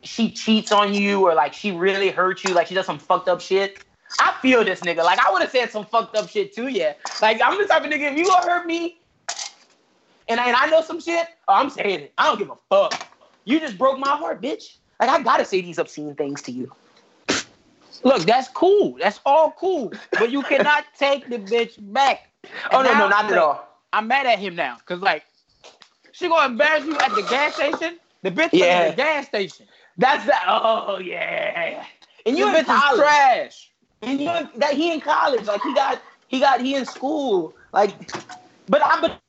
she 0.03 0.29
cheats 0.29 0.71
on 0.71 0.93
you 0.93 1.27
or 1.27 1.33
like 1.33 1.53
she 1.53 1.71
really 1.71 2.11
hurt 2.11 2.43
you, 2.43 2.53
like 2.53 2.67
she 2.67 2.75
does 2.75 2.85
some 2.85 2.99
fucked 2.99 3.27
up 3.27 3.41
shit. 3.41 3.83
I 4.19 4.35
feel 4.39 4.63
this 4.63 4.81
nigga. 4.81 5.03
Like 5.03 5.17
I 5.17 5.31
would 5.31 5.41
have 5.41 5.49
said 5.49 5.71
some 5.71 5.87
fucked 5.87 6.15
up 6.15 6.29
shit 6.29 6.53
too, 6.53 6.67
yeah. 6.67 6.93
Like 7.23 7.41
I'm 7.43 7.59
the 7.59 7.67
type 7.67 7.83
of 7.83 7.89
nigga, 7.89 8.11
if 8.11 8.17
you 8.19 8.27
gonna 8.27 8.45
hurt 8.45 8.67
me 8.67 8.99
and 10.29 10.39
I, 10.39 10.47
and 10.47 10.55
I 10.57 10.67
know 10.67 10.81
some 10.81 10.99
shit, 10.99 11.27
oh, 11.47 11.53
I'm 11.53 11.69
saying 11.69 12.01
it. 12.01 12.13
I 12.17 12.25
don't 12.25 12.39
give 12.39 12.49
a 12.49 12.57
fuck. 12.69 13.07
You 13.45 13.59
just 13.59 13.77
broke 13.77 13.99
my 13.99 14.09
heart, 14.17 14.41
bitch. 14.41 14.77
Like 14.99 15.09
I 15.09 15.21
gotta 15.23 15.45
say 15.45 15.61
these 15.61 15.79
obscene 15.79 16.15
things 16.15 16.41
to 16.43 16.51
you. 16.51 16.71
Look, 18.03 18.25
that's 18.25 18.49
cool. 18.49 18.97
That's 18.99 19.19
all 19.25 19.51
cool. 19.59 19.93
But 20.17 20.31
you 20.31 20.43
cannot 20.43 20.85
take 20.97 21.29
the 21.29 21.39
bitch 21.39 21.75
back. 21.93 22.31
Oh 22.71 22.77
And 22.77 22.83
no, 22.83 22.93
no, 22.93 23.07
not 23.07 23.31
at 23.31 23.37
all. 23.37 23.67
I'm 23.93 24.07
mad 24.07 24.25
at 24.25 24.39
him 24.39 24.55
now. 24.55 24.77
Cause 24.85 25.01
like 25.01 25.23
she 26.11 26.27
gonna 26.29 26.51
embarrass 26.51 26.85
you 26.85 26.97
at 26.99 27.15
the 27.15 27.23
gas 27.23 27.55
station. 27.55 27.99
The 28.23 28.31
bitch 28.31 28.53
Yeah. 28.53 28.65
at 28.81 28.89
the 28.91 28.95
gas 28.95 29.27
station. 29.27 29.67
That's 29.97 30.25
that. 30.25 30.43
Oh 30.47 30.99
yeah. 30.99 31.85
And 32.25 32.37
you 32.37 32.47
bitch 32.47 32.69
is 32.69 32.83
college. 32.83 32.97
trash. 32.97 33.71
And 34.01 34.19
you 34.21 34.29
that 34.57 34.73
he 34.73 34.93
in 34.93 35.01
college. 35.01 35.45
Like 35.45 35.61
he 35.63 35.73
got 35.73 36.01
he 36.27 36.39
got 36.39 36.61
he 36.61 36.75
in 36.75 36.85
school. 36.85 37.55
Like, 37.73 37.95
but 38.67 38.83
I 38.85 39.01
but 39.01 39.19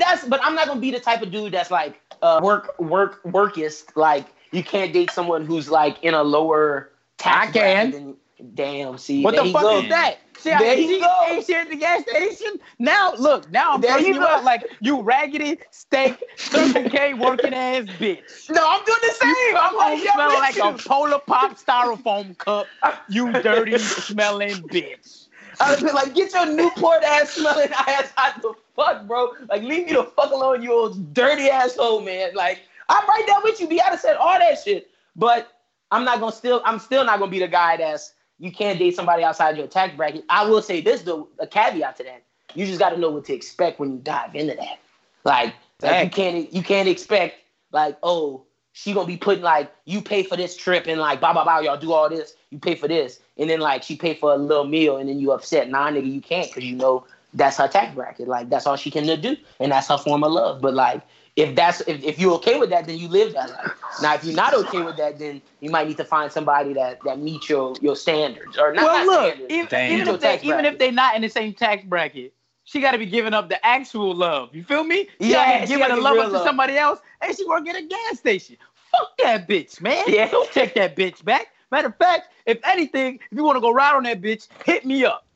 that's 0.00 0.24
but 0.26 0.40
I'm 0.42 0.54
not 0.54 0.66
gonna 0.66 0.80
be 0.80 0.90
the 0.90 1.00
type 1.00 1.22
of 1.22 1.30
dude 1.30 1.52
that's 1.52 1.70
like 1.70 2.00
uh, 2.22 2.40
work 2.42 2.78
work 2.80 3.22
workist. 3.24 3.96
Like 3.96 4.26
you 4.52 4.64
can't 4.64 4.92
date 4.92 5.10
someone 5.10 5.44
who's 5.44 5.70
like 5.70 6.02
in 6.02 6.14
a 6.14 6.22
lower 6.22 6.90
tax 7.18 7.50
I 7.50 7.52
can. 7.52 7.90
than- 7.92 8.16
Damn, 8.54 8.96
see. 8.96 9.22
What 9.22 9.36
the 9.36 9.44
fuck 9.52 9.62
go. 9.62 9.80
is 9.82 9.88
that? 9.90 10.16
See, 10.38 10.48
There 10.48 10.58
I, 10.62 10.74
you 10.74 10.88
see, 10.88 11.00
go. 11.00 11.24
ain't 11.28 11.50
at 11.50 11.68
the 11.68 11.76
gas 11.76 12.00
station? 12.08 12.58
Now, 12.78 13.12
look, 13.18 13.50
now 13.50 13.72
I'm 13.74 13.82
There 13.82 14.00
you 14.00 14.14
you 14.14 14.14
go. 14.14 14.26
out 14.26 14.44
like 14.44 14.64
you 14.80 15.02
raggedy 15.02 15.58
steak, 15.70 16.16
Circle 16.36 16.88
K 16.88 17.12
working 17.12 17.52
ass 17.52 17.84
bitch. 17.84 18.48
No, 18.48 18.66
I'm 18.66 18.82
doing 18.86 18.98
the 19.02 19.14
same. 19.14 19.56
I'm 19.58 19.78
I'm 19.78 20.00
like, 20.00 20.10
smelling 20.10 20.36
like 20.38 20.56
you. 20.56 20.64
a 20.64 20.78
polar 20.88 21.18
pop 21.18 21.58
styrofoam 21.58 22.38
cup. 22.38 22.70
You 23.10 23.30
dirty 23.42 23.76
smelling 23.76 24.62
bitch. 24.70 25.26
I 25.60 25.74
was 25.74 25.94
like, 25.94 26.14
get 26.14 26.32
your 26.32 26.46
Newport 26.46 27.02
ass 27.04 27.30
smelling 27.30 27.68
ass 27.88 28.12
out 28.16 28.40
the 28.42 28.54
fuck, 28.74 29.06
bro. 29.06 29.32
Like, 29.48 29.62
leave 29.62 29.86
me 29.86 29.92
the 29.92 30.04
fuck 30.04 30.30
alone, 30.32 30.62
you 30.62 30.72
old 30.72 31.12
dirty 31.12 31.50
asshole, 31.50 32.00
man. 32.00 32.34
Like, 32.34 32.60
I'm 32.88 33.06
right 33.06 33.24
there 33.26 33.36
with 33.44 33.60
you. 33.60 33.68
Be 33.68 33.80
out 33.80 33.92
of 33.92 34.00
said 34.00 34.16
all 34.16 34.38
that 34.38 34.58
shit. 34.62 34.90
But 35.16 35.52
I'm 35.90 36.04
not 36.04 36.20
gonna 36.20 36.32
still, 36.32 36.62
I'm 36.64 36.78
still 36.78 37.04
not 37.04 37.18
gonna 37.18 37.30
be 37.30 37.40
the 37.40 37.48
guy 37.48 37.76
that's 37.76 38.14
you 38.38 38.50
can't 38.50 38.78
date 38.78 38.96
somebody 38.96 39.22
outside 39.22 39.56
your 39.56 39.66
tax 39.66 39.94
bracket. 39.96 40.24
I 40.30 40.46
will 40.46 40.62
say 40.62 40.80
this 40.80 41.02
though, 41.02 41.28
a 41.38 41.46
caveat 41.46 41.96
to 41.96 42.04
that. 42.04 42.22
You 42.54 42.64
just 42.66 42.78
gotta 42.78 42.96
know 42.96 43.10
what 43.10 43.26
to 43.26 43.34
expect 43.34 43.78
when 43.78 43.92
you 43.92 43.98
dive 43.98 44.34
into 44.34 44.56
that. 44.56 44.78
Like, 45.24 45.54
like 45.82 46.04
you 46.04 46.10
can't 46.10 46.52
you 46.52 46.62
can't 46.62 46.88
expect 46.88 47.36
like, 47.72 47.98
oh, 48.02 48.44
she 48.72 48.92
gonna 48.92 49.06
be 49.06 49.16
putting 49.16 49.42
like 49.42 49.72
you 49.84 50.00
pay 50.00 50.22
for 50.22 50.36
this 50.36 50.56
trip 50.56 50.86
and 50.86 51.00
like 51.00 51.20
blah 51.20 51.32
blah 51.32 51.44
blah, 51.44 51.58
y'all 51.58 51.76
do 51.76 51.92
all 51.92 52.08
this, 52.08 52.34
you 52.50 52.58
pay 52.58 52.74
for 52.74 52.88
this, 52.88 53.20
and 53.36 53.50
then 53.50 53.60
like 53.60 53.82
she 53.82 53.96
pay 53.96 54.14
for 54.14 54.32
a 54.32 54.36
little 54.36 54.64
meal 54.64 54.96
and 54.96 55.08
then 55.08 55.18
you 55.18 55.32
upset. 55.32 55.68
Nah, 55.68 55.90
nigga, 55.90 56.12
you 56.12 56.20
can't 56.20 56.48
because 56.48 56.64
you 56.64 56.76
know 56.76 57.04
that's 57.34 57.56
her 57.58 57.68
tax 57.68 57.94
bracket. 57.94 58.28
Like 58.28 58.48
that's 58.48 58.66
all 58.66 58.76
she 58.76 58.90
can 58.90 59.04
do, 59.20 59.36
and 59.58 59.72
that's 59.72 59.88
her 59.88 59.98
form 59.98 60.24
of 60.24 60.32
love. 60.32 60.60
But 60.60 60.74
like 60.74 61.02
if 61.36 61.54
that's 61.54 61.80
if, 61.82 62.02
if 62.02 62.18
you're 62.18 62.34
okay 62.34 62.58
with 62.58 62.70
that, 62.70 62.86
then 62.86 62.98
you 62.98 63.08
live 63.08 63.32
that 63.34 63.50
life. 63.50 63.72
Now 64.02 64.14
if 64.14 64.24
you're 64.24 64.34
not 64.34 64.54
okay 64.54 64.82
with 64.82 64.96
that, 64.96 65.18
then 65.18 65.42
you 65.60 65.70
might 65.70 65.88
need 65.88 65.96
to 65.96 66.04
find 66.04 66.30
somebody 66.30 66.72
that 66.74 67.00
that 67.04 67.18
meets 67.18 67.48
your 67.48 67.74
your 67.80 67.96
standards 67.96 68.58
or 68.58 68.72
not. 68.72 68.84
well, 68.84 68.98
not 68.98 69.06
look, 69.06 69.34
standards. 69.34 69.52
even, 69.52 69.64
if 70.08 70.20
they 70.20 70.40
even 70.42 70.64
if 70.64 70.78
they're 70.78 70.92
not 70.92 71.16
in 71.16 71.22
the 71.22 71.28
same 71.28 71.54
tax 71.54 71.84
bracket, 71.84 72.32
she 72.70 72.80
got 72.80 72.92
to 72.92 72.98
be 72.98 73.06
giving 73.06 73.34
up 73.34 73.48
the 73.48 73.64
actual 73.66 74.14
love. 74.14 74.54
You 74.54 74.62
feel 74.62 74.84
me? 74.84 75.08
She 75.20 75.32
Yeah, 75.32 75.40
out 75.40 75.48
here 75.48 75.66
she 75.66 75.76
giving 75.76 75.88
the 75.88 75.96
love 75.96 76.18
up 76.18 76.26
to 76.26 76.32
love. 76.34 76.46
somebody 76.46 76.76
else, 76.76 77.00
and 77.20 77.36
she 77.36 77.44
gonna 77.44 77.68
a 77.76 77.82
gas 77.82 78.18
station. 78.18 78.56
Fuck 78.92 79.16
that 79.18 79.48
bitch, 79.48 79.80
man. 79.80 80.04
Yeah. 80.06 80.30
Don't 80.30 80.50
take 80.52 80.74
that 80.74 80.94
bitch 80.94 81.24
back. 81.24 81.48
Matter 81.72 81.88
of 81.88 81.96
fact, 81.96 82.28
if 82.46 82.58
anything, 82.64 83.18
if 83.30 83.36
you 83.36 83.42
want 83.42 83.56
to 83.56 83.60
go 83.60 83.72
ride 83.72 83.96
on 83.96 84.04
that 84.04 84.20
bitch, 84.20 84.46
hit 84.64 84.84
me 84.84 85.04
up. 85.04 85.26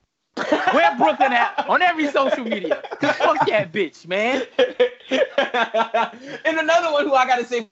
Where 0.71 0.95
Brooklyn 0.99 1.33
at 1.33 1.65
on 1.69 1.83
every 1.83 2.07
social 2.07 2.45
media? 2.45 2.85
Cause 3.01 3.17
fuck 3.17 3.45
that 3.47 3.73
bitch, 3.73 4.07
man. 4.07 4.43
and 6.45 6.59
another 6.59 6.93
one 6.93 7.05
who 7.05 7.15
I 7.15 7.27
gotta 7.27 7.45
say 7.45 7.69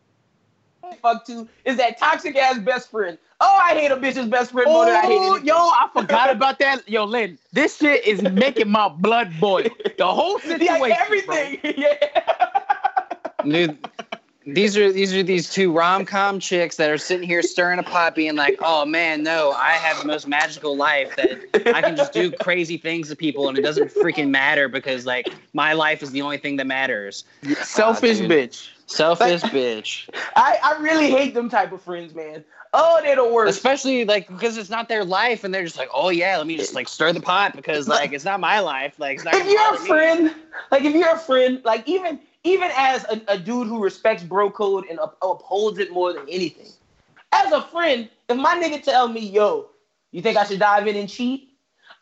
fuck 1.01 1.25
to 1.27 1.49
is 1.65 1.77
that 1.77 1.99
toxic 1.99 2.37
ass 2.37 2.59
best 2.59 2.91
friend. 2.91 3.19
Oh, 3.41 3.59
I 3.61 3.75
hate 3.75 3.91
a 3.91 3.97
bitch's 3.97 4.29
best 4.29 4.53
friend 4.53 4.69
more 4.71 4.87
than 4.87 4.95
I 4.95 5.01
hate 5.03 5.19
Oh, 5.19 5.31
anything. 5.33 5.47
yo, 5.49 5.57
I 5.57 5.89
forgot 5.93 6.31
about 6.31 6.59
that. 6.61 6.89
Yo, 6.89 7.05
Lynn, 7.05 7.39
this 7.53 7.79
shit 7.79 8.05
is 8.07 8.23
making 8.23 8.69
my 8.71 8.89
blood 8.89 9.33
boil. 9.41 9.65
The 9.99 10.07
whole 10.07 10.39
situation, 10.41 10.81
like 10.81 10.95
bro. 10.97 11.05
everything. 11.05 11.59
Yeah. 11.77 11.95
Dude, 13.45 13.79
these 14.47 14.77
are 14.77 14.93
these 14.93 15.13
are 15.15 15.23
these 15.23 15.51
two 15.51 15.73
rom 15.73 16.05
com 16.05 16.39
chicks 16.39 16.77
that 16.77 16.91
are 16.91 16.99
sitting 16.99 17.27
here 17.27 17.43
stirring 17.43 17.79
a 17.81 17.83
pot, 17.83 18.15
being 18.15 18.37
like, 18.37 18.57
"Oh 18.61 18.85
man, 18.85 19.23
no, 19.25 19.53
I 19.53 19.71
have 19.73 19.99
the 19.99 20.05
most 20.07 20.29
magical 20.29 20.77
life 20.77 21.15
that 21.17 21.41
I 21.75 21.81
can 21.81 21.97
just 21.97 22.13
do 22.13 22.31
crazy 22.31 22.77
things 22.77 23.09
to 23.09 23.17
people, 23.17 23.49
and 23.49 23.59
it 23.59 23.63
doesn't 23.63 23.93
freaking 23.95 24.31
matter 24.31 24.69
because 24.69 25.07
like 25.07 25.29
my 25.55 25.73
life 25.73 26.03
is 26.03 26.11
the 26.13 26.23
only 26.23 26.39
thing 26.39 26.57
that 26.57 26.67
matters." 26.67 27.25
Selfish 27.63 28.19
uh, 28.19 28.23
dude. 28.23 28.31
bitch. 28.31 28.69
Selfish 28.93 29.43
bitch. 29.43 30.09
I, 30.37 30.59
I 30.63 30.83
really 30.83 31.11
hate 31.11 31.35
them 31.35 31.49
type 31.49 31.73
of 31.73 31.83
friends, 31.83 32.15
man. 32.15 32.45
Oh, 32.75 33.01
they're 33.03 33.17
the 33.17 33.29
worst. 33.29 33.57
Especially 33.57 34.05
like 34.05 34.29
because 34.29 34.57
it's 34.57 34.71
not 34.71 34.89
their 34.89 35.05
life, 35.05 35.45
and 35.45 35.53
they're 35.53 35.65
just 35.65 35.77
like, 35.77 35.91
"Oh 35.93 36.09
yeah, 36.09 36.39
let 36.39 36.47
me 36.47 36.57
just 36.57 36.75
like 36.75 36.89
stir 36.89 37.13
the 37.13 37.21
pot 37.21 37.55
because 37.55 37.87
like 37.87 38.13
it's 38.13 38.25
not 38.25 38.41
my 38.41 38.61
life." 38.61 38.99
Like, 38.99 39.17
it's 39.17 39.25
not 39.25 39.35
if 39.35 39.47
you're 39.47 39.61
a 39.61 39.73
bother 39.73 39.83
me." 39.83 39.89
friend, 39.89 40.35
like 40.71 40.85
if 40.85 40.95
you're 40.95 41.15
a 41.15 41.19
friend, 41.19 41.61
like 41.65 41.87
even 41.87 42.19
even 42.45 42.71
as 42.77 43.05
a, 43.11 43.21
a 43.29 43.39
dude 43.39 43.69
who 43.69 43.83
respects 43.83 44.23
bro 44.23 44.51
code 44.51 44.87
and 44.89 44.99
up, 44.99 45.19
upholds 45.23 45.79
it 45.79 45.93
more 45.93 46.13
than 46.13 46.29
anything, 46.31 46.69
as 47.33 47.53
a 47.53 47.61
friend, 47.61 48.09
if 48.29 48.37
my 48.37 48.55
nigga 48.55 48.83
tell 48.83 49.09
me, 49.09 49.21
"Yo, 49.21 49.69
you 50.11 50.23
think 50.23 50.39
I 50.39 50.45
should 50.45 50.61
dive 50.61 50.87
in 50.87 50.97
and 50.97 51.09
cheat?" 51.09 51.51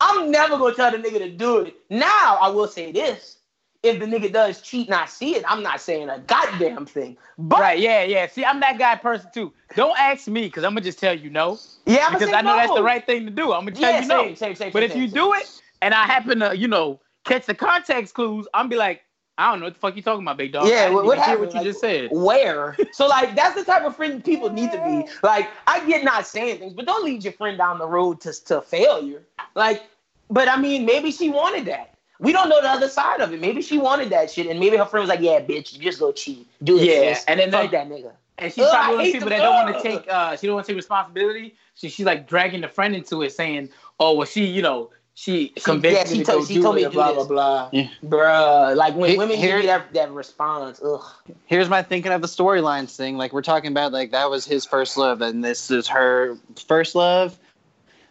I'm 0.00 0.30
never 0.30 0.56
gonna 0.56 0.74
tell 0.74 0.92
the 0.92 0.98
nigga 0.98 1.18
to 1.18 1.30
do 1.30 1.58
it. 1.58 1.74
Now 1.90 2.38
I 2.40 2.48
will 2.48 2.68
say 2.68 2.92
this: 2.92 3.38
if 3.82 3.98
the 3.98 4.06
nigga 4.06 4.32
does 4.32 4.60
cheat 4.60 4.88
and 4.88 4.94
I 4.94 5.06
see 5.06 5.34
it, 5.36 5.44
I'm 5.48 5.62
not 5.62 5.80
saying 5.80 6.08
a 6.08 6.18
goddamn 6.18 6.86
thing. 6.86 7.16
But 7.38 7.60
Right, 7.60 7.78
yeah, 7.78 8.02
yeah. 8.04 8.26
See, 8.26 8.44
I'm 8.44 8.60
that 8.60 8.78
guy 8.78 8.96
person 8.96 9.30
too. 9.32 9.52
Don't 9.74 9.98
ask 9.98 10.28
me 10.28 10.42
because 10.42 10.64
I'm 10.64 10.72
gonna 10.72 10.82
just 10.82 10.98
tell 10.98 11.16
you 11.16 11.30
no. 11.30 11.58
yeah, 11.86 12.06
I'm 12.06 12.12
Because 12.12 12.32
I 12.32 12.42
know 12.42 12.50
no. 12.50 12.56
that's 12.56 12.74
the 12.74 12.82
right 12.82 13.04
thing 13.04 13.24
to 13.24 13.30
do. 13.30 13.52
I'm 13.52 13.64
gonna 13.64 13.72
tell 13.72 13.90
Yeah, 13.90 14.00
you 14.02 14.08
no. 14.08 14.24
same, 14.26 14.36
same, 14.36 14.54
same. 14.54 14.72
But 14.72 14.82
same, 14.82 14.90
if 14.90 14.96
you 14.96 15.08
same, 15.08 15.14
do 15.14 15.34
it 15.34 15.62
and 15.82 15.94
I 15.94 16.04
happen 16.04 16.40
to, 16.40 16.56
you 16.56 16.68
know, 16.68 17.00
catch 17.24 17.46
the 17.46 17.54
context 17.54 18.14
clues, 18.14 18.46
I'm 18.52 18.68
be 18.68 18.76
like, 18.76 19.02
I 19.38 19.50
don't 19.50 19.60
know 19.60 19.66
what 19.66 19.74
the 19.74 19.80
fuck 19.80 19.96
you 19.96 20.02
talking 20.02 20.22
about, 20.22 20.36
big 20.36 20.52
dog. 20.52 20.68
Yeah, 20.68 20.90
what- 20.90 21.06
what 21.06 21.18
happened? 21.18 21.40
what 21.40 21.54
you 21.54 21.60
Like, 21.60 21.64
just 21.64 21.80
said. 21.80 22.10
where. 22.12 22.76
So 22.92 23.06
like 23.06 23.34
that's 23.34 23.54
the 23.54 23.64
type 23.64 23.82
of 23.84 23.96
friend 23.96 24.22
people 24.22 24.50
need 24.50 24.70
to 24.72 24.78
be. 24.84 25.08
Like 25.22 25.48
I 25.66 25.86
get 25.86 26.04
not 26.04 26.26
saying 26.26 26.58
things, 26.58 26.74
but 26.74 26.84
don't 26.84 27.04
lead 27.04 27.24
your 27.24 27.32
friend 27.32 27.56
down 27.56 27.78
the 27.78 27.86
road 27.86 28.20
to 28.22 28.32
to 28.46 28.60
failure. 28.60 29.22
Like, 29.54 29.82
but 30.28 30.48
I 30.48 30.60
mean, 30.60 30.84
maybe 30.84 31.10
she 31.10 31.30
wanted 31.30 31.64
that. 31.66 31.89
We 32.20 32.32
don't 32.32 32.48
know 32.48 32.60
the 32.60 32.68
other 32.70 32.88
side 32.88 33.20
of 33.20 33.32
it. 33.32 33.40
Maybe 33.40 33.62
she 33.62 33.78
wanted 33.78 34.10
that 34.10 34.30
shit, 34.30 34.46
and 34.46 34.60
maybe 34.60 34.76
her 34.76 34.84
friend 34.84 35.02
was 35.02 35.08
like, 35.08 35.20
"Yeah, 35.20 35.40
bitch, 35.40 35.78
just 35.80 35.98
go 35.98 36.12
cheat, 36.12 36.46
do 36.62 36.78
it." 36.78 36.84
Yeah, 36.84 37.14
sis. 37.14 37.24
and 37.26 37.40
then 37.40 37.50
fuck 37.50 37.70
they- 37.70 37.76
that 37.78 37.88
nigga. 37.88 38.12
And 38.38 38.50
she's 38.52 38.64
Ugh, 38.64 38.70
probably 38.72 38.96
one 38.96 39.00
of 39.00 39.04
those 39.06 39.12
people 39.12 39.28
that 39.30 39.38
don't 39.38 39.54
want 39.66 39.76
to 39.76 39.82
take 39.82 40.06
uh 40.08 40.36
she 40.36 40.46
don't 40.46 40.54
want 40.56 40.66
to 40.66 40.72
take 40.72 40.76
responsibility. 40.76 41.54
So 41.74 41.88
she's 41.88 42.06
like 42.06 42.26
dragging 42.28 42.60
the 42.62 42.68
friend 42.68 42.94
into 42.94 43.22
it, 43.22 43.32
saying, 43.32 43.68
Oh, 43.98 44.14
well 44.14 44.26
she, 44.26 44.44
you 44.46 44.62
know, 44.62 44.90
she, 45.14 45.48
convinced 45.62 46.06
yeah, 46.06 46.10
me 46.12 46.18
she 46.20 46.24
to 46.24 46.30
told- 46.32 46.40
go 46.42 46.46
she 46.46 46.54
do 46.54 46.62
told 46.62 46.76
me 46.76 46.82
it, 46.82 46.84
to 46.84 46.90
do 46.90 46.94
blah, 46.94 47.12
this. 47.12 47.26
blah, 47.26 47.68
blah. 47.70 47.88
Bruh, 48.04 48.76
like 48.76 48.94
when 48.96 49.10
He- 49.10 49.18
women 49.18 49.36
here- 49.36 49.58
give 49.60 49.66
that 49.66 49.92
that 49.92 50.10
response, 50.12 50.80
ugh. 50.82 51.04
Here's 51.46 51.68
my 51.68 51.82
thinking 51.82 52.12
of 52.12 52.22
the 52.22 52.28
storylines 52.28 52.96
thing. 52.96 53.18
Like 53.18 53.32
we're 53.34 53.42
talking 53.42 53.70
about, 53.72 53.92
like 53.92 54.10
that 54.12 54.30
was 54.30 54.46
his 54.46 54.64
first 54.64 54.96
love, 54.96 55.20
and 55.20 55.44
this 55.44 55.70
is 55.70 55.86
her 55.88 56.36
first 56.66 56.94
love. 56.94 57.38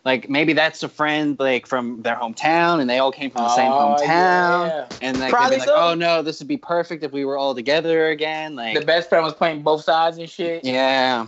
Like 0.05 0.29
maybe 0.29 0.53
that's 0.53 0.81
a 0.83 0.87
friend 0.89 1.37
like 1.39 1.67
from 1.67 2.01
their 2.01 2.15
hometown, 2.15 2.79
and 2.79 2.89
they 2.89 2.99
all 2.99 3.11
came 3.11 3.29
from 3.31 3.43
the 3.43 3.49
same 3.55 3.71
Oh, 3.71 3.95
hometown, 3.97 4.67
yeah. 4.69 4.87
and 5.01 5.19
like, 5.19 5.31
Probably 5.31 5.57
they'd 5.57 5.65
be 5.65 5.71
like, 5.71 5.77
so. 5.77 5.89
oh 5.89 5.93
no, 5.93 6.21
this 6.21 6.39
would 6.39 6.47
be 6.47 6.57
perfect 6.57 7.03
if 7.03 7.11
we 7.11 7.25
were 7.25 7.37
all 7.37 7.53
together 7.53 8.07
again. 8.09 8.55
Like, 8.55 8.79
The 8.79 8.85
best 8.85 9.09
friend 9.09 9.23
was 9.25 9.33
playing 9.33 9.61
both 9.61 9.83
sides 9.83 10.17
and 10.17 10.29
shit. 10.29 10.63
yeah, 10.63 11.27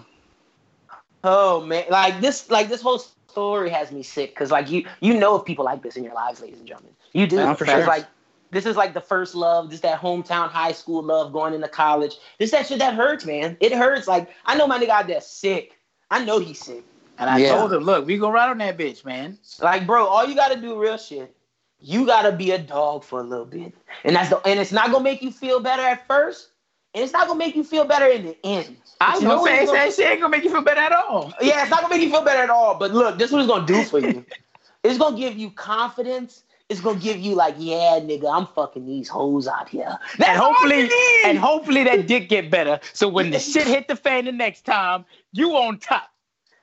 Oh 1.24 1.62
man, 1.62 1.86
like 1.90 2.20
this, 2.22 2.50
like 2.50 2.70
this 2.70 2.82
whole 2.82 3.00
story 3.00 3.70
has 3.70 3.92
me 3.92 4.04
sick 4.04 4.32
because 4.32 4.52
like 4.52 4.72
you, 4.72 4.86
you 5.02 5.14
know, 5.14 5.36
of 5.36 5.46
people 5.46 5.66
like 5.66 5.84
this 5.84 5.96
in 5.96 6.04
your 6.04 6.14
lives, 6.16 6.42
ladies 6.42 6.60
and 6.60 6.68
gentlemen. 6.68 6.94
You 7.14 7.28
do. 7.28 7.36
Yeah, 7.36 7.54
for 7.54 7.66
sure. 7.66 7.86
Like 7.86 8.06
this 8.52 8.66
is 8.66 8.76
like 8.76 8.94
the 8.94 9.02
first 9.02 9.36
love. 9.36 9.70
This 9.70 9.82
that 9.82 10.00
hometown 10.02 10.50
high 10.50 10.72
school 10.72 11.04
love 11.04 11.32
going 11.32 11.54
into 11.54 11.68
college. 11.68 12.16
This 12.40 12.52
that 12.52 12.68
shit 12.68 12.80
that 12.80 12.96
hurts, 12.96 13.26
man. 13.26 13.56
It 13.60 13.72
hurts. 13.74 14.08
Like 14.08 14.30
I 14.46 14.56
know 14.56 14.66
my 14.66 14.80
nigga 14.80 14.90
out 14.90 15.08
there 15.08 15.22
sick. 15.22 15.78
I 16.10 16.24
know 16.26 16.40
he's 16.40 16.60
sick. 16.60 16.84
And 17.22 17.30
I 17.30 17.38
Yeah. 17.38 17.56
told 17.56 17.72
him, 17.72 17.84
look, 17.84 18.08
we 18.08 18.18
go 18.18 18.32
right 18.32 18.50
on 18.50 18.58
that 18.58 18.78
bitch, 18.80 19.06
man. 19.06 19.38
Like 19.60 19.86
bro, 19.86 20.08
all 20.08 20.26
you 20.26 20.34
gotta 20.34 20.60
do, 20.60 20.78
real 20.80 20.98
shit. 20.98 21.34
You 21.80 22.06
gotta 22.08 22.32
be 22.32 22.50
a 22.52 22.58
dog 22.58 23.04
for 23.04 23.20
a 23.20 23.24
little 23.24 23.46
bit, 23.46 23.74
and 24.04 24.16
that's 24.16 24.30
the. 24.30 24.38
And 24.40 24.60
it's 24.60 24.72
not 24.72 24.92
gonna 24.92 25.04
make 25.04 25.22
you 25.22 25.32
feel 25.32 25.60
better 25.60 25.84
at 25.84 26.08
first, 26.08 26.50
and 26.96 27.04
it's 27.04 27.14
not 27.14 27.28
gonna 27.28 27.38
make 27.38 27.56
you 27.56 27.64
feel 27.64 27.86
better 27.86 28.08
in 28.08 28.26
the 28.26 28.38
end. 28.44 28.76
I 29.00 29.16
was 29.16 29.24
gonna 29.24 29.44
say, 29.44 29.66
that 29.68 29.94
shit 29.94 30.08
ain't 30.08 30.22
gonna 30.22 30.32
make 30.32 30.44
you 30.44 30.50
feel 30.52 30.64
better 30.64 30.82
at 30.82 30.92
all. 30.92 31.32
Yeah, 31.42 31.62
it's 31.62 31.70
not 31.70 31.82
gonna 31.82 31.94
make 31.94 32.04
you 32.04 32.10
feel 32.10 32.24
better 32.24 32.42
at 32.42 32.50
all. 32.50 32.76
But 32.76 32.92
look, 32.92 33.20
this 33.20 33.28
is 33.28 33.34
what 33.34 33.42
it's 33.42 33.48
gonna 33.48 33.68
do 33.68 33.84
for 33.84 34.00
you. 34.00 34.26
it's 34.84 34.98
gonna 34.98 35.16
give 35.18 35.38
you 35.38 35.52
confidence. 35.52 36.44
It's 36.70 36.82
gonna 36.82 37.00
give 37.00 37.18
you 37.20 37.36
like, 37.36 37.56
yeah, 37.60 38.00
nigga, 38.02 38.32
I'm 38.32 38.48
fucking 38.48 38.86
these 38.86 39.10
hoes 39.10 39.48
out 39.48 39.70
here. 39.70 39.96
That's 40.18 40.30
and 40.30 40.40
hopefully, 40.40 40.90
and 41.26 41.38
hopefully 41.38 41.84
that 41.84 42.08
dick 42.08 42.30
get 42.30 42.50
better. 42.50 42.80
So 42.94 43.08
when 43.08 43.30
the 43.30 43.40
shit 43.52 43.68
hit 43.68 43.88
the 43.88 43.96
fan 43.96 44.26
the 44.26 44.32
next 44.32 44.66
time, 44.66 45.06
you 45.34 45.52
on 45.56 45.78
top. 45.80 46.10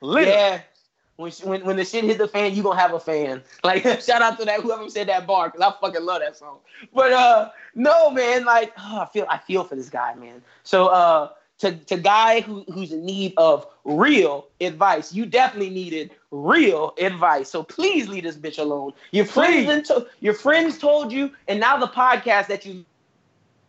Literally. 0.01 0.31
yeah. 0.37 0.61
When, 1.17 1.31
when 1.43 1.65
when 1.65 1.75
the 1.75 1.83
shit 1.83 2.05
hit 2.05 2.17
the 2.17 2.29
fan, 2.29 2.55
you 2.55 2.63
gonna 2.63 2.79
have 2.79 2.93
a 2.93 2.99
fan. 2.99 3.43
Like 3.65 3.83
shout 4.01 4.21
out 4.21 4.39
to 4.39 4.45
that 4.45 4.61
whoever 4.61 4.89
said 4.89 5.09
that 5.09 5.27
bar 5.27 5.49
because 5.49 5.59
I 5.61 5.73
fucking 5.81 6.05
love 6.05 6.21
that 6.21 6.37
song. 6.37 6.59
But 6.93 7.11
uh, 7.11 7.49
no 7.75 8.09
man, 8.09 8.45
like 8.45 8.71
oh, 8.77 8.99
I 9.01 9.05
feel 9.11 9.25
I 9.29 9.37
feel 9.37 9.65
for 9.65 9.75
this 9.75 9.89
guy, 9.89 10.15
man. 10.15 10.41
So 10.63 10.87
uh, 10.87 11.29
to 11.57 11.73
to 11.75 11.97
guy 11.97 12.39
who 12.39 12.63
who's 12.71 12.93
in 12.93 13.03
need 13.05 13.33
of 13.35 13.67
real 13.83 14.47
advice, 14.61 15.13
you 15.13 15.25
definitely 15.25 15.71
needed 15.71 16.11
real 16.31 16.93
advice. 16.97 17.49
So 17.49 17.63
please 17.63 18.07
leave 18.07 18.23
this 18.23 18.37
bitch 18.37 18.57
alone. 18.57 18.93
Your 19.11 19.25
friends 19.25 19.67
Please. 19.67 19.87
to- 19.89 20.07
your 20.21 20.33
friends 20.33 20.77
told 20.77 21.11
you, 21.11 21.31
and 21.49 21.59
now 21.59 21.75
the 21.77 21.87
podcast 21.87 22.47
that 22.47 22.65
you 22.65 22.85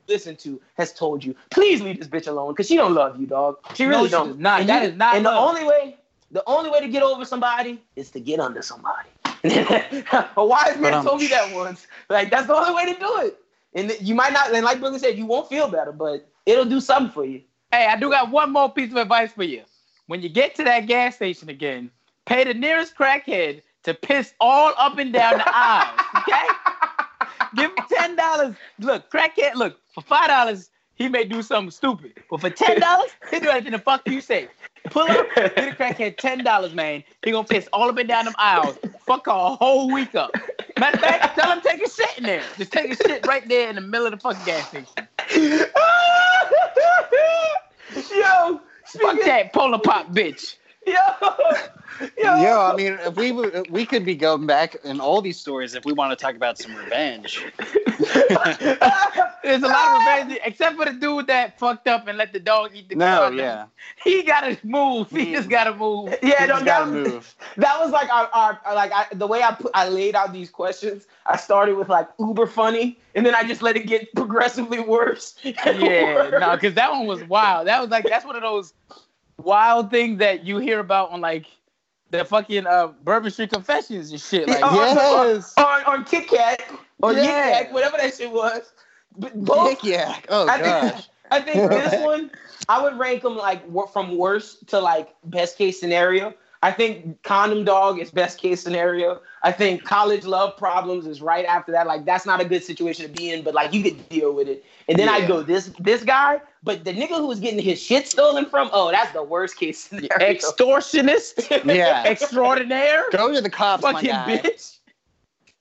listen 0.07 0.37
to 0.37 0.61
has 0.77 0.93
told 0.93 1.25
you. 1.25 1.35
Please 1.51 1.81
leave 1.83 1.99
this 1.99 2.07
bitch 2.09 2.29
alone 2.29 2.53
because 2.53 2.69
she 2.69 2.77
don't 2.77 2.95
love 2.95 3.19
you, 3.21 3.27
dog. 3.27 3.57
She 3.75 3.85
No, 3.87 3.91
really 3.91 4.09
she 4.09 4.13
don't. 4.13 4.39
not. 4.39 4.61
And 4.61 4.69
That 4.69 4.83
you- 4.83 4.89
is 4.91 4.97
not 4.97 5.17
And 5.17 5.27
the 5.27 5.33
only 5.33 5.65
way, 5.65 5.97
the 6.31 6.43
only 6.47 6.71
way 6.71 6.81
to 6.81 6.89
get 6.89 7.03
over 7.03 7.25
somebody 7.25 7.81
is 7.97 8.11
to 8.11 8.21
get 8.21 8.41
under 8.41 8.63
somebody. 8.63 9.09
A 9.45 10.45
wise 10.45 10.79
man 10.79 10.95
um, 10.95 11.05
told 11.05 11.21
me 11.21 11.29
that 11.29 11.55
once. 11.55 11.87
Like 12.09 12.31
that's 12.31 12.47
the 12.47 12.55
only 12.55 12.75
way 12.75 12.93
to 12.93 12.99
do 12.99 13.17
it. 13.21 13.39
And 13.75 13.97
you 14.01 14.15
might 14.15 14.33
not, 14.33 14.53
and 14.53 14.65
like 14.65 14.81
Billy 14.81 14.99
said, 14.99 15.17
you 15.17 15.27
won't 15.27 15.49
feel 15.49 15.69
better, 15.69 15.93
but 15.93 16.29
it'll 16.47 16.65
do 16.65 16.81
something 16.81 17.13
for 17.13 17.25
you. 17.25 17.43
Hey, 17.73 17.87
I 17.87 17.99
do 17.99 18.11
got 18.11 18.31
one 18.31 18.53
more 18.53 18.71
piece 18.71 18.91
of 18.91 18.97
advice 18.97 19.33
for 19.33 19.45
you. 19.45 19.63
When 20.07 20.23
you 20.23 20.29
get 20.29 20.57
to 20.57 20.65
that 20.65 20.87
gas 20.87 21.17
station 21.17 21.49
again, 21.49 21.91
pay 22.27 22.45
the 22.45 22.55
nearest 22.55 22.97
crackhead 22.97 23.63
to 23.85 23.95
piss 23.95 24.35
all 24.41 24.73
up 24.77 24.99
and 24.99 25.13
down 25.13 25.39
the 25.39 25.45
aisle. 25.47 25.95
Okay? 26.19 26.47
Give 27.57 27.71
him 27.71 27.85
ten 27.89 28.17
dollars. 28.17 28.57
Look, 28.81 29.11
crackhead. 29.11 29.55
Look, 29.55 29.79
for 29.95 30.03
five 30.03 30.29
dollars, 30.29 30.71
he 31.01 31.09
may 31.09 31.25
do 31.25 31.41
something 31.41 31.71
stupid, 31.71 32.13
but 32.29 32.43
for 32.43 32.51
ten 32.51 32.79
dollars, 32.79 33.09
he 33.31 33.41
do 33.41 33.49
anything 33.49 33.73
the 33.73 33.79
fuck 33.79 34.07
you 34.07 34.21
say. 34.21 34.51
Pull 34.91 35.11
up, 35.11 35.27
get 35.35 35.57
a 35.57 35.75
crackhead 35.75 36.19
ten 36.19 36.45
dollars, 36.45 36.75
man. 36.75 37.03
He 37.25 37.31
gonna 37.31 37.49
piss 37.49 37.67
all 37.73 37.89
up 37.89 37.97
and 37.97 38.07
down 38.07 38.27
them 38.27 38.35
aisles. 38.37 38.77
Fuck 39.07 39.27
a 39.27 39.57
whole 39.57 39.91
week 39.91 40.15
up. 40.15 40.31
Matter 40.79 40.97
of 40.97 41.01
fact, 41.01 41.39
tell 41.39 41.51
him 41.51 41.63
take 41.63 41.85
a 41.85 41.89
shit 41.89 42.19
in 42.19 42.25
there. 42.25 42.43
Just 42.59 42.71
take 42.71 42.93
a 42.93 42.97
shit 42.97 43.27
right 43.27 43.49
there 43.49 43.71
in 43.71 43.77
the 43.77 43.81
middle 43.81 44.07
of 44.07 44.13
the 44.13 44.19
fucking 44.19 44.45
gas 44.45 44.69
station. 44.69 45.09
yo, 48.15 48.61
Fuck 49.01 49.25
that 49.25 49.55
polar 49.55 49.79
pop 49.79 50.13
bitch. 50.13 50.57
Yo, 50.87 50.95
yo. 52.19 52.43
Yo, 52.43 52.61
I 52.73 52.75
mean, 52.77 52.99
if 53.01 53.17
we 53.17 53.33
we 53.71 53.85
could 53.85 54.05
be 54.05 54.15
going 54.15 54.47
back 54.47 54.77
in 54.85 55.01
all 55.01 55.21
these 55.21 55.39
stories 55.39 55.75
if 55.75 55.85
we 55.85 55.93
want 55.93 56.17
to 56.17 56.23
talk 56.23 56.35
about 56.35 56.59
some 56.59 56.75
revenge. 56.75 57.45
There's 59.43 59.63
a 59.63 59.67
lot 59.69 59.89
of 59.89 59.99
revenge, 60.01 60.39
except 60.45 60.77
for 60.77 60.85
the 60.87 60.93
dude 60.93 61.27
that 61.27 61.59
fucked 61.59 61.89
up 61.89 62.07
and 62.09 62.17
let 62.17 62.33
the 62.33 62.41
dog 62.41 62.71
eat 62.75 62.89
the 62.89 62.95
No, 62.95 63.05
car. 63.21 63.33
yeah, 63.33 63.67
He 64.05 64.23
gotta 64.23 64.57
move. 64.63 65.11
He 65.11 65.27
mm. 65.27 65.33
just 65.33 65.49
gotta 65.49 65.75
move. 65.75 66.17
yeah, 66.23 66.43
we 66.43 66.47
no, 66.47 66.55
just 66.55 66.65
that, 66.65 66.65
gotta 66.65 66.91
move. 66.91 67.35
that 67.57 67.79
was 67.81 67.91
like 67.91 68.11
our, 68.13 68.29
our 68.33 68.61
like 68.75 68.93
I, 68.93 69.07
the 69.15 69.27
way 69.27 69.43
I 69.43 69.53
put 69.53 69.71
I 69.75 69.89
laid 69.89 70.15
out 70.15 70.33
these 70.33 70.51
questions. 70.51 71.07
I 71.27 71.37
started 71.37 71.77
with 71.77 71.89
like 71.89 72.09
uber 72.19 72.47
funny, 72.47 72.99
and 73.15 73.25
then 73.27 73.35
I 73.35 73.45
just 73.45 73.63
let 73.63 73.77
it 73.77 73.87
get 73.87 74.13
progressively 74.15 74.81
worse. 74.81 75.35
Yeah, 75.43 76.15
worse. 76.15 76.41
no, 76.41 76.53
because 76.55 76.75
that 76.75 76.91
one 76.91 77.07
was 77.07 77.23
wild. 77.25 77.67
That 77.67 77.81
was 77.81 77.91
like 77.91 78.05
that's 78.05 78.25
one 78.25 78.37
of 78.37 78.43
those 78.43 78.73
wild 79.45 79.91
thing 79.91 80.19
that 80.19 80.45
you 80.45 80.59
hear 80.59 80.79
about 80.81 81.11
on 81.11 81.21
like 81.21 81.47
the 82.11 82.25
fucking 82.25 82.67
uh 82.67 82.89
Bourbon 83.05 83.31
Street 83.31 83.51
Confessions 83.53 84.11
and 84.11 84.21
shit. 84.21 84.49
Like, 84.49 84.61
Yeah, 84.61 84.67
on- 84.67 85.27
Yes. 85.29 85.55
on 85.57 85.85
on 85.85 86.05
Kit 86.05 86.29
Kat 86.29 86.63
or 87.03 87.13
Yeah. 87.13 87.21
Yik 87.21 87.51
Yak, 87.65 87.73
whatever 87.73 87.97
that 87.99 88.15
shit 88.15 88.31
was. 88.31 88.73
But 89.17 89.35
both, 89.45 89.71
Dick 89.71 89.85
yak. 89.85 90.27
Oh 90.29 90.47
I 90.49 90.59
gosh. 90.61 90.93
think, 90.93 91.05
I 91.33 91.41
think 91.41 91.71
this 91.71 92.05
one, 92.05 92.31
I 92.69 92.81
would 92.83 92.97
rank 92.99 93.23
them 93.23 93.37
like 93.37 93.63
from 93.93 94.17
worst 94.17 94.69
to 94.69 94.81
like 94.81 95.15
best 95.25 95.59
case 95.59 95.81
scenario. 95.81 96.33
I 96.63 96.71
think 96.73 97.23
Condom 97.23 97.65
Dog 97.65 97.99
is 97.99 98.11
best 98.11 98.39
case 98.39 98.63
scenario. 98.63 99.21
I 99.43 99.51
think 99.51 99.83
College 99.85 100.27
Love 100.27 100.57
Problems 100.59 101.07
is 101.07 101.23
right 101.23 101.47
after 101.47 101.73
that. 101.73 101.87
Like 101.87 102.05
that's 102.05 102.27
not 102.27 102.41
a 102.41 102.45
good 102.45 102.63
situation 102.63 103.07
to 103.07 103.11
be 103.13 103.31
in, 103.33 103.43
but 103.43 103.55
like 103.55 103.73
you 103.73 103.83
could 103.83 104.09
deal 104.11 104.33
with 104.35 104.47
it. 104.47 104.65
And 104.89 104.99
then 104.99 105.09
I 105.09 105.27
go 105.27 105.43
this 105.43 105.71
this 105.79 106.03
guy, 106.03 106.41
but 106.63 106.85
the 106.85 106.93
nigga 106.93 107.17
who 107.17 107.27
was 107.27 107.39
getting 107.41 107.61
his 107.61 107.81
shit 107.81 108.07
stolen 108.09 108.47
from, 108.47 108.71
oh, 108.73 108.91
that's 108.91 109.13
the 109.13 109.23
worst 109.23 109.57
case 109.57 109.79
scenario. 109.85 110.09
extortionist, 110.19 111.65
Yeah. 111.75 112.05
extraordinaire, 112.05 113.05
Go 113.13 113.33
to 113.33 113.41
the 113.41 113.51
cops, 113.51 113.83
my 113.83 113.93
fucking 113.93 114.11
guy. 114.11 114.39
bitch. 114.39 114.77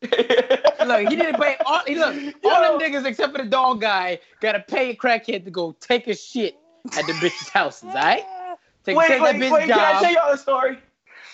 Look, 0.02 1.10
he 1.10 1.16
didn't 1.16 1.40
pay 1.42 1.58
all. 1.66 1.82
He 1.86 1.96
look, 1.96 2.16
all 2.46 2.78
them 2.78 2.80
niggas 2.80 3.06
except 3.06 3.34
for 3.36 3.44
the 3.44 3.50
dog 3.50 3.82
guy 3.82 4.20
got 4.40 4.54
to 4.54 4.60
pay 4.62 4.92
a 4.92 4.96
crackhead 4.96 5.44
to 5.46 5.52
go 5.52 5.76
take 5.80 6.08
a 6.08 6.16
shit 6.16 6.56
at 6.98 7.06
the 7.06 7.14
bitch's 7.14 7.50
houses, 7.50 7.84
all 7.90 7.94
right? 7.96 8.24
Take, 8.86 8.96
wait, 8.98 9.08
take 9.10 9.22
wait, 9.22 9.34
that 9.34 9.42
bitch 9.42 9.52
wait. 9.52 9.68
Can 9.70 9.80
I 9.80 10.02
tell 10.02 10.12
y'all 10.14 10.32
a 10.34 10.38
story? 10.38 10.80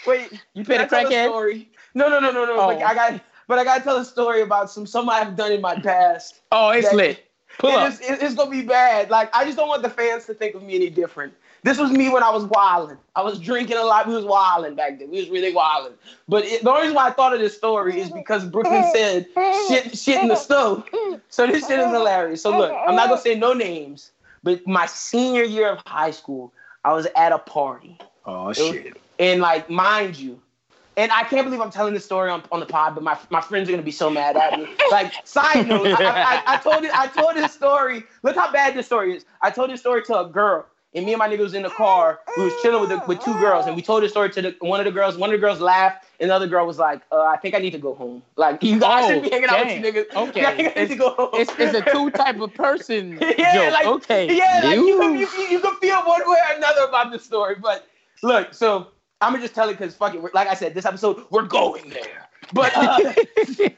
Wait, 0.07 0.31
You 0.53 0.65
can 0.65 0.77
paid 0.77 0.79
I 0.81 0.83
a 0.83 0.87
tell 0.89 1.05
crackhead? 1.05 1.25
story? 1.27 1.69
No, 1.93 2.09
no, 2.09 2.19
no, 2.19 2.31
no, 2.31 2.45
no. 2.45 2.55
But 2.57 2.77
Oh. 2.81 2.85
I 2.85 2.93
got, 2.95 3.21
but 3.47 3.59
I 3.59 3.63
got 3.63 3.77
to 3.77 3.83
tell 3.83 3.97
a 3.97 4.05
story 4.05 4.41
about 4.41 4.69
some 4.71 4.87
something 4.87 5.13
I've 5.13 5.35
done 5.35 5.51
in 5.51 5.61
my 5.61 5.75
past. 5.79 6.41
Oh, 6.51 6.69
it's 6.69 6.89
that- 6.89 6.95
lit. 6.95 7.21
Pull 7.57 7.71
And 7.71 7.79
up. 7.81 7.91
It's, 7.93 7.99
it- 8.01 8.21
it's 8.21 8.35
gonna 8.35 8.51
be 8.51 8.61
bad. 8.61 9.09
Like 9.09 9.35
I 9.35 9.45
just 9.45 9.57
don't 9.57 9.67
want 9.67 9.81
the 9.83 9.89
fans 9.89 10.25
to 10.25 10.33
think 10.33 10.55
of 10.55 10.63
me 10.63 10.75
any 10.75 10.89
different. 10.89 11.33
This 11.63 11.79
was 11.79 11.89
me 11.91 12.09
when 12.09 12.21
I 12.21 12.29
was 12.29 12.43
wilding. 12.45 12.97
I 13.15 13.23
was 13.23 13.39
drinking 13.39 13.77
a 13.77 13.83
lot. 13.83 14.07
We 14.07 14.13
was 14.13 14.25
wilding 14.25 14.75
back 14.75 14.99
then. 14.99 15.09
We 15.09 15.17
was 15.19 15.29
really 15.29 15.51
wilding. 15.53 15.93
But 16.27 16.45
it, 16.45 16.63
the 16.63 16.69
only 16.69 16.83
reason 16.83 16.95
why 16.95 17.07
I 17.07 17.11
thought 17.11 17.33
of 17.33 17.39
this 17.39 17.57
story 17.57 17.99
is 17.99 18.11
because 18.11 18.45
Brooklyn 18.45 18.83
said 18.93 19.27
shit, 19.67 19.97
shit 19.97 20.21
in 20.21 20.27
the 20.27 20.35
stove. 20.35 20.87
So 21.29 21.47
this 21.47 21.67
shit 21.67 21.79
is 21.79 21.85
hilarious. 21.91 22.41
So 22.43 22.51
look, 22.55 22.71
I'm 22.71 22.95
not 22.95 23.09
gonna 23.09 23.21
say 23.21 23.35
no 23.35 23.53
names, 23.53 24.11
but 24.43 24.65
my 24.67 24.85
senior 24.85 25.43
year 25.43 25.69
of 25.69 25.79
high 25.87 26.11
school, 26.11 26.53
I 26.83 26.93
was 26.93 27.07
at 27.15 27.31
a 27.31 27.39
party. 27.39 27.97
Oh 28.25 28.53
shit. 28.53 28.95
And 29.17 29.41
like, 29.41 29.69
mind 29.69 30.17
you, 30.17 30.39
and 30.97 31.11
I 31.11 31.23
can't 31.23 31.45
believe 31.45 31.61
I'm 31.61 31.71
telling 31.71 31.93
this 31.93 32.05
story 32.05 32.29
on, 32.29 32.43
on 32.51 32.59
the 32.59 32.65
pod, 32.65 32.95
but 32.95 33.03
my, 33.03 33.17
my 33.29 33.41
friends 33.41 33.67
are 33.69 33.71
gonna 33.73 33.83
be 33.83 33.91
so 33.91 34.09
mad 34.09 34.37
at 34.37 34.59
me. 34.59 34.67
Like, 34.91 35.11
side 35.25 35.67
note, 35.67 35.87
I, 35.87 36.41
I, 36.47 36.53
I 36.53 36.57
told 36.57 36.83
it, 36.83 36.91
I 36.97 37.07
told 37.07 37.35
this 37.35 37.53
story. 37.53 38.03
Look 38.23 38.35
how 38.35 38.51
bad 38.51 38.75
this 38.75 38.85
story 38.85 39.15
is. 39.15 39.25
I 39.41 39.49
told 39.51 39.69
this 39.69 39.79
story 39.81 40.03
to 40.03 40.19
a 40.19 40.25
girl, 40.27 40.65
and 40.93 41.05
me 41.05 41.11
and 41.13 41.19
my 41.19 41.27
nigga 41.27 41.39
was 41.39 41.53
in 41.53 41.63
the 41.63 41.69
car. 41.69 42.19
We 42.37 42.43
was 42.45 42.53
chilling 42.61 42.79
with 42.81 42.89
the, 42.89 43.01
with 43.07 43.19
two 43.23 43.33
girls, 43.39 43.65
and 43.65 43.75
we 43.75 43.81
told 43.81 44.03
this 44.03 44.11
story 44.11 44.29
to 44.31 44.41
the, 44.41 44.55
one 44.59 44.79
of 44.79 44.85
the 44.85 44.91
girls. 44.91 45.17
One 45.17 45.29
of 45.29 45.33
the 45.39 45.45
girls 45.45 45.59
laughed, 45.59 46.05
and 46.21 46.29
the 46.29 46.35
other 46.35 46.47
girl 46.47 46.65
was 46.65 46.79
like, 46.79 47.01
uh, 47.11 47.21
"I 47.23 47.35
think 47.37 47.55
I 47.55 47.57
need 47.59 47.71
to 47.71 47.77
go 47.77 47.93
home. 47.93 48.23
Like, 48.37 48.63
you 48.63 48.79
guys 48.79 49.03
Oh, 49.03 49.07
shouldn't 49.07 49.23
be 49.25 49.29
hanging 49.31 49.49
out 49.49 49.65
with 49.65 49.75
you 49.85 49.91
niggas. 50.03 50.15
Okay. 50.29 50.45
I 50.45 50.55
think 50.55 50.77
I 50.77 50.81
need 50.81 50.87
to 50.89 50.95
go 50.95 51.09
home. 51.09 51.29
It's, 51.33 51.51
it's 51.59 51.73
a 51.73 51.81
two 51.91 52.09
type 52.11 52.39
of 52.39 52.53
person 52.53 53.17
yeah, 53.37 53.53
joke. 53.53 53.73
like, 53.73 53.85
okay. 53.87 54.33
Yeah, 54.37 54.61
like 54.63 54.75
you, 54.75 54.85
You- 54.87 55.13
you, 55.15 55.27
you, 55.37 55.47
you 55.49 55.59
can 55.59 55.75
feel 55.77 55.97
one 56.03 56.21
way 56.29 56.37
or 56.49 56.55
another 56.55 56.83
about 56.83 57.11
the 57.11 57.19
story. 57.19 57.55
But 57.61 57.85
look, 58.23 58.53
so 58.53 58.87
I'm 59.25 59.31
gonna 59.31 59.43
just 59.43 59.55
tell 59.55 59.67
it 59.69 59.73
because 59.73 59.95
fuck 59.95 60.13
it. 60.13 60.33
Like 60.35 60.47
I 60.47 60.53
said, 60.53 60.75
this 60.75 60.85
episode 60.85 61.25
we're 61.31 61.47
going 61.47 61.89
there. 61.89 62.29
But 62.53 62.71
uh, 62.77 63.13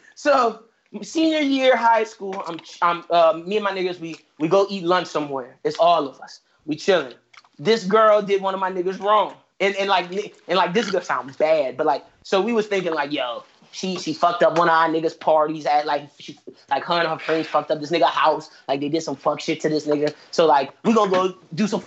so 0.15 0.63
senior 1.01 1.39
year 1.39 1.77
high 1.77 2.03
school, 2.03 2.43
I'm, 2.45 2.59
I'm 2.81 3.03
uh, 3.09 3.41
me 3.45 3.55
and 3.55 3.63
my 3.63 3.71
niggas 3.71 3.97
we 3.97 4.17
we 4.39 4.49
go 4.49 4.67
eat 4.69 4.83
lunch 4.83 5.07
somewhere. 5.07 5.55
It's 5.63 5.77
all 5.77 6.05
of 6.05 6.19
us. 6.19 6.41
We 6.65 6.75
chilling. 6.75 7.13
This 7.57 7.85
girl 7.85 8.21
did 8.21 8.41
one 8.41 8.53
of 8.53 8.59
my 8.59 8.69
niggas 8.69 8.99
wrong, 8.99 9.35
and 9.61 9.73
and 9.77 9.89
like 9.89 10.11
and 10.49 10.57
like 10.57 10.73
this 10.73 10.85
is 10.85 10.91
gonna 10.91 11.05
sound 11.05 11.37
bad, 11.37 11.77
but 11.77 11.85
like 11.85 12.03
so 12.23 12.41
we 12.41 12.51
was 12.51 12.67
thinking 12.67 12.93
like 12.93 13.13
yo. 13.13 13.43
She 13.71 13.97
she 13.97 14.13
fucked 14.13 14.43
up 14.43 14.57
one 14.57 14.69
of 14.69 14.73
our 14.73 14.87
niggas' 14.89 15.19
parties 15.19 15.65
at 15.65 15.85
like 15.85 16.09
she 16.19 16.39
like 16.69 16.83
her 16.85 16.95
and 16.95 17.07
her 17.07 17.19
friends 17.19 17.47
fucked 17.47 17.69
up 17.69 17.79
this 17.79 17.91
nigga 17.91 18.09
house. 18.09 18.49
Like 18.67 18.79
they 18.79 18.89
did 18.89 19.03
some 19.03 19.15
fuck 19.15 19.39
shit 19.39 19.59
to 19.61 19.69
this 19.69 19.85
nigga. 19.85 20.15
So 20.31 20.45
like 20.45 20.73
we 20.83 20.93
gonna 20.93 21.11
go 21.11 21.35
do 21.53 21.67
some 21.67 21.83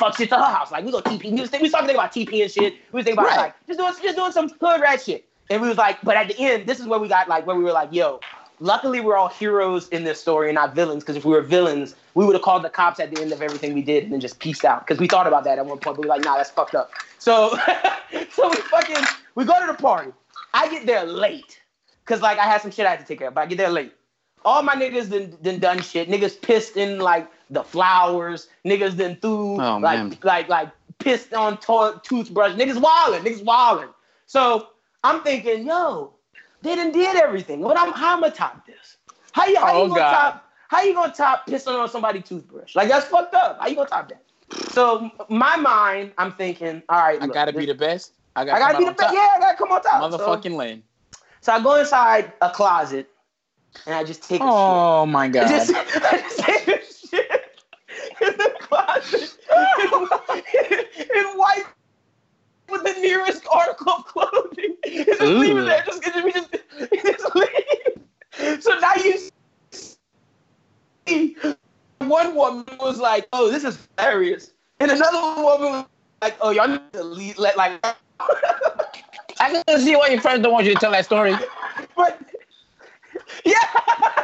fuck 0.00 0.16
shit 0.16 0.28
to 0.30 0.36
her 0.36 0.42
house. 0.42 0.72
Like 0.72 0.84
we 0.84 0.90
go 0.90 1.00
TP. 1.00 1.30
We 1.30 1.40
was, 1.40 1.52
we 1.52 1.58
was 1.60 1.70
talking 1.70 1.90
about 1.90 2.10
TP 2.12 2.42
and 2.42 2.50
shit. 2.50 2.74
We 2.92 2.98
was 2.98 3.04
thinking 3.04 3.12
about 3.22 3.26
Right. 3.28 3.36
like 3.38 3.66
just 3.68 3.78
doing 3.78 3.92
just 4.02 4.16
doing 4.16 4.32
some 4.32 4.48
hood 4.60 4.80
rat 4.80 5.00
shit. 5.02 5.26
And 5.50 5.60
we 5.62 5.68
was 5.68 5.76
like, 5.78 5.98
but 6.02 6.16
at 6.16 6.28
the 6.28 6.38
end, 6.38 6.66
this 6.66 6.80
is 6.80 6.86
where 6.86 6.98
we 6.98 7.08
got 7.08 7.28
like 7.28 7.46
where 7.46 7.56
we 7.56 7.62
were 7.64 7.72
like, 7.72 7.92
yo, 7.92 8.20
luckily 8.60 9.00
we're 9.00 9.16
all 9.16 9.28
heroes 9.28 9.88
in 9.88 10.04
this 10.04 10.20
story 10.20 10.48
and 10.48 10.54
not 10.54 10.74
villains. 10.74 11.02
Because 11.02 11.16
if 11.16 11.24
we 11.24 11.32
were 11.32 11.42
villains, 11.42 11.94
we 12.14 12.24
would 12.24 12.34
have 12.34 12.42
called 12.42 12.62
the 12.64 12.70
cops 12.70 12.98
at 13.00 13.14
the 13.14 13.20
end 13.20 13.32
of 13.32 13.42
everything 13.42 13.74
we 13.74 13.82
did 13.82 14.04
and 14.04 14.12
then 14.12 14.20
just 14.20 14.38
peaced 14.40 14.64
out. 14.64 14.86
Because 14.86 14.98
we 15.00 15.06
thought 15.08 15.26
about 15.26 15.44
that 15.44 15.58
at 15.58 15.66
one 15.66 15.78
point, 15.78 15.96
but 15.96 15.98
we 15.98 16.02
were 16.08 16.14
like, 16.14 16.24
nah, 16.24 16.36
that's 16.36 16.50
fucked 16.50 16.74
up. 16.74 16.90
So 17.18 17.50
so 18.32 18.48
we 18.48 18.56
fucking 18.56 19.04
we 19.34 19.44
go 19.44 19.60
to 19.60 19.66
the 19.66 19.74
party. 19.80 20.12
I 20.54 20.68
get 20.70 20.86
there 20.86 21.04
late. 21.04 21.60
Cause 22.06 22.22
like 22.22 22.38
I 22.38 22.44
had 22.44 22.60
some 22.60 22.70
shit 22.72 22.86
I 22.86 22.90
had 22.90 23.00
to 23.00 23.04
take 23.06 23.18
care 23.18 23.28
of, 23.28 23.34
but 23.34 23.42
I 23.42 23.46
get 23.46 23.58
there 23.58 23.70
late. 23.70 23.92
All 24.44 24.62
my 24.62 24.74
niggas 24.74 25.10
done, 25.10 25.36
done 25.42 25.58
done 25.58 25.82
shit. 25.82 26.08
Niggas 26.08 26.40
pissed 26.40 26.76
in 26.76 26.98
like 26.98 27.30
the 27.50 27.62
flowers. 27.62 28.48
Niggas 28.64 28.96
done 28.96 29.16
threw 29.20 29.60
Oh, 29.60 29.78
like 29.78 29.98
man. 29.98 30.18
like 30.22 30.48
like 30.48 30.68
pissed 30.98 31.34
on 31.34 31.58
to- 31.58 32.00
toothbrush. 32.02 32.52
Niggas 32.54 32.76
wildin'. 32.80 33.20
Niggas 33.22 33.44
wildin'. 33.44 33.88
So 34.26 34.68
I'm 35.04 35.22
thinking, 35.22 35.66
yo, 35.66 36.12
they 36.62 36.74
done 36.76 36.92
did 36.92 37.16
everything. 37.16 37.60
What 37.60 37.78
I'm 37.78 37.92
how 37.92 38.16
am 38.16 38.24
I 38.24 38.30
top 38.30 38.66
this? 38.66 38.96
How 39.32 39.46
you 39.46 39.58
how 39.58 39.72
Oh, 39.74 39.82
you 39.82 39.88
gonna 39.88 40.00
God. 40.00 40.10
top 40.12 40.46
how 40.68 40.82
you 40.82 40.94
gonna 40.94 41.12
top 41.12 41.46
pissing 41.46 41.78
on 41.78 41.88
somebody's 41.88 42.24
toothbrush? 42.24 42.74
Like 42.76 42.88
that's 42.88 43.06
fucked 43.06 43.34
up. 43.34 43.58
How 43.60 43.66
you 43.68 43.76
gonna 43.76 43.88
top 43.88 44.08
that? 44.08 44.22
So 44.72 45.10
my 45.28 45.56
mind, 45.56 46.12
I'm 46.18 46.32
thinking, 46.32 46.82
all 46.88 46.98
right, 46.98 47.20
I 47.20 47.26
look, 47.26 47.34
gotta 47.34 47.52
this- 47.52 47.58
be 47.60 47.66
the 47.66 47.74
best. 47.74 48.12
I 48.36 48.42
I 48.42 48.44
gotta, 48.46 48.60
gotta 48.60 48.78
be 48.78 48.84
the 48.84 48.92
best. 48.92 49.12
Yeah, 49.14 49.32
I 49.36 49.38
gotta 49.40 49.56
come 49.58 49.72
on 49.72 49.82
top. 49.82 50.00
top. 50.00 50.12
So- 50.12 50.18
Motherfucking 50.18 50.56
Lynn. 50.56 50.82
so 51.40 51.52
I 51.52 51.60
go 51.62 51.74
inside 51.74 52.32
a 52.40 52.50
closet 52.50 53.08
and 53.86 53.94
I 53.94 54.04
just 54.04 54.22
take 54.22 54.40
Oh 54.42 55.06
my 55.06 55.28
god. 55.28 55.48
Just, 55.48 55.72
I 55.76 56.18
just 56.18 56.38
take 56.38 56.68
a 56.68 56.80
shit 56.84 57.62
in 58.20 58.36
the 58.36 58.54
closet 58.60 59.36
and, 59.50 60.86
and 61.14 61.38
wipe 61.38 61.66
with 62.68 62.84
the 62.84 63.00
nearest 63.00 63.46
article 63.50 63.92
of 63.92 64.04
clothing. 64.04 64.76
And 64.84 65.06
just 65.06 65.20
leave 65.20 65.56
it 65.56 65.64
there. 65.64 65.82
Just, 65.86 66.02
just, 66.02 66.24
we 66.24 66.32
just, 66.32 66.52
just 67.02 67.34
leave. 67.34 68.62
So 68.62 68.78
now 68.78 68.94
you 68.94 69.30
see 71.06 71.36
one 71.98 72.34
woman 72.34 72.64
was 72.78 72.98
like, 72.98 73.28
"Oh, 73.32 73.50
this 73.50 73.64
is 73.64 73.78
hilarious," 73.98 74.52
and 74.78 74.90
another 74.90 75.42
woman 75.42 75.72
was 75.72 75.86
like, 76.22 76.36
"Oh, 76.40 76.50
y'all 76.50 76.68
need 76.68 76.92
to 76.92 77.04
leave, 77.04 77.38
let 77.38 77.56
like." 77.56 77.84
I 79.40 79.62
can 79.66 79.80
see 79.80 79.96
why 79.96 80.08
your 80.08 80.20
friends 80.20 80.42
don't 80.42 80.52
want 80.52 80.66
you 80.66 80.74
to 80.74 80.80
tell 80.80 80.92
that 80.92 81.06
story. 81.06 81.34
but 81.96 82.20
yeah. 83.44 83.54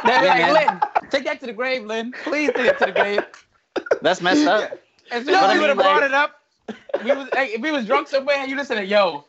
They're 0.05 0.23
Yeah, 0.23 0.29
like, 0.51 0.67
man. 0.67 0.81
Lynn, 1.03 1.09
take 1.09 1.25
that 1.25 1.39
to 1.41 1.45
the 1.47 1.53
grave, 1.53 1.85
Lynn. 1.85 2.13
Please 2.23 2.51
take 2.55 2.67
it 2.67 2.79
to 2.79 2.85
the 2.87 2.91
grave. 2.91 3.23
That's 4.01 4.21
messed 4.21 4.47
up. 4.47 4.79
And 5.11 5.25
No, 5.25 5.33
so 5.33 5.39
I 5.39 5.53
you 5.53 5.59
would 5.61 5.69
have 5.69 5.77
mean, 5.77 5.85
brought 5.85 6.01
like- 6.01 6.09
it 6.11 6.13
up. 6.13 6.41
We 7.03 7.11
was 7.13 7.29
like, 7.33 7.51
if 7.51 7.61
we 7.61 7.71
was 7.71 7.85
drunk 7.85 8.07
somewhere 8.09 8.37
and 8.37 8.49
you 8.49 8.57
listen 8.57 8.75
to 8.77 8.85
yo, 8.85 9.23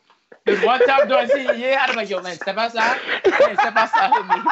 this 0.45 0.63
one 0.65 0.85
time 0.85 1.07
do 1.07 1.13
I 1.15 1.25
see 1.27 1.43
you? 1.43 1.53
Yeah, 1.53 1.79
I'd 1.81 1.91
be 1.91 1.95
like, 1.95 2.09
yo, 2.09 2.19
Lynn, 2.19 2.35
step 2.35 2.57
outside. 2.57 2.99
Lynn, 3.25 3.55
step 3.55 3.75
outside 3.75 4.11
with 4.11 4.27
me. 4.27 4.51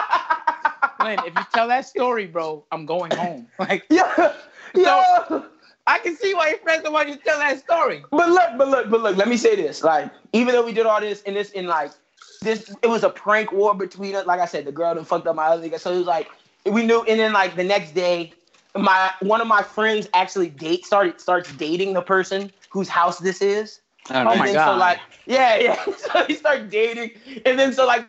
Lynn, 1.03 1.19
if 1.25 1.35
you 1.35 1.45
tell 1.53 1.67
that 1.67 1.85
story, 1.85 2.25
bro, 2.27 2.63
I'm 2.71 2.85
going 2.85 3.11
home. 3.11 3.47
Like, 3.59 3.83
Yeah, 3.89 4.33
yeah. 4.75 5.41
I 5.85 5.99
can 5.99 6.15
see 6.17 6.33
why 6.33 6.49
your 6.49 6.59
friends 6.59 6.83
don't 6.83 6.93
want 6.93 7.07
you 7.09 7.15
to 7.15 7.21
tell 7.21 7.39
that 7.39 7.59
story. 7.59 8.03
But 8.11 8.29
look, 8.29 8.49
but 8.57 8.67
look, 8.67 8.89
but 8.89 9.01
look. 9.01 9.15
Let 9.17 9.27
me 9.29 9.37
say 9.37 9.55
this: 9.55 9.83
like, 9.83 10.11
even 10.33 10.53
though 10.53 10.65
we 10.65 10.73
did 10.73 10.85
all 10.85 10.99
this 10.99 11.21
and 11.23 11.33
this 11.35 11.51
in 11.51 11.65
like 11.65 11.91
this, 12.39 12.73
it 12.81 12.87
was 12.87 13.03
a 13.03 13.09
prank 13.09 13.51
war 13.51 13.73
between 13.73 14.15
us. 14.15 14.25
Like 14.25 14.39
I 14.39 14.45
said, 14.45 14.65
the 14.65 14.71
girl 14.71 14.95
that 14.95 15.05
fucked 15.05 15.27
up 15.27 15.35
my 15.35 15.45
other 15.45 15.67
nigga. 15.67 15.79
So 15.79 15.93
it 15.93 15.97
was 15.97 16.07
like 16.07 16.29
we 16.65 16.85
knew. 16.85 17.03
And 17.03 17.19
then 17.19 17.33
like 17.33 17.55
the 17.55 17.63
next 17.63 17.93
day, 17.93 18.33
my 18.75 19.11
one 19.21 19.41
of 19.41 19.47
my 19.47 19.63
friends 19.63 20.07
actually 20.13 20.49
date 20.49 20.85
started 20.85 21.19
starts 21.19 21.51
dating 21.53 21.93
the 21.93 22.01
person 22.01 22.51
whose 22.69 22.89
house 22.89 23.19
this 23.19 23.41
is. 23.41 23.81
Oh, 24.09 24.21
Oh 24.21 24.35
my 24.35 24.53
God. 24.53 24.73
So 24.73 24.77
like, 24.77 24.99
yeah, 25.25 25.57
yeah. 25.57 25.85
So 25.97 26.25
he 26.25 26.35
started 26.35 26.69
dating, 26.69 27.11
and 27.45 27.57
then 27.59 27.73
so 27.73 27.85
like 27.85 28.07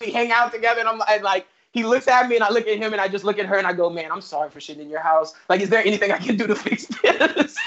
we 0.00 0.12
hang 0.12 0.32
out 0.32 0.52
together, 0.52 0.80
and 0.80 0.88
I'm 0.88 1.02
and 1.08 1.22
like. 1.22 1.46
He 1.72 1.84
looks 1.84 2.08
at 2.08 2.28
me 2.28 2.36
and 2.36 2.44
I 2.44 2.50
look 2.50 2.66
at 2.66 2.78
him 2.78 2.92
and 2.92 3.00
I 3.00 3.08
just 3.08 3.24
look 3.24 3.38
at 3.38 3.46
her 3.46 3.56
and 3.56 3.66
I 3.66 3.72
go, 3.72 3.90
man, 3.90 4.10
I'm 4.10 4.22
sorry 4.22 4.50
for 4.50 4.58
shitting 4.58 4.80
in 4.80 4.88
your 4.88 5.00
house. 5.00 5.34
Like, 5.48 5.60
is 5.60 5.68
there 5.68 5.84
anything 5.84 6.10
I 6.12 6.18
can 6.18 6.36
do 6.36 6.46
to 6.46 6.54
fix 6.54 6.86
this? 6.86 7.56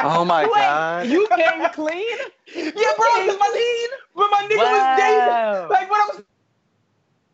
Oh 0.00 0.24
my 0.24 0.42
Wait, 0.44 0.52
god. 0.52 1.06
You 1.06 1.26
came 1.34 1.68
clean? 1.70 2.18
Yeah, 2.54 2.70
bro, 2.72 3.06
because 3.22 3.38
my, 3.38 3.86
but 4.14 4.30
my 4.30 4.48
nigga 4.48 4.56
was 4.56 4.98
dating. 4.98 5.68
Like, 5.70 5.90
what 5.90 6.16
I'm 6.16 6.24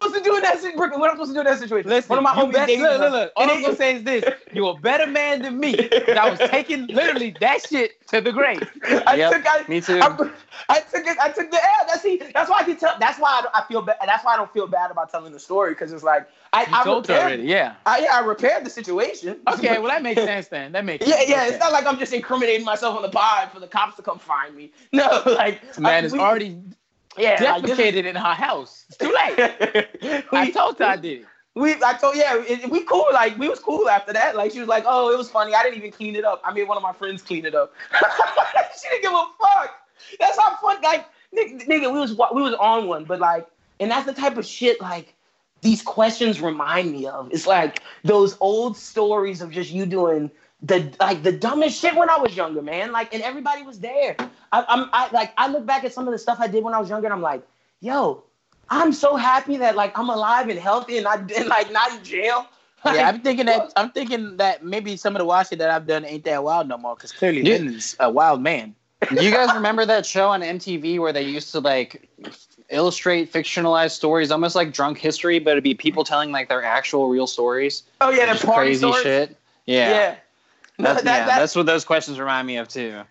supposed 0.03 0.15
to 0.25 0.31
do 0.31 0.37
in 0.37 0.43
that 0.43 0.55
situation? 0.57 0.77
Brooklyn, 0.79 1.01
what 1.01 1.11
I'm 1.11 1.17
supposed 1.17 1.31
to 1.31 1.35
do 1.35 1.41
in 1.41 1.47
that 1.47 1.59
situation? 1.59 1.91
Listen, 1.91 2.09
one 2.09 2.19
of 2.19 2.25
my 2.25 2.35
you 2.35 2.47
homies 2.49 2.53
bet- 2.53 2.69
look, 2.79 3.01
look, 3.01 3.13
look. 3.13 3.33
All 3.37 3.43
And 3.43 3.53
I'm 3.53 3.59
it- 3.59 3.63
gonna 3.63 3.77
say 3.77 3.97
is 3.97 4.03
this: 4.05 4.25
you're 4.53 4.77
a 4.77 4.81
better 4.81 5.07
man 5.07 5.43
than 5.43 5.59
me. 5.61 5.75
That 5.77 6.31
was 6.31 6.39
taking 6.51 6.87
literally 6.89 7.35
that 7.41 7.67
shit 7.67 8.07
to 8.09 8.21
the 8.21 8.33
grave. 8.33 8.63
I 9.07 9.15
Yep, 9.17 9.33
took, 9.33 9.47
I, 9.47 9.65
me 9.69 9.81
too. 9.81 10.01
I, 10.03 10.31
I 10.69 10.81
took 10.81 11.07
it. 11.07 11.19
I 11.19 11.29
took 11.31 11.51
the 11.51 11.57
L. 11.59 11.87
That's 11.87 12.03
see. 12.03 12.21
That's 12.35 12.51
why 12.51 12.59
I 12.59 12.65
can 12.65 12.77
tell. 12.77 12.95
That's 12.99 13.19
why 13.19 13.43
I, 13.53 13.61
I 13.61 13.65
feel 13.67 13.83
bad. 13.83 13.97
That's 14.05 14.25
why 14.25 14.35
I 14.35 14.37
don't 14.37 14.53
feel 14.53 14.67
bad 14.67 14.91
about 14.91 15.11
telling 15.11 15.33
the 15.33 15.41
story 15.41 15.73
because 15.73 15.93
it's 15.93 16.03
like 16.03 16.29
I, 16.53 16.63
You 16.63 16.67
I 16.75 16.85
told 16.85 17.07
her 17.07 17.15
repaired. 17.15 17.27
already, 17.29 17.43
yeah. 17.45 17.75
I, 17.87 18.01
yeah, 18.01 18.15
I 18.17 18.21
repaired 18.21 18.65
the 18.67 18.71
situation. 18.71 19.41
Okay, 19.53 19.79
well 19.79 19.89
that 19.89 20.03
makes 20.03 20.21
sense 20.23 20.49
then. 20.49 20.73
That 20.73 20.85
makes 20.85 21.07
Yeah, 21.07 21.17
sense. 21.17 21.29
yeah. 21.29 21.37
Okay. 21.45 21.49
It's 21.51 21.59
not 21.61 21.73
like 21.73 21.87
I'm 21.87 21.99
just 21.99 22.13
incriminating 22.13 22.65
myself 22.65 22.97
on 22.97 23.03
the 23.03 23.09
pod 23.09 23.51
for 23.53 23.61
the 23.61 23.67
cops 23.69 23.97
to 23.97 24.03
come 24.03 24.19
find 24.19 24.55
me. 24.57 24.73
No, 24.93 25.23
like 25.27 25.67
This 25.67 25.79
man 25.79 26.05
I- 26.05 26.07
is 26.07 26.13
we- 26.13 26.19
already 26.19 26.59
yeah, 27.19 27.43
like, 27.43 27.63
defecated 27.65 28.05
in 28.05 28.17
her 28.17 28.35
house. 28.35 28.85
It's 28.89 28.99
too 28.99 29.13
late. 29.13 30.25
I 30.33 30.47
We- 30.47 30.53
told 30.53 30.79
her 30.79 30.85
I 30.85 30.97
did 30.97 31.21
it. 31.23 31.27
We, 31.55 31.75
I 31.85 31.93
told, 32.01 32.17
yeah, 32.17 32.43
it, 32.49 32.71
we 32.71 32.83
cool. 32.85 33.05
Like 33.13 33.37
we 33.37 33.47
was 33.47 33.59
cool 33.59 33.87
after 33.87 34.11
that. 34.15 34.35
Like 34.37 34.53
she 34.53 34.61
was 34.61 34.69
like, 34.69 34.85
oh, 34.87 35.13
it 35.13 35.19
was 35.19 35.29
funny. 35.29 35.55
I 35.55 35.63
didn't 35.63 35.77
even 35.77 35.93
clean 35.93 36.17
it 36.17 36.25
up. 36.25 36.41
I 36.45 36.53
made 36.55 36.67
one 36.67 36.79
of 36.79 36.83
my 36.83 36.95
friends 36.95 37.21
clean 37.21 37.45
it 37.45 37.55
up. 37.55 37.75
she 38.83 38.89
didn't 38.89 39.03
give 39.03 39.13
a 39.13 39.27
fuck. 39.39 39.75
That's 40.19 40.39
how 40.39 40.57
fun. 40.57 40.81
Like 40.81 41.05
nigga, 41.37 41.67
nigga, 41.67 41.93
we 41.93 42.01
was 42.01 42.13
we 42.13 42.41
was 42.41 42.55
on 42.55 42.89
one, 42.89 43.05
but 43.05 43.21
like, 43.21 43.47
and 43.81 43.91
that's 43.91 44.07
the 44.07 44.15
type 44.15 44.39
of 44.39 44.47
shit 44.47 44.81
like 44.81 45.15
these 45.61 45.83
questions 45.83 46.41
remind 46.41 46.91
me 46.91 47.07
of. 47.07 47.31
It's 47.33 47.47
like 47.47 47.83
those 48.03 48.35
old 48.41 48.77
stories 48.79 49.43
of 49.43 49.51
just 49.51 49.71
you 49.71 49.85
doing 49.85 50.31
the 50.63 50.93
like 51.01 51.23
the 51.23 51.33
dumbest 51.33 51.81
shit 51.81 51.95
when 51.97 52.09
I 52.09 52.19
was 52.19 52.37
younger, 52.37 52.63
man. 52.63 52.93
Like, 52.93 53.13
and 53.13 53.23
everybody 53.23 53.63
was 53.63 53.81
there. 53.81 54.17
I, 54.53 54.65
I'm 54.69 54.89
I 54.93 55.11
like 55.13 55.33
I 55.37 55.49
look 55.49 55.67
back 55.67 55.85
at 55.85 55.93
some 55.93 56.07
of 56.07 56.13
the 56.13 56.19
stuff 56.19 56.39
I 56.41 56.47
did 56.47 56.63
when 56.63 56.75
I 56.75 56.79
was 56.79 56.89
younger, 56.89 57.07
and 57.07 57.15
I'm 57.15 57.23
like, 57.23 57.43
yo, 57.81 58.23
I'm 58.71 58.93
so 58.93 59.17
happy 59.17 59.57
that 59.59 59.77
like 59.77 59.99
I'm 59.99 60.09
alive 60.09 60.49
and 60.49 60.59
healthy 60.59 60.97
and 60.99 61.05
not 61.05 61.31
and 61.37 61.49
like 61.49 61.73
not 61.73 61.93
in 61.93 62.05
jail. 62.05 62.47
Yeah, 62.85 63.09
I'm 63.09 63.21
thinking 63.21 63.47
that 63.47 63.73
I'm 63.77 63.91
thinking 63.91 64.37
that 64.39 64.65
maybe 64.65 64.97
some 64.97 65.15
of 65.15 65.21
the 65.21 65.25
watching 65.25 65.59
that 65.59 65.71
I've 65.71 65.87
done 65.87 66.05
ain't 66.05 66.25
that 66.25 66.43
wild 66.43 66.69
no 66.69 66.77
more 66.79 66.97
because 66.97 67.13
clearly 67.13 67.43
Yeah. 67.43 67.59
Lyndon's 67.59 67.97
a 68.01 68.11
wild 68.11 68.43
man. 68.43 68.75
Do 69.09 69.25
you 69.25 69.31
guys 69.33 69.53
remember 69.55 69.85
that 69.87 70.07
show 70.07 70.29
on 70.29 70.43
MTV 70.43 70.99
where 71.01 71.13
they 71.13 71.23
used 71.23 71.51
to 71.53 71.61
like 71.61 72.09
illustrate 72.71 73.33
fictionalized 73.33 73.93
stories, 73.93 74.31
almost 74.31 74.57
like 74.57 74.73
drunk 74.73 74.99
history, 74.99 75.39
but 75.39 75.53
it'd 75.53 75.65
be 75.65 75.75
people 75.75 76.03
telling 76.05 76.33
like 76.33 76.49
their 76.49 76.63
actual 76.63 77.09
real 77.09 77.27
stories? 77.27 77.85
Oh 78.01 78.11
yeah, 78.11 78.27
the 78.27 78.33
Just 78.33 78.45
party 78.47 78.71
crazy 78.71 78.79
stories. 78.79 79.03
shit. 79.03 79.37
Yeah. 79.67 79.91
Yeah. 79.91 80.15
That's, 80.79 81.03
that- 81.03 81.19
yeah, 81.19 81.27
that- 81.27 81.39
that's 81.39 81.55
what 81.57 81.67
those 81.67 81.85
questions 81.85 82.19
remind 82.19 82.47
me 82.47 82.57
of 82.57 82.69
too. 82.69 83.03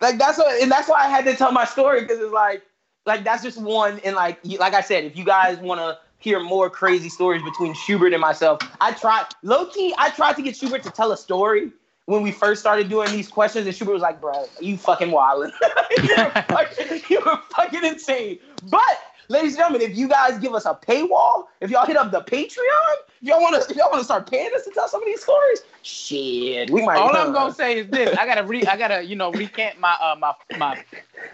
like 0.00 0.18
that's 0.18 0.38
what, 0.38 0.60
and 0.62 0.70
that's 0.70 0.88
why 0.88 1.04
I 1.04 1.08
had 1.08 1.24
to 1.26 1.34
tell 1.34 1.52
my 1.52 1.64
story 1.64 2.00
because 2.02 2.18
it's 2.20 2.32
like, 2.32 2.62
like 3.06 3.24
that's 3.24 3.42
just 3.42 3.60
one. 3.60 4.00
And 4.04 4.16
like, 4.16 4.38
you- 4.42 4.58
like 4.58 4.74
I 4.74 4.80
said, 4.80 5.04
if 5.04 5.16
you 5.16 5.24
guys 5.24 5.58
want 5.58 5.80
to 5.80 5.98
hear 6.18 6.38
more 6.40 6.68
crazy 6.68 7.08
stories 7.08 7.42
between 7.42 7.74
Schubert 7.74 8.12
and 8.12 8.20
myself, 8.20 8.60
I 8.80 8.92
tried 8.92 9.26
low 9.42 9.66
key. 9.66 9.94
I 9.98 10.10
tried 10.10 10.36
to 10.36 10.42
get 10.42 10.56
Schubert 10.56 10.82
to 10.84 10.90
tell 10.90 11.12
a 11.12 11.16
story 11.16 11.70
when 12.06 12.22
we 12.22 12.30
first 12.32 12.60
started 12.60 12.88
doing 12.88 13.10
these 13.12 13.28
questions, 13.28 13.66
and 13.66 13.74
Schubert 13.74 13.92
was 13.94 14.02
like, 14.02 14.20
"Bro, 14.20 14.46
you 14.60 14.76
fucking 14.76 15.08
wildin'. 15.10 15.52
you, 16.02 16.14
were 16.16 16.44
fucking, 16.48 17.00
you 17.08 17.20
were 17.24 17.38
fucking 17.54 17.84
insane." 17.84 18.38
But 18.68 18.98
ladies 19.30 19.52
and 19.52 19.58
gentlemen, 19.58 19.88
if 19.88 19.96
you 19.96 20.08
guys 20.08 20.38
give 20.38 20.54
us 20.54 20.66
a 20.66 20.74
paywall, 20.74 21.46
if 21.60 21.70
y'all 21.70 21.86
hit 21.86 21.96
up 21.96 22.10
the 22.10 22.20
Patreon, 22.20 22.94
if 23.22 23.28
y'all 23.28 23.40
want 23.40 23.62
to, 23.62 23.74
y'all 23.74 23.88
want 23.90 24.00
to 24.00 24.04
start 24.04 24.28
paying 24.30 24.50
us 24.54 24.64
to 24.64 24.70
tell 24.72 24.88
some 24.88 25.00
of 25.02 25.06
these 25.06 25.22
stories, 25.22 25.62
shit, 25.82 26.68
we 26.70 26.84
might. 26.84 26.98
All 26.98 27.16
I'm 27.16 27.32
gonna 27.32 27.54
say 27.54 27.78
is 27.78 27.86
this: 27.88 28.16
I 28.18 28.26
gotta 28.26 28.42
re, 28.42 28.66
I 28.66 28.76
gotta 28.76 29.02
you 29.02 29.16
know 29.16 29.30
recant 29.32 29.78
my 29.78 29.96
uh, 30.00 30.16
my 30.18 30.34
my 30.58 30.84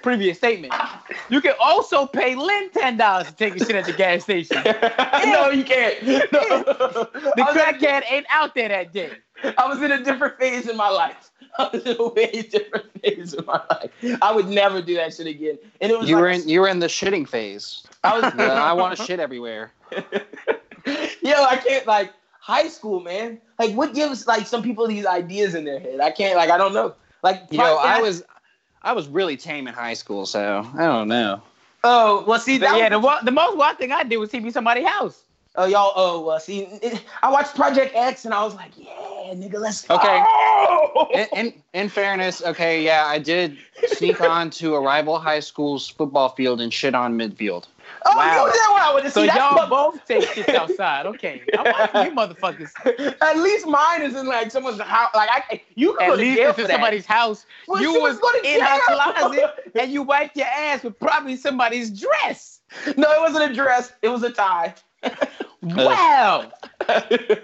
previous 0.02 0.38
statement. 0.38 0.74
You 1.30 1.40
can 1.40 1.54
also 1.60 2.06
pay 2.06 2.34
Lynn 2.34 2.70
ten 2.70 2.96
dollars 2.96 3.28
to 3.28 3.34
take 3.34 3.56
a 3.56 3.58
shit 3.58 3.74
at 3.74 3.86
the 3.86 3.92
gas 3.92 4.22
station. 4.22 4.62
no, 4.64 5.50
you 5.50 5.64
can't. 5.64 6.02
No. 6.02 6.18
The 6.22 7.10
I, 7.38 7.52
was 7.52 7.56
in, 7.56 7.62
crackhead 7.62 8.02
ain't 8.10 8.26
out 8.30 8.54
there 8.54 8.68
that 8.68 8.92
day. 8.92 9.10
I 9.58 9.66
was 9.68 9.82
in 9.82 9.92
a 9.92 10.02
different 10.02 10.38
phase 10.38 10.68
in 10.68 10.76
my 10.76 10.88
life. 10.88 11.30
I 11.58 11.68
was 11.72 11.84
in 11.84 11.96
a 11.98 12.08
way 12.08 12.42
different 12.50 12.86
phase 13.02 13.34
in 13.34 13.44
my 13.46 13.60
life. 13.70 13.90
I 14.22 14.32
would 14.32 14.48
never 14.48 14.80
do 14.82 14.94
that 14.96 15.14
shit 15.14 15.26
again. 15.26 15.58
And 15.80 15.92
it 15.92 15.98
was 15.98 16.08
You 16.08 16.16
like, 16.16 16.22
were 16.22 16.28
in 16.30 16.48
you 16.48 16.60
were 16.60 16.68
in 16.68 16.78
the 16.80 16.86
shitting 16.86 17.28
phase. 17.28 17.82
I 18.04 18.18
was. 18.18 18.32
Yeah, 18.36 18.52
I 18.62 18.72
want 18.72 18.96
to 18.96 19.04
shit 19.04 19.20
everywhere. 19.20 19.72
Yo, 19.92 21.32
I 21.42 21.56
can't 21.56 21.86
like 21.86 22.12
high 22.40 22.68
school, 22.68 23.00
man. 23.00 23.40
Like, 23.58 23.74
what 23.74 23.94
gives 23.94 24.26
like 24.26 24.46
some 24.46 24.62
people 24.62 24.86
these 24.86 25.06
ideas 25.06 25.54
in 25.54 25.64
their 25.64 25.80
head? 25.80 26.00
I 26.00 26.10
can't. 26.10 26.36
Like, 26.36 26.50
I 26.50 26.56
don't 26.56 26.74
know. 26.74 26.94
Like, 27.22 27.42
You 27.50 27.58
know, 27.58 27.76
I 27.76 28.00
was 28.00 28.22
I 28.82 28.92
was 28.92 29.08
really 29.08 29.36
tame 29.36 29.66
in 29.66 29.74
high 29.74 29.94
school, 29.94 30.26
so 30.26 30.68
I 30.76 30.84
don't 30.86 31.08
know. 31.08 31.42
Oh, 31.82 32.24
well, 32.26 32.38
see 32.38 32.58
that. 32.58 32.76
yeah, 32.76 32.96
was- 32.96 33.20
the 33.20 33.26
the 33.26 33.32
most 33.32 33.56
wild 33.56 33.78
thing 33.78 33.92
I 33.92 34.04
did 34.04 34.16
was 34.18 34.30
see 34.30 34.40
me 34.40 34.50
somebody's 34.50 34.86
house. 34.86 35.22
Oh, 35.58 35.64
y'all. 35.66 35.92
Oh, 35.96 36.20
well, 36.20 36.38
see, 36.38 36.62
it, 36.82 37.02
I 37.22 37.30
watched 37.30 37.54
Project 37.54 37.94
X, 37.94 38.24
and 38.24 38.34
I 38.34 38.44
was 38.44 38.54
like, 38.54 38.72
yeah, 38.76 39.32
nigga, 39.34 39.58
let's. 39.58 39.88
Okay. 39.88 40.22
go. 40.22 41.08
In, 41.14 41.26
in 41.34 41.62
in 41.72 41.88
fairness, 41.88 42.42
okay, 42.42 42.82
yeah, 42.84 43.06
I 43.06 43.18
did 43.18 43.56
sneak 43.86 44.20
on 44.20 44.50
to 44.50 44.74
a 44.74 44.80
rival 44.80 45.18
high 45.18 45.40
school's 45.40 45.88
football 45.88 46.30
field 46.30 46.60
and 46.60 46.72
shit 46.72 46.94
on 46.94 47.16
midfield. 47.16 47.66
Oh, 48.04 48.16
Wow. 48.16 48.46
you 48.46 48.52
that 48.52 48.68
one 48.72 48.82
I 48.82 48.92
would 48.94 49.04
have 49.04 49.12
So 49.12 49.20
seen. 49.22 49.30
y'all 49.34 49.56
That's 49.56 49.70
both 49.70 50.04
take 50.06 50.24
shit 50.28 50.48
outside. 50.50 51.06
Okay, 51.06 51.42
I'm 51.56 51.64
watching 51.64 52.04
you 52.04 52.10
motherfuckers. 52.18 53.16
At 53.22 53.38
least 53.38 53.66
mine 53.66 54.02
is 54.02 54.14
in 54.14 54.26
like 54.26 54.50
someone's 54.50 54.80
house. 54.80 55.10
Like 55.14 55.30
I, 55.32 55.60
you 55.74 55.92
could 55.92 55.98
go 56.00 56.04
At 56.04 56.10
to 56.10 56.16
least 56.16 56.36
jail 56.38 56.50
if 56.50 56.54
for 56.56 56.60
it's 56.62 56.68
that. 56.68 56.74
somebody's 56.74 57.06
house, 57.06 57.46
Well, 57.68 57.82
you 57.82 57.92
she 57.92 57.98
was 57.98 58.12
was 58.14 58.20
going 58.20 58.42
to 58.42 58.54
in 58.54 58.60
her 58.60 58.80
jail. 58.88 58.96
closet 59.12 59.50
and 59.80 59.90
you 59.92 60.02
wiped 60.02 60.36
your 60.36 60.46
ass 60.46 60.82
with 60.82 60.98
probably 60.98 61.36
somebody's 61.36 61.90
dress. 61.90 62.60
no, 62.96 63.10
it 63.12 63.20
wasn't 63.20 63.50
a 63.50 63.54
dress. 63.54 63.92
It 64.02 64.08
was 64.08 64.22
a 64.22 64.30
tie. 64.30 64.74
Uh, 65.02 65.10
wow. 65.62 66.52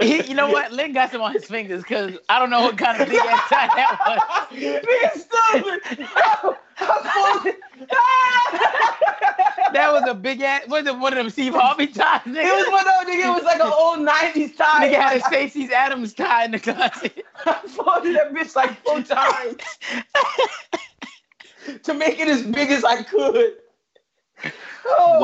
He, 0.00 0.22
you 0.22 0.34
know 0.34 0.48
what? 0.48 0.72
Lynn 0.72 0.94
got 0.94 1.12
some 1.12 1.20
on 1.20 1.34
his 1.34 1.44
fingers 1.44 1.82
because 1.82 2.16
I 2.30 2.38
don't 2.38 2.48
know 2.48 2.62
what 2.62 2.78
kind 2.78 3.02
of 3.02 3.06
big 3.06 3.20
ass 3.20 3.48
tie 3.50 3.66
that 3.66 3.98
was. 4.06 4.58
Nigga, 4.58 5.10
stupid. 5.18 6.08
That 9.74 9.92
was 9.92 10.04
a 10.08 10.14
big 10.14 10.40
ass. 10.40 10.66
Was 10.68 10.86
it 10.86 10.96
one 10.96 11.12
of 11.12 11.18
them 11.18 11.28
Steve 11.28 11.52
Harvey 11.52 11.88
ties? 11.88 12.22
Nigga? 12.22 12.44
It 12.44 12.56
was 12.56 12.68
one 12.68 12.80
of 12.80 12.86
those, 12.86 13.14
nigga. 13.14 13.26
It 13.26 13.34
was 13.34 13.44
like 13.44 13.60
an 13.60 13.70
old 13.70 13.98
'90s 13.98 14.56
tie. 14.56 14.88
Nigga 14.88 14.94
had 14.98 15.16
a 15.18 15.20
Stacy's 15.24 15.70
Adams 15.70 16.14
tie 16.14 16.46
in 16.46 16.52
the 16.52 16.58
closet. 16.58 17.24
I 17.44 17.60
folded 17.68 18.16
that 18.16 18.32
bitch 18.32 18.56
like 18.56 18.82
four 18.82 19.02
times 19.02 19.56
to 21.82 21.92
make 21.92 22.18
it 22.18 22.28
as 22.28 22.42
big 22.42 22.70
as 22.70 22.82
I 22.84 23.02
could. 23.02 23.56
Oh, 24.86 25.18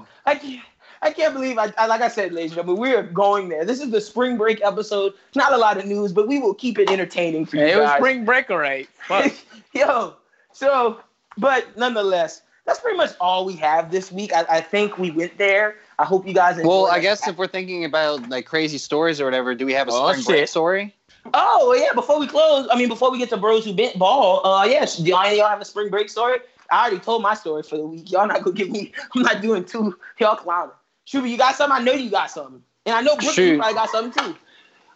shit. 0.00 0.07
Wow. 0.28 0.32
I 0.32 0.38
can't. 0.38 0.62
I 1.00 1.12
can't 1.12 1.32
believe 1.32 1.58
I, 1.58 1.72
I 1.78 1.86
like 1.86 2.00
I 2.00 2.08
said, 2.08 2.32
ladies 2.32 2.50
and 2.50 2.56
gentlemen, 2.56 2.82
we 2.82 2.92
are 2.92 3.04
going 3.04 3.48
there. 3.50 3.64
This 3.64 3.80
is 3.80 3.90
the 3.90 4.00
spring 4.00 4.36
break 4.36 4.60
episode. 4.64 5.12
Not 5.36 5.52
a 5.52 5.56
lot 5.56 5.76
of 5.78 5.86
news, 5.86 6.12
but 6.12 6.26
we 6.26 6.40
will 6.40 6.54
keep 6.54 6.76
it 6.76 6.90
entertaining 6.90 7.46
for 7.46 7.54
you 7.56 7.62
guys. 7.66 7.74
It 7.76 7.78
was 7.80 7.90
spring 7.92 8.24
break, 8.24 8.50
all 8.50 8.58
right. 8.58 8.88
Fuck. 9.06 9.32
Yo, 9.72 10.16
so, 10.52 11.00
but 11.36 11.76
nonetheless, 11.76 12.42
that's 12.66 12.80
pretty 12.80 12.96
much 12.96 13.12
all 13.20 13.44
we 13.44 13.54
have 13.54 13.92
this 13.92 14.10
week. 14.10 14.32
I, 14.34 14.44
I 14.50 14.60
think 14.60 14.98
we 14.98 15.12
went 15.12 15.38
there. 15.38 15.76
I 16.00 16.04
hope 16.04 16.26
you 16.26 16.34
guys 16.34 16.56
enjoyed 16.58 16.68
Well, 16.68 16.86
I 16.86 16.98
it. 16.98 17.02
guess 17.02 17.28
if 17.28 17.36
we're 17.36 17.46
thinking 17.46 17.84
about 17.84 18.28
like 18.28 18.46
crazy 18.46 18.78
stories 18.78 19.20
or 19.20 19.24
whatever, 19.24 19.54
do 19.54 19.66
we 19.66 19.74
have 19.74 19.86
a 19.86 19.92
Oh, 19.92 20.10
spring 20.12 20.24
break 20.24 20.48
story? 20.48 20.96
Oh 21.32 21.74
yeah, 21.80 21.92
before 21.94 22.18
we 22.18 22.26
close, 22.26 22.66
I 22.72 22.76
mean 22.76 22.88
before 22.88 23.12
we 23.12 23.18
get 23.18 23.28
to 23.30 23.36
bros 23.36 23.64
who 23.64 23.72
bent 23.72 23.98
ball, 23.98 24.44
uh 24.44 24.64
yes, 24.64 24.96
do 24.96 25.04
y'all, 25.10 25.30
y'all 25.32 25.46
have 25.48 25.60
a 25.60 25.64
spring 25.64 25.90
break 25.90 26.08
story? 26.08 26.38
I 26.70 26.82
already 26.82 26.98
told 26.98 27.22
my 27.22 27.34
story 27.34 27.62
for 27.62 27.76
the 27.76 27.86
week. 27.86 28.10
Y'all 28.10 28.26
not 28.26 28.42
gonna 28.42 28.56
give 28.56 28.70
me 28.70 28.92
I'm 29.14 29.22
not 29.22 29.40
doing 29.40 29.64
two 29.64 29.98
y'all 30.18 30.36
clowning. 30.36 30.74
Shuby, 31.06 31.30
you 31.30 31.38
got 31.38 31.54
something? 31.54 31.76
I 31.76 31.82
know 31.82 31.92
you 31.92 32.10
got 32.10 32.30
something. 32.30 32.62
And 32.84 32.94
I 32.94 33.00
know 33.00 33.16
Brooklyn 33.16 33.58
probably 33.58 33.74
got 33.74 33.90
something 33.90 34.24
too. 34.24 34.36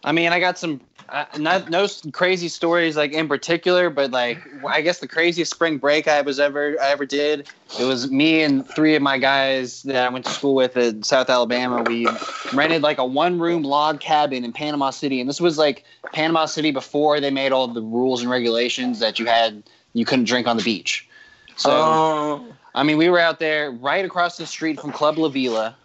I 0.03 0.11
mean, 0.11 0.33
I 0.33 0.39
got 0.39 0.57
some 0.57 0.81
uh, 1.09 1.25
not 1.37 1.69
no 1.69 1.87
crazy 2.11 2.47
stories 2.47 2.97
like 2.97 3.13
in 3.13 3.27
particular, 3.27 3.89
but 3.89 4.11
like 4.11 4.39
I 4.67 4.81
guess 4.81 4.99
the 4.99 5.07
craziest 5.07 5.51
spring 5.51 5.77
break 5.77 6.07
I 6.07 6.21
was 6.21 6.39
ever 6.39 6.75
I 6.81 6.89
ever 6.89 7.05
did. 7.05 7.49
It 7.79 7.85
was 7.85 8.11
me 8.11 8.41
and 8.41 8.67
three 8.67 8.95
of 8.95 9.01
my 9.01 9.17
guys 9.17 9.83
that 9.83 10.05
I 10.05 10.09
went 10.09 10.25
to 10.25 10.31
school 10.31 10.55
with 10.55 10.75
at 10.75 11.05
South 11.05 11.29
Alabama. 11.29 11.83
We 11.83 12.07
rented 12.53 12.81
like 12.81 12.97
a 12.97 13.05
one 13.05 13.39
room 13.39 13.63
log 13.63 13.99
cabin 13.99 14.43
in 14.43 14.51
Panama 14.51 14.89
City, 14.89 15.19
and 15.21 15.29
this 15.29 15.39
was 15.39 15.57
like 15.57 15.83
Panama 16.11 16.45
City 16.45 16.71
before 16.71 17.19
they 17.19 17.31
made 17.31 17.51
all 17.51 17.67
the 17.67 17.81
rules 17.81 18.21
and 18.21 18.29
regulations 18.29 18.99
that 18.99 19.19
you 19.19 19.25
had 19.25 19.63
you 19.93 20.05
couldn't 20.05 20.25
drink 20.25 20.47
on 20.47 20.57
the 20.57 20.63
beach. 20.63 21.07
So 21.55 21.71
Um, 21.71 22.53
I 22.75 22.83
mean, 22.83 22.97
we 22.97 23.09
were 23.09 23.19
out 23.19 23.39
there 23.39 23.71
right 23.71 24.03
across 24.03 24.37
the 24.37 24.45
street 24.45 24.79
from 24.79 24.91
Club 24.91 25.17
La 25.17 25.29
Vela. 25.29 25.75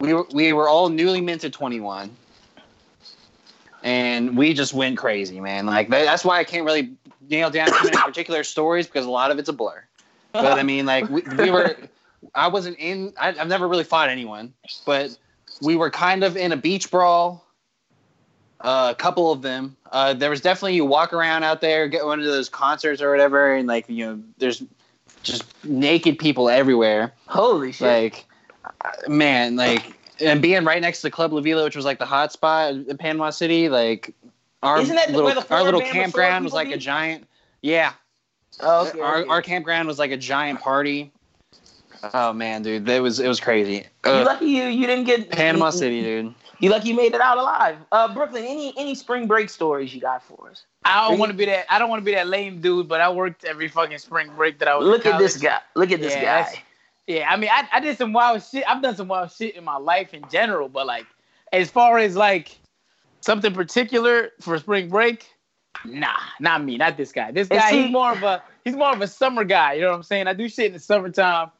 We 0.00 0.14
were 0.14 0.26
we 0.32 0.52
were 0.52 0.68
all 0.68 0.88
newly 0.88 1.20
minted 1.20 1.52
21. 1.52 2.10
And 3.82 4.36
we 4.36 4.54
just 4.54 4.74
went 4.74 4.98
crazy, 4.98 5.40
man. 5.40 5.66
Like 5.66 5.88
that, 5.90 6.04
that's 6.04 6.24
why 6.24 6.38
I 6.38 6.44
can't 6.44 6.64
really 6.64 6.92
nail 7.28 7.50
down 7.50 7.68
too 7.68 7.84
many 7.84 7.96
particular 7.96 8.42
stories 8.42 8.86
because 8.86 9.06
a 9.06 9.10
lot 9.10 9.30
of 9.30 9.38
it's 9.38 9.48
a 9.48 9.52
blur. 9.52 9.84
But 10.32 10.58
I 10.58 10.62
mean, 10.62 10.86
like 10.86 11.08
we, 11.08 11.22
we 11.38 11.50
were, 11.50 11.76
I 12.34 12.48
wasn't 12.48 12.78
in. 12.78 13.12
I, 13.18 13.28
I've 13.28 13.48
never 13.48 13.68
really 13.68 13.84
fought 13.84 14.08
anyone, 14.08 14.52
but 14.84 15.16
we 15.62 15.76
were 15.76 15.90
kind 15.90 16.24
of 16.24 16.36
in 16.36 16.52
a 16.52 16.56
beach 16.56 16.90
brawl. 16.90 17.44
Uh, 18.60 18.88
a 18.90 18.94
couple 19.00 19.30
of 19.30 19.40
them. 19.40 19.76
Uh, 19.92 20.12
there 20.14 20.30
was 20.30 20.40
definitely 20.40 20.74
you 20.74 20.84
walk 20.84 21.12
around 21.12 21.44
out 21.44 21.60
there, 21.60 21.86
get 21.86 22.04
one 22.04 22.18
of 22.18 22.26
those 22.26 22.48
concerts 22.48 23.00
or 23.00 23.10
whatever, 23.10 23.54
and 23.54 23.68
like 23.68 23.88
you 23.88 24.04
know, 24.04 24.20
there's 24.38 24.64
just 25.22 25.44
naked 25.64 26.18
people 26.18 26.48
everywhere. 26.48 27.12
holy 27.26 27.72
shit. 27.72 27.86
Like, 27.86 28.26
man, 29.08 29.56
like, 29.56 29.94
and 30.20 30.42
being 30.42 30.64
right 30.64 30.80
next 30.80 31.02
to 31.02 31.10
Club 31.10 31.32
La 31.32 31.40
Vela, 31.40 31.64
which 31.64 31.76
was 31.76 31.84
like 31.84 31.98
the 31.98 32.06
hot 32.06 32.32
spot 32.32 32.74
in 32.74 32.96
Panama 32.96 33.30
City, 33.30 33.68
like 33.68 34.14
our 34.62 34.80
Isn't 34.80 34.96
that 34.96 35.10
little 35.10 35.40
the 35.40 35.54
our 35.54 35.62
little 35.62 35.80
campground 35.80 36.44
was 36.44 36.52
like 36.52 36.70
a 36.70 36.76
giant. 36.76 37.26
Yeah, 37.62 37.92
Oh, 38.60 38.88
okay, 38.88 39.00
our 39.00 39.18
okay. 39.18 39.28
our 39.28 39.42
campground 39.42 39.88
was 39.88 39.98
like 39.98 40.10
a 40.10 40.16
giant 40.16 40.60
party. 40.60 41.12
Oh 42.14 42.32
man, 42.32 42.62
dude, 42.62 42.86
that 42.86 43.02
was 43.02 43.20
it 43.20 43.28
was 43.28 43.40
crazy. 43.40 43.74
you 44.04 44.10
Uh, 44.10 44.24
lucky 44.24 44.46
you 44.46 44.64
you 44.64 44.86
didn't 44.86 45.04
get 45.04 45.30
Panama 45.30 45.66
you, 45.66 45.72
City, 45.72 46.02
dude. 46.02 46.34
You 46.60 46.70
lucky 46.70 46.88
you 46.88 46.94
made 46.96 47.14
it 47.14 47.20
out 47.20 47.38
alive. 47.38 47.76
Uh 47.92 48.12
Brooklyn, 48.12 48.44
any 48.44 48.72
any 48.76 48.94
spring 48.94 49.26
break 49.26 49.48
stories 49.50 49.94
you 49.94 50.00
got 50.00 50.22
for 50.22 50.50
us? 50.50 50.64
I 50.84 51.08
don't 51.08 51.18
want 51.18 51.30
to 51.32 51.36
be 51.36 51.44
that. 51.46 51.66
I 51.72 51.78
don't 51.78 51.90
want 51.90 52.00
to 52.00 52.04
be 52.04 52.14
that 52.14 52.26
lame 52.28 52.60
dude, 52.60 52.88
but 52.88 53.00
I 53.00 53.10
worked 53.10 53.44
every 53.44 53.68
fucking 53.68 53.98
spring 53.98 54.30
break 54.36 54.58
that 54.60 54.68
I 54.68 54.76
was. 54.76 54.86
in 54.86 54.90
Look 54.92 55.06
at 55.06 55.18
this 55.18 55.36
guy. 55.36 55.58
Look 55.74 55.90
at 55.92 56.00
this 56.00 56.14
Yeah, 56.14 56.20
guy. 56.20 56.24
that's- 56.42 56.56
Yeah, 57.06 57.26
I 57.30 57.36
mean, 57.36 57.50
I, 57.52 57.68
I 57.72 57.80
did 57.80 57.96
some 57.98 58.12
wild 58.12 58.42
shit. 58.42 58.64
I've 58.68 58.82
done 58.82 58.96
some 58.96 59.08
wild 59.08 59.30
shit 59.32 59.54
in 59.56 59.64
my 59.64 59.76
life 59.76 60.14
in 60.14 60.24
general, 60.30 60.68
but 60.68 60.86
like, 60.86 61.06
as 61.52 61.70
far 61.70 61.98
as 61.98 62.16
like 62.16 62.58
something 63.20 63.52
particular 63.54 64.30
for 64.40 64.56
spring 64.58 64.88
break, 64.88 65.28
nah, 65.84 66.16
not 66.40 66.64
me, 66.64 66.76
not 66.76 66.96
this 66.96 67.12
guy. 67.12 67.32
This 67.32 67.48
guy, 67.48 67.70
see- 67.70 67.82
he's 67.82 67.90
more 67.92 68.12
of 68.12 68.22
a 68.22 68.42
he's 68.64 68.74
more 68.76 68.92
of 68.92 69.00
a 69.00 69.06
summer 69.08 69.44
guy. 69.44 69.74
You 69.74 69.82
know 69.82 69.90
what 69.90 69.96
I'm 69.96 70.02
saying? 70.02 70.26
I 70.26 70.32
do 70.32 70.48
shit 70.48 70.66
in 70.66 70.72
the 70.72 70.78
summertime. 70.80 71.50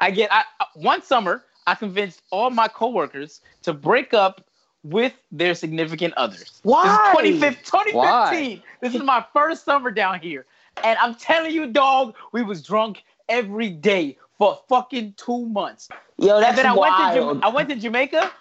I 0.00 0.10
get 0.10 0.32
I, 0.32 0.44
one 0.74 1.02
summer 1.02 1.44
I 1.66 1.74
convinced 1.74 2.22
all 2.30 2.50
my 2.50 2.68
coworkers 2.68 3.40
to 3.62 3.72
break 3.72 4.14
up 4.14 4.44
with 4.84 5.12
their 5.30 5.54
significant 5.54 6.14
others. 6.14 6.60
Why? 6.62 7.14
This 7.22 7.34
is 7.42 7.56
2015. 7.56 7.94
Why? 7.94 8.62
This 8.80 8.94
is 8.94 9.02
my 9.02 9.24
first 9.32 9.64
summer 9.64 9.90
down 9.90 10.20
here. 10.20 10.46
And 10.84 10.98
I'm 10.98 11.14
telling 11.14 11.52
you, 11.52 11.66
dog, 11.66 12.14
we 12.32 12.42
was 12.42 12.62
drunk 12.62 13.02
every 13.28 13.70
day 13.70 14.16
for 14.38 14.58
fucking 14.68 15.14
two 15.16 15.46
months. 15.46 15.88
Yo, 16.16 16.36
And 16.36 16.44
that's 16.44 16.56
then 16.56 16.66
I 16.66 16.74
went 16.74 16.96
to 16.96 17.20
wild. 17.20 17.40
I 17.42 17.48
went 17.48 17.68
to 17.70 17.76
Jamaica, 17.76 18.32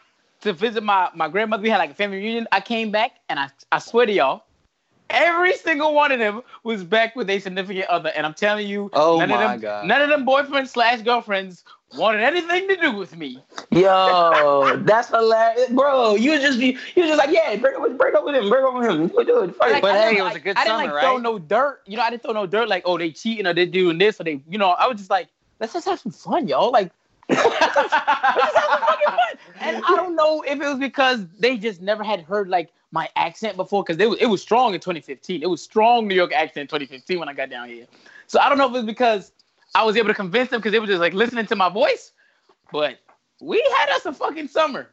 to 0.41 0.53
visit 0.53 0.84
my, 0.84 1.09
my 1.15 1.27
grandmother. 1.27 1.63
We 1.63 1.69
had 1.69 1.77
like 1.77 1.91
a 1.91 1.95
family 1.95 2.17
reunion. 2.17 2.47
I 2.51 2.61
came 2.61 2.91
back 2.91 3.13
and 3.29 3.39
I, 3.39 3.49
I 3.71 3.79
swear 3.79 4.05
to 4.05 4.11
y'all, 4.11 4.43
every 5.09 5.53
single 5.53 5.93
one 5.93 6.11
of 6.11 6.19
them 6.19 6.41
was 6.63 6.84
back 6.84 7.15
with 7.15 7.29
a 7.29 7.39
significant 7.39 7.88
other. 7.88 8.09
And 8.15 8.25
I'm 8.25 8.34
telling 8.34 8.67
you, 8.67 8.89
Oh 8.93 9.17
none 9.19 9.29
my 9.29 9.43
of 9.43 9.51
them, 9.51 9.59
God. 9.61 9.85
none 9.88 10.01
of 10.01 10.09
them 10.09 10.25
boyfriends 10.25 10.69
slash 10.69 11.01
girlfriends 11.01 11.63
wanted 11.97 12.21
anything 12.21 12.67
to 12.67 12.75
do 12.75 12.91
with 12.91 13.15
me. 13.15 13.41
Yo, 13.71 14.77
that's 14.84 15.07
hilarious, 15.09 15.69
bro. 15.69 16.15
You 16.15 16.38
just 16.39 16.59
be, 16.59 16.77
you 16.95 17.03
just 17.05 17.17
like, 17.17 17.31
yeah, 17.31 17.55
break 17.55 17.75
up 17.75 17.81
with, 17.81 17.97
break 17.97 18.13
up 18.15 18.25
with 18.25 18.35
him, 18.35 18.49
break 18.49 18.63
up 18.65 18.73
with 18.73 18.89
him. 18.89 19.03
You 19.17 19.25
do 19.25 19.43
it. 19.43 19.57
Like. 19.59 19.81
But 19.81 19.91
I 19.91 19.97
hey, 19.97 20.09
didn't, 20.15 20.17
it 20.19 20.23
was 20.23 20.31
a 20.31 20.34
like- 20.35 20.43
good 20.43 20.57
I 20.57 20.63
didn't 20.65 20.79
summer, 20.79 20.93
like 20.93 21.03
throw 21.03 21.17
no 21.17 21.39
dirt. 21.39 21.81
You 21.85 21.97
know, 21.97 22.03
I 22.03 22.09
didn't 22.09 22.23
throw 22.23 22.34
no 22.34 22.45
dirt 22.45 22.67
like, 22.67 22.84
oh, 22.85 22.97
they 22.97 23.11
cheating 23.11 23.47
or 23.47 23.53
they 23.53 23.65
doing 23.65 23.97
this 23.97 24.19
or 24.19 24.25
they, 24.25 24.41
you 24.49 24.57
know, 24.57 24.71
I 24.71 24.88
was 24.88 24.97
just 24.97 25.09
like, 25.09 25.29
let's 25.59 25.73
just 25.73 25.85
have 25.88 25.99
some 25.99 26.11
fun, 26.11 26.47
y'all. 26.47 26.71
Like, 26.71 26.91
let's 27.29 27.43
just 27.43 27.63
have 27.63 27.89
some 27.89 28.79
fucking 28.81 29.05
fun. 29.05 29.19
And 29.61 29.77
I 29.77 29.95
don't 29.95 30.15
know 30.15 30.41
if 30.43 30.53
it 30.61 30.65
was 30.67 30.79
because 30.79 31.25
they 31.39 31.57
just 31.57 31.81
never 31.81 32.03
had 32.03 32.21
heard 32.21 32.49
like 32.49 32.71
my 32.98 33.07
accent 33.15 33.56
before 33.57 33.84
because 33.84 34.02
it 34.02 34.10
was, 34.10 34.18
it 34.19 34.26
was 34.26 34.41
strong 34.41 34.74
in 34.74 34.80
2015. 34.80 35.44
It 35.44 35.45
was 35.45 35.61
strong 35.61 36.07
New 36.07 36.15
York 36.15 36.34
accent 36.34 36.61
in 36.64 36.68
2015 36.68 37.19
when 37.19 37.30
I 37.30 37.34
got 37.34 37.48
down 37.52 37.69
here. 37.69 37.86
So 38.26 38.40
I 38.40 38.49
don't 38.49 38.57
know 38.57 38.65
if 38.65 38.72
it 38.72 38.78
was 38.78 38.86
because 38.86 39.32
I 39.76 39.84
was 39.84 39.95
able 39.98 40.07
to 40.07 40.15
convince 40.15 40.49
them 40.49 40.60
because 40.60 40.72
they 40.72 40.80
were 40.80 40.88
just 40.88 40.99
like 40.99 41.14
listening 41.14 41.45
to 41.45 41.56
my 41.56 41.69
voice, 41.69 42.11
but 42.72 42.98
we 43.40 43.64
had 43.78 43.90
us 43.90 44.07
a 44.07 44.14
fucking 44.14 44.48
summer. 44.48 44.90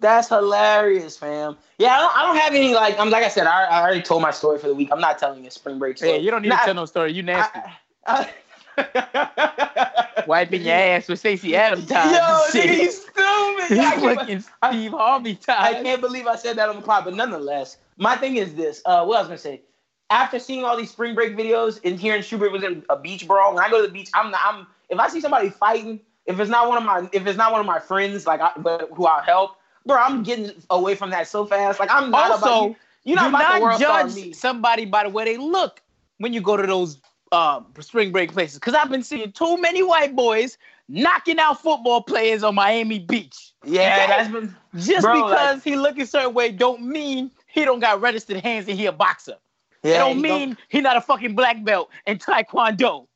That's 0.00 0.28
hilarious, 0.28 1.16
fam. 1.16 1.56
Yeah, 1.78 1.94
I 1.94 1.98
don't, 1.98 2.18
I 2.18 2.26
don't 2.26 2.36
have 2.36 2.52
any 2.52 2.74
like. 2.74 2.98
I'm 2.98 3.08
like 3.08 3.24
I 3.24 3.28
said, 3.28 3.46
I, 3.46 3.64
I 3.64 3.80
already 3.80 4.02
told 4.02 4.20
my 4.20 4.30
story 4.30 4.58
for 4.58 4.66
the 4.66 4.74
week. 4.74 4.90
I'm 4.92 5.00
not 5.00 5.18
telling 5.18 5.46
a 5.46 5.50
spring 5.50 5.78
break 5.78 5.96
story. 5.96 6.12
Yeah, 6.12 6.18
you 6.18 6.30
don't 6.30 6.42
need 6.42 6.50
Nah, 6.50 6.58
to 6.58 6.64
tell 6.66 6.74
no 6.74 6.84
story. 6.84 7.14
You 7.14 7.22
nasty. 7.22 7.60
I- 8.06 8.34
Wiping 10.26 10.62
your 10.62 10.74
ass 10.74 11.08
with 11.08 11.18
Stacy 11.18 11.54
Adams 11.56 11.86
time. 11.86 12.12
Yo, 12.14 12.40
Shit. 12.52 12.70
nigga, 12.70 12.74
he's 12.74 13.00
stupid. 13.00 13.16
I 13.18 13.96
can't, 13.98 14.18
fucking 14.18 14.40
Steve 14.40 14.90
Harvey 14.92 15.38
I 15.48 15.74
can't 15.82 16.00
believe 16.00 16.26
I 16.26 16.36
said 16.36 16.56
that 16.56 16.68
on 16.68 16.76
the 16.76 16.82
pod, 16.82 17.04
but 17.04 17.14
nonetheless, 17.14 17.78
my 17.96 18.16
thing 18.16 18.36
is 18.36 18.54
this. 18.54 18.82
Uh, 18.84 19.04
what 19.04 19.16
I 19.16 19.20
was 19.20 19.28
gonna 19.28 19.38
say. 19.38 19.62
After 20.10 20.38
seeing 20.38 20.64
all 20.64 20.76
these 20.76 20.90
spring 20.90 21.14
break 21.16 21.36
videos 21.36 21.80
and 21.84 21.98
hearing 21.98 22.22
Schubert 22.22 22.52
was 22.52 22.62
in 22.62 22.84
a 22.90 22.96
beach 22.96 23.26
brawl, 23.26 23.54
when 23.54 23.64
I 23.64 23.68
go 23.70 23.80
to 23.80 23.86
the 23.86 23.92
beach, 23.92 24.08
I'm 24.14 24.30
not, 24.30 24.40
I'm 24.44 24.66
if 24.88 24.98
I 24.98 25.08
see 25.08 25.20
somebody 25.20 25.50
fighting, 25.50 26.00
if 26.26 26.38
it's 26.38 26.50
not 26.50 26.68
one 26.68 26.78
of 26.78 26.84
my 26.84 27.08
if 27.12 27.26
it's 27.26 27.36
not 27.38 27.50
one 27.52 27.60
of 27.60 27.66
my 27.66 27.80
friends 27.80 28.26
like 28.26 28.40
I, 28.40 28.52
but 28.56 28.88
who 28.94 29.06
I'll 29.06 29.22
help, 29.22 29.56
bro, 29.84 29.96
I'm 29.96 30.22
getting 30.22 30.52
away 30.70 30.94
from 30.94 31.10
that 31.10 31.26
so 31.26 31.44
fast. 31.44 31.80
Like 31.80 31.90
I'm 31.90 32.10
not 32.10 32.26
about 32.38 32.42
Also, 32.42 32.68
you. 32.68 32.76
You're 33.04 33.16
not 33.16 33.30
Do 33.30 33.36
about 33.36 33.60
not 33.60 33.80
judge 33.80 34.14
me. 34.14 34.32
somebody 34.32 34.84
by 34.84 35.04
the 35.04 35.08
way 35.10 35.24
they 35.24 35.36
look 35.36 35.80
when 36.18 36.32
you 36.32 36.40
go 36.40 36.56
to 36.56 36.66
those 36.66 36.98
uh, 37.32 37.60
spring 37.80 38.12
break 38.12 38.32
places. 38.32 38.58
Because 38.58 38.74
I've 38.74 38.90
been 38.90 39.02
seeing 39.02 39.32
too 39.32 39.60
many 39.60 39.82
white 39.82 40.14
boys 40.14 40.58
knocking 40.88 41.38
out 41.38 41.60
football 41.60 42.02
players 42.02 42.42
on 42.42 42.54
Miami 42.54 42.98
Beach. 42.98 43.52
Yeah, 43.64 44.06
that's 44.06 44.30
been 44.30 44.54
Just 44.76 45.02
Bro, 45.02 45.20
like- 45.20 45.30
because 45.30 45.64
he 45.64 45.76
look 45.76 45.98
a 45.98 46.06
certain 46.06 46.34
way 46.34 46.50
don't 46.52 46.82
mean 46.82 47.30
he 47.46 47.64
don't 47.64 47.80
got 47.80 48.00
registered 48.00 48.38
hands 48.38 48.68
and 48.68 48.78
he 48.78 48.86
a 48.86 48.92
boxer. 48.92 49.36
yeah. 49.82 49.94
it 49.94 49.98
don't 49.98 50.16
you 50.16 50.22
mean 50.22 50.56
he 50.68 50.80
not 50.80 50.96
a 50.96 51.00
fucking 51.00 51.34
black 51.34 51.64
belt 51.64 51.90
in 52.06 52.18
taekwondo. 52.18 53.06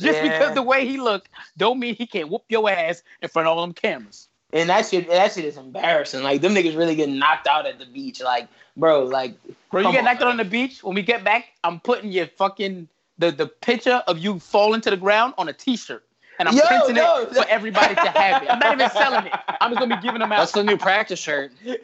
Just 0.00 0.16
Yeah. 0.16 0.22
because 0.38 0.54
the 0.54 0.62
way 0.62 0.86
he 0.86 0.96
look 0.96 1.28
don't 1.56 1.78
mean 1.78 1.94
he 1.94 2.06
can't 2.06 2.28
whoop 2.28 2.44
your 2.48 2.68
ass 2.68 3.02
in 3.20 3.28
front 3.28 3.46
of 3.46 3.56
all 3.56 3.62
them 3.62 3.74
cameras. 3.74 4.28
And 4.54 4.68
that 4.68 4.86
shit, 4.86 5.08
that 5.08 5.32
shit 5.32 5.44
is 5.44 5.56
embarrassing. 5.56 6.22
Like 6.22 6.40
them 6.40 6.54
niggas 6.54 6.76
really 6.76 6.94
getting 6.94 7.18
knocked 7.18 7.46
out 7.46 7.66
at 7.66 7.78
the 7.78 7.86
beach. 7.86 8.20
Like, 8.20 8.48
bro, 8.76 9.04
like, 9.04 9.34
Bro, 9.70 9.82
you 9.82 9.92
get 9.92 10.04
knocked 10.04 10.20
out 10.20 10.28
on 10.28 10.36
the 10.36 10.44
beach. 10.44 10.82
When 10.82 10.94
we 10.94 11.02
get 11.02 11.24
back, 11.24 11.46
I'm 11.64 11.80
putting 11.80 12.12
your 12.12 12.26
fucking 12.26 12.88
the 13.18 13.30
the 13.30 13.46
picture 13.46 14.02
of 14.06 14.18
you 14.18 14.38
falling 14.38 14.80
to 14.82 14.90
the 14.90 14.96
ground 14.96 15.34
on 15.38 15.48
a 15.48 15.52
T-shirt, 15.52 16.04
and 16.38 16.48
I'm 16.48 16.56
Yo, 16.56 16.62
printing 16.66 16.96
no. 16.96 17.22
it 17.22 17.34
for 17.34 17.46
everybody 17.48 17.94
to 17.94 18.00
have 18.00 18.42
it. 18.42 18.50
I'm 18.50 18.58
not 18.58 18.74
even 18.74 18.90
selling 18.90 19.26
it. 19.26 19.32
I'm 19.60 19.70
just 19.70 19.80
gonna 19.80 19.96
be 19.96 20.02
giving 20.02 20.20
them 20.20 20.32
out. 20.32 20.38
That's 20.38 20.52
the 20.52 20.64
new 20.64 20.76
practice 20.76 21.18
shirt. 21.20 21.52
yeah, 21.64 21.76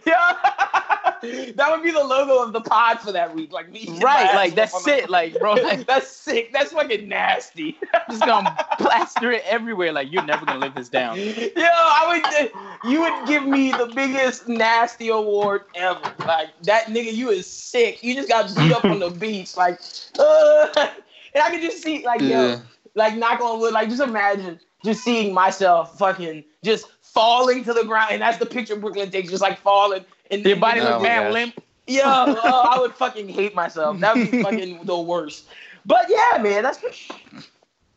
that 1.57 1.67
would 1.71 1.83
be 1.83 1.91
the 1.91 2.03
logo 2.03 2.43
of 2.43 2.53
the 2.53 2.61
pod 2.61 3.01
for 3.01 3.13
that 3.13 3.35
week. 3.35 3.53
Like 3.53 3.71
me, 3.71 3.87
right, 4.01 4.35
like 4.35 4.55
that's 4.55 4.75
on 4.75 4.83
the- 4.85 5.03
it. 5.05 5.11
Like, 5.11 5.39
bro, 5.39 5.55
like, 5.63 5.87
that's 5.87 6.09
sick. 6.09 6.53
That's 6.53 6.73
fucking 6.73 7.09
nasty. 7.09 7.77
I'm 7.93 8.01
just 8.11 8.25
gonna 8.25 8.57
plaster 8.79 9.33
it 9.33 9.43
everywhere. 9.47 9.93
Like, 9.93 10.11
you're 10.13 10.25
never 10.25 10.47
gonna 10.47 10.61
live 10.61 10.75
this 10.75 10.89
down. 10.89 11.19
Yo, 11.19 11.33
I 11.57 12.07
would. 12.83 12.91
You 12.91 13.01
would 13.01 13.27
give 13.27 13.45
me 13.45 13.71
the 13.73 13.91
biggest 13.95 14.49
nasty 14.49 15.09
award 15.09 15.65
ever. 15.75 16.01
Like 16.27 16.49
that 16.63 16.87
nigga, 16.87 17.13
you 17.13 17.31
is 17.31 17.47
sick. 17.47 18.03
You 18.03 18.15
just 18.15 18.29
got 18.29 18.55
beat 18.57 18.73
up 18.73 18.85
on 18.85 19.01
the 19.01 19.11
beach. 19.11 19.57
Like, 19.57 19.81
uh, 20.19 20.91
and 21.35 21.43
I 21.43 21.51
could 21.51 21.61
just 21.61 21.83
see, 21.83 22.05
like, 22.05 22.21
yo, 22.21 22.29
Yeah. 22.29 22.61
like 22.95 23.17
knock 23.17 23.41
on 23.41 23.61
wood. 23.61 23.73
Like, 23.73 23.89
just 23.89 24.03
imagine 24.03 24.59
just 24.85 25.03
seeing 25.03 25.35
myself 25.35 25.99
fucking 25.99 26.45
just 26.63 26.87
falling 27.03 27.65
to 27.65 27.73
the 27.73 27.85
ground, 27.85 28.13
and 28.13 28.23
that's 28.23 28.39
the 28.39 28.47
picture 28.47 28.77
Brooklyn 28.77 29.11
takes, 29.11 29.31
just 29.31 29.43
like 29.43 29.59
falling. 29.59 30.05
And 30.31 30.45
Your 30.45 30.57
body 30.57 30.81
Oh 30.81 30.85
look 30.85 31.03
mad 31.03 31.33
limp. 31.33 31.55
Yo, 31.87 32.03
oh, 32.05 32.69
I 32.71 32.79
would 32.79 32.93
fucking 32.95 33.29
hate 33.29 33.55
myself. 33.55 33.99
That 34.01 34.15
would 34.15 34.31
be 34.31 34.43
fucking 34.43 34.85
the 34.85 34.99
worst. 34.99 35.47
But 35.87 36.07
yeah, 36.09 36.39
man, 36.43 36.63
that's 36.63 36.79
pretty 36.79 37.09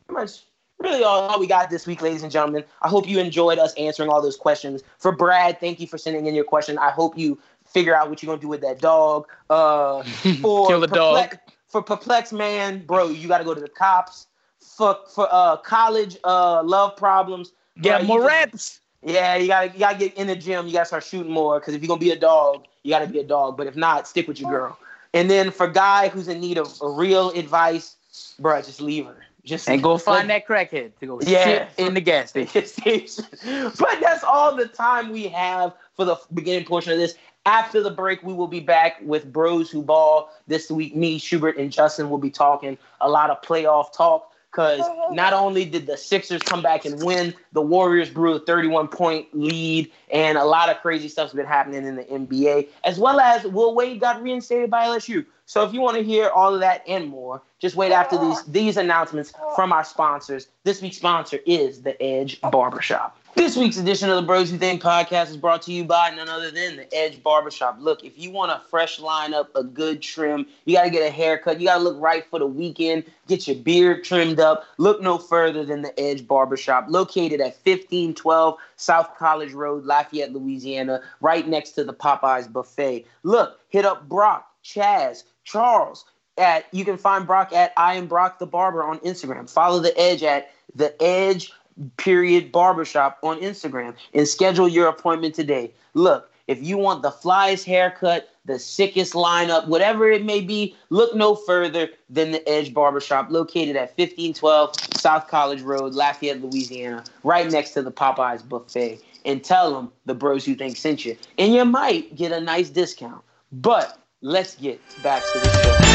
much 0.09 0.43
really 0.79 1.03
all, 1.03 1.23
all 1.23 1.39
we 1.39 1.45
got 1.47 1.69
this 1.69 1.85
week, 1.85 2.01
ladies 2.01 2.23
and 2.23 2.31
gentlemen. 2.31 2.63
I 2.81 2.87
hope 2.87 3.07
you 3.07 3.19
enjoyed 3.19 3.59
us 3.59 3.73
answering 3.73 4.09
all 4.09 4.21
those 4.21 4.37
questions. 4.37 4.81
For 4.97 5.11
Brad, 5.11 5.59
thank 5.59 5.79
you 5.81 5.87
for 5.87 5.97
sending 5.97 6.25
in 6.25 6.33
your 6.33 6.45
question. 6.45 6.77
I 6.77 6.89
hope 6.89 7.17
you 7.17 7.37
figure 7.65 7.95
out 7.95 8.09
what 8.09 8.23
you're 8.23 8.31
gonna 8.31 8.41
do 8.41 8.47
with 8.47 8.61
that 8.61 8.79
dog. 8.79 9.27
Uh, 9.49 10.03
for 10.41 10.67
Kill 10.67 10.79
the 10.79 10.87
dog. 10.87 11.37
For 11.71 11.81
perplexed 11.81 12.33
man, 12.33 12.85
bro, 12.85 13.07
you 13.09 13.27
got 13.27 13.37
to 13.37 13.43
go 13.45 13.53
to 13.53 13.61
the 13.61 13.69
cops. 13.69 14.27
For 14.59 14.95
for 15.15 15.27
uh 15.31 15.57
college 15.57 16.17
uh 16.23 16.61
love 16.63 16.95
problems. 16.97 17.51
Get 17.81 17.99
bro, 18.01 18.07
more 18.07 18.27
reps. 18.27 18.81
yeah, 19.03 19.35
you 19.35 19.47
gotta 19.47 19.69
you 19.69 19.79
gotta 19.79 19.97
get 19.97 20.13
in 20.15 20.27
the 20.27 20.35
gym. 20.35 20.67
You 20.67 20.73
gotta 20.73 20.85
start 20.85 21.03
shooting 21.03 21.31
more 21.31 21.59
because 21.59 21.73
if 21.73 21.81
you're 21.81 21.87
gonna 21.87 21.99
be 21.99 22.11
a 22.11 22.19
dog, 22.19 22.65
you 22.83 22.91
gotta 22.91 23.07
be 23.07 23.19
a 23.19 23.23
dog. 23.23 23.57
But 23.57 23.67
if 23.67 23.75
not, 23.75 24.07
stick 24.07 24.27
with 24.27 24.39
your 24.39 24.51
girl. 24.51 24.77
And 25.13 25.29
then 25.29 25.49
for 25.51 25.67
guy 25.67 26.09
who's 26.09 26.27
in 26.27 26.39
need 26.39 26.57
of 26.57 26.77
real 26.81 27.31
advice, 27.31 27.95
bro, 28.39 28.61
just 28.61 28.81
leave 28.81 29.05
her. 29.05 29.25
Just 29.43 29.67
And 29.67 29.81
go 29.81 29.97
find 29.97 30.29
that 30.29 30.47
crackhead 30.47 30.91
to 30.99 31.07
go 31.07 31.19
Yeah. 31.21 31.43
shit 31.43 31.69
in 31.77 31.95
the 31.95 32.01
gas 32.01 32.29
station. 32.29 33.25
but 33.79 33.97
that's 33.99 34.23
all 34.23 34.55
the 34.55 34.67
time 34.67 35.09
we 35.09 35.27
have 35.29 35.73
for 35.95 36.05
the 36.05 36.17
beginning 36.33 36.65
portion 36.65 36.93
of 36.93 36.99
this. 36.99 37.15
After 37.45 37.81
the 37.81 37.89
break, 37.89 38.21
we 38.21 38.33
will 38.33 38.47
be 38.47 38.59
back 38.59 38.97
with 39.01 39.31
Bros 39.31 39.71
Who 39.71 39.81
Ball. 39.81 40.29
This 40.47 40.69
week, 40.69 40.95
me, 40.95 41.17
Schubert, 41.17 41.57
and 41.57 41.71
Justin 41.71 42.09
will 42.09 42.19
be 42.19 42.29
talking 42.29 42.77
a 42.99 43.09
lot 43.09 43.31
of 43.31 43.41
playoff 43.41 43.91
talk. 43.93 44.27
Because 44.51 44.81
oh, 44.83 45.13
not 45.13 45.31
only 45.31 45.63
did 45.63 45.87
the 45.87 45.95
Sixers 45.95 46.41
come 46.41 46.61
back 46.61 46.83
and 46.83 47.01
win, 47.01 47.33
the 47.53 47.61
Warriors 47.61 48.09
blew 48.09 48.33
a 48.33 48.39
31 48.39 48.89
point 48.89 49.27
lead, 49.31 49.89
and 50.11 50.37
a 50.37 50.43
lot 50.43 50.69
of 50.69 50.81
crazy 50.81 51.07
stuff's 51.07 51.33
been 51.33 51.45
happening 51.45 51.85
in 51.85 51.95
the 51.95 52.03
NBA, 52.03 52.67
as 52.83 52.99
well 52.99 53.21
as 53.21 53.45
Will 53.45 53.73
Wade 53.73 54.01
got 54.01 54.21
reinstated 54.21 54.69
by 54.69 54.85
LSU. 54.85 55.25
So 55.45 55.63
if 55.63 55.73
you 55.73 55.79
want 55.79 55.97
to 55.97 56.03
hear 56.03 56.29
all 56.29 56.53
of 56.53 56.59
that 56.59 56.83
and 56.85 57.07
more, 57.07 57.41
just 57.59 57.77
wait 57.77 57.93
after 57.93 58.17
these 58.17 58.43
these 58.43 58.77
announcements 58.77 59.33
oh. 59.41 59.55
from 59.55 59.71
our 59.71 59.85
sponsors. 59.85 60.47
This 60.65 60.81
week's 60.81 60.97
sponsor 60.97 61.39
is 61.45 61.81
the 61.81 62.01
Edge 62.03 62.39
Barbershop. 62.41 63.17
This 63.33 63.55
week's 63.55 63.77
edition 63.77 64.09
of 64.09 64.17
the 64.17 64.21
Bros 64.23 64.51
Who 64.51 64.57
Think 64.57 64.81
podcast 64.81 65.29
is 65.29 65.37
brought 65.37 65.61
to 65.63 65.71
you 65.71 65.85
by 65.85 66.09
none 66.09 66.27
other 66.27 66.51
than 66.51 66.75
the 66.75 66.93
Edge 66.93 67.23
Barbershop. 67.23 67.77
Look, 67.79 68.03
if 68.03 68.19
you 68.19 68.29
want 68.29 68.51
a 68.51 68.61
fresh 68.69 68.99
lineup, 68.99 69.47
a 69.55 69.63
good 69.63 70.01
trim, 70.01 70.45
you 70.65 70.75
got 70.75 70.83
to 70.83 70.89
get 70.89 71.07
a 71.07 71.09
haircut, 71.09 71.59
you 71.59 71.67
got 71.67 71.77
to 71.77 71.83
look 71.83 71.99
right 72.01 72.25
for 72.29 72.39
the 72.39 72.45
weekend, 72.45 73.05
get 73.27 73.47
your 73.47 73.55
beard 73.55 74.03
trimmed 74.03 74.41
up, 74.41 74.65
look 74.77 75.01
no 75.01 75.17
further 75.17 75.63
than 75.63 75.81
the 75.81 75.97
Edge 75.97 76.27
Barbershop, 76.27 76.87
located 76.89 77.39
at 77.39 77.55
1512 77.63 78.57
South 78.75 79.15
College 79.17 79.53
Road, 79.53 79.85
Lafayette, 79.85 80.33
Louisiana, 80.33 81.01
right 81.21 81.47
next 81.47 81.71
to 81.71 81.85
the 81.85 81.93
Popeyes 81.93 82.51
buffet. 82.51 83.05
Look, 83.23 83.59
hit 83.69 83.85
up 83.85 84.09
Brock, 84.09 84.45
Chaz, 84.63 85.23
Charles. 85.45 86.05
At 86.37 86.65
you 86.71 86.85
can 86.85 86.97
find 86.97 87.27
Brock 87.27 87.53
at 87.53 87.73
I 87.75 87.95
am 87.95 88.07
Brock 88.07 88.39
the 88.39 88.47
Barber 88.47 88.83
on 88.83 88.99
Instagram. 88.99 89.49
Follow 89.49 89.79
the 89.79 89.97
Edge 89.99 90.23
at 90.23 90.49
the 90.73 90.95
Edge 91.03 91.51
period 91.97 92.51
barbershop 92.51 93.19
on 93.23 93.39
Instagram 93.39 93.95
and 94.13 94.27
schedule 94.27 94.67
your 94.67 94.87
appointment 94.87 95.35
today. 95.35 95.71
Look, 95.93 96.31
if 96.47 96.61
you 96.61 96.77
want 96.77 97.01
the 97.01 97.11
flyest 97.11 97.63
haircut, 97.63 98.29
the 98.45 98.59
sickest 98.59 99.13
lineup, 99.13 99.67
whatever 99.67 100.09
it 100.09 100.25
may 100.25 100.41
be, 100.41 100.75
look 100.89 101.15
no 101.15 101.35
further 101.35 101.89
than 102.09 102.31
the 102.31 102.47
Edge 102.49 102.73
Barbershop 102.73 103.29
located 103.29 103.75
at 103.75 103.97
1512 103.97 104.75
South 104.97 105.27
College 105.27 105.61
Road, 105.61 105.93
Lafayette, 105.93 106.41
Louisiana, 106.41 107.03
right 107.23 107.49
next 107.49 107.71
to 107.71 107.81
the 107.81 107.91
Popeyes 107.91 108.47
buffet. 108.47 108.99
And 109.23 109.43
tell 109.43 109.73
them 109.73 109.91
the 110.05 110.15
bros 110.15 110.47
you 110.47 110.55
think 110.55 110.77
sent 110.77 111.05
you. 111.05 111.15
And 111.37 111.53
you 111.53 111.63
might 111.63 112.15
get 112.15 112.31
a 112.31 112.41
nice 112.41 112.69
discount. 112.69 113.23
But 113.51 113.99
let's 114.21 114.55
get 114.55 114.81
back 115.03 115.21
to 115.21 115.39
the 115.39 115.49
show. 115.61 115.90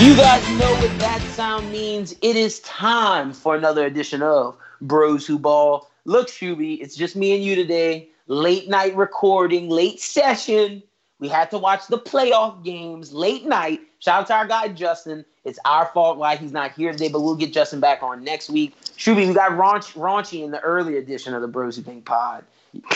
You 0.00 0.14
guys 0.14 0.48
know 0.60 0.70
what 0.74 0.96
that 1.00 1.20
sound 1.32 1.72
means. 1.72 2.14
It 2.22 2.36
is 2.36 2.60
time 2.60 3.32
for 3.32 3.56
another 3.56 3.84
edition 3.84 4.22
of 4.22 4.56
Bros 4.80 5.26
Who 5.26 5.40
Ball. 5.40 5.90
Look, 6.04 6.28
Shuby, 6.28 6.80
it's 6.80 6.94
just 6.94 7.16
me 7.16 7.34
and 7.34 7.42
you 7.42 7.56
today. 7.56 8.08
Late 8.28 8.68
night 8.68 8.94
recording, 8.94 9.68
late 9.68 9.98
session. 9.98 10.84
We 11.18 11.26
had 11.26 11.50
to 11.50 11.58
watch 11.58 11.88
the 11.88 11.98
playoff 11.98 12.62
games 12.62 13.12
late 13.12 13.44
night. 13.44 13.80
Shout 13.98 14.20
out 14.20 14.26
to 14.28 14.34
our 14.34 14.46
guy 14.46 14.68
Justin. 14.68 15.24
It's 15.44 15.58
our 15.64 15.86
fault 15.86 16.16
why 16.16 16.36
he's 16.36 16.52
not 16.52 16.70
here 16.74 16.92
today, 16.92 17.08
but 17.08 17.22
we'll 17.22 17.34
get 17.34 17.52
Justin 17.52 17.80
back 17.80 18.00
on 18.00 18.22
next 18.22 18.50
week. 18.50 18.80
Shuby, 18.96 19.26
we 19.26 19.34
got 19.34 19.50
raunch, 19.50 19.94
raunchy 19.94 20.44
in 20.44 20.52
the 20.52 20.60
early 20.60 20.96
edition 20.96 21.34
of 21.34 21.42
the 21.42 21.48
Bros 21.48 21.74
Who 21.74 21.82
Think 21.82 22.04
Pod. 22.04 22.44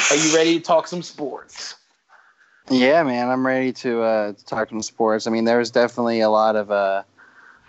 Are 0.09 0.17
you 0.17 0.33
ready 0.37 0.55
to 0.55 0.61
talk 0.61 0.87
some 0.87 1.03
sports? 1.03 1.75
Yeah, 2.71 3.03
man, 3.03 3.29
I'm 3.29 3.47
ready 3.47 3.73
to, 3.75 4.03
uh, 4.03 4.33
to 4.33 4.45
talk 4.45 4.69
some 4.69 4.83
sports. 4.83 5.27
I 5.27 5.31
mean, 5.31 5.45
there 5.45 5.59
was 5.59 5.71
definitely 5.71 6.21
a 6.21 6.31
lot 6.31 6.57
of 6.57 6.71
uh, 6.71 7.03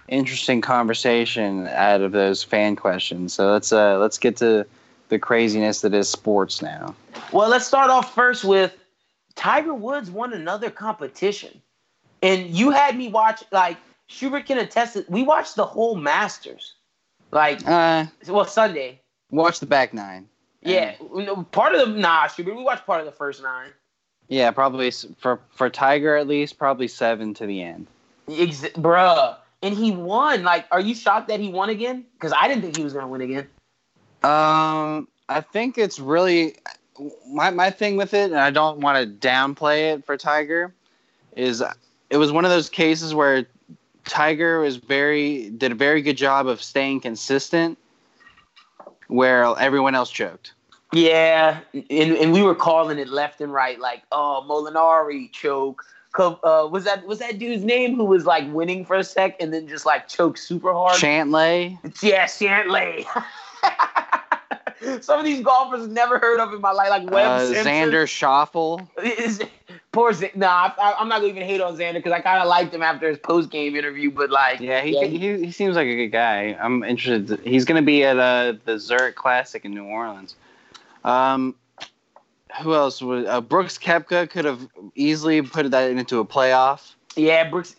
interesting 0.07 0.61
conversation 0.61 1.67
out 1.67 2.01
of 2.01 2.11
those 2.11 2.43
fan 2.43 2.75
questions. 2.75 3.33
So 3.33 3.51
let's 3.51 3.73
uh, 3.73 3.97
let's 3.99 4.17
get 4.17 4.37
to 4.37 4.65
the 5.09 5.19
craziness 5.19 5.81
that 5.81 5.93
is 5.93 6.09
sports 6.09 6.61
now. 6.61 6.95
Well, 7.31 7.49
let's 7.49 7.65
start 7.65 7.89
off 7.89 8.13
first 8.13 8.43
with 8.43 8.75
Tiger 9.35 9.73
Woods 9.73 10.11
won 10.11 10.33
another 10.33 10.69
competition. 10.69 11.61
And 12.21 12.49
you 12.49 12.69
had 12.71 12.95
me 12.97 13.09
watch 13.09 13.43
like 13.51 13.77
Schubert 14.07 14.45
can 14.45 14.57
attest 14.57 14.95
it. 14.95 15.09
We 15.09 15.23
watched 15.23 15.55
the 15.55 15.65
whole 15.65 15.95
Masters. 15.95 16.75
Like 17.31 17.67
Uh, 17.67 18.05
well 18.27 18.45
Sunday. 18.45 19.01
watch 19.31 19.59
the 19.59 19.65
back 19.65 19.93
nine. 19.93 20.29
Yeah. 20.61 20.93
Part 21.51 21.75
of 21.75 21.89
the 21.89 21.99
nah, 21.99 22.27
Schubert, 22.27 22.55
we 22.55 22.63
watched 22.63 22.85
part 22.85 22.99
of 22.99 23.05
the 23.05 23.11
first 23.11 23.41
nine. 23.41 23.71
Yeah, 24.33 24.49
probably 24.49 24.89
for 25.19 25.39
for 25.51 25.69
Tiger 25.69 26.15
at 26.15 26.27
least, 26.27 26.57
probably 26.57 26.87
seven 26.87 27.35
to 27.35 27.45
the 27.45 27.61
end. 27.61 27.85
Ex- 28.27 28.63
bruh. 28.63 29.37
And 29.61 29.75
he 29.75 29.91
won. 29.91 30.41
Like, 30.41 30.65
are 30.71 30.79
you 30.79 30.95
shocked 30.95 31.27
that 31.27 31.39
he 31.39 31.49
won 31.49 31.69
again? 31.69 32.03
Because 32.15 32.33
I 32.35 32.47
didn't 32.47 32.63
think 32.63 32.75
he 32.75 32.83
was 32.83 32.93
gonna 32.93 33.07
win 33.07 33.21
again. 33.21 33.47
Um, 34.23 35.07
I 35.29 35.41
think 35.41 35.77
it's 35.77 35.99
really 35.99 36.55
my 37.31 37.51
my 37.51 37.69
thing 37.69 37.95
with 37.95 38.15
it, 38.15 38.31
and 38.31 38.39
I 38.39 38.49
don't 38.49 38.79
want 38.79 38.97
to 38.97 39.27
downplay 39.27 39.93
it 39.93 40.03
for 40.03 40.17
Tiger. 40.17 40.73
Is 41.35 41.63
it 42.09 42.17
was 42.17 42.31
one 42.31 42.43
of 42.43 42.49
those 42.49 42.69
cases 42.69 43.13
where 43.13 43.45
Tiger 44.05 44.61
was 44.61 44.77
very 44.77 45.51
did 45.51 45.71
a 45.71 45.75
very 45.75 46.01
good 46.01 46.17
job 46.17 46.47
of 46.47 46.59
staying 46.59 47.01
consistent, 47.01 47.77
where 49.09 49.43
everyone 49.59 49.93
else 49.93 50.09
choked. 50.09 50.53
Yeah, 50.93 51.59
and, 51.73 51.87
and 51.89 52.33
we 52.33 52.43
were 52.43 52.55
calling 52.55 52.99
it 52.99 53.09
left 53.09 53.41
and 53.41 53.51
right, 53.51 53.79
like, 53.79 54.03
oh, 54.11 54.45
Molinari 54.47 55.31
choke. 55.31 55.83
Uh, 56.15 56.69
was 56.71 56.83
that 56.83 57.07
was 57.07 57.17
that 57.17 57.39
dude's 57.39 57.63
name 57.63 57.95
who 57.95 58.03
was 58.03 58.23
like 58.23 58.43
winning 58.53 58.85
for 58.85 58.95
a 58.95 59.03
sec 59.03 59.35
and 59.41 59.51
then 59.51 59.67
just 59.67 59.83
like 59.83 60.07
choked 60.07 60.37
super 60.37 60.71
hard? 60.71 60.93
Chantley, 60.93 61.79
Yeah, 62.03 62.25
Shantley. 62.25 63.05
Some 65.01 65.17
of 65.17 65.25
these 65.25 65.41
golfers 65.41 65.87
never 65.87 66.19
heard 66.19 66.39
of 66.39 66.53
in 66.53 66.61
my 66.61 66.71
life, 66.71 66.89
like 66.89 67.09
Webb 67.09 67.31
uh. 67.31 67.39
Xander 67.39 68.05
Schauffele. 68.05 68.87
Poor 69.91 70.11
Z- 70.13 70.31
Nah, 70.35 70.71
I, 70.77 70.95
I'm 70.99 71.07
not 71.07 71.17
gonna 71.21 71.29
even 71.29 71.43
hate 71.43 71.61
on 71.61 71.77
Xander 71.77 71.95
because 71.95 72.11
I 72.11 72.19
kind 72.19 72.41
of 72.41 72.47
liked 72.47 72.73
him 72.73 72.83
after 72.83 73.07
his 73.07 73.17
post 73.17 73.49
game 73.49 73.75
interview, 73.75 74.11
but 74.11 74.29
like, 74.29 74.59
Yeah, 74.59 74.81
he, 74.81 74.95
he 75.17 75.45
he 75.45 75.51
seems 75.51 75.75
like 75.75 75.87
a 75.87 75.95
good 75.95 76.11
guy. 76.11 76.57
I'm 76.59 76.83
interested. 76.83 77.39
he's 77.39 77.65
going 77.65 77.81
to 77.81 77.85
be 77.85 78.03
at 78.03 78.19
uh, 78.19 78.53
the 78.65 78.77
Zurich 78.77 79.15
Classic 79.15 79.63
in 79.65 79.73
New 79.73 79.85
Orleans. 79.85 80.35
Um, 81.03 81.55
who 82.61 82.73
else 82.73 83.01
was 83.01 83.25
uh, 83.27 83.41
Brooks 83.41 83.77
Koepka 83.77 84.29
could 84.29 84.45
have 84.45 84.67
easily 84.95 85.41
put 85.41 85.69
that 85.71 85.91
into 85.91 86.19
a 86.19 86.25
playoff. 86.25 86.93
Yeah, 87.15 87.49
Brooks. 87.49 87.75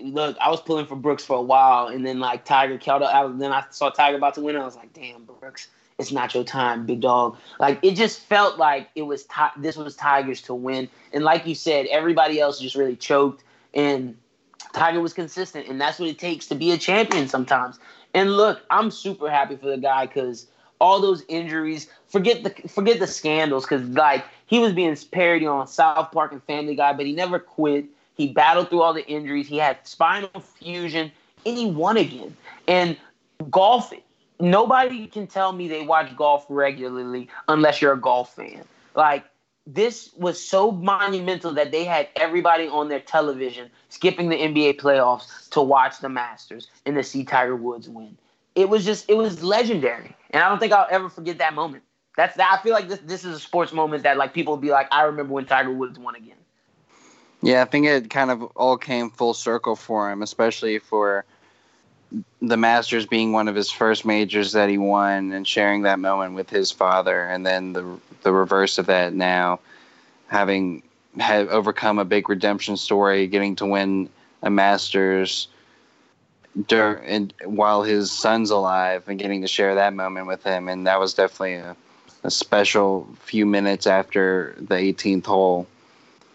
Look, 0.00 0.36
I 0.40 0.50
was 0.50 0.60
pulling 0.60 0.86
for 0.86 0.96
Brooks 0.96 1.24
for 1.24 1.36
a 1.36 1.42
while, 1.42 1.88
and 1.88 2.06
then 2.06 2.20
like 2.20 2.44
Tiger 2.44 2.78
out. 2.88 3.38
Then 3.38 3.52
I 3.52 3.64
saw 3.70 3.90
Tiger 3.90 4.16
about 4.16 4.34
to 4.34 4.40
win, 4.40 4.54
and 4.54 4.62
I 4.62 4.66
was 4.66 4.76
like, 4.76 4.92
"Damn, 4.92 5.24
Brooks, 5.24 5.68
it's 5.98 6.12
not 6.12 6.34
your 6.34 6.44
time, 6.44 6.86
big 6.86 7.00
dog." 7.00 7.36
Like 7.58 7.80
it 7.82 7.92
just 7.94 8.20
felt 8.20 8.58
like 8.58 8.88
it 8.94 9.02
was 9.02 9.26
this 9.56 9.76
was 9.76 9.96
Tiger's 9.96 10.42
to 10.42 10.54
win, 10.54 10.88
and 11.12 11.24
like 11.24 11.46
you 11.46 11.54
said, 11.54 11.86
everybody 11.86 12.38
else 12.38 12.60
just 12.60 12.76
really 12.76 12.96
choked, 12.96 13.42
and 13.74 14.16
Tiger 14.72 15.00
was 15.00 15.14
consistent, 15.14 15.68
and 15.68 15.80
that's 15.80 15.98
what 15.98 16.08
it 16.08 16.18
takes 16.18 16.46
to 16.46 16.54
be 16.54 16.70
a 16.70 16.78
champion 16.78 17.28
sometimes. 17.28 17.80
And 18.14 18.36
look, 18.36 18.60
I'm 18.70 18.90
super 18.90 19.28
happy 19.30 19.56
for 19.56 19.66
the 19.66 19.78
guy 19.78 20.06
because 20.06 20.46
all 20.80 21.00
those 21.00 21.24
injuries, 21.28 21.88
forget 22.08 22.44
the 22.44 22.50
forget 22.68 22.98
the 23.00 23.06
scandals, 23.06 23.64
because 23.64 23.82
like 23.88 24.24
he 24.46 24.58
was 24.58 24.72
being 24.72 24.96
parodied 25.10 25.48
on 25.48 25.66
South 25.66 26.10
Park 26.12 26.32
and 26.32 26.42
Family 26.44 26.74
Guy, 26.74 26.92
but 26.92 27.06
he 27.06 27.12
never 27.12 27.38
quit. 27.38 27.86
He 28.16 28.28
battled 28.28 28.70
through 28.70 28.82
all 28.82 28.94
the 28.94 29.06
injuries. 29.06 29.46
He 29.46 29.58
had 29.58 29.78
spinal 29.86 30.40
fusion, 30.40 31.12
and 31.46 31.56
he 31.56 31.66
won 31.66 31.96
again. 31.96 32.36
And 32.66 32.96
golf, 33.50 33.92
nobody 34.40 35.06
can 35.06 35.26
tell 35.26 35.52
me 35.52 35.68
they 35.68 35.82
watch 35.82 36.14
golf 36.16 36.46
regularly 36.48 37.28
unless 37.46 37.80
you're 37.80 37.92
a 37.92 38.00
golf 38.00 38.34
fan. 38.34 38.64
Like 38.94 39.24
this 39.68 40.10
was 40.16 40.42
so 40.42 40.72
monumental 40.72 41.52
that 41.52 41.70
they 41.70 41.84
had 41.84 42.08
everybody 42.16 42.66
on 42.66 42.88
their 42.88 43.00
television 43.00 43.70
skipping 43.90 44.30
the 44.30 44.36
NBA 44.36 44.80
playoffs 44.80 45.48
to 45.50 45.60
watch 45.60 46.00
the 46.00 46.08
Masters 46.08 46.68
and 46.86 46.96
to 46.96 47.04
see 47.04 47.22
Tiger 47.22 47.54
Woods 47.54 47.88
win. 47.88 48.16
It 48.54 48.70
was 48.70 48.84
just 48.84 49.08
it 49.08 49.16
was 49.16 49.42
legendary, 49.42 50.16
and 50.30 50.42
I 50.42 50.48
don't 50.48 50.58
think 50.58 50.72
I'll 50.72 50.86
ever 50.90 51.08
forget 51.08 51.38
that 51.38 51.54
moment. 51.54 51.84
That's 52.16 52.36
that. 52.36 52.56
I 52.58 52.62
feel 52.62 52.72
like 52.72 52.88
this 52.88 53.00
this 53.04 53.24
is 53.24 53.36
a 53.36 53.40
sports 53.40 53.72
moment 53.72 54.02
that 54.02 54.16
like 54.16 54.34
people 54.34 54.54
will 54.54 54.60
be 54.60 54.70
like, 54.70 54.88
I 54.90 55.02
remember 55.02 55.34
when 55.34 55.46
Tiger 55.46 55.72
Woods 55.72 55.98
won 55.98 56.16
again. 56.16 56.36
Yeah, 57.42 57.62
I 57.62 57.64
think 57.66 57.86
it 57.86 58.10
kind 58.10 58.30
of 58.30 58.42
all 58.56 58.76
came 58.76 59.10
full 59.10 59.34
circle 59.34 59.76
for 59.76 60.10
him, 60.10 60.22
especially 60.22 60.80
for 60.80 61.24
the 62.42 62.56
Masters 62.56 63.06
being 63.06 63.32
one 63.32 63.46
of 63.48 63.54
his 63.54 63.70
first 63.70 64.04
majors 64.04 64.52
that 64.52 64.68
he 64.68 64.78
won 64.78 65.32
and 65.32 65.46
sharing 65.46 65.82
that 65.82 66.00
moment 66.00 66.34
with 66.34 66.50
his 66.50 66.70
father, 66.72 67.22
and 67.22 67.46
then 67.46 67.72
the 67.72 67.84
the 68.22 68.32
reverse 68.32 68.78
of 68.78 68.86
that 68.86 69.14
now, 69.14 69.60
having 70.26 70.82
had 71.18 71.48
overcome 71.48 71.98
a 71.98 72.04
big 72.04 72.28
redemption 72.28 72.76
story, 72.76 73.26
getting 73.26 73.56
to 73.56 73.66
win 73.66 74.08
a 74.42 74.50
Masters 74.50 75.48
dur- 76.66 77.02
and 77.06 77.32
while 77.44 77.82
his 77.82 78.10
son's 78.10 78.50
alive, 78.50 79.04
and 79.08 79.18
getting 79.18 79.42
to 79.42 79.48
share 79.48 79.74
that 79.76 79.94
moment 79.94 80.26
with 80.26 80.42
him, 80.42 80.68
and 80.68 80.86
that 80.86 80.98
was 80.98 81.14
definitely 81.14 81.54
a, 81.54 81.76
a 82.24 82.30
special 82.30 83.08
few 83.20 83.46
minutes 83.46 83.86
after 83.86 84.54
the 84.58 84.74
18th 84.74 85.26
hole 85.26 85.66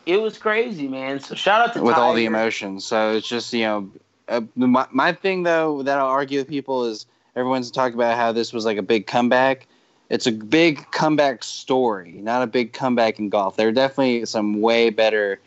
It 0.05 0.21
was 0.21 0.37
crazy, 0.37 0.87
man. 0.87 1.19
So 1.19 1.35
shout 1.35 1.61
out 1.61 1.73
to 1.75 1.83
with 1.83 1.97
all 1.97 2.13
the 2.13 2.25
emotions. 2.25 2.85
So 2.85 3.13
it's 3.13 3.27
just 3.27 3.53
you 3.53 3.63
know, 3.63 3.89
uh, 4.27 4.41
my, 4.55 4.87
my 4.91 5.11
thing 5.13 5.43
though 5.43 5.83
that 5.83 5.97
I'll 5.97 6.07
argue 6.07 6.39
with 6.39 6.47
people 6.47 6.85
is 6.85 7.05
everyone's 7.35 7.71
talking 7.71 7.95
about 7.95 8.17
how 8.17 8.31
this 8.31 8.53
was 8.53 8.65
like 8.65 8.77
a 8.77 8.83
big 8.83 9.07
comeback. 9.07 9.67
It's 10.09 10.27
a 10.27 10.31
big 10.31 10.91
comeback 10.91 11.43
story, 11.43 12.11
not 12.21 12.43
a 12.43 12.47
big 12.47 12.73
comeback 12.73 13.17
in 13.17 13.29
golf. 13.29 13.55
There 13.55 13.67
are 13.69 13.71
definitely 13.71 14.25
some 14.25 14.61
way 14.61 14.89
better 14.89 15.39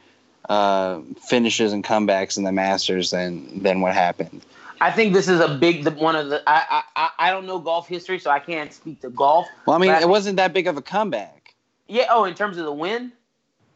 uh, 0.48 1.00
finishes 1.28 1.72
and 1.72 1.84
comebacks 1.84 2.36
in 2.36 2.44
the 2.44 2.52
Masters 2.52 3.10
than 3.10 3.62
than 3.62 3.80
what 3.80 3.94
happened. 3.94 4.44
I 4.80 4.90
think 4.90 5.14
this 5.14 5.28
is 5.28 5.40
a 5.40 5.48
big 5.56 5.84
the, 5.84 5.90
one 5.92 6.16
of 6.16 6.28
the. 6.28 6.42
I, 6.46 6.82
I 6.96 7.10
I- 7.18 7.30
don't 7.30 7.46
know 7.46 7.58
golf 7.58 7.88
history, 7.88 8.18
so 8.18 8.30
I 8.30 8.38
can't 8.38 8.72
speak 8.72 9.00
to 9.00 9.10
golf. 9.10 9.46
Well, 9.66 9.76
I 9.76 9.78
mean, 9.78 9.90
But 9.90 9.98
I- 9.98 10.02
it 10.02 10.08
wasn't 10.08 10.36
that 10.36 10.52
big 10.52 10.66
of 10.66 10.76
a 10.76 10.82
comeback. 10.82 11.54
Yeah. 11.88 12.06
Oh, 12.10 12.24
in 12.24 12.34
terms 12.34 12.56
of 12.58 12.64
the 12.64 12.72
win, 12.72 13.12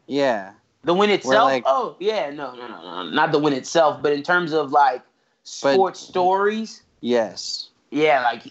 Yeah, 0.07 0.51
the 0.83 0.93
win 0.93 1.09
itself. 1.09 1.49
like- 1.49 1.63
oh, 1.65 1.95
yeah. 1.99 2.29
No, 2.29 2.53
no, 2.55 2.67
no, 2.67 2.81
no, 2.81 3.09
not 3.09 3.31
the 3.31 3.39
win 3.39 3.53
itself, 3.53 4.01
but 4.01 4.11
in 4.13 4.21
terms 4.23 4.51
of 4.53 4.71
like 4.71 5.01
But- 5.01 5.73
sports 5.73 5.99
stories. 5.99 6.83
yes, 7.01 7.69
Yeah, 7.89 8.21
like 8.23 8.45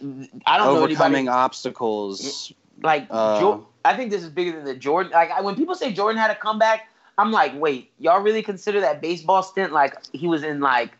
I 0.47 0.57
don't 0.59 0.75
know 0.75 0.83
overcoming 0.85 1.29
obstacles. 1.29 2.53
like. 2.83 3.07
uh, 3.11 3.39
Jor- 3.41 3.67
I 3.85 3.97
think 3.97 4.11
this 4.11 4.23
is 4.23 4.29
bigger 4.29 4.53
than 4.53 4.65
the 4.65 4.75
Jordan. 4.75 5.13
Like 5.13 5.31
I, 5.31 5.41
when 5.41 5.55
people 5.57 5.75
say 5.75 5.91
Jordan 5.93 6.21
had 6.21 6.31
a 6.31 6.35
comeback, 6.35 6.89
I'm 7.17 7.33
like, 7.33 7.53
wait, 7.59 7.91
y'all 7.99 8.21
really 8.21 8.43
consider 8.43 8.81
that 8.81 9.01
baseball 9.01 9.43
stint 9.43 9.73
like 9.73 9.95
he 10.13 10.27
was 10.27 10.43
in 10.43 10.61
like 10.61 10.91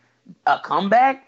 a 0.47 0.57
comeback? 0.59 1.27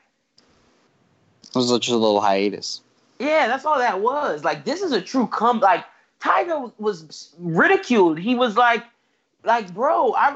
It 1.53 1.59
was 1.59 1.69
just 1.69 1.89
a 1.89 1.97
little 1.97 2.19
hiatus. 2.19 2.81
Yeah, 3.19 3.47
that's 3.47 3.63
all 3.63 3.77
that 3.77 4.01
was. 4.01 4.43
Like 4.43 4.65
this 4.65 4.81
is 4.81 4.91
a 4.91 5.01
true 5.01 5.27
come. 5.27 5.59
Like 5.59 5.85
Tiger 6.19 6.71
was 6.79 7.33
ridiculed. 7.37 8.17
He 8.17 8.33
was 8.35 8.57
like, 8.57 8.83
like 9.43 9.73
bro, 9.73 10.13
I. 10.13 10.35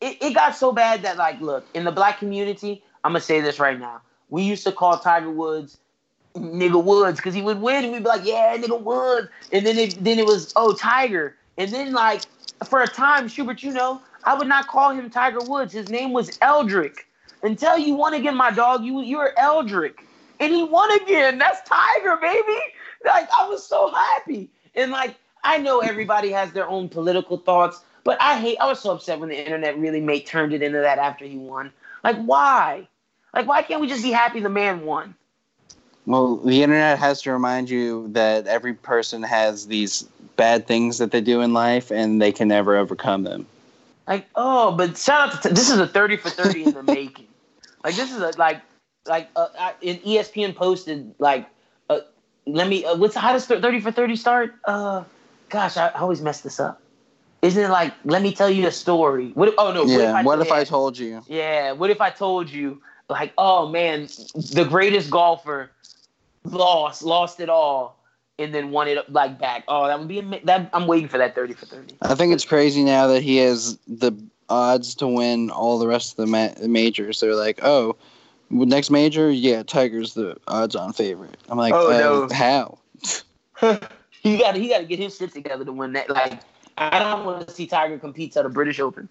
It, 0.00 0.18
it 0.20 0.34
got 0.34 0.54
so 0.54 0.72
bad 0.72 1.02
that 1.02 1.16
like, 1.16 1.40
look, 1.40 1.64
in 1.72 1.84
the 1.84 1.92
black 1.92 2.18
community, 2.18 2.82
I'm 3.04 3.12
gonna 3.12 3.20
say 3.20 3.40
this 3.40 3.58
right 3.58 3.78
now. 3.78 4.02
We 4.28 4.42
used 4.42 4.64
to 4.64 4.72
call 4.72 4.98
Tiger 4.98 5.30
Woods 5.30 5.78
nigga 6.34 6.82
Woods 6.82 7.18
because 7.18 7.34
he 7.34 7.42
would 7.42 7.60
win, 7.60 7.84
and 7.84 7.92
we'd 7.92 8.02
be 8.02 8.08
like, 8.08 8.24
yeah, 8.24 8.56
nigga 8.56 8.80
Woods. 8.80 9.28
And 9.52 9.64
then 9.64 9.78
it 9.78 9.96
then 10.02 10.18
it 10.18 10.26
was 10.26 10.52
oh 10.56 10.74
Tiger, 10.74 11.36
and 11.56 11.70
then 11.70 11.92
like 11.92 12.22
for 12.64 12.82
a 12.82 12.86
time, 12.86 13.28
Schubert, 13.28 13.62
you 13.62 13.72
know, 13.72 14.00
I 14.24 14.34
would 14.34 14.48
not 14.48 14.66
call 14.68 14.90
him 14.90 15.08
Tiger 15.10 15.40
Woods. 15.40 15.72
His 15.72 15.88
name 15.88 16.12
was 16.12 16.36
Eldrick. 16.42 17.06
Until 17.42 17.78
you 17.78 17.94
won 17.94 18.14
again, 18.14 18.36
my 18.36 18.50
dog, 18.50 18.84
you 18.84 19.00
you're 19.02 19.32
Eldrick 19.38 20.06
and 20.40 20.52
he 20.52 20.64
won 20.64 20.90
again. 21.00 21.38
That's 21.38 21.66
Tiger, 21.68 22.16
baby. 22.16 22.58
Like 23.04 23.28
I 23.36 23.48
was 23.48 23.66
so 23.66 23.90
happy. 23.90 24.50
And 24.74 24.90
like 24.90 25.16
I 25.44 25.58
know 25.58 25.80
everybody 25.80 26.30
has 26.30 26.52
their 26.52 26.68
own 26.68 26.88
political 26.88 27.38
thoughts, 27.38 27.80
but 28.04 28.20
I 28.20 28.38
hate 28.38 28.58
I 28.60 28.66
was 28.66 28.80
so 28.80 28.92
upset 28.92 29.20
when 29.20 29.28
the 29.28 29.38
internet 29.38 29.78
really 29.78 30.00
made 30.00 30.26
turned 30.26 30.52
it 30.52 30.62
into 30.62 30.78
that 30.78 30.98
after 30.98 31.24
he 31.24 31.36
won. 31.36 31.72
Like 32.04 32.16
why? 32.16 32.88
Like 33.34 33.46
why 33.46 33.62
can't 33.62 33.80
we 33.80 33.86
just 33.86 34.02
be 34.02 34.10
happy 34.10 34.40
the 34.40 34.48
man 34.48 34.84
won? 34.84 35.14
Well, 36.06 36.36
the 36.36 36.62
internet 36.62 36.98
has 37.00 37.22
to 37.22 37.32
remind 37.32 37.68
you 37.68 38.06
that 38.12 38.46
every 38.46 38.74
person 38.74 39.24
has 39.24 39.66
these 39.66 40.02
bad 40.36 40.66
things 40.66 40.98
that 40.98 41.10
they 41.10 41.20
do 41.20 41.40
in 41.40 41.52
life 41.52 41.90
and 41.90 42.22
they 42.22 42.30
can 42.30 42.48
never 42.48 42.76
overcome 42.76 43.24
them. 43.24 43.46
Like, 44.06 44.26
oh, 44.36 44.70
but 44.72 44.96
shout 44.96 45.34
out 45.34 45.42
to 45.42 45.48
this 45.48 45.68
is 45.68 45.78
a 45.78 45.86
thirty 45.86 46.16
for 46.16 46.30
thirty 46.30 46.64
in 46.64 46.74
the 46.74 46.82
making. 46.94 47.26
Like 47.82 47.96
this 47.96 48.12
is 48.12 48.20
a 48.20 48.38
like 48.38 48.62
like 49.08 49.28
uh, 49.36 49.48
I- 49.58 49.74
in 49.80 49.98
ESPN 49.98 50.54
posted 50.54 51.14
like 51.18 51.46
uh, 51.90 52.00
let 52.46 52.68
me 52.68 52.84
uh, 52.84 52.96
what's 52.96 53.14
how 53.14 53.32
does 53.32 53.46
thirty 53.46 53.80
for 53.80 53.90
thirty 53.90 54.16
start? 54.16 54.54
Uh, 54.64 55.04
gosh, 55.48 55.76
I, 55.76 55.88
I 55.88 56.00
always 56.00 56.20
mess 56.22 56.40
this 56.40 56.60
up. 56.60 56.80
Isn't 57.42 57.64
it 57.64 57.70
like 57.70 57.94
let 58.04 58.22
me 58.22 58.32
tell 58.32 58.50
you 58.50 58.66
a 58.66 58.72
story? 58.72 59.30
What? 59.34 59.48
If, 59.48 59.54
oh 59.58 59.72
no. 59.72 59.84
yeah. 59.84 60.22
What 60.22 60.40
if 60.40 60.50
I 60.50 60.58
yeah. 60.58 60.64
told 60.64 60.98
you? 60.98 61.22
Yeah. 61.26 61.72
What 61.72 61.90
if 61.90 62.00
I 62.00 62.10
told 62.10 62.50
you, 62.50 62.80
like, 63.08 63.32
oh 63.38 63.68
man, 63.68 64.08
the 64.34 64.66
greatest 64.68 65.10
golfer 65.10 65.70
lost, 66.44 67.02
lost 67.02 67.40
it 67.40 67.48
all, 67.48 67.98
and 68.38 68.54
then 68.54 68.70
won 68.70 68.88
it 68.88 69.10
like 69.12 69.38
back. 69.38 69.64
Oh, 69.68 69.86
that 69.86 69.98
would 69.98 70.08
be 70.08 70.20
that. 70.44 70.70
I'm 70.72 70.86
waiting 70.86 71.08
for 71.08 71.18
that 71.18 71.34
thirty 71.34 71.54
for 71.54 71.66
thirty. 71.66 71.96
I 72.02 72.14
think 72.14 72.32
it's 72.32 72.44
crazy 72.44 72.82
now 72.82 73.06
that 73.08 73.22
he 73.22 73.36
has 73.38 73.78
the 73.86 74.12
odds 74.48 74.94
to 74.96 75.08
win 75.08 75.50
all 75.50 75.78
the 75.78 75.86
rest 75.86 76.12
of 76.12 76.16
the 76.16 76.26
ma- 76.26 76.66
majors. 76.66 77.20
They're 77.20 77.34
like, 77.34 77.60
oh, 77.62 77.96
next 78.50 78.90
major, 78.90 79.30
yeah, 79.30 79.62
Tiger's 79.62 80.14
the 80.14 80.36
odds-on 80.48 80.92
favorite. 80.92 81.36
I'm 81.48 81.58
like, 81.58 81.74
Oh, 81.74 81.88
no. 81.90 82.22
Uh, 82.24 82.34
how? 82.34 82.78
he 84.22 84.38
got 84.38 84.56
he 84.56 84.68
got 84.68 84.78
to 84.78 84.84
get 84.84 84.98
his 84.98 85.16
shit 85.16 85.32
together 85.32 85.64
to 85.64 85.72
win 85.72 85.92
that. 85.94 86.10
Like, 86.10 86.40
I 86.78 86.98
don't 86.98 87.24
want 87.24 87.46
to 87.46 87.54
see 87.54 87.66
Tiger 87.66 87.98
compete 87.98 88.36
at 88.36 88.44
a 88.46 88.48
British 88.48 88.80
Open. 88.80 89.08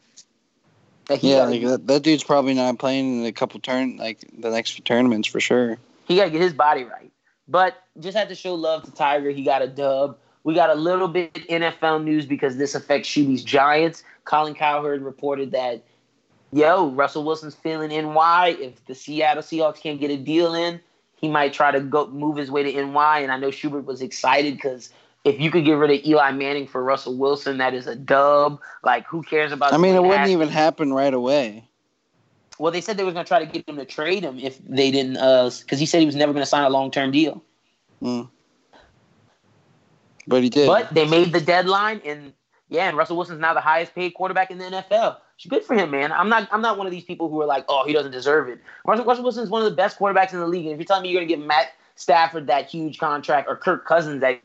Like, 1.10 1.24
Yeah, 1.24 1.44
like 1.44 1.64
that, 1.64 1.88
that 1.88 2.04
dude's 2.04 2.24
probably 2.24 2.54
not 2.54 2.80
playing 2.80 3.22
in 3.22 3.26
a 3.26 3.32
couple 3.32 3.60
turn 3.60 3.98
like 3.98 4.20
the 4.38 4.50
next 4.50 4.84
tournaments 4.86 5.28
for 5.28 5.40
sure. 5.40 5.78
he 6.08 6.16
got 6.16 6.26
to 6.26 6.30
get 6.32 6.42
his 6.42 6.54
body 6.54 6.84
right. 6.84 7.12
But 7.48 7.76
just 8.00 8.18
had 8.18 8.30
to 8.30 8.36
show 8.36 8.56
love 8.56 8.84
to 8.84 8.92
Tiger. 8.92 9.30
He 9.30 9.44
got 9.44 9.62
a 9.62 9.68
dub. 9.68 10.18
We 10.44 10.54
got 10.54 10.70
a 10.70 10.76
little 10.76 11.08
bit 11.08 11.34
NFL 11.34 12.04
news 12.04 12.26
because 12.26 12.58
this 12.58 12.76
affects 12.76 13.10
Shuby's 13.10 13.44
Giants. 13.44 14.04
Colin 14.26 14.56
Cowherd 14.56 15.02
reported 15.02 15.52
that, 15.52 15.84
yo, 16.56 16.88
Russell 16.92 17.24
Wilson's 17.24 17.54
feeling 17.54 17.90
NY. 17.90 18.58
If 18.60 18.84
the 18.86 18.96
Seattle 18.96 19.44
Seahawks 19.44 19.82
can't 19.82 20.00
get 20.00 20.10
a 20.10 20.18
deal 20.18 20.56
in, 20.56 20.80
he 21.16 21.28
might 21.28 21.54
try 21.54 21.72
to 21.72 21.82
go 21.82 22.08
move 22.08 22.38
his 22.38 22.50
way 22.50 22.64
to 22.64 22.86
NY. 22.86 23.20
And 23.20 23.32
I 23.32 23.38
know 23.38 23.52
Schubert 23.52 23.86
was 23.86 24.02
excited 24.02 24.56
because 24.56 24.90
if 25.26 25.40
you 25.40 25.52
could 25.52 25.66
get 25.66 25.74
rid 25.74 25.92
of 25.92 26.06
Eli 26.06 26.32
Manning 26.32 26.66
for 26.66 26.82
Russell 26.84 27.18
Wilson, 27.18 27.58
that 27.58 27.74
is 27.74 27.88
a 27.88 27.96
dub. 27.96 28.60
Like, 28.84 29.06
who 29.06 29.22
cares 29.22 29.52
about? 29.52 29.74
I 29.74 29.78
mean, 29.78 29.96
it 29.96 30.04
wouldn't 30.04 30.30
even 30.30 30.50
happen 30.50 30.94
right 30.94 31.14
away. 31.14 31.68
Well, 32.58 32.72
they 32.72 32.80
said 32.80 32.96
they 32.96 33.04
was 33.04 33.14
gonna 33.14 33.26
try 33.26 33.40
to 33.40 33.46
get 33.46 33.68
him 33.68 33.76
to 33.76 33.84
trade 33.84 34.24
him 34.24 34.40
if 34.40 34.58
they 34.66 34.90
didn't, 34.90 35.18
uh, 35.18 35.52
because 35.60 35.78
he 35.78 35.86
said 35.86 36.00
he 36.00 36.06
was 36.06 36.16
never 36.16 36.32
gonna 36.32 36.46
sign 36.46 36.64
a 36.64 36.70
long 36.70 36.90
term 36.90 37.12
deal. 37.12 37.44
Mm. 38.02 38.30
But 40.26 40.42
he 40.42 40.50
did. 40.50 40.66
But 40.66 40.94
they 40.94 41.06
made 41.06 41.34
the 41.34 41.42
deadline, 41.42 42.02
and 42.06 42.32
yeah, 42.70 42.88
and 42.88 42.96
Russell 42.96 43.18
Wilson's 43.18 43.42
now 43.42 43.54
the 43.54 43.60
highest 43.60 43.94
paid 43.94 44.12
quarterback 44.12 44.52
in 44.52 44.58
the 44.58 44.64
NFL. 44.66 45.18
It's 45.38 45.46
good 45.48 45.64
for 45.64 45.76
him, 45.76 45.92
man. 45.92 46.12
I'm 46.12 46.30
not. 46.30 46.48
I'm 46.52 46.62
not 46.62 46.78
one 46.78 46.88
of 46.88 46.92
these 46.92 47.04
people 47.04 47.30
who 47.30 47.42
are 47.42 47.46
like, 47.46 47.66
oh, 47.68 47.86
he 47.86 47.94
doesn't 47.94 48.12
deserve 48.12 48.48
it. 48.48 48.60
Russell, 48.86 49.06
Russell 49.06 49.24
Wilson's 49.24 49.50
one 49.50 49.62
of 49.62 49.70
the 49.70 49.76
best 49.76 50.00
quarterbacks 50.00 50.34
in 50.34 50.40
the 50.40 50.48
league, 50.48 50.66
and 50.66 50.74
if 50.74 50.80
you're 50.80 50.86
telling 50.86 51.04
me 51.04 51.10
you're 51.10 51.22
gonna 51.22 51.28
give 51.28 51.40
Matt 51.40 51.74
Stafford 51.96 52.48
that 52.48 52.70
huge 52.70 53.00
contract 53.00 53.50
or 53.50 53.56
Kirk 53.58 53.86
Cousins 53.86 54.22
that 54.22 54.40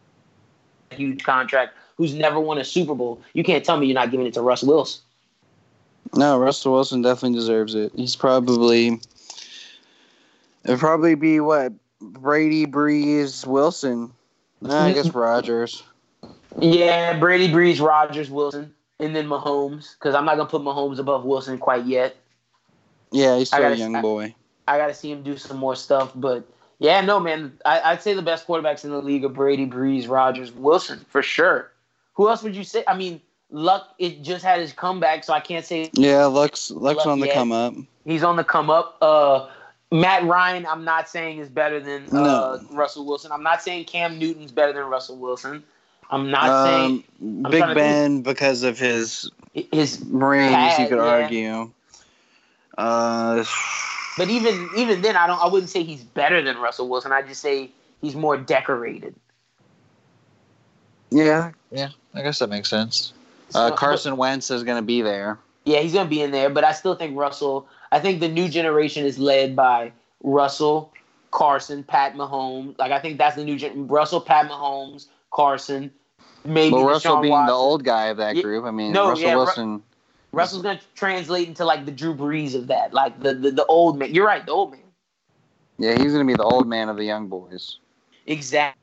huge 0.91 1.23
contract, 1.23 1.75
who's 1.97 2.15
never 2.15 2.41
won 2.41 2.59
a 2.59 2.65
Super 2.65 2.95
Bowl, 2.95 3.21
you 3.35 3.45
can't 3.45 3.65
tell 3.65 3.77
me 3.77 3.87
you're 3.87 3.95
not 3.95 4.11
giving 4.11 4.27
it 4.27 4.35
to 4.35 4.43
Russ 4.43 4.63
Wilson. 4.65 5.03
No, 6.15 6.39
Russell 6.39 6.73
Wilson 6.73 7.03
definitely 7.03 7.39
deserves 7.39 7.75
it. 7.75 7.93
He's 7.95 8.17
probably 8.17 9.01
it'd 10.65 10.81
probably 10.81 11.15
be 11.15 11.39
what 11.39 11.73
Brady, 12.01 12.67
Brees, 12.67 13.47
Wilson. 13.47 14.13
Nah, 14.61 14.87
I 14.87 14.93
guess 14.93 15.09
Rodgers. 15.15 15.83
Yeah, 16.59 17.19
Brady, 17.19 17.49
Brees, 17.49 17.81
Rodgers, 17.81 18.31
Wilson, 18.31 18.75
and 19.01 19.15
then 19.17 19.27
Mahomes, 19.27 19.95
because 19.95 20.15
I'm 20.15 20.25
not 20.25 20.37
gonna 20.37 20.49
put 20.49 20.63
Mahomes 20.63 20.99
above 20.99 21.25
Wilson 21.25 21.59
quite 21.59 21.85
yet. 21.87 22.17
Yeah, 23.13 23.39
he's 23.39 23.49
still 23.49 23.65
a 23.65 23.75
young 23.75 23.97
I- 23.97 24.03
boy. 24.03 24.35
I 24.69 24.79
got 24.79 24.87
to 24.87 24.95
see 24.95 25.11
him 25.11 25.25
do 25.25 25.37
some 25.37 25.57
more 25.57 25.75
stuff. 25.75 26.13
But 26.15 26.45
yeah, 26.79 27.01
no, 27.01 27.19
man, 27.19 27.59
I, 27.67 27.81
I'd 27.81 28.03
say 28.03 28.15
the 28.15 28.23
best 28.23 28.47
quarterbacks 28.47 28.85
in 28.85 28.91
the 28.91 29.03
league 29.03 29.25
are 29.25 29.29
Brady, 29.29 29.67
Brees, 29.67 30.09
Rodgers, 30.09 30.53
Wilson 30.53 31.05
for 31.09 31.23
sure. 31.23 31.73
Who 32.15 32.29
else 32.29 32.45
would 32.45 32.55
you 32.55 32.63
say? 32.63 32.85
I 32.87 32.97
mean, 32.97 33.21
Luck 33.51 33.89
it 33.99 34.23
just 34.23 34.45
had 34.45 34.61
his 34.61 34.73
comeback, 34.73 35.25
so 35.25 35.33
I 35.33 35.41
can't 35.41 35.65
say 35.65 35.91
Yeah, 35.95 36.27
Luck's 36.27 36.71
Luck's 36.71 36.99
Luck, 36.99 37.07
on 37.09 37.19
the 37.19 37.27
yeah. 37.27 37.35
come 37.35 37.51
up. 37.51 37.75
he's 38.05 38.23
on 38.23 38.37
the 38.37 38.45
come 38.45 38.71
up. 38.71 38.97
Uh, 39.03 39.49
Matt 39.91 40.23
Ryan, 40.25 40.65
I'm 40.67 40.85
not 40.85 41.09
saying 41.09 41.39
is 41.39 41.49
better 41.49 41.81
than 41.81 42.05
uh, 42.17 42.59
No. 42.63 42.69
Russell 42.71 43.05
Wilson. 43.07 43.33
I'm 43.33 43.43
not 43.43 43.61
saying 43.63 43.87
Cam 43.87 44.21
Newton's 44.21 44.53
better 44.53 44.73
than 44.73 44.85
Russell 44.85 45.17
Wilson. 45.17 45.65
I'm 46.11 46.31
not 46.31 46.67
saying 46.67 47.05
Um, 47.23 47.45
I'm 47.47 47.51
Big 47.53 47.61
trying 47.61 47.69
to 47.71 47.75
Ben 47.75 48.23
because 48.23 48.63
of 48.65 48.79
his 48.79 49.31
his 49.55 50.01
rings, 50.09 50.79
you 50.79 50.89
could 50.89 50.99
yeah. 50.99 51.05
argue. 51.05 51.71
Uh, 52.77 53.45
But 54.19 54.29
even 54.29 54.69
even 54.77 55.03
then, 55.03 55.17
I 55.17 55.27
don't. 55.27 55.41
I 55.41 55.47
wouldn't 55.47 55.71
say 55.71 55.83
he's 55.83 56.03
better 56.03 56.43
than 56.43 56.59
Russell 56.59 56.89
Wilson. 56.89 57.13
I 57.13 57.23
just 57.23 57.41
say 57.41 57.71
he's 58.01 58.15
more 58.17 58.37
decorated. 58.37 59.15
yeah, 61.11 61.53
Yeah, 61.71 61.89
I 62.15 62.23
guess 62.23 62.39
that 62.41 62.49
makes 62.49 62.69
sense. 62.71 63.13
uh, 63.55 63.71
So- 63.71 63.77
Carson 63.77 64.17
Wentz 64.17 64.51
is 64.51 64.63
going 64.63 64.77
to 64.79 64.83
be 64.87 65.03
there. 65.03 65.39
Yeah, 65.65 65.81
he's 65.81 65.93
gonna 65.93 66.09
be 66.09 66.23
in 66.23 66.31
there, 66.31 66.49
but 66.49 66.65
I 66.65 66.73
still 66.73 66.95
think 66.95 67.17
Russell. 67.17 67.67
I 67.93 68.01
think 68.01 68.21
the 68.21 68.29
new 68.29 68.49
generation 68.49 69.05
is 69.05 69.19
led 69.19 69.55
by 69.55 69.93
Russell, 70.23 70.91
Carson, 71.33 71.85
Pat 71.85 72.15
Mahomes. 72.15 72.79
Like 72.79 72.93
I 72.93 72.99
think 72.99 73.19
that's 73.19 73.37
the 73.37 73.45
new 73.45 73.57
gen- 73.59 73.87
Russell, 73.87 74.23
Pat 74.23 74.49
Mahomes, 74.49 75.07
Carson, 75.31 75.91
maybe 76.45 76.75
Well, 76.75 76.85
Russell 76.85 77.17
Deshaun 77.17 77.23
being 77.23 77.33
Watson. 77.33 77.47
the 77.47 77.53
old 77.53 77.85
guy 77.85 78.07
of 78.07 78.17
that 78.19 78.41
group. 78.41 78.65
I 78.65 78.71
mean, 78.71 78.93
no, 78.93 79.11
Russell 79.11 79.25
yeah, 79.25 79.33
Ru- 79.33 79.39
Wilson. 79.39 79.83
Russell's 80.33 80.63
gonna 80.63 80.81
translate 80.95 81.49
into 81.49 81.65
like 81.65 81.87
the 81.87 81.93
Drew 81.93 82.15
Brees 82.15 82.55
of 82.55 82.69
that, 82.69 82.95
like 82.95 83.21
the 83.21 83.35
the, 83.35 83.51
the 83.51 83.67
old 83.67 83.99
man. 83.99 84.15
You're 84.15 84.27
right, 84.27 84.45
the 84.45 84.53
old 84.53 84.73
man. 84.73 84.81
Yeah, 85.81 85.93
he's 85.93 86.13
going 86.13 86.27
to 86.27 86.31
be 86.31 86.37
the 86.37 86.45
old 86.45 86.69
man 86.69 86.91
of 86.91 86.99
the 86.99 87.05
young 87.05 87.29
boys. 87.29 87.79
Exactly. 88.27 88.79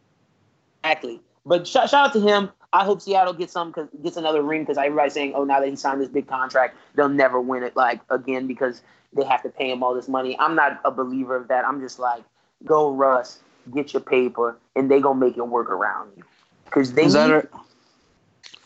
Exactly. 0.83 1.21
But 1.45 1.67
shout, 1.67 1.89
shout 1.91 2.07
out 2.07 2.13
to 2.13 2.19
him. 2.19 2.49
I 2.73 2.83
hope 2.83 3.01
Seattle 3.01 3.33
gets 3.33 3.53
some 3.53 3.71
cause, 3.71 3.87
gets 4.03 4.17
another 4.17 4.41
ring 4.41 4.63
because 4.63 4.77
everybody's 4.77 5.13
saying, 5.13 5.33
oh, 5.35 5.43
now 5.43 5.59
that 5.59 5.69
he 5.69 5.75
signed 5.75 6.01
this 6.01 6.09
big 6.09 6.27
contract, 6.27 6.75
they'll 6.95 7.07
never 7.07 7.39
win 7.39 7.61
it 7.63 7.75
like 7.75 8.01
again 8.09 8.47
because 8.47 8.81
they 9.13 9.23
have 9.25 9.43
to 9.43 9.49
pay 9.49 9.71
him 9.71 9.83
all 9.83 9.93
this 9.93 10.07
money. 10.07 10.35
I'm 10.39 10.55
not 10.55 10.81
a 10.85 10.91
believer 10.91 11.35
of 11.35 11.47
that. 11.49 11.65
I'm 11.65 11.79
just 11.79 11.99
like, 11.99 12.23
go 12.65 12.91
Russ, 12.91 13.39
get 13.73 13.93
your 13.93 14.01
paper, 14.01 14.57
and 14.75 14.89
they 14.89 14.99
gonna 14.99 15.19
make 15.19 15.37
it 15.37 15.47
work 15.47 15.69
around 15.69 16.11
you 16.17 16.23
because 16.67 16.93
they. 16.93 17.03
Is 17.03 17.13
that 17.13 17.31
our, 17.31 17.49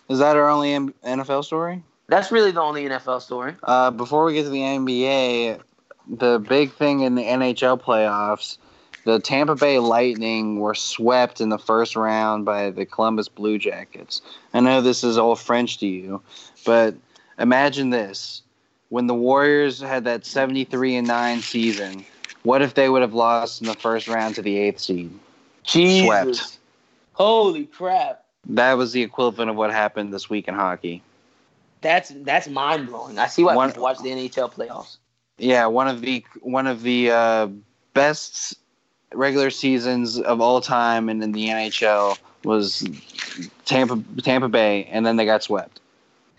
is 0.10 0.20
that 0.20 0.36
our 0.36 0.50
only 0.50 0.94
NFL 1.04 1.46
story? 1.46 1.84
that's 2.12 2.32
really 2.32 2.52
the 2.52 2.62
only 2.62 2.84
NFL 2.84 3.22
story. 3.22 3.56
Uh, 3.64 3.90
before 3.90 4.26
we 4.26 4.34
get 4.34 4.44
to 4.44 4.50
the 4.50 4.60
NBA, 4.60 5.62
the 6.08 6.40
big 6.40 6.74
thing 6.74 7.00
in 7.00 7.16
the 7.16 7.24
NHL 7.24 7.82
playoffs, 7.82 8.58
the 9.06 9.20
Tampa 9.20 9.56
Bay 9.56 9.80
Lightning 9.80 10.60
were 10.60 10.76
swept 10.76 11.40
in 11.40 11.48
the 11.48 11.58
first 11.58 11.96
round 11.96 12.44
by 12.44 12.70
the 12.70 12.86
Columbus 12.86 13.30
Blue 13.30 13.58
Jackets. 13.58 14.22
I 14.54 14.60
know 14.60 14.82
this 14.82 15.06
is 15.06 15.18
all 15.18 15.38
French 15.38 15.78
to 15.80 15.88
you, 15.88 16.22
but 16.66 16.96
imagine 17.40 17.92
this: 17.92 18.42
when 18.90 19.08
the 19.08 19.16
Warriors 19.16 19.80
had 19.80 20.04
that 20.04 20.26
seventy-three 20.26 20.98
and 20.98 21.08
nine 21.08 21.40
season, 21.40 22.06
what 22.44 22.62
if 22.62 22.74
they 22.74 22.90
would 22.90 23.02
have 23.02 23.14
lost 23.14 23.62
in 23.62 23.68
the 23.68 23.74
first 23.74 24.10
round 24.10 24.36
to 24.36 24.42
the 24.42 24.58
eighth 24.58 24.82
seed? 24.82 25.18
Jesus. 25.64 26.02
Swept. 26.06 26.58
Holy 27.22 27.66
crap. 27.66 28.26
That 28.50 28.74
was 28.74 28.94
the 28.94 29.04
equivalent 29.04 29.52
of 29.52 29.56
what 29.56 29.72
happened 29.72 30.12
this 30.12 30.28
week 30.28 30.48
in 30.48 30.56
hockey. 30.56 31.04
That's 31.82 32.12
that's 32.16 32.48
mind 32.48 32.88
blowing. 32.88 33.20
I 33.20 33.28
see 33.28 33.44
why 33.44 33.56
One- 33.56 33.70
people 33.70 33.84
watch 33.84 34.00
the 34.00 34.10
NHL 34.10 34.52
playoffs. 34.52 34.98
Yeah, 35.38 35.68
one 35.68 35.88
of 35.88 36.02
the 36.02 36.26
one 36.42 36.66
of 36.66 36.82
the 36.82 37.12
uh, 37.12 37.48
best 37.94 38.56
regular 39.14 39.52
seasons 39.52 40.20
of 40.20 40.42
all 40.42 40.62
time, 40.62 41.10
and 41.10 41.24
in 41.24 41.32
the 41.32 41.50
NHL 41.50 42.18
was 42.44 42.88
Tampa 43.66 44.02
Tampa 44.24 44.50
Bay, 44.50 44.86
and 44.86 45.06
then 45.06 45.16
they 45.16 45.26
got 45.26 45.44
swept 45.44 45.80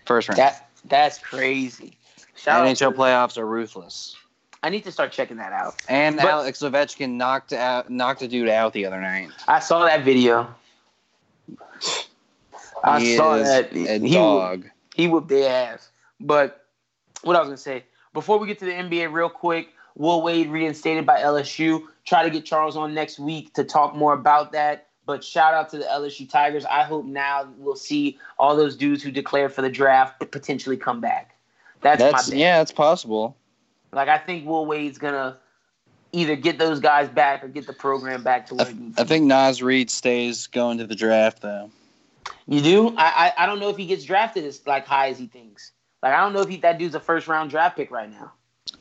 first 0.04 0.28
round. 0.28 0.38
That 0.38 0.68
that's 0.86 1.18
crazy. 1.18 1.96
Shout 2.34 2.60
out 2.60 2.66
NHL 2.66 2.94
playoffs 2.96 3.38
are 3.38 3.46
ruthless. 3.46 4.16
I 4.64 4.68
need 4.68 4.82
to 4.82 4.90
start 4.90 5.12
checking 5.12 5.36
that 5.36 5.52
out. 5.52 5.76
And 5.88 6.16
But- 6.16 6.26
Alex 6.26 6.58
Ovechkin 6.58 7.10
knocked 7.10 7.52
out 7.52 7.88
knocked 7.88 8.22
a 8.22 8.26
dude 8.26 8.48
out 8.48 8.72
the 8.72 8.84
other 8.84 9.00
night. 9.00 9.30
I 9.46 9.60
saw 9.60 9.84
that 9.84 10.02
video. 10.04 10.52
I 12.84 13.00
He 13.00 13.16
saw 13.16 13.36
that. 13.36 13.72
a 13.72 13.98
he 13.98 14.14
dog. 14.14 14.68
he 14.94 15.06
whooped 15.08 15.28
their 15.28 15.50
ass. 15.72 15.90
But 16.20 16.66
what 17.22 17.36
I 17.36 17.40
was 17.40 17.48
gonna 17.48 17.56
say 17.56 17.84
before 18.12 18.38
we 18.38 18.46
get 18.46 18.58
to 18.60 18.64
the 18.64 18.72
NBA, 18.72 19.12
real 19.12 19.28
quick, 19.28 19.68
Will 19.96 20.22
Wade 20.22 20.48
reinstated 20.48 21.06
by 21.06 21.20
LSU. 21.20 21.82
Try 22.04 22.24
to 22.24 22.30
get 22.30 22.44
Charles 22.44 22.76
on 22.76 22.94
next 22.94 23.18
week 23.18 23.54
to 23.54 23.64
talk 23.64 23.94
more 23.94 24.12
about 24.12 24.52
that. 24.52 24.88
But 25.04 25.24
shout 25.24 25.52
out 25.54 25.68
to 25.70 25.78
the 25.78 25.84
LSU 25.84 26.28
Tigers. 26.28 26.64
I 26.64 26.82
hope 26.84 27.04
now 27.04 27.48
we'll 27.58 27.76
see 27.76 28.18
all 28.38 28.56
those 28.56 28.76
dudes 28.76 29.02
who 29.02 29.10
declared 29.10 29.52
for 29.52 29.62
the 29.62 29.68
draft 29.70 30.20
potentially 30.30 30.76
come 30.76 31.00
back. 31.00 31.36
That's, 31.80 32.00
That's 32.00 32.32
yeah, 32.32 32.62
it's 32.62 32.70
possible. 32.72 33.36
Like 33.92 34.08
I 34.08 34.18
think 34.18 34.46
Will 34.46 34.64
Wade's 34.66 34.98
gonna 34.98 35.38
either 36.12 36.36
get 36.36 36.58
those 36.58 36.80
guys 36.80 37.08
back 37.08 37.42
or 37.42 37.48
get 37.48 37.66
the 37.66 37.72
program 37.72 38.22
back 38.22 38.46
to 38.48 38.54
where 38.54 38.68
it 38.68 38.76
needs 38.78 38.98
I 38.98 39.02
to 39.02 39.04
be. 39.04 39.08
think 39.08 39.26
Naz 39.26 39.62
Reid 39.62 39.90
stays 39.90 40.46
going 40.46 40.78
to 40.78 40.86
the 40.86 40.94
draft 40.94 41.42
though. 41.42 41.70
You 42.46 42.60
do? 42.60 42.94
I, 42.96 43.32
I 43.38 43.44
I 43.44 43.46
don't 43.46 43.60
know 43.60 43.68
if 43.68 43.76
he 43.76 43.86
gets 43.86 44.04
drafted 44.04 44.44
as 44.44 44.64
like 44.66 44.86
high 44.86 45.08
as 45.08 45.18
he 45.18 45.26
thinks. 45.26 45.72
Like 46.02 46.12
I 46.14 46.20
don't 46.20 46.32
know 46.32 46.40
if 46.40 46.48
he, 46.48 46.56
that 46.58 46.78
dude's 46.78 46.94
a 46.94 47.00
first 47.00 47.28
round 47.28 47.50
draft 47.50 47.76
pick 47.76 47.90
right 47.90 48.10
now. 48.10 48.32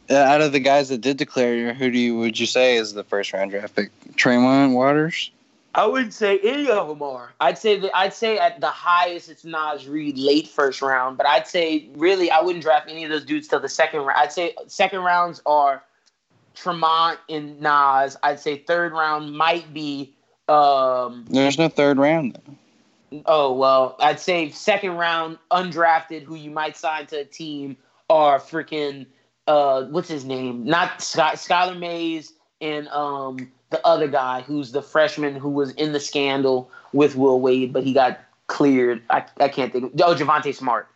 Uh, 0.10 0.16
out 0.16 0.42
of 0.42 0.52
the 0.52 0.60
guys 0.60 0.90
that 0.90 1.00
did 1.00 1.18
declare, 1.18 1.74
who 1.74 1.90
do 1.90 1.98
you 1.98 2.18
would 2.18 2.40
you 2.40 2.46
say 2.46 2.76
is 2.76 2.94
the 2.94 3.04
first 3.04 3.34
round 3.34 3.52
draft 3.52 3.76
pick? 3.76 3.92
Tremont 4.16 4.74
Waters. 4.74 5.32
I 5.74 5.86
wouldn't 5.86 6.14
say 6.14 6.38
any 6.40 6.70
of 6.70 6.90
them 6.90 7.02
are. 7.02 7.32
I'd 7.40 7.58
say 7.58 7.80
that 7.80 7.96
I'd 7.96 8.14
say 8.14 8.38
at 8.38 8.60
the 8.60 8.68
highest 8.68 9.30
it's 9.30 9.46
Naz 9.46 9.88
Reid 9.88 10.18
late 10.18 10.48
first 10.48 10.82
round, 10.82 11.18
but 11.18 11.26
I'd 11.26 11.48
say 11.48 11.88
really 11.96 12.30
I 12.30 12.42
wouldn't 12.42 12.64
draft 12.64 12.90
any 12.90 13.06
of 13.06 13.10
those 13.10 13.24
dudes 13.24 13.48
till 13.48 13.62
the 13.62 13.70
second 13.70 14.02
round. 14.02 14.20
I'd 14.20 14.34
say 14.34 14.54
second 14.68 15.00
rounds 15.02 15.42
are 15.46 15.82
Tremont 16.56 17.20
and 17.30 17.60
Naz. 17.62 18.18
I'd 18.24 18.40
say 18.40 18.58
third 18.58 18.94
round 18.94 19.36
might 19.36 19.74
be 19.74 20.14
um 20.48 21.26
There's 21.30 21.58
no 21.58 21.70
third 21.70 21.98
round. 21.98 22.38
Though. 23.12 23.24
oh 23.26 23.54
well, 23.54 23.96
I'd 24.00 24.20
say 24.20 24.50
second 24.50 24.98
round 24.98 25.38
undrafted 25.52 26.24
who 26.24 26.36
you 26.36 26.52
might 26.52 26.78
sign 26.78 27.08
to 27.08 27.20
a 27.20 27.26
team 27.26 27.78
are 28.10 28.40
freaking 28.40 29.06
uh 29.48 29.84
what's 29.86 30.10
his 30.10 30.26
name? 30.26 30.66
Not 30.66 31.02
Sky, 31.02 31.34
Skylar 31.34 31.78
Mays 31.78 32.34
and 32.60 32.88
um 32.90 33.52
the 33.72 33.86
other 33.88 34.08
guy 34.08 34.42
who's 34.42 34.72
the 34.72 34.82
freshman 34.82 35.36
who 35.36 35.50
was 35.50 35.72
in 35.72 35.94
the 35.94 36.00
scandal 36.00 36.70
with 36.94 37.16
Will 37.16 37.40
Wade, 37.40 37.74
but 37.74 37.84
he 37.84 37.94
got 37.94 38.20
cleared. 38.48 39.02
I, 39.10 39.24
I 39.40 39.48
can't 39.48 39.72
think. 39.72 39.86
Of, 39.86 40.02
oh, 40.02 40.14
Javonte 40.14 40.54
Smart. 40.54 40.88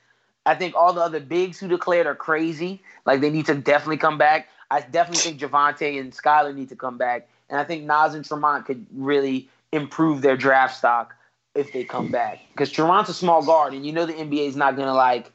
I 0.45 0.55
think 0.55 0.75
all 0.75 0.93
the 0.93 1.01
other 1.01 1.19
bigs 1.19 1.57
who 1.57 1.67
declared 1.67 2.05
are 2.05 2.15
crazy. 2.15 2.81
Like 3.05 3.21
they 3.21 3.29
need 3.29 3.45
to 3.47 3.55
definitely 3.55 3.97
come 3.97 4.17
back. 4.17 4.49
I 4.71 4.81
definitely 4.81 5.21
think 5.21 5.39
Javonte 5.39 5.99
and 5.99 6.11
Skylar 6.11 6.55
need 6.55 6.69
to 6.69 6.75
come 6.75 6.97
back, 6.97 7.27
and 7.49 7.59
I 7.59 7.63
think 7.63 7.83
Naz 7.83 8.13
and 8.13 8.25
Tremont 8.25 8.65
could 8.65 8.85
really 8.93 9.47
improve 9.71 10.21
their 10.21 10.37
draft 10.37 10.77
stock 10.77 11.15
if 11.53 11.71
they 11.71 11.83
come 11.83 12.11
back. 12.11 12.39
Because 12.51 12.71
Tremont's 12.71 13.09
a 13.09 13.13
small 13.13 13.43
guard, 13.43 13.73
and 13.73 13.85
you 13.85 13.91
know 13.91 14.05
the 14.05 14.13
NBA 14.13 14.47
is 14.47 14.55
not 14.55 14.75
gonna 14.75 14.93
like 14.93 15.31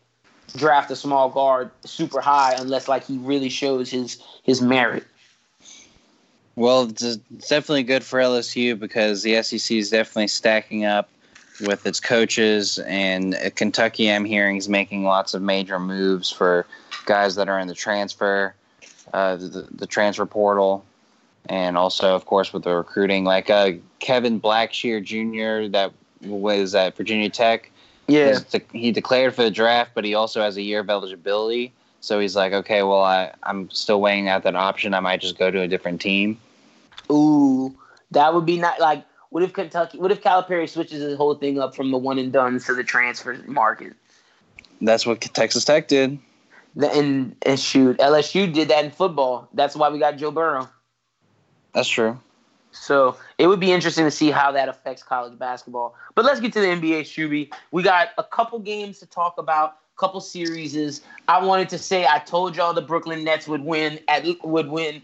draft 0.56 0.90
a 0.90 0.96
small 0.96 1.30
guard 1.30 1.70
super 1.84 2.20
high 2.20 2.54
unless 2.58 2.88
like 2.88 3.04
he 3.04 3.18
really 3.18 3.48
shows 3.48 3.90
his 3.90 4.22
his 4.42 4.60
merit. 4.60 5.04
Well, 6.56 6.90
it's 6.90 7.16
definitely 7.48 7.84
good 7.84 8.04
for 8.04 8.18
LSU 8.18 8.78
because 8.78 9.22
the 9.22 9.42
SEC 9.42 9.76
is 9.76 9.90
definitely 9.90 10.28
stacking 10.28 10.84
up 10.84 11.08
with 11.60 11.86
its 11.86 12.00
coaches, 12.00 12.78
and 12.80 13.34
uh, 13.34 13.50
Kentucky, 13.54 14.10
I'm 14.10 14.24
hearing, 14.24 14.56
is 14.56 14.68
making 14.68 15.04
lots 15.04 15.34
of 15.34 15.42
major 15.42 15.78
moves 15.78 16.30
for 16.30 16.66
guys 17.06 17.34
that 17.36 17.48
are 17.48 17.58
in 17.58 17.68
the 17.68 17.74
transfer, 17.74 18.54
uh, 19.12 19.36
the, 19.36 19.68
the 19.70 19.86
transfer 19.86 20.26
portal, 20.26 20.84
and 21.48 21.76
also, 21.76 22.14
of 22.14 22.26
course, 22.26 22.52
with 22.52 22.64
the 22.64 22.74
recruiting, 22.74 23.24
like 23.24 23.50
uh, 23.50 23.72
Kevin 23.98 24.40
Blackshear 24.40 25.02
Jr. 25.02 25.70
that 25.72 25.92
was 26.22 26.74
at 26.74 26.96
Virginia 26.96 27.30
Tech. 27.30 27.70
Yeah, 28.06 28.38
de- 28.50 28.62
he 28.72 28.92
declared 28.92 29.34
for 29.34 29.42
the 29.42 29.50
draft, 29.50 29.92
but 29.94 30.04
he 30.04 30.14
also 30.14 30.42
has 30.42 30.56
a 30.56 30.62
year 30.62 30.80
of 30.80 30.90
eligibility. 30.90 31.72
So 32.00 32.18
he's 32.18 32.34
like, 32.34 32.52
okay, 32.52 32.82
well, 32.82 33.02
I, 33.02 33.32
I'm 33.42 33.70
still 33.70 34.00
weighing 34.00 34.28
out 34.28 34.42
that 34.44 34.56
option. 34.56 34.94
I 34.94 35.00
might 35.00 35.20
just 35.20 35.38
go 35.38 35.50
to 35.50 35.60
a 35.60 35.68
different 35.68 36.00
team. 36.00 36.40
Ooh, 37.10 37.74
that 38.10 38.34
would 38.34 38.46
be 38.46 38.58
not 38.58 38.80
like. 38.80 39.04
What 39.30 39.44
if 39.44 39.52
Kentucky? 39.52 39.98
What 39.98 40.10
if 40.10 40.22
Calipari 40.22 40.68
switches 40.68 41.00
his 41.00 41.16
whole 41.16 41.36
thing 41.36 41.60
up 41.60 41.76
from 41.76 41.92
the 41.92 41.98
one 41.98 42.18
and 42.18 42.32
done 42.32 42.58
to 42.60 42.74
the 42.74 42.82
transfer 42.82 43.38
market? 43.46 43.92
That's 44.80 45.06
what 45.06 45.20
Texas 45.20 45.64
Tech 45.64 45.86
did. 45.86 46.18
And, 46.76 47.36
and 47.42 47.58
shoot, 47.58 47.98
LSU 47.98 48.52
did 48.52 48.68
that 48.68 48.84
in 48.84 48.90
football. 48.90 49.48
That's 49.54 49.74
why 49.74 49.88
we 49.88 49.98
got 49.98 50.16
Joe 50.16 50.30
Burrow. 50.30 50.68
That's 51.72 51.88
true. 51.88 52.18
So 52.72 53.16
it 53.38 53.46
would 53.46 53.60
be 53.60 53.72
interesting 53.72 54.04
to 54.04 54.10
see 54.10 54.30
how 54.30 54.52
that 54.52 54.68
affects 54.68 55.02
college 55.02 55.38
basketball. 55.38 55.94
But 56.14 56.24
let's 56.24 56.40
get 56.40 56.52
to 56.54 56.60
the 56.60 56.68
NBA, 56.68 57.02
Shuby. 57.02 57.52
We 57.72 57.82
got 57.82 58.10
a 58.18 58.24
couple 58.24 58.58
games 58.60 58.98
to 59.00 59.06
talk 59.06 59.34
about, 59.38 59.78
a 59.96 60.00
couple 60.00 60.20
series. 60.20 61.00
I 61.28 61.44
wanted 61.44 61.68
to 61.70 61.78
say 61.78 62.06
I 62.06 62.18
told 62.18 62.56
y'all 62.56 62.72
the 62.72 62.82
Brooklyn 62.82 63.24
Nets 63.24 63.48
would 63.48 63.64
win 63.64 63.98
at 64.08 64.24
would 64.44 64.68
win 64.68 65.02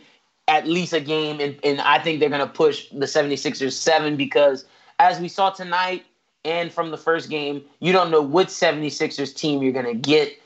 at 0.49 0.67
least 0.67 0.93
a 0.93 1.01
game, 1.01 1.41
and, 1.41 1.59
and 1.65 1.81
I 1.81 1.99
think 1.99 2.21
they're 2.21 2.29
going 2.29 2.41
to 2.41 2.47
push 2.47 2.89
the 2.91 3.07
76ers 3.07 3.73
seven 3.73 4.17
because 4.17 4.65
as 5.01 5.19
we 5.19 5.29
saw 5.29 5.51
tonight 5.51 6.07
and 6.45 6.73
from 6.73 6.93
the 6.93 6.97
first 6.97 7.29
game, 7.29 7.65
you 7.81 7.93
don't 7.93 8.11
know 8.13 8.23
which 8.23 8.49
76ers 8.49 9.35
team 9.35 9.63
you're 9.63 9.73
going 9.73 9.87
to 9.87 9.95
get. 9.95 10.41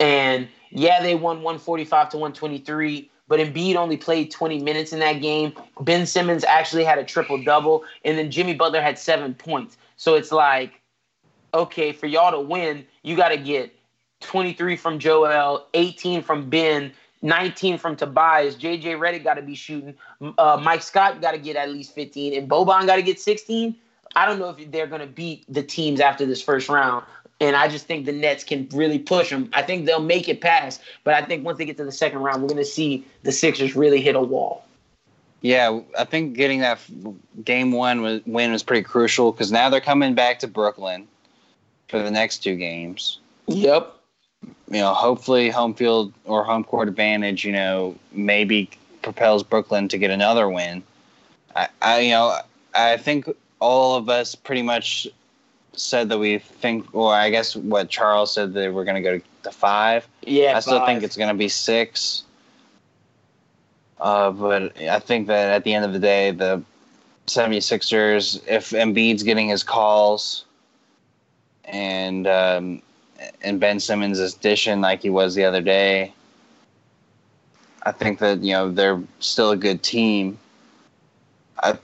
And 0.00 0.48
yeah, 0.74 1.00
they 1.00 1.14
won 1.14 1.36
145 1.42 2.10
to 2.10 2.16
123, 2.16 3.10
but 3.28 3.38
Embiid 3.38 3.76
only 3.76 3.96
played 3.96 4.30
20 4.30 4.60
minutes 4.60 4.92
in 4.92 4.98
that 4.98 5.22
game. 5.22 5.54
Ben 5.80 6.04
Simmons 6.04 6.44
actually 6.44 6.84
had 6.84 6.98
a 6.98 7.04
triple 7.04 7.42
double, 7.42 7.84
and 8.04 8.18
then 8.18 8.30
Jimmy 8.30 8.54
Butler 8.54 8.82
had 8.82 8.98
seven 8.98 9.34
points. 9.34 9.76
So 9.96 10.14
it's 10.16 10.32
like, 10.32 10.80
okay, 11.54 11.92
for 11.92 12.06
y'all 12.06 12.32
to 12.32 12.40
win, 12.40 12.84
you 13.02 13.16
got 13.16 13.28
to 13.28 13.36
get 13.36 13.72
23 14.20 14.76
from 14.76 14.98
Joel, 14.98 15.68
18 15.74 16.22
from 16.22 16.50
Ben, 16.50 16.92
19 17.22 17.78
from 17.78 17.94
Tobias. 17.94 18.56
JJ 18.56 18.98
Redick 18.98 19.22
got 19.22 19.34
to 19.34 19.42
be 19.42 19.54
shooting. 19.54 19.94
Uh, 20.38 20.60
Mike 20.60 20.82
Scott 20.82 21.20
got 21.22 21.32
to 21.32 21.38
get 21.38 21.54
at 21.54 21.70
least 21.70 21.94
15, 21.94 22.34
and 22.36 22.50
Boban 22.50 22.86
got 22.86 22.96
to 22.96 23.02
get 23.02 23.20
16. 23.20 23.76
I 24.16 24.26
don't 24.26 24.40
know 24.40 24.50
if 24.50 24.70
they're 24.72 24.86
going 24.88 25.00
to 25.00 25.06
beat 25.06 25.44
the 25.48 25.62
teams 25.62 26.00
after 26.00 26.26
this 26.26 26.42
first 26.42 26.68
round. 26.68 27.04
And 27.40 27.56
I 27.56 27.68
just 27.68 27.86
think 27.86 28.06
the 28.06 28.12
Nets 28.12 28.44
can 28.44 28.68
really 28.72 28.98
push 28.98 29.30
them. 29.30 29.50
I 29.52 29.62
think 29.62 29.86
they'll 29.86 30.00
make 30.00 30.28
it 30.28 30.40
past. 30.40 30.80
But 31.02 31.14
I 31.14 31.22
think 31.22 31.44
once 31.44 31.58
they 31.58 31.64
get 31.64 31.76
to 31.78 31.84
the 31.84 31.92
second 31.92 32.20
round, 32.20 32.42
we're 32.42 32.48
going 32.48 32.58
to 32.58 32.64
see 32.64 33.04
the 33.22 33.32
Sixers 33.32 33.74
really 33.74 34.00
hit 34.00 34.14
a 34.14 34.20
wall. 34.20 34.64
Yeah, 35.40 35.80
I 35.98 36.04
think 36.04 36.34
getting 36.34 36.60
that 36.60 36.78
game 37.44 37.72
one 37.72 38.00
was, 38.00 38.22
win 38.24 38.52
was 38.52 38.62
pretty 38.62 38.82
crucial 38.82 39.32
because 39.32 39.52
now 39.52 39.68
they're 39.68 39.80
coming 39.80 40.14
back 40.14 40.38
to 40.38 40.48
Brooklyn 40.48 41.06
for 41.88 41.98
the 42.00 42.10
next 42.10 42.38
two 42.38 42.56
games. 42.56 43.18
Yep 43.48 43.94
you 44.68 44.80
know, 44.80 44.94
hopefully 44.94 45.50
home 45.50 45.74
field 45.74 46.12
or 46.24 46.44
home 46.44 46.64
court 46.64 46.88
advantage, 46.88 47.44
you 47.44 47.52
know, 47.52 47.96
maybe 48.12 48.70
propels 49.02 49.42
Brooklyn 49.42 49.88
to 49.88 49.98
get 49.98 50.10
another 50.10 50.48
win. 50.48 50.82
I, 51.54 51.68
I 51.82 52.00
you 52.00 52.10
know, 52.10 52.38
I 52.74 52.96
think 52.96 53.28
all 53.60 53.96
of 53.96 54.08
us 54.08 54.34
pretty 54.34 54.62
much 54.62 55.06
said 55.76 56.08
that 56.08 56.18
we 56.18 56.38
think, 56.38 56.94
or 56.94 57.14
I 57.14 57.30
guess 57.30 57.56
what 57.56 57.88
Charles 57.88 58.32
said 58.32 58.52
that 58.54 58.72
we're 58.72 58.84
going 58.84 59.02
to 59.02 59.18
go 59.18 59.20
to 59.42 59.50
five. 59.50 60.06
Yeah, 60.22 60.56
I 60.56 60.60
still 60.60 60.78
five. 60.78 60.86
think 60.86 61.02
it's 61.02 61.16
going 61.16 61.28
to 61.28 61.34
be 61.34 61.48
six. 61.48 62.24
Uh, 64.00 64.30
but 64.30 64.76
I 64.82 64.98
think 64.98 65.28
that 65.28 65.50
at 65.50 65.64
the 65.64 65.72
end 65.72 65.84
of 65.84 65.92
the 65.92 65.98
day, 65.98 66.30
the 66.30 66.62
76ers, 67.26 68.46
if 68.46 68.70
Embiid's 68.70 69.22
getting 69.22 69.48
his 69.48 69.62
calls 69.62 70.44
and 71.64 72.26
um, 72.26 72.82
and 73.42 73.60
Ben 73.60 73.80
Simmons 73.80 74.18
is 74.18 74.34
dishing 74.34 74.80
like 74.80 75.02
he 75.02 75.10
was 75.10 75.34
the 75.34 75.44
other 75.44 75.60
day. 75.60 76.12
I 77.84 77.92
think 77.92 78.18
that 78.18 78.40
you 78.40 78.52
know 78.52 78.70
they're 78.70 79.00
still 79.20 79.50
a 79.50 79.56
good 79.56 79.82
team. 79.82 80.38
I 81.62 81.78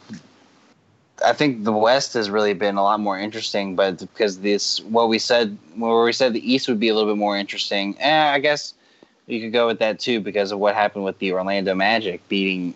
I 1.25 1.33
think 1.33 1.65
the 1.65 1.73
West 1.73 2.15
has 2.15 2.31
really 2.31 2.55
been 2.55 2.77
a 2.77 2.83
lot 2.83 3.01
more 3.01 3.19
interesting, 3.19 3.77
but 3.77 3.99
because 3.99 4.41
this 4.41 4.81
what 4.81 5.09
we 5.09 5.19
said 5.19 5.57
where 5.77 6.03
we 6.03 6.13
said 6.13 6.33
the 6.33 6.53
East 6.53 6.69
would 6.69 6.81
be 6.81 6.89
a 6.89 6.95
little 6.95 7.11
bit 7.11 7.19
more 7.19 7.37
interesting. 7.37 7.97
Eh, 7.99 8.33
I 8.33 8.39
guess 8.39 8.75
you 9.27 9.41
could 9.41 9.53
go 9.53 9.67
with 9.67 9.79
that 9.79 10.01
too 10.01 10.21
because 10.21 10.53
of 10.53 10.59
what 10.59 10.75
happened 10.75 11.05
with 11.05 11.19
the 11.19 11.33
Orlando 11.33 11.75
Magic 11.75 12.27
beating 12.29 12.75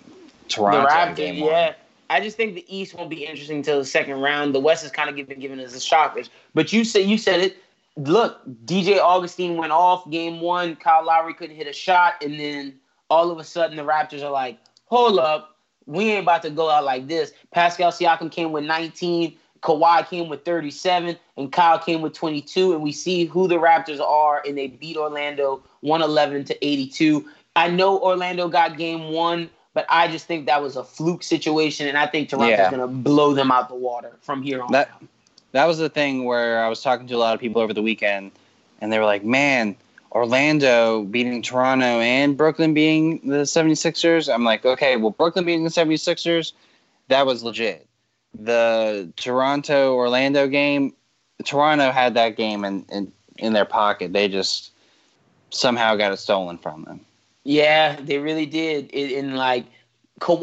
Toronto 0.49 0.83
the 0.83 0.87
Raptors, 0.89 1.17
game 1.17 1.35
yeah. 1.37 1.67
one. 1.67 1.75
I 2.11 2.21
just 2.21 2.37
think 2.37 2.55
the 2.55 2.65
East 2.69 2.95
won't 2.95 3.11
be 3.11 3.25
interesting 3.25 3.59
until 3.59 3.79
the 3.79 3.85
second 3.85 4.21
round. 4.21 4.55
The 4.55 4.61
West 4.61 4.85
is 4.85 4.91
kind 4.91 5.09
of 5.09 5.17
giving 5.17 5.39
giving 5.39 5.61
us 5.61 5.75
a 5.75 5.81
shockers. 5.81 6.31
But 6.55 6.73
you 6.73 6.85
said 6.85 7.07
you 7.07 7.19
said 7.19 7.41
it. 7.41 7.57
Look, 7.97 8.41
DJ 8.65 8.99
Augustin 8.99 9.57
went 9.57 9.73
off 9.73 10.09
game 10.11 10.41
one. 10.41 10.77
Kyle 10.77 11.05
Lowry 11.05 11.33
couldn't 11.33 11.57
hit 11.57 11.69
a 11.69 11.73
shot, 11.73 12.15
and 12.23 12.39
then 12.39 12.75
all 13.09 13.31
of 13.31 13.39
a 13.39 13.45
sudden 13.45 13.77
the 13.77 13.85
Raptors 13.85 14.23
are 14.23 14.31
like, 14.31 14.59
"Hold 14.87 15.19
up, 15.19 15.54
we 15.87 16.11
ain't 16.11 16.23
about 16.23 16.43
to 16.43 16.51
go 16.51 16.71
out 16.71 16.85
like 16.85 17.07
this." 17.09 17.33
Pascal 17.53 17.91
Siakam 17.93 18.31
came 18.31 18.53
with 18.53 18.65
19. 18.65 19.37
Kawhi 19.63 20.07
came 20.09 20.29
with 20.29 20.45
37 20.45 21.17
and 21.39 21.51
Kyle 21.51 21.79
came 21.79 22.03
with 22.03 22.13
22 22.13 22.75
and 22.75 22.83
we 22.83 22.93
see 22.93 23.25
who 23.25 23.49
the 23.49 23.55
Raptors 23.55 23.99
are 23.99 24.43
and 24.47 24.59
they 24.59 24.67
beat 24.67 24.99
Orlando 24.99 25.63
111 25.81 26.45
to 26.45 26.67
82. 26.67 27.25
I 27.57 27.69
know 27.69 27.99
Orlando 27.99 28.47
got 28.49 28.77
game 28.77 29.09
1 29.13 29.49
but 29.73 29.87
I 29.89 30.07
just 30.09 30.27
think 30.27 30.45
that 30.47 30.61
was 30.63 30.77
a 30.77 30.85
fluke 30.85 31.23
situation 31.23 31.89
and 31.89 31.97
I 31.97 32.07
think 32.07 32.29
Toronto's 32.29 32.59
Yeah. 32.59 32.71
going 32.71 32.83
to 32.83 32.87
blow 32.87 33.33
them 33.33 33.51
out 33.51 33.71
the 33.71 33.75
water 33.75 34.13
from 34.21 34.43
here 34.43 34.61
on. 34.63 34.71
That 34.73 34.91
out. 34.95 35.09
that 35.53 35.65
was 35.65 35.79
the 35.79 35.89
thing 35.89 36.25
where 36.27 36.63
I 36.63 36.69
was 36.69 36.83
talking 36.83 37.07
to 37.09 37.15
a 37.15 37.17
lot 37.17 37.35
of 37.35 37.41
people 37.41 37.63
over 37.63 37.73
the 37.73 37.83
weekend, 37.83 38.33
and 38.83 38.93
they 38.93 38.99
were 38.99 39.05
like, 39.07 39.25
"Man, 39.25 39.77
Orlando 40.15 41.03
beating 41.05 41.43
Toronto 41.43 42.01
and 42.01 42.37
Brooklyn 42.37 42.75
beating 42.75 43.29
the 43.29 43.45
76ers." 43.45 44.33
I'm 44.33 44.45
like, 44.45 44.65
"Okay, 44.65 44.97
well, 44.97 45.11
Brooklyn 45.11 45.45
beating 45.45 45.65
the 45.65 45.71
76ers, 45.71 46.53
that 47.09 47.27
was 47.27 47.43
legit. 47.43 47.87
The 48.35 49.13
Toronto 49.17 49.95
Orlando 49.95 50.49
game, 50.49 50.95
Toronto 51.45 51.91
had 51.91 52.15
that 52.15 52.37
game 52.37 52.65
in, 52.65 52.87
in 52.91 53.13
in 53.39 53.53
their 53.53 53.65
pocket. 53.65 54.13
They 54.13 54.29
just 54.29 54.71
somehow 55.51 55.97
got 55.97 56.13
it 56.13 56.19
stolen 56.19 56.59
from 56.59 56.85
them." 56.85 57.01
Yeah, 57.45 57.97
they 58.01 58.19
really 58.19 58.47
did. 58.47 58.91
It, 58.93 59.19
and 59.19 59.37
like, 59.37 59.67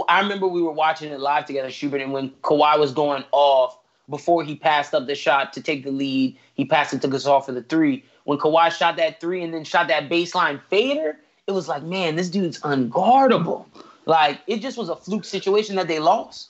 I 0.07 0.21
remember 0.21 0.47
we 0.47 0.61
were 0.61 0.71
watching 0.71 1.11
it 1.11 1.19
live 1.19 1.45
together, 1.45 1.71
Schubert, 1.71 2.01
and 2.01 2.13
when 2.13 2.29
Kawhi 2.43 2.79
was 2.79 2.93
going 2.93 3.23
off, 3.31 3.77
before 4.11 4.43
he 4.43 4.55
passed 4.55 4.93
up 4.93 5.07
the 5.07 5.15
shot 5.15 5.53
to 5.53 5.61
take 5.61 5.83
the 5.83 5.89
lead. 5.89 6.37
He 6.53 6.65
passed 6.65 6.93
it 6.93 7.01
to 7.01 7.07
Gasol 7.07 7.43
for 7.43 7.51
the 7.53 7.63
three. 7.63 8.03
When 8.25 8.37
Kawhi 8.37 8.69
shot 8.71 8.97
that 8.97 9.19
three 9.19 9.43
and 9.43 9.51
then 9.51 9.63
shot 9.63 9.87
that 9.87 10.07
baseline 10.07 10.61
fader, 10.69 11.17
it 11.47 11.51
was 11.53 11.67
like, 11.67 11.81
man, 11.81 12.15
this 12.15 12.29
dude's 12.29 12.59
unguardable. 12.61 13.65
Like 14.05 14.41
it 14.45 14.57
just 14.61 14.77
was 14.77 14.89
a 14.89 14.95
fluke 14.95 15.25
situation 15.25 15.75
that 15.77 15.87
they 15.87 15.97
lost 15.99 16.49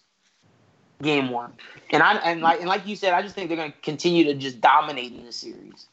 game 1.02 1.30
one. 1.30 1.54
And 1.92 2.04
I 2.04 2.16
and 2.16 2.42
like 2.42 2.60
and 2.60 2.68
like 2.68 2.86
you 2.86 2.98
said, 2.98 3.14
I 3.14 3.22
just 3.22 3.36
think 3.36 3.48
they're 3.48 3.58
going 3.58 3.72
to 3.72 3.78
continue 3.80 4.26
to 4.26 4.34
just 4.34 4.60
dominate 4.60 5.14
in 5.14 5.26
this 5.26 5.38
series. 5.38 5.88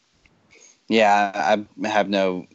Yeah, 0.88 1.30
I 1.34 1.86
have 1.88 2.08
no. 2.08 2.46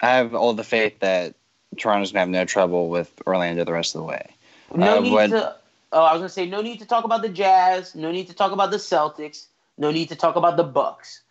I 0.00 0.10
have 0.10 0.34
all 0.34 0.54
the 0.54 0.64
faith 0.64 1.00
that 1.00 1.34
Toronto's 1.76 2.12
gonna 2.12 2.20
have 2.20 2.28
no 2.28 2.44
trouble 2.44 2.88
with 2.88 3.12
Orlando 3.26 3.64
the 3.64 3.72
rest 3.72 3.94
of 3.94 4.00
the 4.00 4.04
way. 4.06 4.30
No 4.74 4.98
Uh, 4.98 5.00
need 5.00 5.12
what- 5.12 5.30
to. 5.30 5.56
Oh, 5.92 6.02
I 6.02 6.12
was 6.12 6.20
gonna 6.20 6.28
say 6.28 6.46
no 6.46 6.60
need 6.60 6.78
to 6.80 6.86
talk 6.86 7.04
about 7.04 7.22
the 7.22 7.28
Jazz. 7.28 7.94
No 7.94 8.10
need 8.12 8.26
to 8.28 8.34
talk 8.34 8.52
about 8.52 8.70
the 8.70 8.76
Celtics. 8.76 9.46
No 9.78 9.90
need 9.90 10.08
to 10.08 10.16
talk 10.16 10.36
about 10.36 10.56
the 10.56 10.64
Bucks. 10.64 11.22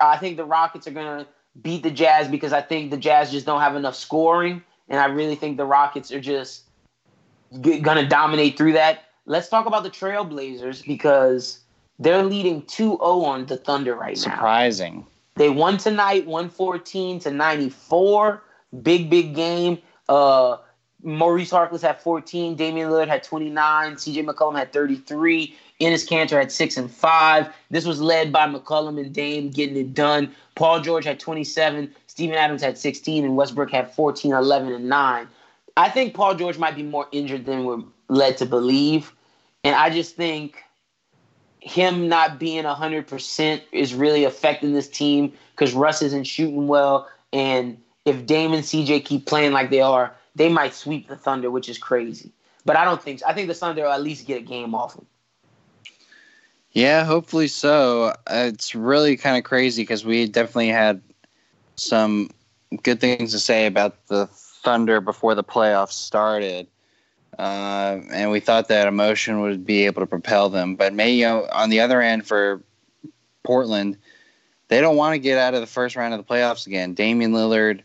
I 0.00 0.16
think 0.18 0.36
the 0.36 0.44
Rockets 0.44 0.86
are 0.86 0.92
gonna 0.92 1.26
beat 1.62 1.82
the 1.82 1.90
Jazz 1.90 2.28
because 2.28 2.52
I 2.52 2.62
think 2.62 2.90
the 2.90 2.96
Jazz 2.96 3.30
just 3.30 3.46
don't 3.46 3.60
have 3.60 3.76
enough 3.76 3.94
scoring, 3.94 4.62
and 4.88 5.00
I 5.00 5.06
really 5.06 5.34
think 5.34 5.56
the 5.56 5.66
Rockets 5.66 6.10
are 6.12 6.20
just 6.20 6.64
g- 7.60 7.80
gonna 7.80 8.08
dominate 8.08 8.56
through 8.56 8.72
that. 8.72 9.04
Let's 9.26 9.48
talk 9.48 9.66
about 9.66 9.82
the 9.82 9.90
Trailblazers 9.90 10.86
because 10.86 11.60
they're 11.98 12.22
leading 12.22 12.62
2-0 12.62 13.24
on 13.24 13.46
the 13.46 13.56
Thunder 13.56 13.94
right 13.94 14.16
now. 14.16 14.34
Surprising. 14.34 15.06
They 15.36 15.50
won 15.50 15.76
tonight, 15.76 16.26
114 16.26 17.20
to 17.20 17.30
94. 17.30 18.42
Big, 18.82 19.10
big 19.10 19.34
game. 19.34 19.78
Uh, 20.08 20.58
Maurice 21.02 21.50
Harkless 21.50 21.82
had 21.82 22.00
14. 22.00 22.56
Damian 22.56 22.90
Lillard 22.90 23.08
had 23.08 23.22
29. 23.22 23.94
CJ 23.94 24.24
McCollum 24.24 24.56
had 24.56 24.72
33. 24.72 25.54
Enes 25.80 26.08
Kanter 26.08 26.38
had 26.38 26.50
6 26.50 26.76
and 26.76 26.90
5. 26.90 27.48
This 27.70 27.84
was 27.84 28.00
led 28.00 28.32
by 28.32 28.46
McCollum 28.46 28.98
and 28.98 29.12
Dame 29.12 29.50
getting 29.50 29.76
it 29.76 29.94
done. 29.94 30.34
Paul 30.54 30.80
George 30.80 31.04
had 31.04 31.20
27. 31.20 31.94
Steven 32.06 32.34
Adams 32.34 32.62
had 32.62 32.78
16. 32.78 33.24
And 33.24 33.36
Westbrook 33.36 33.70
had 33.70 33.92
14, 33.92 34.32
11, 34.32 34.72
and 34.72 34.88
9. 34.88 35.28
I 35.76 35.88
think 35.90 36.14
Paul 36.14 36.34
George 36.34 36.58
might 36.58 36.74
be 36.74 36.82
more 36.82 37.06
injured 37.12 37.44
than 37.44 37.64
we're 37.64 37.82
led 38.08 38.38
to 38.38 38.46
believe. 38.46 39.12
And 39.64 39.74
I 39.74 39.90
just 39.90 40.16
think 40.16 40.62
him 41.60 42.08
not 42.08 42.38
being 42.38 42.64
100% 42.64 43.62
is 43.72 43.92
really 43.92 44.24
affecting 44.24 44.72
this 44.72 44.88
team 44.88 45.32
because 45.50 45.74
Russ 45.74 46.00
isn't 46.00 46.24
shooting 46.24 46.68
well. 46.68 47.08
And 47.32 47.76
if 48.04 48.24
Dame 48.24 48.52
and 48.52 48.62
CJ 48.62 49.04
keep 49.04 49.26
playing 49.26 49.52
like 49.52 49.70
they 49.70 49.80
are, 49.80 50.14
they 50.36 50.48
might 50.48 50.74
sweep 50.74 51.08
the 51.08 51.16
Thunder, 51.16 51.50
which 51.50 51.68
is 51.68 51.78
crazy. 51.78 52.30
But 52.64 52.76
I 52.76 52.84
don't 52.84 53.02
think 53.02 53.20
so. 53.20 53.26
I 53.26 53.32
think 53.32 53.48
the 53.48 53.54
Thunder 53.54 53.82
will 53.84 53.92
at 53.92 54.02
least 54.02 54.26
get 54.26 54.38
a 54.38 54.44
game 54.44 54.74
off 54.74 54.94
them. 54.94 55.06
Yeah, 56.72 57.04
hopefully 57.04 57.48
so. 57.48 58.14
Uh, 58.26 58.50
It's 58.52 58.74
really 58.74 59.16
kind 59.16 59.38
of 59.38 59.44
crazy 59.44 59.82
because 59.82 60.04
we 60.04 60.26
definitely 60.26 60.68
had 60.68 61.00
some 61.76 62.30
good 62.82 63.00
things 63.00 63.32
to 63.32 63.38
say 63.38 63.66
about 63.66 64.06
the 64.08 64.26
Thunder 64.26 65.00
before 65.00 65.34
the 65.34 65.44
playoffs 65.44 65.92
started. 65.92 66.66
Uh, 67.38 68.00
and 68.10 68.30
we 68.30 68.40
thought 68.40 68.68
that 68.68 68.88
emotion 68.88 69.40
would 69.40 69.64
be 69.64 69.86
able 69.86 70.02
to 70.02 70.06
propel 70.06 70.50
them. 70.50 70.74
But 70.74 70.92
may, 70.92 71.12
you 71.12 71.24
know, 71.24 71.48
on 71.52 71.70
the 71.70 71.80
other 71.80 72.02
end 72.02 72.26
for 72.26 72.62
Portland, 73.42 73.96
they 74.68 74.80
don't 74.80 74.96
want 74.96 75.14
to 75.14 75.18
get 75.18 75.38
out 75.38 75.54
of 75.54 75.60
the 75.60 75.66
first 75.66 75.96
round 75.96 76.12
of 76.12 76.18
the 76.18 76.24
playoffs 76.24 76.66
again. 76.66 76.92
Damian 76.94 77.32
Lillard 77.32 77.82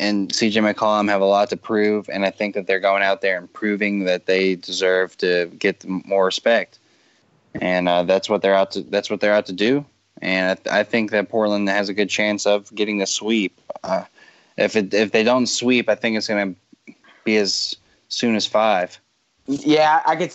and 0.00 0.32
CJ 0.32 0.74
McCollum 0.74 1.08
have 1.08 1.20
a 1.20 1.26
lot 1.26 1.50
to 1.50 1.56
prove, 1.56 2.08
and 2.08 2.24
I 2.24 2.30
think 2.30 2.54
that 2.56 2.66
they're 2.66 2.80
going 2.80 3.04
out 3.04 3.20
there 3.20 3.38
and 3.38 3.52
proving 3.52 4.04
that 4.04 4.26
they 4.26 4.56
deserve 4.56 5.16
to 5.18 5.46
get 5.58 5.84
more 5.86 6.24
respect 6.24 6.80
and 7.54 7.88
uh, 7.88 8.02
that's 8.02 8.28
what 8.28 8.42
they're 8.42 8.54
out 8.54 8.72
to. 8.72 8.82
That's 8.82 9.10
what 9.10 9.20
they're 9.20 9.34
out 9.34 9.46
to 9.46 9.52
do. 9.52 9.84
And 10.22 10.50
I, 10.50 10.54
th- 10.54 10.68
I 10.68 10.82
think 10.84 11.10
that 11.10 11.28
Portland 11.28 11.68
has 11.68 11.88
a 11.88 11.94
good 11.94 12.10
chance 12.10 12.46
of 12.46 12.72
getting 12.74 12.98
the 12.98 13.06
sweep. 13.06 13.58
Uh, 13.82 14.04
if 14.56 14.76
it 14.76 14.92
if 14.92 15.12
they 15.12 15.22
don't 15.22 15.46
sweep, 15.46 15.88
I 15.88 15.94
think 15.94 16.16
it's 16.16 16.28
going 16.28 16.54
to 16.86 16.94
be 17.24 17.36
as 17.36 17.76
soon 18.08 18.36
as 18.36 18.46
five. 18.46 18.98
Yeah, 19.46 20.02
I 20.06 20.16
could. 20.16 20.32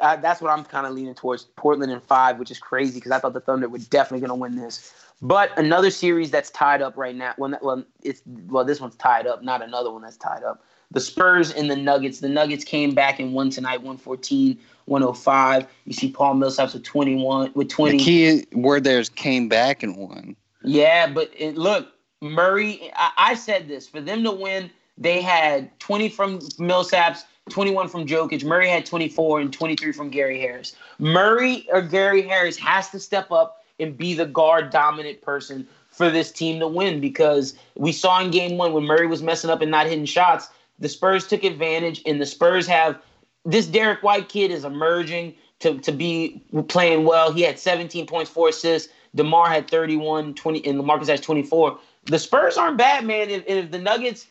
Uh, 0.00 0.16
that's 0.16 0.40
what 0.40 0.52
I'm 0.52 0.64
kind 0.64 0.86
of 0.86 0.92
leaning 0.92 1.14
towards 1.14 1.44
Portland 1.56 1.90
in 1.90 2.00
five, 2.00 2.38
which 2.38 2.52
is 2.52 2.58
crazy 2.60 3.00
because 3.00 3.10
I 3.10 3.18
thought 3.18 3.32
the 3.32 3.40
Thunder 3.40 3.68
were 3.68 3.78
definitely 3.78 4.20
going 4.20 4.28
to 4.28 4.40
win 4.40 4.56
this. 4.56 4.92
But 5.20 5.56
another 5.58 5.90
series 5.90 6.30
that's 6.30 6.50
tied 6.50 6.80
up 6.80 6.96
right 6.96 7.14
now. 7.14 7.34
Well, 7.38 7.58
well, 7.60 7.84
it's 8.02 8.22
well, 8.46 8.64
this 8.64 8.80
one's 8.80 8.96
tied 8.96 9.26
up, 9.26 9.42
not 9.42 9.62
another 9.62 9.90
one 9.90 10.02
that's 10.02 10.16
tied 10.16 10.44
up. 10.44 10.62
The 10.90 11.00
Spurs 11.00 11.50
and 11.50 11.70
the 11.70 11.76
Nuggets. 11.76 12.20
The 12.20 12.28
Nuggets 12.28 12.64
came 12.64 12.94
back 12.94 13.18
and 13.18 13.34
won 13.34 13.50
tonight, 13.50 13.78
114, 13.78 14.58
105. 14.86 15.66
You 15.84 15.92
see 15.92 16.10
Paul 16.10 16.36
Millsaps 16.36 16.72
with 16.72 16.84
21, 16.84 17.52
with 17.54 17.68
20. 17.68 17.98
The 17.98 18.04
key 18.04 18.46
word 18.52 18.84
there 18.84 19.00
is 19.00 19.08
came 19.08 19.48
back 19.48 19.82
and 19.82 19.96
won. 19.96 20.36
Yeah, 20.62 21.08
but 21.08 21.30
it, 21.36 21.56
look, 21.56 21.88
Murray. 22.22 22.90
I, 22.94 23.10
I 23.18 23.34
said 23.34 23.68
this 23.68 23.88
for 23.88 24.00
them 24.00 24.22
to 24.24 24.30
win. 24.30 24.70
They 24.96 25.20
had 25.20 25.78
20 25.80 26.08
from 26.08 26.38
Millsaps, 26.38 27.24
21 27.50 27.88
from 27.88 28.06
Jokic. 28.06 28.44
Murray 28.44 28.68
had 28.68 28.86
24 28.86 29.40
and 29.40 29.52
23 29.52 29.92
from 29.92 30.10
Gary 30.10 30.40
Harris. 30.40 30.74
Murray 30.98 31.68
or 31.70 31.82
Gary 31.82 32.22
Harris 32.22 32.56
has 32.56 32.88
to 32.90 32.98
step 32.98 33.30
up 33.30 33.57
and 33.80 33.96
be 33.96 34.14
the 34.14 34.26
guard 34.26 34.70
dominant 34.70 35.22
person 35.22 35.66
for 35.90 36.10
this 36.10 36.30
team 36.30 36.60
to 36.60 36.68
win 36.68 37.00
because 37.00 37.54
we 37.76 37.92
saw 37.92 38.20
in 38.20 38.30
game 38.30 38.56
one 38.56 38.72
when 38.72 38.84
Murray 38.84 39.06
was 39.06 39.22
messing 39.22 39.50
up 39.50 39.60
and 39.60 39.70
not 39.70 39.86
hitting 39.86 40.04
shots, 40.04 40.48
the 40.78 40.88
Spurs 40.88 41.26
took 41.26 41.44
advantage, 41.44 42.02
and 42.06 42.20
the 42.20 42.26
Spurs 42.26 42.66
have 42.66 43.00
this 43.44 43.66
Derek 43.66 44.02
White 44.02 44.28
kid 44.28 44.50
is 44.50 44.64
emerging 44.64 45.34
to, 45.60 45.78
to 45.80 45.92
be 45.92 46.42
playing 46.68 47.04
well. 47.04 47.32
He 47.32 47.42
had 47.42 47.58
17 47.58 48.06
points, 48.06 48.30
four 48.30 48.50
assists. 48.50 48.92
DeMar 49.14 49.48
had 49.48 49.68
31, 49.70 50.34
20, 50.34 50.66
and 50.66 50.80
LaMarcus 50.80 51.08
has 51.08 51.20
24. 51.20 51.78
The 52.04 52.18
Spurs 52.18 52.56
aren't 52.56 52.76
bad, 52.76 53.04
man. 53.06 53.30
If, 53.30 53.44
if 53.46 53.70
the 53.70 53.78
Nuggets 53.78 54.26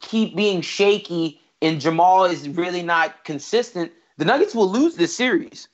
keep 0.00 0.34
being 0.34 0.60
shaky 0.60 1.40
and 1.62 1.80
Jamal 1.80 2.24
is 2.24 2.48
really 2.48 2.82
not 2.82 3.24
consistent, 3.24 3.92
the 4.16 4.24
Nuggets 4.24 4.54
will 4.54 4.70
lose 4.70 4.96
this 4.96 5.14
series. 5.14 5.68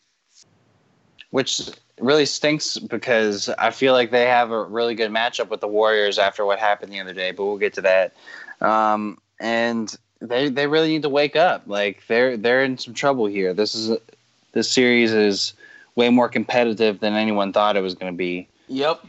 which 1.31 1.71
really 2.01 2.27
stinks 2.27 2.79
because 2.79 3.49
I 3.51 3.71
feel 3.71 3.93
like 3.93 4.11
they 4.11 4.27
have 4.27 4.51
a 4.51 4.65
really 4.65 4.95
good 4.95 5.11
matchup 5.11 5.49
with 5.49 5.61
the 5.61 5.69
Warriors 5.69 6.19
after 6.19 6.45
what 6.45 6.59
happened 6.59 6.93
the 6.93 7.01
other 7.01 7.15
day. 7.15 7.33
But 7.33 7.45
we'll 7.45 7.59
get 7.59 7.75
to 7.75 7.83
that. 7.83 8.15
Um, 8.61 9.19
and 9.39 9.97
they 10.21 10.49
they 10.49 10.67
really 10.67 10.89
need 10.89 11.03
to 11.03 11.09
wake 11.09 11.37
up. 11.37 11.63
Like 11.67 12.03
they're 12.09 12.37
they're 12.37 12.63
in 12.65 12.79
some 12.79 12.95
trouble 12.95 13.27
here. 13.27 13.55
This 13.55 13.75
is 13.75 13.97
this 14.53 14.71
series 14.71 15.13
is 15.13 15.55
way 15.97 16.09
more 16.11 16.29
competitive 16.29 17.01
than 17.01 17.15
anyone 17.15 17.53
thought 17.53 17.77
it 17.77 17.83
was 17.83 17.95
going 17.95 18.13
to 18.13 18.17
be. 18.17 18.49
Yep. 18.69 19.05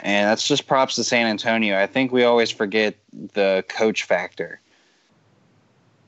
And 0.00 0.30
that's 0.30 0.46
just 0.46 0.66
props 0.66 0.94
to 0.96 1.04
San 1.04 1.26
Antonio. 1.26 1.80
I 1.80 1.86
think 1.86 2.12
we 2.12 2.24
always 2.24 2.50
forget 2.50 2.94
the 3.34 3.64
coach 3.68 4.04
factor. 4.04 4.60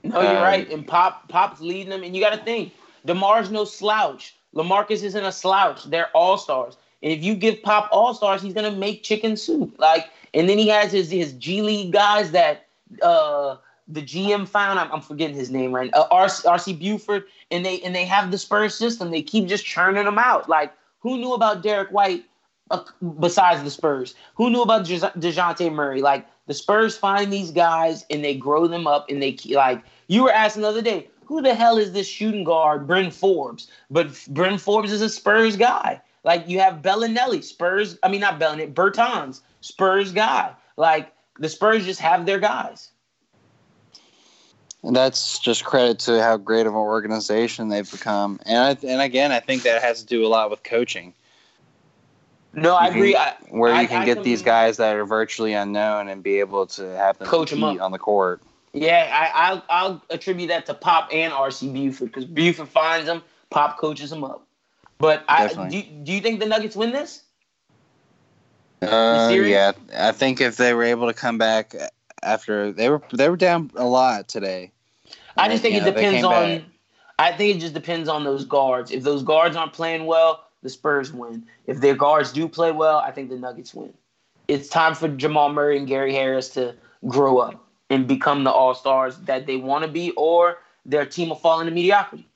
No, 0.04 0.20
you're 0.20 0.36
Um, 0.36 0.42
right. 0.42 0.70
And 0.70 0.86
Pop 0.86 1.28
Pop's 1.28 1.60
leading 1.60 1.90
them. 1.90 2.02
And 2.02 2.14
you 2.14 2.22
got 2.22 2.30
to 2.30 2.42
think, 2.44 2.72
DeMar's 3.06 3.50
no 3.50 3.64
slouch. 3.64 4.34
LaMarcus 4.54 5.02
isn't 5.02 5.24
a 5.24 5.32
slouch. 5.32 5.84
They're 5.84 6.10
all 6.14 6.38
stars. 6.38 6.76
And 7.02 7.12
if 7.12 7.22
you 7.22 7.34
give 7.34 7.62
Pop 7.62 7.88
all 7.92 8.14
stars, 8.14 8.42
he's 8.42 8.54
gonna 8.54 8.70
make 8.70 9.02
chicken 9.02 9.36
soup. 9.36 9.74
Like, 9.78 10.10
and 10.34 10.48
then 10.48 10.58
he 10.58 10.68
has 10.68 10.92
his 10.92 11.10
his 11.10 11.32
G 11.34 11.62
League 11.62 11.92
guys 11.92 12.32
that 12.32 12.66
uh 13.02 13.56
the 13.88 14.02
GM 14.02 14.46
found. 14.48 14.78
I'm, 14.78 14.90
I'm 14.92 15.00
forgetting 15.00 15.36
his 15.36 15.50
name 15.50 15.72
right. 15.72 15.92
Uh, 15.92 16.08
RC, 16.08 16.44
RC 16.44 16.78
Buford, 16.78 17.24
and 17.50 17.64
they 17.64 17.80
and 17.80 17.94
they 17.94 18.04
have 18.04 18.30
the 18.30 18.38
Spurs 18.38 18.74
system. 18.74 19.10
They 19.10 19.22
keep 19.22 19.46
just 19.46 19.64
churning 19.64 20.04
them 20.04 20.18
out. 20.18 20.48
Like, 20.48 20.72
who 21.00 21.16
knew 21.16 21.34
about 21.34 21.62
Derek 21.62 21.90
White 21.90 22.24
uh, 22.70 22.84
besides 23.18 23.62
the 23.62 23.70
Spurs? 23.70 24.14
Who 24.34 24.50
knew 24.50 24.62
about 24.62 24.84
Dej- 24.84 25.16
Dejounte 25.16 25.72
Murray? 25.72 26.02
Like, 26.02 26.26
the 26.46 26.54
Spurs 26.54 26.96
find 26.96 27.32
these 27.32 27.50
guys 27.50 28.04
and 28.10 28.24
they 28.24 28.34
grow 28.34 28.66
them 28.66 28.86
up, 28.86 29.06
and 29.10 29.22
they 29.22 29.36
like 29.50 29.82
you 30.08 30.22
were 30.24 30.32
asking 30.32 30.62
the 30.62 30.68
other 30.68 30.82
day. 30.82 31.08
Who 31.30 31.40
the 31.40 31.54
hell 31.54 31.78
is 31.78 31.92
this 31.92 32.08
shooting 32.08 32.42
guard, 32.42 32.88
Bryn 32.88 33.12
Forbes? 33.12 33.70
But 33.88 34.08
Bryn 34.30 34.58
Forbes 34.58 34.90
is 34.90 35.00
a 35.00 35.08
Spurs 35.08 35.54
guy. 35.56 36.02
Like 36.24 36.48
you 36.48 36.58
have 36.58 36.82
Belinelli, 36.82 37.44
Spurs. 37.44 37.96
I 38.02 38.08
mean, 38.08 38.20
not 38.20 38.40
Belinelli, 38.40 38.74
Bertans, 38.74 39.40
Spurs 39.60 40.10
guy. 40.10 40.52
Like 40.76 41.12
the 41.38 41.48
Spurs 41.48 41.84
just 41.86 42.00
have 42.00 42.26
their 42.26 42.40
guys. 42.40 42.90
And 44.82 44.96
that's 44.96 45.38
just 45.38 45.64
credit 45.64 46.00
to 46.00 46.20
how 46.20 46.36
great 46.36 46.66
of 46.66 46.72
an 46.72 46.78
organization 46.80 47.68
they've 47.68 47.88
become. 47.88 48.40
And 48.44 48.58
I, 48.58 48.86
and 48.88 49.00
again, 49.00 49.30
I 49.30 49.38
think 49.38 49.62
that 49.62 49.80
has 49.82 50.00
to 50.00 50.06
do 50.06 50.26
a 50.26 50.28
lot 50.28 50.50
with 50.50 50.64
coaching. 50.64 51.14
No, 52.54 52.74
I 52.74 52.86
You 52.86 52.90
can- 52.90 52.98
agree. 52.98 53.14
I, 53.16 53.34
where 53.50 53.72
I- 53.72 53.82
you 53.82 53.86
can 53.88 54.02
I 54.02 54.04
get 54.04 54.24
these 54.24 54.42
guys 54.42 54.78
that 54.78 54.96
are 54.96 55.04
virtually 55.06 55.52
unknown 55.52 56.08
and 56.08 56.24
be 56.24 56.40
able 56.40 56.66
to 56.66 56.88
have 56.96 57.18
them 57.18 57.28
Coach 57.28 57.50
compete 57.50 57.78
on 57.78 57.92
the 57.92 58.00
court. 58.00 58.42
Yeah, 58.72 59.30
I, 59.34 59.48
I'll, 59.48 59.64
I'll 59.68 60.02
attribute 60.10 60.48
that 60.48 60.66
to 60.66 60.74
Pop 60.74 61.08
and 61.12 61.32
RC 61.32 61.72
Buford 61.72 62.08
because 62.08 62.24
Buford 62.24 62.68
finds 62.68 63.06
them, 63.06 63.22
Pop 63.50 63.78
coaches 63.78 64.10
them 64.10 64.24
up. 64.24 64.46
But 64.98 65.24
I, 65.28 65.48
do, 65.48 65.76
you- 65.78 66.04
do 66.04 66.12
you 66.12 66.20
think 66.20 66.40
the 66.40 66.46
Nuggets 66.46 66.76
win 66.76 66.92
this? 66.92 67.24
Uh, 68.82 69.34
yeah, 69.34 69.72
I 69.94 70.12
think 70.12 70.40
if 70.40 70.56
they 70.56 70.72
were 70.72 70.84
able 70.84 71.06
to 71.06 71.14
come 71.14 71.36
back 71.36 71.74
after 72.22 72.72
they 72.72 72.88
were 72.88 73.02
they 73.12 73.28
were 73.28 73.36
down 73.36 73.70
a 73.74 73.84
lot 73.84 74.28
today. 74.28 74.72
I 75.36 75.48
just 75.48 75.62
think 75.62 75.76
it 75.76 75.80
know, 75.80 75.92
depends 75.92 76.24
on. 76.24 76.30
back. 76.32 76.62
I 77.18 77.32
think 77.32 77.56
it 77.56 77.60
just 77.60 77.74
depends 77.74 78.08
on 78.08 78.24
those 78.24 78.46
guards. 78.46 78.90
If 78.90 79.02
those 79.02 79.22
guards 79.22 79.54
aren't 79.54 79.74
playing 79.74 80.06
well, 80.06 80.46
the 80.62 80.70
Spurs 80.70 81.12
win. 81.12 81.44
If 81.66 81.80
their 81.82 81.94
guards 81.94 82.32
do 82.32 82.48
play 82.48 82.72
well, 82.72 82.98
I 82.98 83.10
think 83.10 83.28
the 83.28 83.36
Nuggets 83.36 83.74
win. 83.74 83.92
It's 84.48 84.68
time 84.68 84.94
for 84.94 85.08
Jamal 85.08 85.52
Murray 85.52 85.76
and 85.76 85.86
Gary 85.86 86.14
Harris 86.14 86.48
to 86.50 86.74
grow 87.06 87.36
up 87.38 87.69
and 87.90 88.06
become 88.08 88.44
the 88.44 88.50
all 88.50 88.74
stars 88.74 89.18
that 89.20 89.46
they 89.46 89.56
want 89.56 89.84
to 89.84 89.90
be, 89.90 90.12
or 90.12 90.58
their 90.86 91.04
team 91.06 91.28
will 91.30 91.36
fall 91.36 91.60
into 91.60 91.72
mediocrity. 91.72 92.28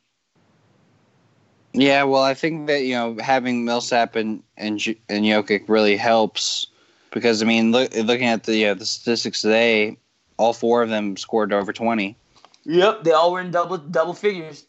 Yeah, 1.72 2.04
well, 2.04 2.22
I 2.22 2.34
think 2.34 2.66
that 2.68 2.84
you 2.84 2.94
know 2.94 3.16
having 3.20 3.64
Millsap 3.64 4.16
and 4.16 4.42
and 4.56 4.80
and 5.08 5.24
Jokic 5.24 5.68
really 5.68 5.96
helps 5.96 6.66
because 7.10 7.42
I 7.42 7.46
mean, 7.46 7.72
look, 7.72 7.94
looking 7.94 8.26
at 8.26 8.44
the 8.44 8.66
uh, 8.68 8.74
the 8.74 8.86
statistics 8.86 9.42
today, 9.42 9.96
all 10.38 10.52
four 10.52 10.82
of 10.82 10.90
them 10.90 11.16
scored 11.16 11.52
over 11.52 11.72
twenty, 11.72 12.16
Yep, 12.64 13.04
they 13.04 13.12
all 13.12 13.32
were 13.32 13.40
in 13.40 13.50
double 13.50 13.78
double 13.78 14.14
figures. 14.14 14.66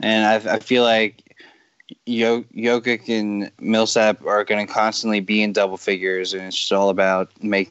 and 0.00 0.48
I, 0.48 0.54
I 0.54 0.58
feel 0.60 0.82
like 0.82 1.22
Yo- 2.06 2.44
Jokic 2.54 3.08
and 3.08 3.50
Millsap 3.60 4.24
are 4.24 4.44
going 4.44 4.66
to 4.66 4.72
constantly 4.72 5.20
be 5.20 5.42
in 5.42 5.52
double 5.52 5.76
figures, 5.76 6.34
and 6.34 6.42
it's 6.44 6.56
just 6.56 6.72
all 6.72 6.90
about 6.90 7.30
make 7.42 7.70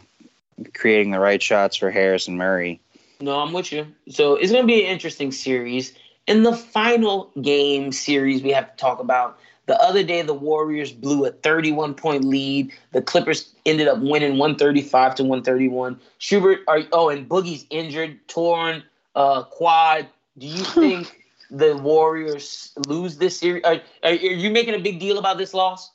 creating 0.74 1.12
the 1.12 1.20
right 1.20 1.42
shots 1.42 1.76
for 1.76 1.92
Harris 1.92 2.28
and 2.28 2.38
Murray. 2.38 2.82
No, 3.20 3.40
I'm 3.40 3.54
with 3.54 3.72
you. 3.72 3.88
So 4.10 4.36
it's 4.36 4.52
going 4.52 4.64
to 4.64 4.68
be 4.68 4.84
an 4.84 4.92
interesting 4.92 5.32
series. 5.32 5.94
In 6.28 6.44
the 6.44 6.54
final 6.54 7.32
game 7.42 7.92
series, 7.92 8.42
we 8.44 8.52
have 8.52 8.72
to 8.72 8.78
talk 8.78 9.00
about 9.00 9.38
the 9.68 9.80
other 9.82 10.04
day. 10.04 10.22
The 10.22 10.34
Warriors 10.34 10.92
blew 10.92 11.26
a 11.26 11.32
31 11.32 11.94
point 11.94 12.24
lead. 12.24 12.72
The 12.92 13.02
Clippers 13.02 13.54
ended 13.66 13.88
up 13.88 14.00
winning 14.00 14.38
135 14.38 15.16
to 15.16 15.24
131. 15.24 16.00
Schubert, 16.18 16.60
are 16.68 16.82
oh, 16.92 17.10
and 17.10 17.28
Boogie's 17.28 17.66
injured, 17.70 18.20
torn 18.28 18.84
uh, 19.16 19.44
quad. 19.44 20.08
Do 20.38 20.48
you 20.48 20.64
think 20.64 21.24
the 21.52 21.78
Warriors 21.78 22.74
lose 22.88 23.18
this 23.18 23.38
series? 23.38 23.64
Are, 23.64 23.76
are, 24.04 24.12
are 24.12 24.14
you 24.14 24.50
making 24.50 24.74
a 24.74 24.80
big 24.80 25.00
deal 25.00 25.20
about 25.20 25.38
this 25.38 25.54
loss? 25.54 25.92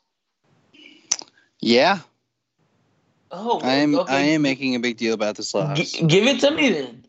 Yeah, 1.60 1.98
Oh, 3.30 3.60
I 3.60 3.74
am. 3.74 3.94
okay. 3.94 4.12
I 4.12 4.20
am 4.20 4.42
making 4.42 4.74
a 4.74 4.80
big 4.80 4.96
deal 4.96 5.14
about 5.14 5.36
this 5.36 5.54
loss. 5.54 5.78
G- 5.78 6.06
give 6.06 6.26
it 6.26 6.40
to 6.40 6.50
me 6.50 6.70
then. 6.70 7.04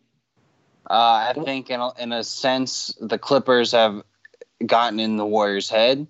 Uh, 0.90 1.34
I 1.34 1.42
think, 1.44 1.70
in 1.70 1.80
a, 1.80 1.92
in 2.00 2.12
a 2.12 2.24
sense, 2.24 2.96
the 3.00 3.18
Clippers 3.18 3.72
have 3.72 4.04
gotten 4.66 5.00
in 5.00 5.18
the 5.18 5.26
Warriors' 5.26 5.70
head. 5.70 6.06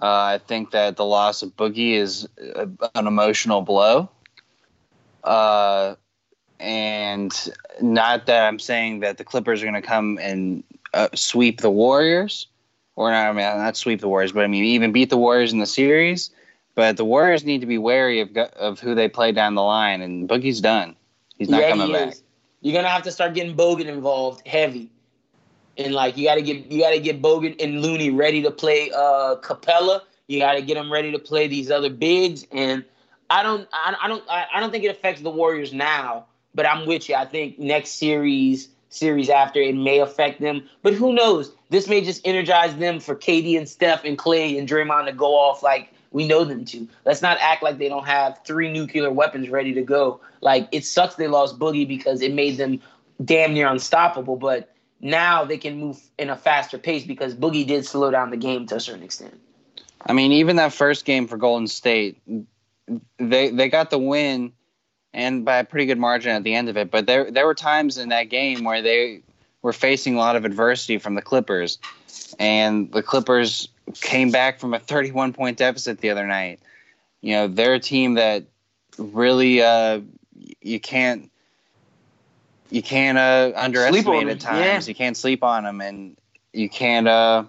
Uh, 0.00 0.06
I 0.36 0.40
think 0.46 0.72
that 0.72 0.96
the 0.96 1.04
loss 1.04 1.42
of 1.42 1.56
Boogie 1.56 1.94
is 1.94 2.28
a, 2.38 2.68
an 2.94 3.06
emotional 3.06 3.62
blow. 3.62 4.10
Uh, 5.24 5.94
and 6.60 7.52
not 7.80 8.26
that 8.26 8.46
I'm 8.46 8.58
saying 8.58 9.00
that 9.00 9.18
the 9.18 9.24
Clippers 9.24 9.62
are 9.62 9.66
going 9.66 9.80
to 9.80 9.86
come 9.86 10.18
and 10.20 10.64
uh, 10.92 11.08
sweep 11.14 11.60
the 11.60 11.70
Warriors, 11.70 12.46
or 12.96 13.10
not, 13.10 13.28
I 13.28 13.32
mean, 13.32 13.58
not 13.58 13.76
sweep 13.76 14.00
the 14.00 14.08
Warriors, 14.08 14.32
but 14.32 14.44
I 14.44 14.48
mean, 14.48 14.64
even 14.64 14.92
beat 14.92 15.10
the 15.10 15.16
Warriors 15.16 15.52
in 15.52 15.58
the 15.58 15.66
series. 15.66 16.30
But 16.78 16.96
the 16.96 17.04
Warriors 17.04 17.42
need 17.42 17.60
to 17.62 17.66
be 17.66 17.76
wary 17.76 18.20
of, 18.20 18.36
of 18.36 18.78
who 18.78 18.94
they 18.94 19.08
play 19.08 19.32
down 19.32 19.56
the 19.56 19.64
line, 19.64 20.00
and 20.00 20.28
Boogie's 20.28 20.60
done. 20.60 20.94
He's 21.36 21.48
not 21.48 21.62
yeah, 21.62 21.70
coming 21.70 21.88
he 21.88 21.92
back. 21.92 22.14
You're 22.60 22.72
gonna 22.72 22.88
have 22.88 23.02
to 23.02 23.10
start 23.10 23.34
getting 23.34 23.56
Bogut 23.56 23.86
involved 23.86 24.46
heavy, 24.46 24.88
and 25.76 25.92
like 25.92 26.16
you 26.16 26.24
got 26.28 26.36
to 26.36 26.42
get 26.42 26.70
you 26.70 26.80
got 26.80 26.90
to 26.90 27.00
get 27.00 27.20
Bogut 27.20 27.60
and 27.60 27.82
Looney 27.82 28.10
ready 28.10 28.42
to 28.42 28.52
play 28.52 28.92
uh 28.92 29.34
Capela. 29.42 30.02
You 30.28 30.38
got 30.38 30.52
to 30.52 30.62
get 30.62 30.74
them 30.74 30.92
ready 30.92 31.10
to 31.10 31.18
play 31.18 31.48
these 31.48 31.68
other 31.68 31.90
bigs, 31.90 32.46
and 32.52 32.84
I 33.28 33.42
don't 33.42 33.68
I, 33.72 33.96
I 34.00 34.06
don't 34.06 34.22
I, 34.30 34.46
I 34.54 34.60
don't 34.60 34.70
think 34.70 34.84
it 34.84 34.92
affects 34.92 35.20
the 35.20 35.30
Warriors 35.30 35.72
now, 35.72 36.26
but 36.54 36.64
I'm 36.64 36.86
with 36.86 37.08
you. 37.08 37.16
I 37.16 37.24
think 37.24 37.58
next 37.58 37.94
series 37.94 38.68
series 38.88 39.30
after 39.30 39.60
it 39.60 39.74
may 39.74 39.98
affect 39.98 40.40
them, 40.40 40.62
but 40.82 40.94
who 40.94 41.12
knows? 41.12 41.52
This 41.70 41.88
may 41.88 42.02
just 42.02 42.24
energize 42.24 42.76
them 42.76 43.00
for 43.00 43.16
Katie 43.16 43.56
and 43.56 43.68
Steph 43.68 44.04
and 44.04 44.16
Clay 44.16 44.56
and 44.56 44.68
Draymond 44.68 45.06
to 45.06 45.12
go 45.12 45.34
off 45.34 45.64
like 45.64 45.92
we 46.10 46.26
know 46.26 46.44
them 46.44 46.64
to. 46.66 46.88
Let's 47.04 47.22
not 47.22 47.38
act 47.40 47.62
like 47.62 47.78
they 47.78 47.88
don't 47.88 48.06
have 48.06 48.40
three 48.44 48.70
nuclear 48.72 49.10
weapons 49.10 49.48
ready 49.48 49.74
to 49.74 49.82
go. 49.82 50.20
Like 50.40 50.68
it 50.72 50.84
sucks 50.84 51.16
they 51.16 51.28
lost 51.28 51.58
Boogie 51.58 51.86
because 51.86 52.22
it 52.22 52.32
made 52.32 52.56
them 52.56 52.80
damn 53.24 53.54
near 53.54 53.68
unstoppable, 53.68 54.36
but 54.36 54.74
now 55.00 55.44
they 55.44 55.58
can 55.58 55.78
move 55.78 56.00
in 56.18 56.30
a 56.30 56.36
faster 56.36 56.78
pace 56.78 57.04
because 57.04 57.34
Boogie 57.34 57.66
did 57.66 57.84
slow 57.84 58.10
down 58.10 58.30
the 58.30 58.36
game 58.36 58.66
to 58.66 58.76
a 58.76 58.80
certain 58.80 59.02
extent. 59.02 59.38
I 60.06 60.12
mean, 60.12 60.32
even 60.32 60.56
that 60.56 60.72
first 60.72 61.04
game 61.04 61.26
for 61.26 61.36
Golden 61.36 61.66
State, 61.66 62.20
they 63.18 63.50
they 63.50 63.68
got 63.68 63.90
the 63.90 63.98
win, 63.98 64.52
and 65.12 65.44
by 65.44 65.58
a 65.58 65.64
pretty 65.64 65.86
good 65.86 65.98
margin 65.98 66.32
at 66.32 66.44
the 66.44 66.54
end 66.54 66.68
of 66.68 66.76
it. 66.76 66.90
But 66.90 67.06
there 67.06 67.30
there 67.30 67.46
were 67.46 67.54
times 67.54 67.98
in 67.98 68.08
that 68.10 68.24
game 68.24 68.64
where 68.64 68.82
they 68.82 69.22
were 69.62 69.72
facing 69.72 70.14
a 70.14 70.18
lot 70.18 70.36
of 70.36 70.44
adversity 70.44 70.98
from 70.98 71.14
the 71.14 71.22
Clippers, 71.22 71.78
and 72.38 72.90
the 72.92 73.02
Clippers 73.02 73.68
came 73.94 74.30
back 74.30 74.60
from 74.60 74.74
a 74.74 74.78
31 74.78 75.32
point 75.32 75.58
deficit 75.58 75.98
the 75.98 76.10
other 76.10 76.26
night. 76.26 76.60
You 77.20 77.34
know, 77.34 77.48
they're 77.48 77.74
a 77.74 77.80
team 77.80 78.14
that 78.14 78.44
really 78.98 79.62
uh, 79.62 80.00
you 80.60 80.80
can't 80.80 81.30
you 82.70 82.82
can't 82.82 83.18
uh, 83.18 83.52
underestimate 83.56 84.28
at 84.28 84.40
times. 84.40 84.86
yeah. 84.86 84.90
You 84.90 84.94
can't 84.94 85.16
sleep 85.16 85.42
on 85.42 85.64
them, 85.64 85.80
and 85.80 86.16
you 86.52 86.68
can't. 86.68 87.08
Uh, 87.08 87.44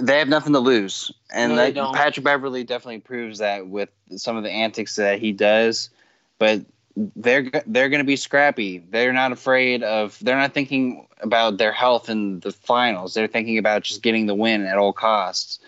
they 0.00 0.18
have 0.18 0.28
nothing 0.28 0.52
to 0.52 0.58
lose, 0.58 1.12
and 1.32 1.54
No, 1.54 1.70
that. 1.70 1.94
Patrick 1.94 2.24
Beverley 2.24 2.64
definitely 2.64 3.00
proves 3.00 3.38
that 3.38 3.68
with 3.68 3.88
some 4.16 4.36
of 4.36 4.42
the 4.42 4.50
antics 4.50 4.96
that 4.96 5.20
he 5.20 5.32
does. 5.32 5.90
But 6.38 6.62
they're 6.96 7.50
they're 7.66 7.88
going 7.88 8.00
to 8.00 8.04
be 8.04 8.16
scrappy. 8.16 8.78
They're 8.78 9.12
not 9.12 9.32
afraid 9.32 9.82
of. 9.82 10.18
They're 10.20 10.36
not 10.36 10.54
thinking 10.54 11.05
about 11.20 11.58
their 11.58 11.72
health 11.72 12.08
in 12.08 12.40
the 12.40 12.52
finals. 12.52 13.14
They're 13.14 13.26
thinking 13.26 13.58
about 13.58 13.82
just 13.82 14.02
getting 14.02 14.26
the 14.26 14.34
win 14.34 14.64
at 14.64 14.78
all 14.78 14.92
costs. 14.92 15.58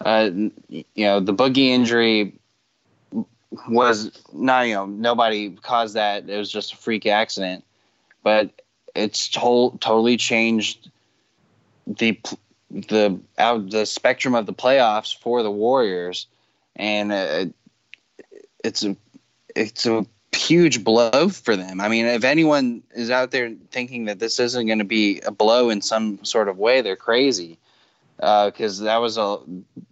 Uh, 0.00 0.30
you 0.68 0.84
know, 0.96 1.20
the 1.20 1.34
boogie 1.34 1.68
injury 1.68 2.34
was 3.68 4.10
not. 4.32 4.66
You 4.68 4.74
know, 4.74 4.86
nobody 4.86 5.50
caused 5.50 5.94
that. 5.94 6.28
It 6.28 6.36
was 6.36 6.50
just 6.50 6.72
a 6.72 6.76
freak 6.76 7.06
accident, 7.06 7.64
but 8.22 8.50
it's 8.94 9.28
to- 9.30 9.76
totally 9.80 10.16
changed 10.16 10.90
the 11.86 12.18
the 12.70 13.18
out 13.38 13.70
the 13.70 13.86
spectrum 13.86 14.34
of 14.34 14.46
the 14.46 14.52
playoffs 14.52 15.16
for 15.16 15.42
the 15.42 15.50
Warriors, 15.50 16.26
and 16.76 17.12
uh, 17.12 17.46
it's 18.62 18.84
a 18.84 18.96
it's 19.56 19.86
a 19.86 20.06
huge 20.38 20.84
blow 20.84 21.28
for 21.28 21.56
them. 21.56 21.80
I 21.80 21.88
mean, 21.88 22.06
if 22.06 22.24
anyone 22.24 22.82
is 22.94 23.10
out 23.10 23.30
there 23.30 23.54
thinking 23.70 24.06
that 24.06 24.18
this 24.18 24.38
isn't 24.38 24.66
going 24.66 24.78
to 24.78 24.84
be 24.84 25.20
a 25.20 25.30
blow 25.30 25.70
in 25.70 25.82
some 25.82 26.24
sort 26.24 26.48
of 26.48 26.58
way, 26.58 26.80
they're 26.80 26.96
crazy. 26.96 27.58
Uh, 28.20 28.46
because 28.46 28.80
that 28.80 28.96
was 28.96 29.16
a 29.16 29.38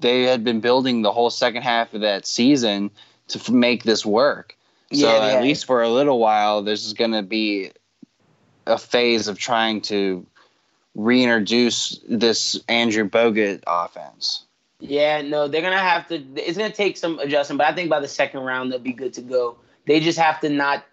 they 0.01 0.25
had 0.25 0.43
been 0.43 0.61
building 0.61 1.03
the 1.03 1.13
whole 1.13 1.31
second 1.31 1.63
half 1.63 1.95
of 1.95 2.01
that 2.01 2.27
season 2.27 2.91
to 3.29 3.39
f- 3.39 3.51
make 3.51 3.85
this 3.85 4.05
work. 4.05 4.57
So 4.93 5.07
Yeah, 5.07 5.37
at 5.37 5.43
least 5.43 5.65
for 5.65 5.83
a 5.83 5.89
little 5.89 6.19
while, 6.19 6.63
there's 6.63 6.93
going 6.93 7.13
to 7.13 7.23
be 7.23 7.71
a 8.67 8.79
phase 8.79 9.29
of 9.29 9.39
trying 9.39 9.81
to 9.83 10.27
reintroduce 10.97 12.01
this 12.09 12.61
Andrew 12.69 13.09
Bogut 13.09 13.63
offense. 13.67 14.45
Yeah, 14.81 15.23
no, 15.23 15.49
they're 15.49 15.63
gonna 15.63 15.79
have 15.79 16.07
to. 16.09 16.17
It's 16.35 16.59
gonna 16.59 16.71
take 16.71 16.97
some 16.97 17.19
adjustment, 17.19 17.59
but 17.59 17.67
I 17.67 17.75
think 17.75 17.89
by 17.89 18.01
the 18.01 18.09
second 18.09 18.41
round 18.41 18.71
they'll 18.71 18.79
be 18.79 18.93
good 18.93 19.15
to 19.15 19.23
go. 19.23 19.57
They 19.87 20.01
just 20.01 20.19
have 20.19 20.41
to 20.41 20.49
not 20.49 20.85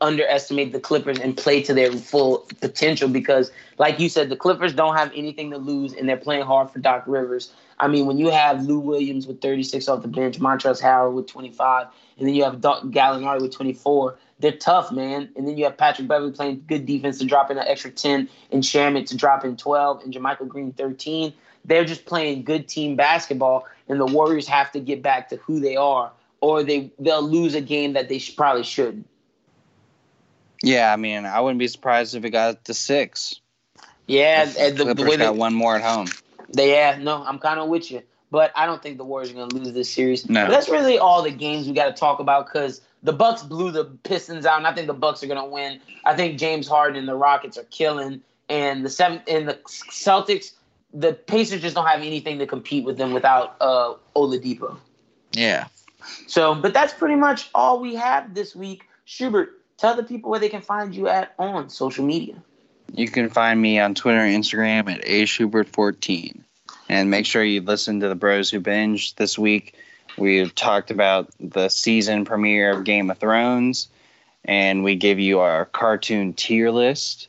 underestimate 0.00 0.72
the 0.72 0.80
Clippers 0.80 1.18
and 1.18 1.36
play 1.36 1.62
to 1.62 1.74
their 1.74 1.90
full 1.92 2.46
potential 2.60 3.08
because, 3.08 3.50
like 3.78 3.98
you 3.98 4.08
said, 4.08 4.28
the 4.28 4.36
Clippers 4.36 4.72
don't 4.72 4.96
have 4.96 5.10
anything 5.14 5.50
to 5.50 5.58
lose 5.58 5.92
and 5.92 6.08
they're 6.08 6.16
playing 6.16 6.44
hard 6.44 6.70
for 6.70 6.78
Doc 6.78 7.04
Rivers. 7.06 7.52
I 7.80 7.88
mean, 7.88 8.06
when 8.06 8.18
you 8.18 8.30
have 8.30 8.62
Lou 8.62 8.78
Williams 8.78 9.26
with 9.26 9.40
36 9.40 9.88
off 9.88 10.02
the 10.02 10.08
bench, 10.08 10.38
Montrezl 10.38 10.80
Harrell 10.80 11.12
with 11.12 11.26
25, 11.26 11.88
and 12.18 12.28
then 12.28 12.34
you 12.34 12.44
have 12.44 12.60
Doc 12.60 12.84
Gallinari 12.84 13.42
with 13.42 13.50
24, 13.50 14.16
they're 14.38 14.52
tough, 14.52 14.92
man. 14.92 15.28
And 15.34 15.48
then 15.48 15.56
you 15.56 15.64
have 15.64 15.76
Patrick 15.76 16.06
Beverley 16.06 16.30
playing 16.30 16.64
good 16.68 16.86
defense 16.86 17.18
to 17.18 17.24
drop 17.24 17.50
in 17.50 17.58
an 17.58 17.66
extra 17.66 17.90
10, 17.90 18.28
and 18.52 18.62
Shamit 18.62 19.06
to 19.06 19.16
drop 19.16 19.44
in 19.44 19.56
12, 19.56 20.04
and 20.04 20.14
JaMychal 20.14 20.46
Green 20.46 20.72
13 20.72 21.32
they're 21.64 21.84
just 21.84 22.04
playing 22.04 22.44
good 22.44 22.68
team 22.68 22.96
basketball, 22.96 23.66
and 23.88 24.00
the 24.00 24.06
Warriors 24.06 24.46
have 24.46 24.70
to 24.72 24.80
get 24.80 25.02
back 25.02 25.28
to 25.30 25.36
who 25.36 25.60
they 25.60 25.76
are, 25.76 26.12
or 26.44 26.62
they 26.62 26.92
they'll 26.98 27.22
lose 27.22 27.54
a 27.54 27.60
game 27.62 27.94
that 27.94 28.10
they 28.10 28.18
sh- 28.18 28.36
probably 28.36 28.64
shouldn't. 28.64 29.08
Yeah, 30.62 30.92
I 30.92 30.96
mean, 30.96 31.24
I 31.24 31.40
wouldn't 31.40 31.58
be 31.58 31.68
surprised 31.68 32.14
if 32.14 32.24
it 32.24 32.30
got 32.30 32.66
to 32.66 32.74
six. 32.74 33.40
Yeah, 34.06 34.44
the, 34.44 34.70
the 34.70 34.84
Clippers 34.84 35.04
way 35.06 35.16
got 35.16 35.36
one 35.36 35.54
more 35.54 35.76
at 35.76 35.82
home. 35.82 36.08
they 36.50 36.72
yeah, 36.72 36.98
no, 37.00 37.24
I'm 37.24 37.38
kind 37.38 37.58
of 37.58 37.68
with 37.70 37.90
you, 37.90 38.02
but 38.30 38.52
I 38.54 38.66
don't 38.66 38.82
think 38.82 38.98
the 38.98 39.04
Warriors 39.04 39.30
are 39.30 39.34
going 39.34 39.48
to 39.48 39.56
lose 39.56 39.72
this 39.72 39.90
series. 39.90 40.28
No. 40.28 40.44
But 40.44 40.50
that's 40.50 40.68
really 40.68 40.98
all 40.98 41.22
the 41.22 41.30
games 41.30 41.66
we 41.66 41.72
got 41.72 41.86
to 41.86 41.98
talk 41.98 42.20
about 42.20 42.46
because 42.46 42.82
the 43.02 43.14
Bucks 43.14 43.42
blew 43.42 43.70
the 43.70 43.86
Pistons 44.02 44.44
out, 44.44 44.58
and 44.58 44.66
I 44.66 44.74
think 44.74 44.86
the 44.86 44.92
Bucks 44.92 45.22
are 45.22 45.26
going 45.26 45.42
to 45.42 45.48
win. 45.48 45.80
I 46.04 46.14
think 46.14 46.38
James 46.38 46.68
Harden 46.68 46.98
and 46.98 47.08
the 47.08 47.16
Rockets 47.16 47.56
are 47.56 47.64
killing, 47.64 48.20
and 48.50 48.84
the 48.84 48.90
seven 48.90 49.22
and 49.26 49.48
the 49.48 49.54
Celtics, 49.66 50.52
the 50.92 51.14
Pacers 51.14 51.62
just 51.62 51.74
don't 51.74 51.86
have 51.86 52.02
anything 52.02 52.38
to 52.38 52.46
compete 52.46 52.84
with 52.84 52.98
them 52.98 53.14
without 53.14 53.56
uh, 53.62 53.94
Oladipo. 54.14 54.76
Yeah. 55.32 55.68
So, 56.26 56.54
but 56.54 56.72
that's 56.72 56.92
pretty 56.92 57.16
much 57.16 57.50
all 57.54 57.80
we 57.80 57.94
have 57.94 58.34
this 58.34 58.54
week. 58.54 58.84
Schubert, 59.04 59.50
tell 59.76 59.96
the 59.96 60.02
people 60.02 60.30
where 60.30 60.40
they 60.40 60.48
can 60.48 60.62
find 60.62 60.94
you 60.94 61.08
at 61.08 61.34
on 61.38 61.68
social 61.68 62.04
media. 62.04 62.36
You 62.92 63.08
can 63.08 63.28
find 63.28 63.60
me 63.60 63.78
on 63.78 63.94
Twitter 63.94 64.20
and 64.20 64.42
Instagram 64.42 64.92
at 64.92 65.04
ashubert14. 65.04 66.40
And 66.88 67.10
make 67.10 67.26
sure 67.26 67.42
you 67.42 67.60
listen 67.60 68.00
to 68.00 68.08
the 68.08 68.14
Bros 68.14 68.50
Who 68.50 68.60
Binge 68.60 69.14
this 69.16 69.38
week. 69.38 69.74
We've 70.16 70.54
talked 70.54 70.90
about 70.90 71.30
the 71.40 71.68
season 71.68 72.24
premiere 72.24 72.70
of 72.70 72.84
Game 72.84 73.10
of 73.10 73.18
Thrones, 73.18 73.88
and 74.44 74.84
we 74.84 74.94
give 74.94 75.18
you 75.18 75.40
our 75.40 75.64
cartoon 75.64 76.34
tier 76.34 76.70
list. 76.70 77.28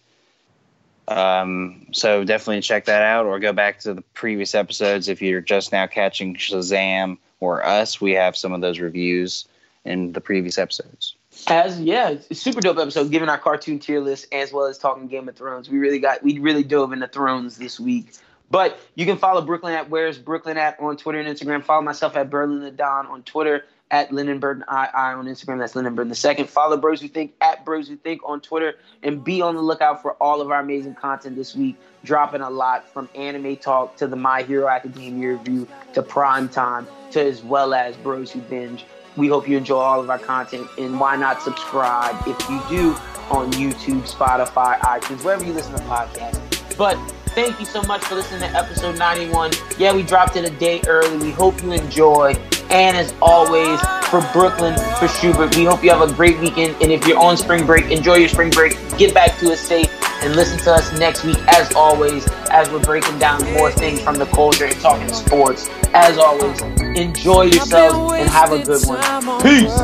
Um, 1.07 1.87
so 1.91 2.23
definitely 2.23 2.61
check 2.61 2.85
that 2.85 3.01
out, 3.01 3.25
or 3.25 3.39
go 3.39 3.53
back 3.53 3.79
to 3.81 3.93
the 3.93 4.01
previous 4.01 4.55
episodes 4.55 5.07
if 5.07 5.21
you're 5.21 5.41
just 5.41 5.71
now 5.71 5.87
catching 5.87 6.35
Shazam 6.35 7.17
or 7.39 7.65
us. 7.65 8.01
We 8.01 8.13
have 8.13 8.35
some 8.35 8.53
of 8.53 8.61
those 8.61 8.79
reviews 8.79 9.45
in 9.83 10.13
the 10.13 10.21
previous 10.21 10.57
episodes. 10.57 11.15
As 11.47 11.79
yeah, 11.79 12.15
super 12.31 12.61
dope 12.61 12.77
episode, 12.77 13.11
giving 13.11 13.29
our 13.29 13.37
cartoon 13.37 13.77
tier 13.77 13.99
list 13.99 14.33
as 14.33 14.51
well 14.51 14.65
as 14.65 14.77
talking 14.77 15.07
Game 15.07 15.29
of 15.29 15.35
Thrones. 15.35 15.69
We 15.69 15.77
really 15.77 15.99
got 15.99 16.23
we 16.23 16.39
really 16.39 16.63
dove 16.63 16.91
into 16.91 17.07
Thrones 17.07 17.57
this 17.57 17.79
week. 17.79 18.13
But 18.49 18.79
you 18.95 19.05
can 19.05 19.17
follow 19.17 19.41
Brooklyn 19.41 19.73
at 19.73 19.89
Where's 19.89 20.17
Brooklyn 20.17 20.57
at 20.57 20.79
on 20.79 20.97
Twitter 20.97 21.19
and 21.19 21.27
Instagram. 21.27 21.63
Follow 21.63 21.81
myself 21.81 22.15
at 22.15 22.29
Berlin 22.29 22.61
the 22.61 22.71
Don 22.71 23.07
on 23.07 23.23
Twitter, 23.23 23.65
at 23.91 24.11
Lyndon 24.11 24.39
Burton 24.39 24.63
I, 24.67 24.89
I 24.93 25.13
on 25.13 25.25
Instagram. 25.25 25.59
That's 25.59 25.75
Lyndon 25.75 25.95
Burton 25.95 26.09
the 26.09 26.15
second. 26.15 26.49
Follow 26.49 26.77
Bros 26.77 27.01
Who 27.01 27.07
Think 27.07 27.33
at 27.41 27.63
Bros 27.65 27.87
Who 27.87 27.95
Think 27.95 28.21
on 28.25 28.41
Twitter, 28.41 28.75
and 29.03 29.23
be 29.23 29.41
on 29.41 29.55
the 29.55 29.61
lookout 29.61 30.01
for 30.01 30.13
all 30.13 30.41
of 30.41 30.51
our 30.51 30.59
amazing 30.59 30.95
content 30.95 31.35
this 31.35 31.55
week. 31.55 31.75
Dropping 32.03 32.41
a 32.41 32.49
lot 32.49 32.87
from 32.91 33.09
anime 33.15 33.55
talk 33.57 33.95
to 33.97 34.07
the 34.07 34.15
My 34.15 34.43
Hero 34.43 34.67
Academia 34.67 35.33
review 35.33 35.67
to 35.93 36.01
prime 36.01 36.49
time 36.49 36.87
to 37.11 37.21
as 37.21 37.43
well 37.43 37.73
as 37.73 37.95
Bros 37.97 38.31
Who 38.31 38.41
Binge. 38.41 38.85
We 39.17 39.27
hope 39.27 39.47
you 39.47 39.57
enjoy 39.57 39.79
all 39.79 40.01
of 40.01 40.09
our 40.09 40.19
content, 40.19 40.67
and 40.77 40.99
why 40.99 41.15
not 41.15 41.41
subscribe 41.41 42.15
if 42.27 42.49
you 42.49 42.61
do 42.69 42.91
on 43.29 43.51
YouTube, 43.53 44.01
Spotify, 44.11 44.77
iTunes, 44.79 45.23
wherever 45.23 45.43
you 45.43 45.53
listen 45.53 45.73
to 45.73 45.79
podcasts. 45.83 46.77
But 46.77 46.97
thank 47.35 47.59
you 47.59 47.65
so 47.65 47.81
much 47.83 48.03
for 48.05 48.15
listening 48.15 48.39
to 48.39 48.57
episode 48.57 48.97
91. 48.97 49.51
Yeah, 49.77 49.93
we 49.93 50.03
dropped 50.03 50.37
it 50.37 50.45
a 50.45 50.55
day 50.57 50.81
early. 50.87 51.17
We 51.17 51.31
hope 51.31 51.61
you 51.61 51.73
enjoy. 51.73 52.33
And 52.71 52.97
as 52.97 53.13
always, 53.21 53.79
for 54.09 54.27
Brooklyn, 54.31 54.73
for 54.97 55.07
Schubert, 55.09 55.55
we 55.55 55.65
hope 55.65 55.83
you 55.83 55.91
have 55.91 56.01
a 56.01 56.11
great 56.13 56.39
weekend. 56.39 56.81
And 56.81 56.91
if 56.91 57.05
you're 57.05 57.19
on 57.19 57.35
spring 57.35 57.65
break, 57.65 57.91
enjoy 57.91 58.15
your 58.15 58.29
spring 58.29 58.49
break. 58.49 58.73
Get 58.97 59.13
back 59.13 59.37
to 59.39 59.51
us 59.51 59.59
safe 59.59 59.87
and 60.23 60.33
listen 60.35 60.57
to 60.59 60.73
us 60.73 60.97
next 60.97 61.25
week, 61.25 61.37
as 61.49 61.73
always, 61.75 62.25
as 62.49 62.69
we're 62.71 62.79
breaking 62.79 63.19
down 63.19 63.43
more 63.53 63.69
things 63.69 64.01
from 64.01 64.15
the 64.15 64.25
culture 64.27 64.65
and 64.65 64.79
talking 64.79 65.13
sports. 65.13 65.69
As 65.93 66.17
always, 66.17 66.61
enjoy 66.97 67.43
yourselves 67.43 68.13
and 68.13 68.29
have 68.29 68.53
a 68.53 68.63
good 68.63 68.85
one. 68.87 69.41
Peace. 69.41 69.75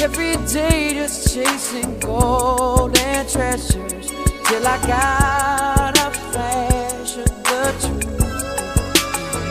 Every 0.00 0.36
day 0.46 0.94
just 0.94 1.34
chasing 1.34 2.00
gold 2.00 2.98
and 2.98 3.28
treasures 3.28 4.10
till 4.44 4.66
I 4.66 4.78
got 4.86 5.96
a 5.98 6.10
flash 6.10 7.16
of 7.16 7.26
the 7.44 7.62
truth. 7.80 8.18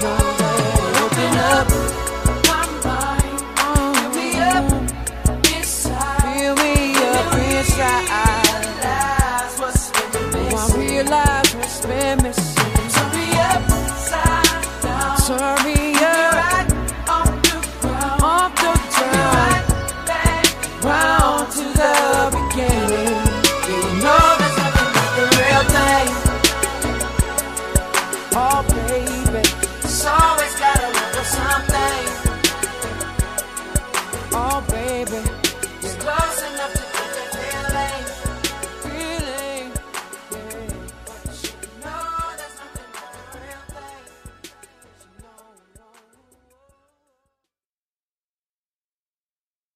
No 0.04 0.14
way, 0.40 0.60
open 1.04 1.38
up. 1.54 1.68
Fill 3.58 4.10
me 4.16 4.28
up 4.40 4.68
inside. 5.56 6.22
Fill 6.38 6.56
me 6.56 6.74
up 6.96 7.34
inside. 7.34 8.27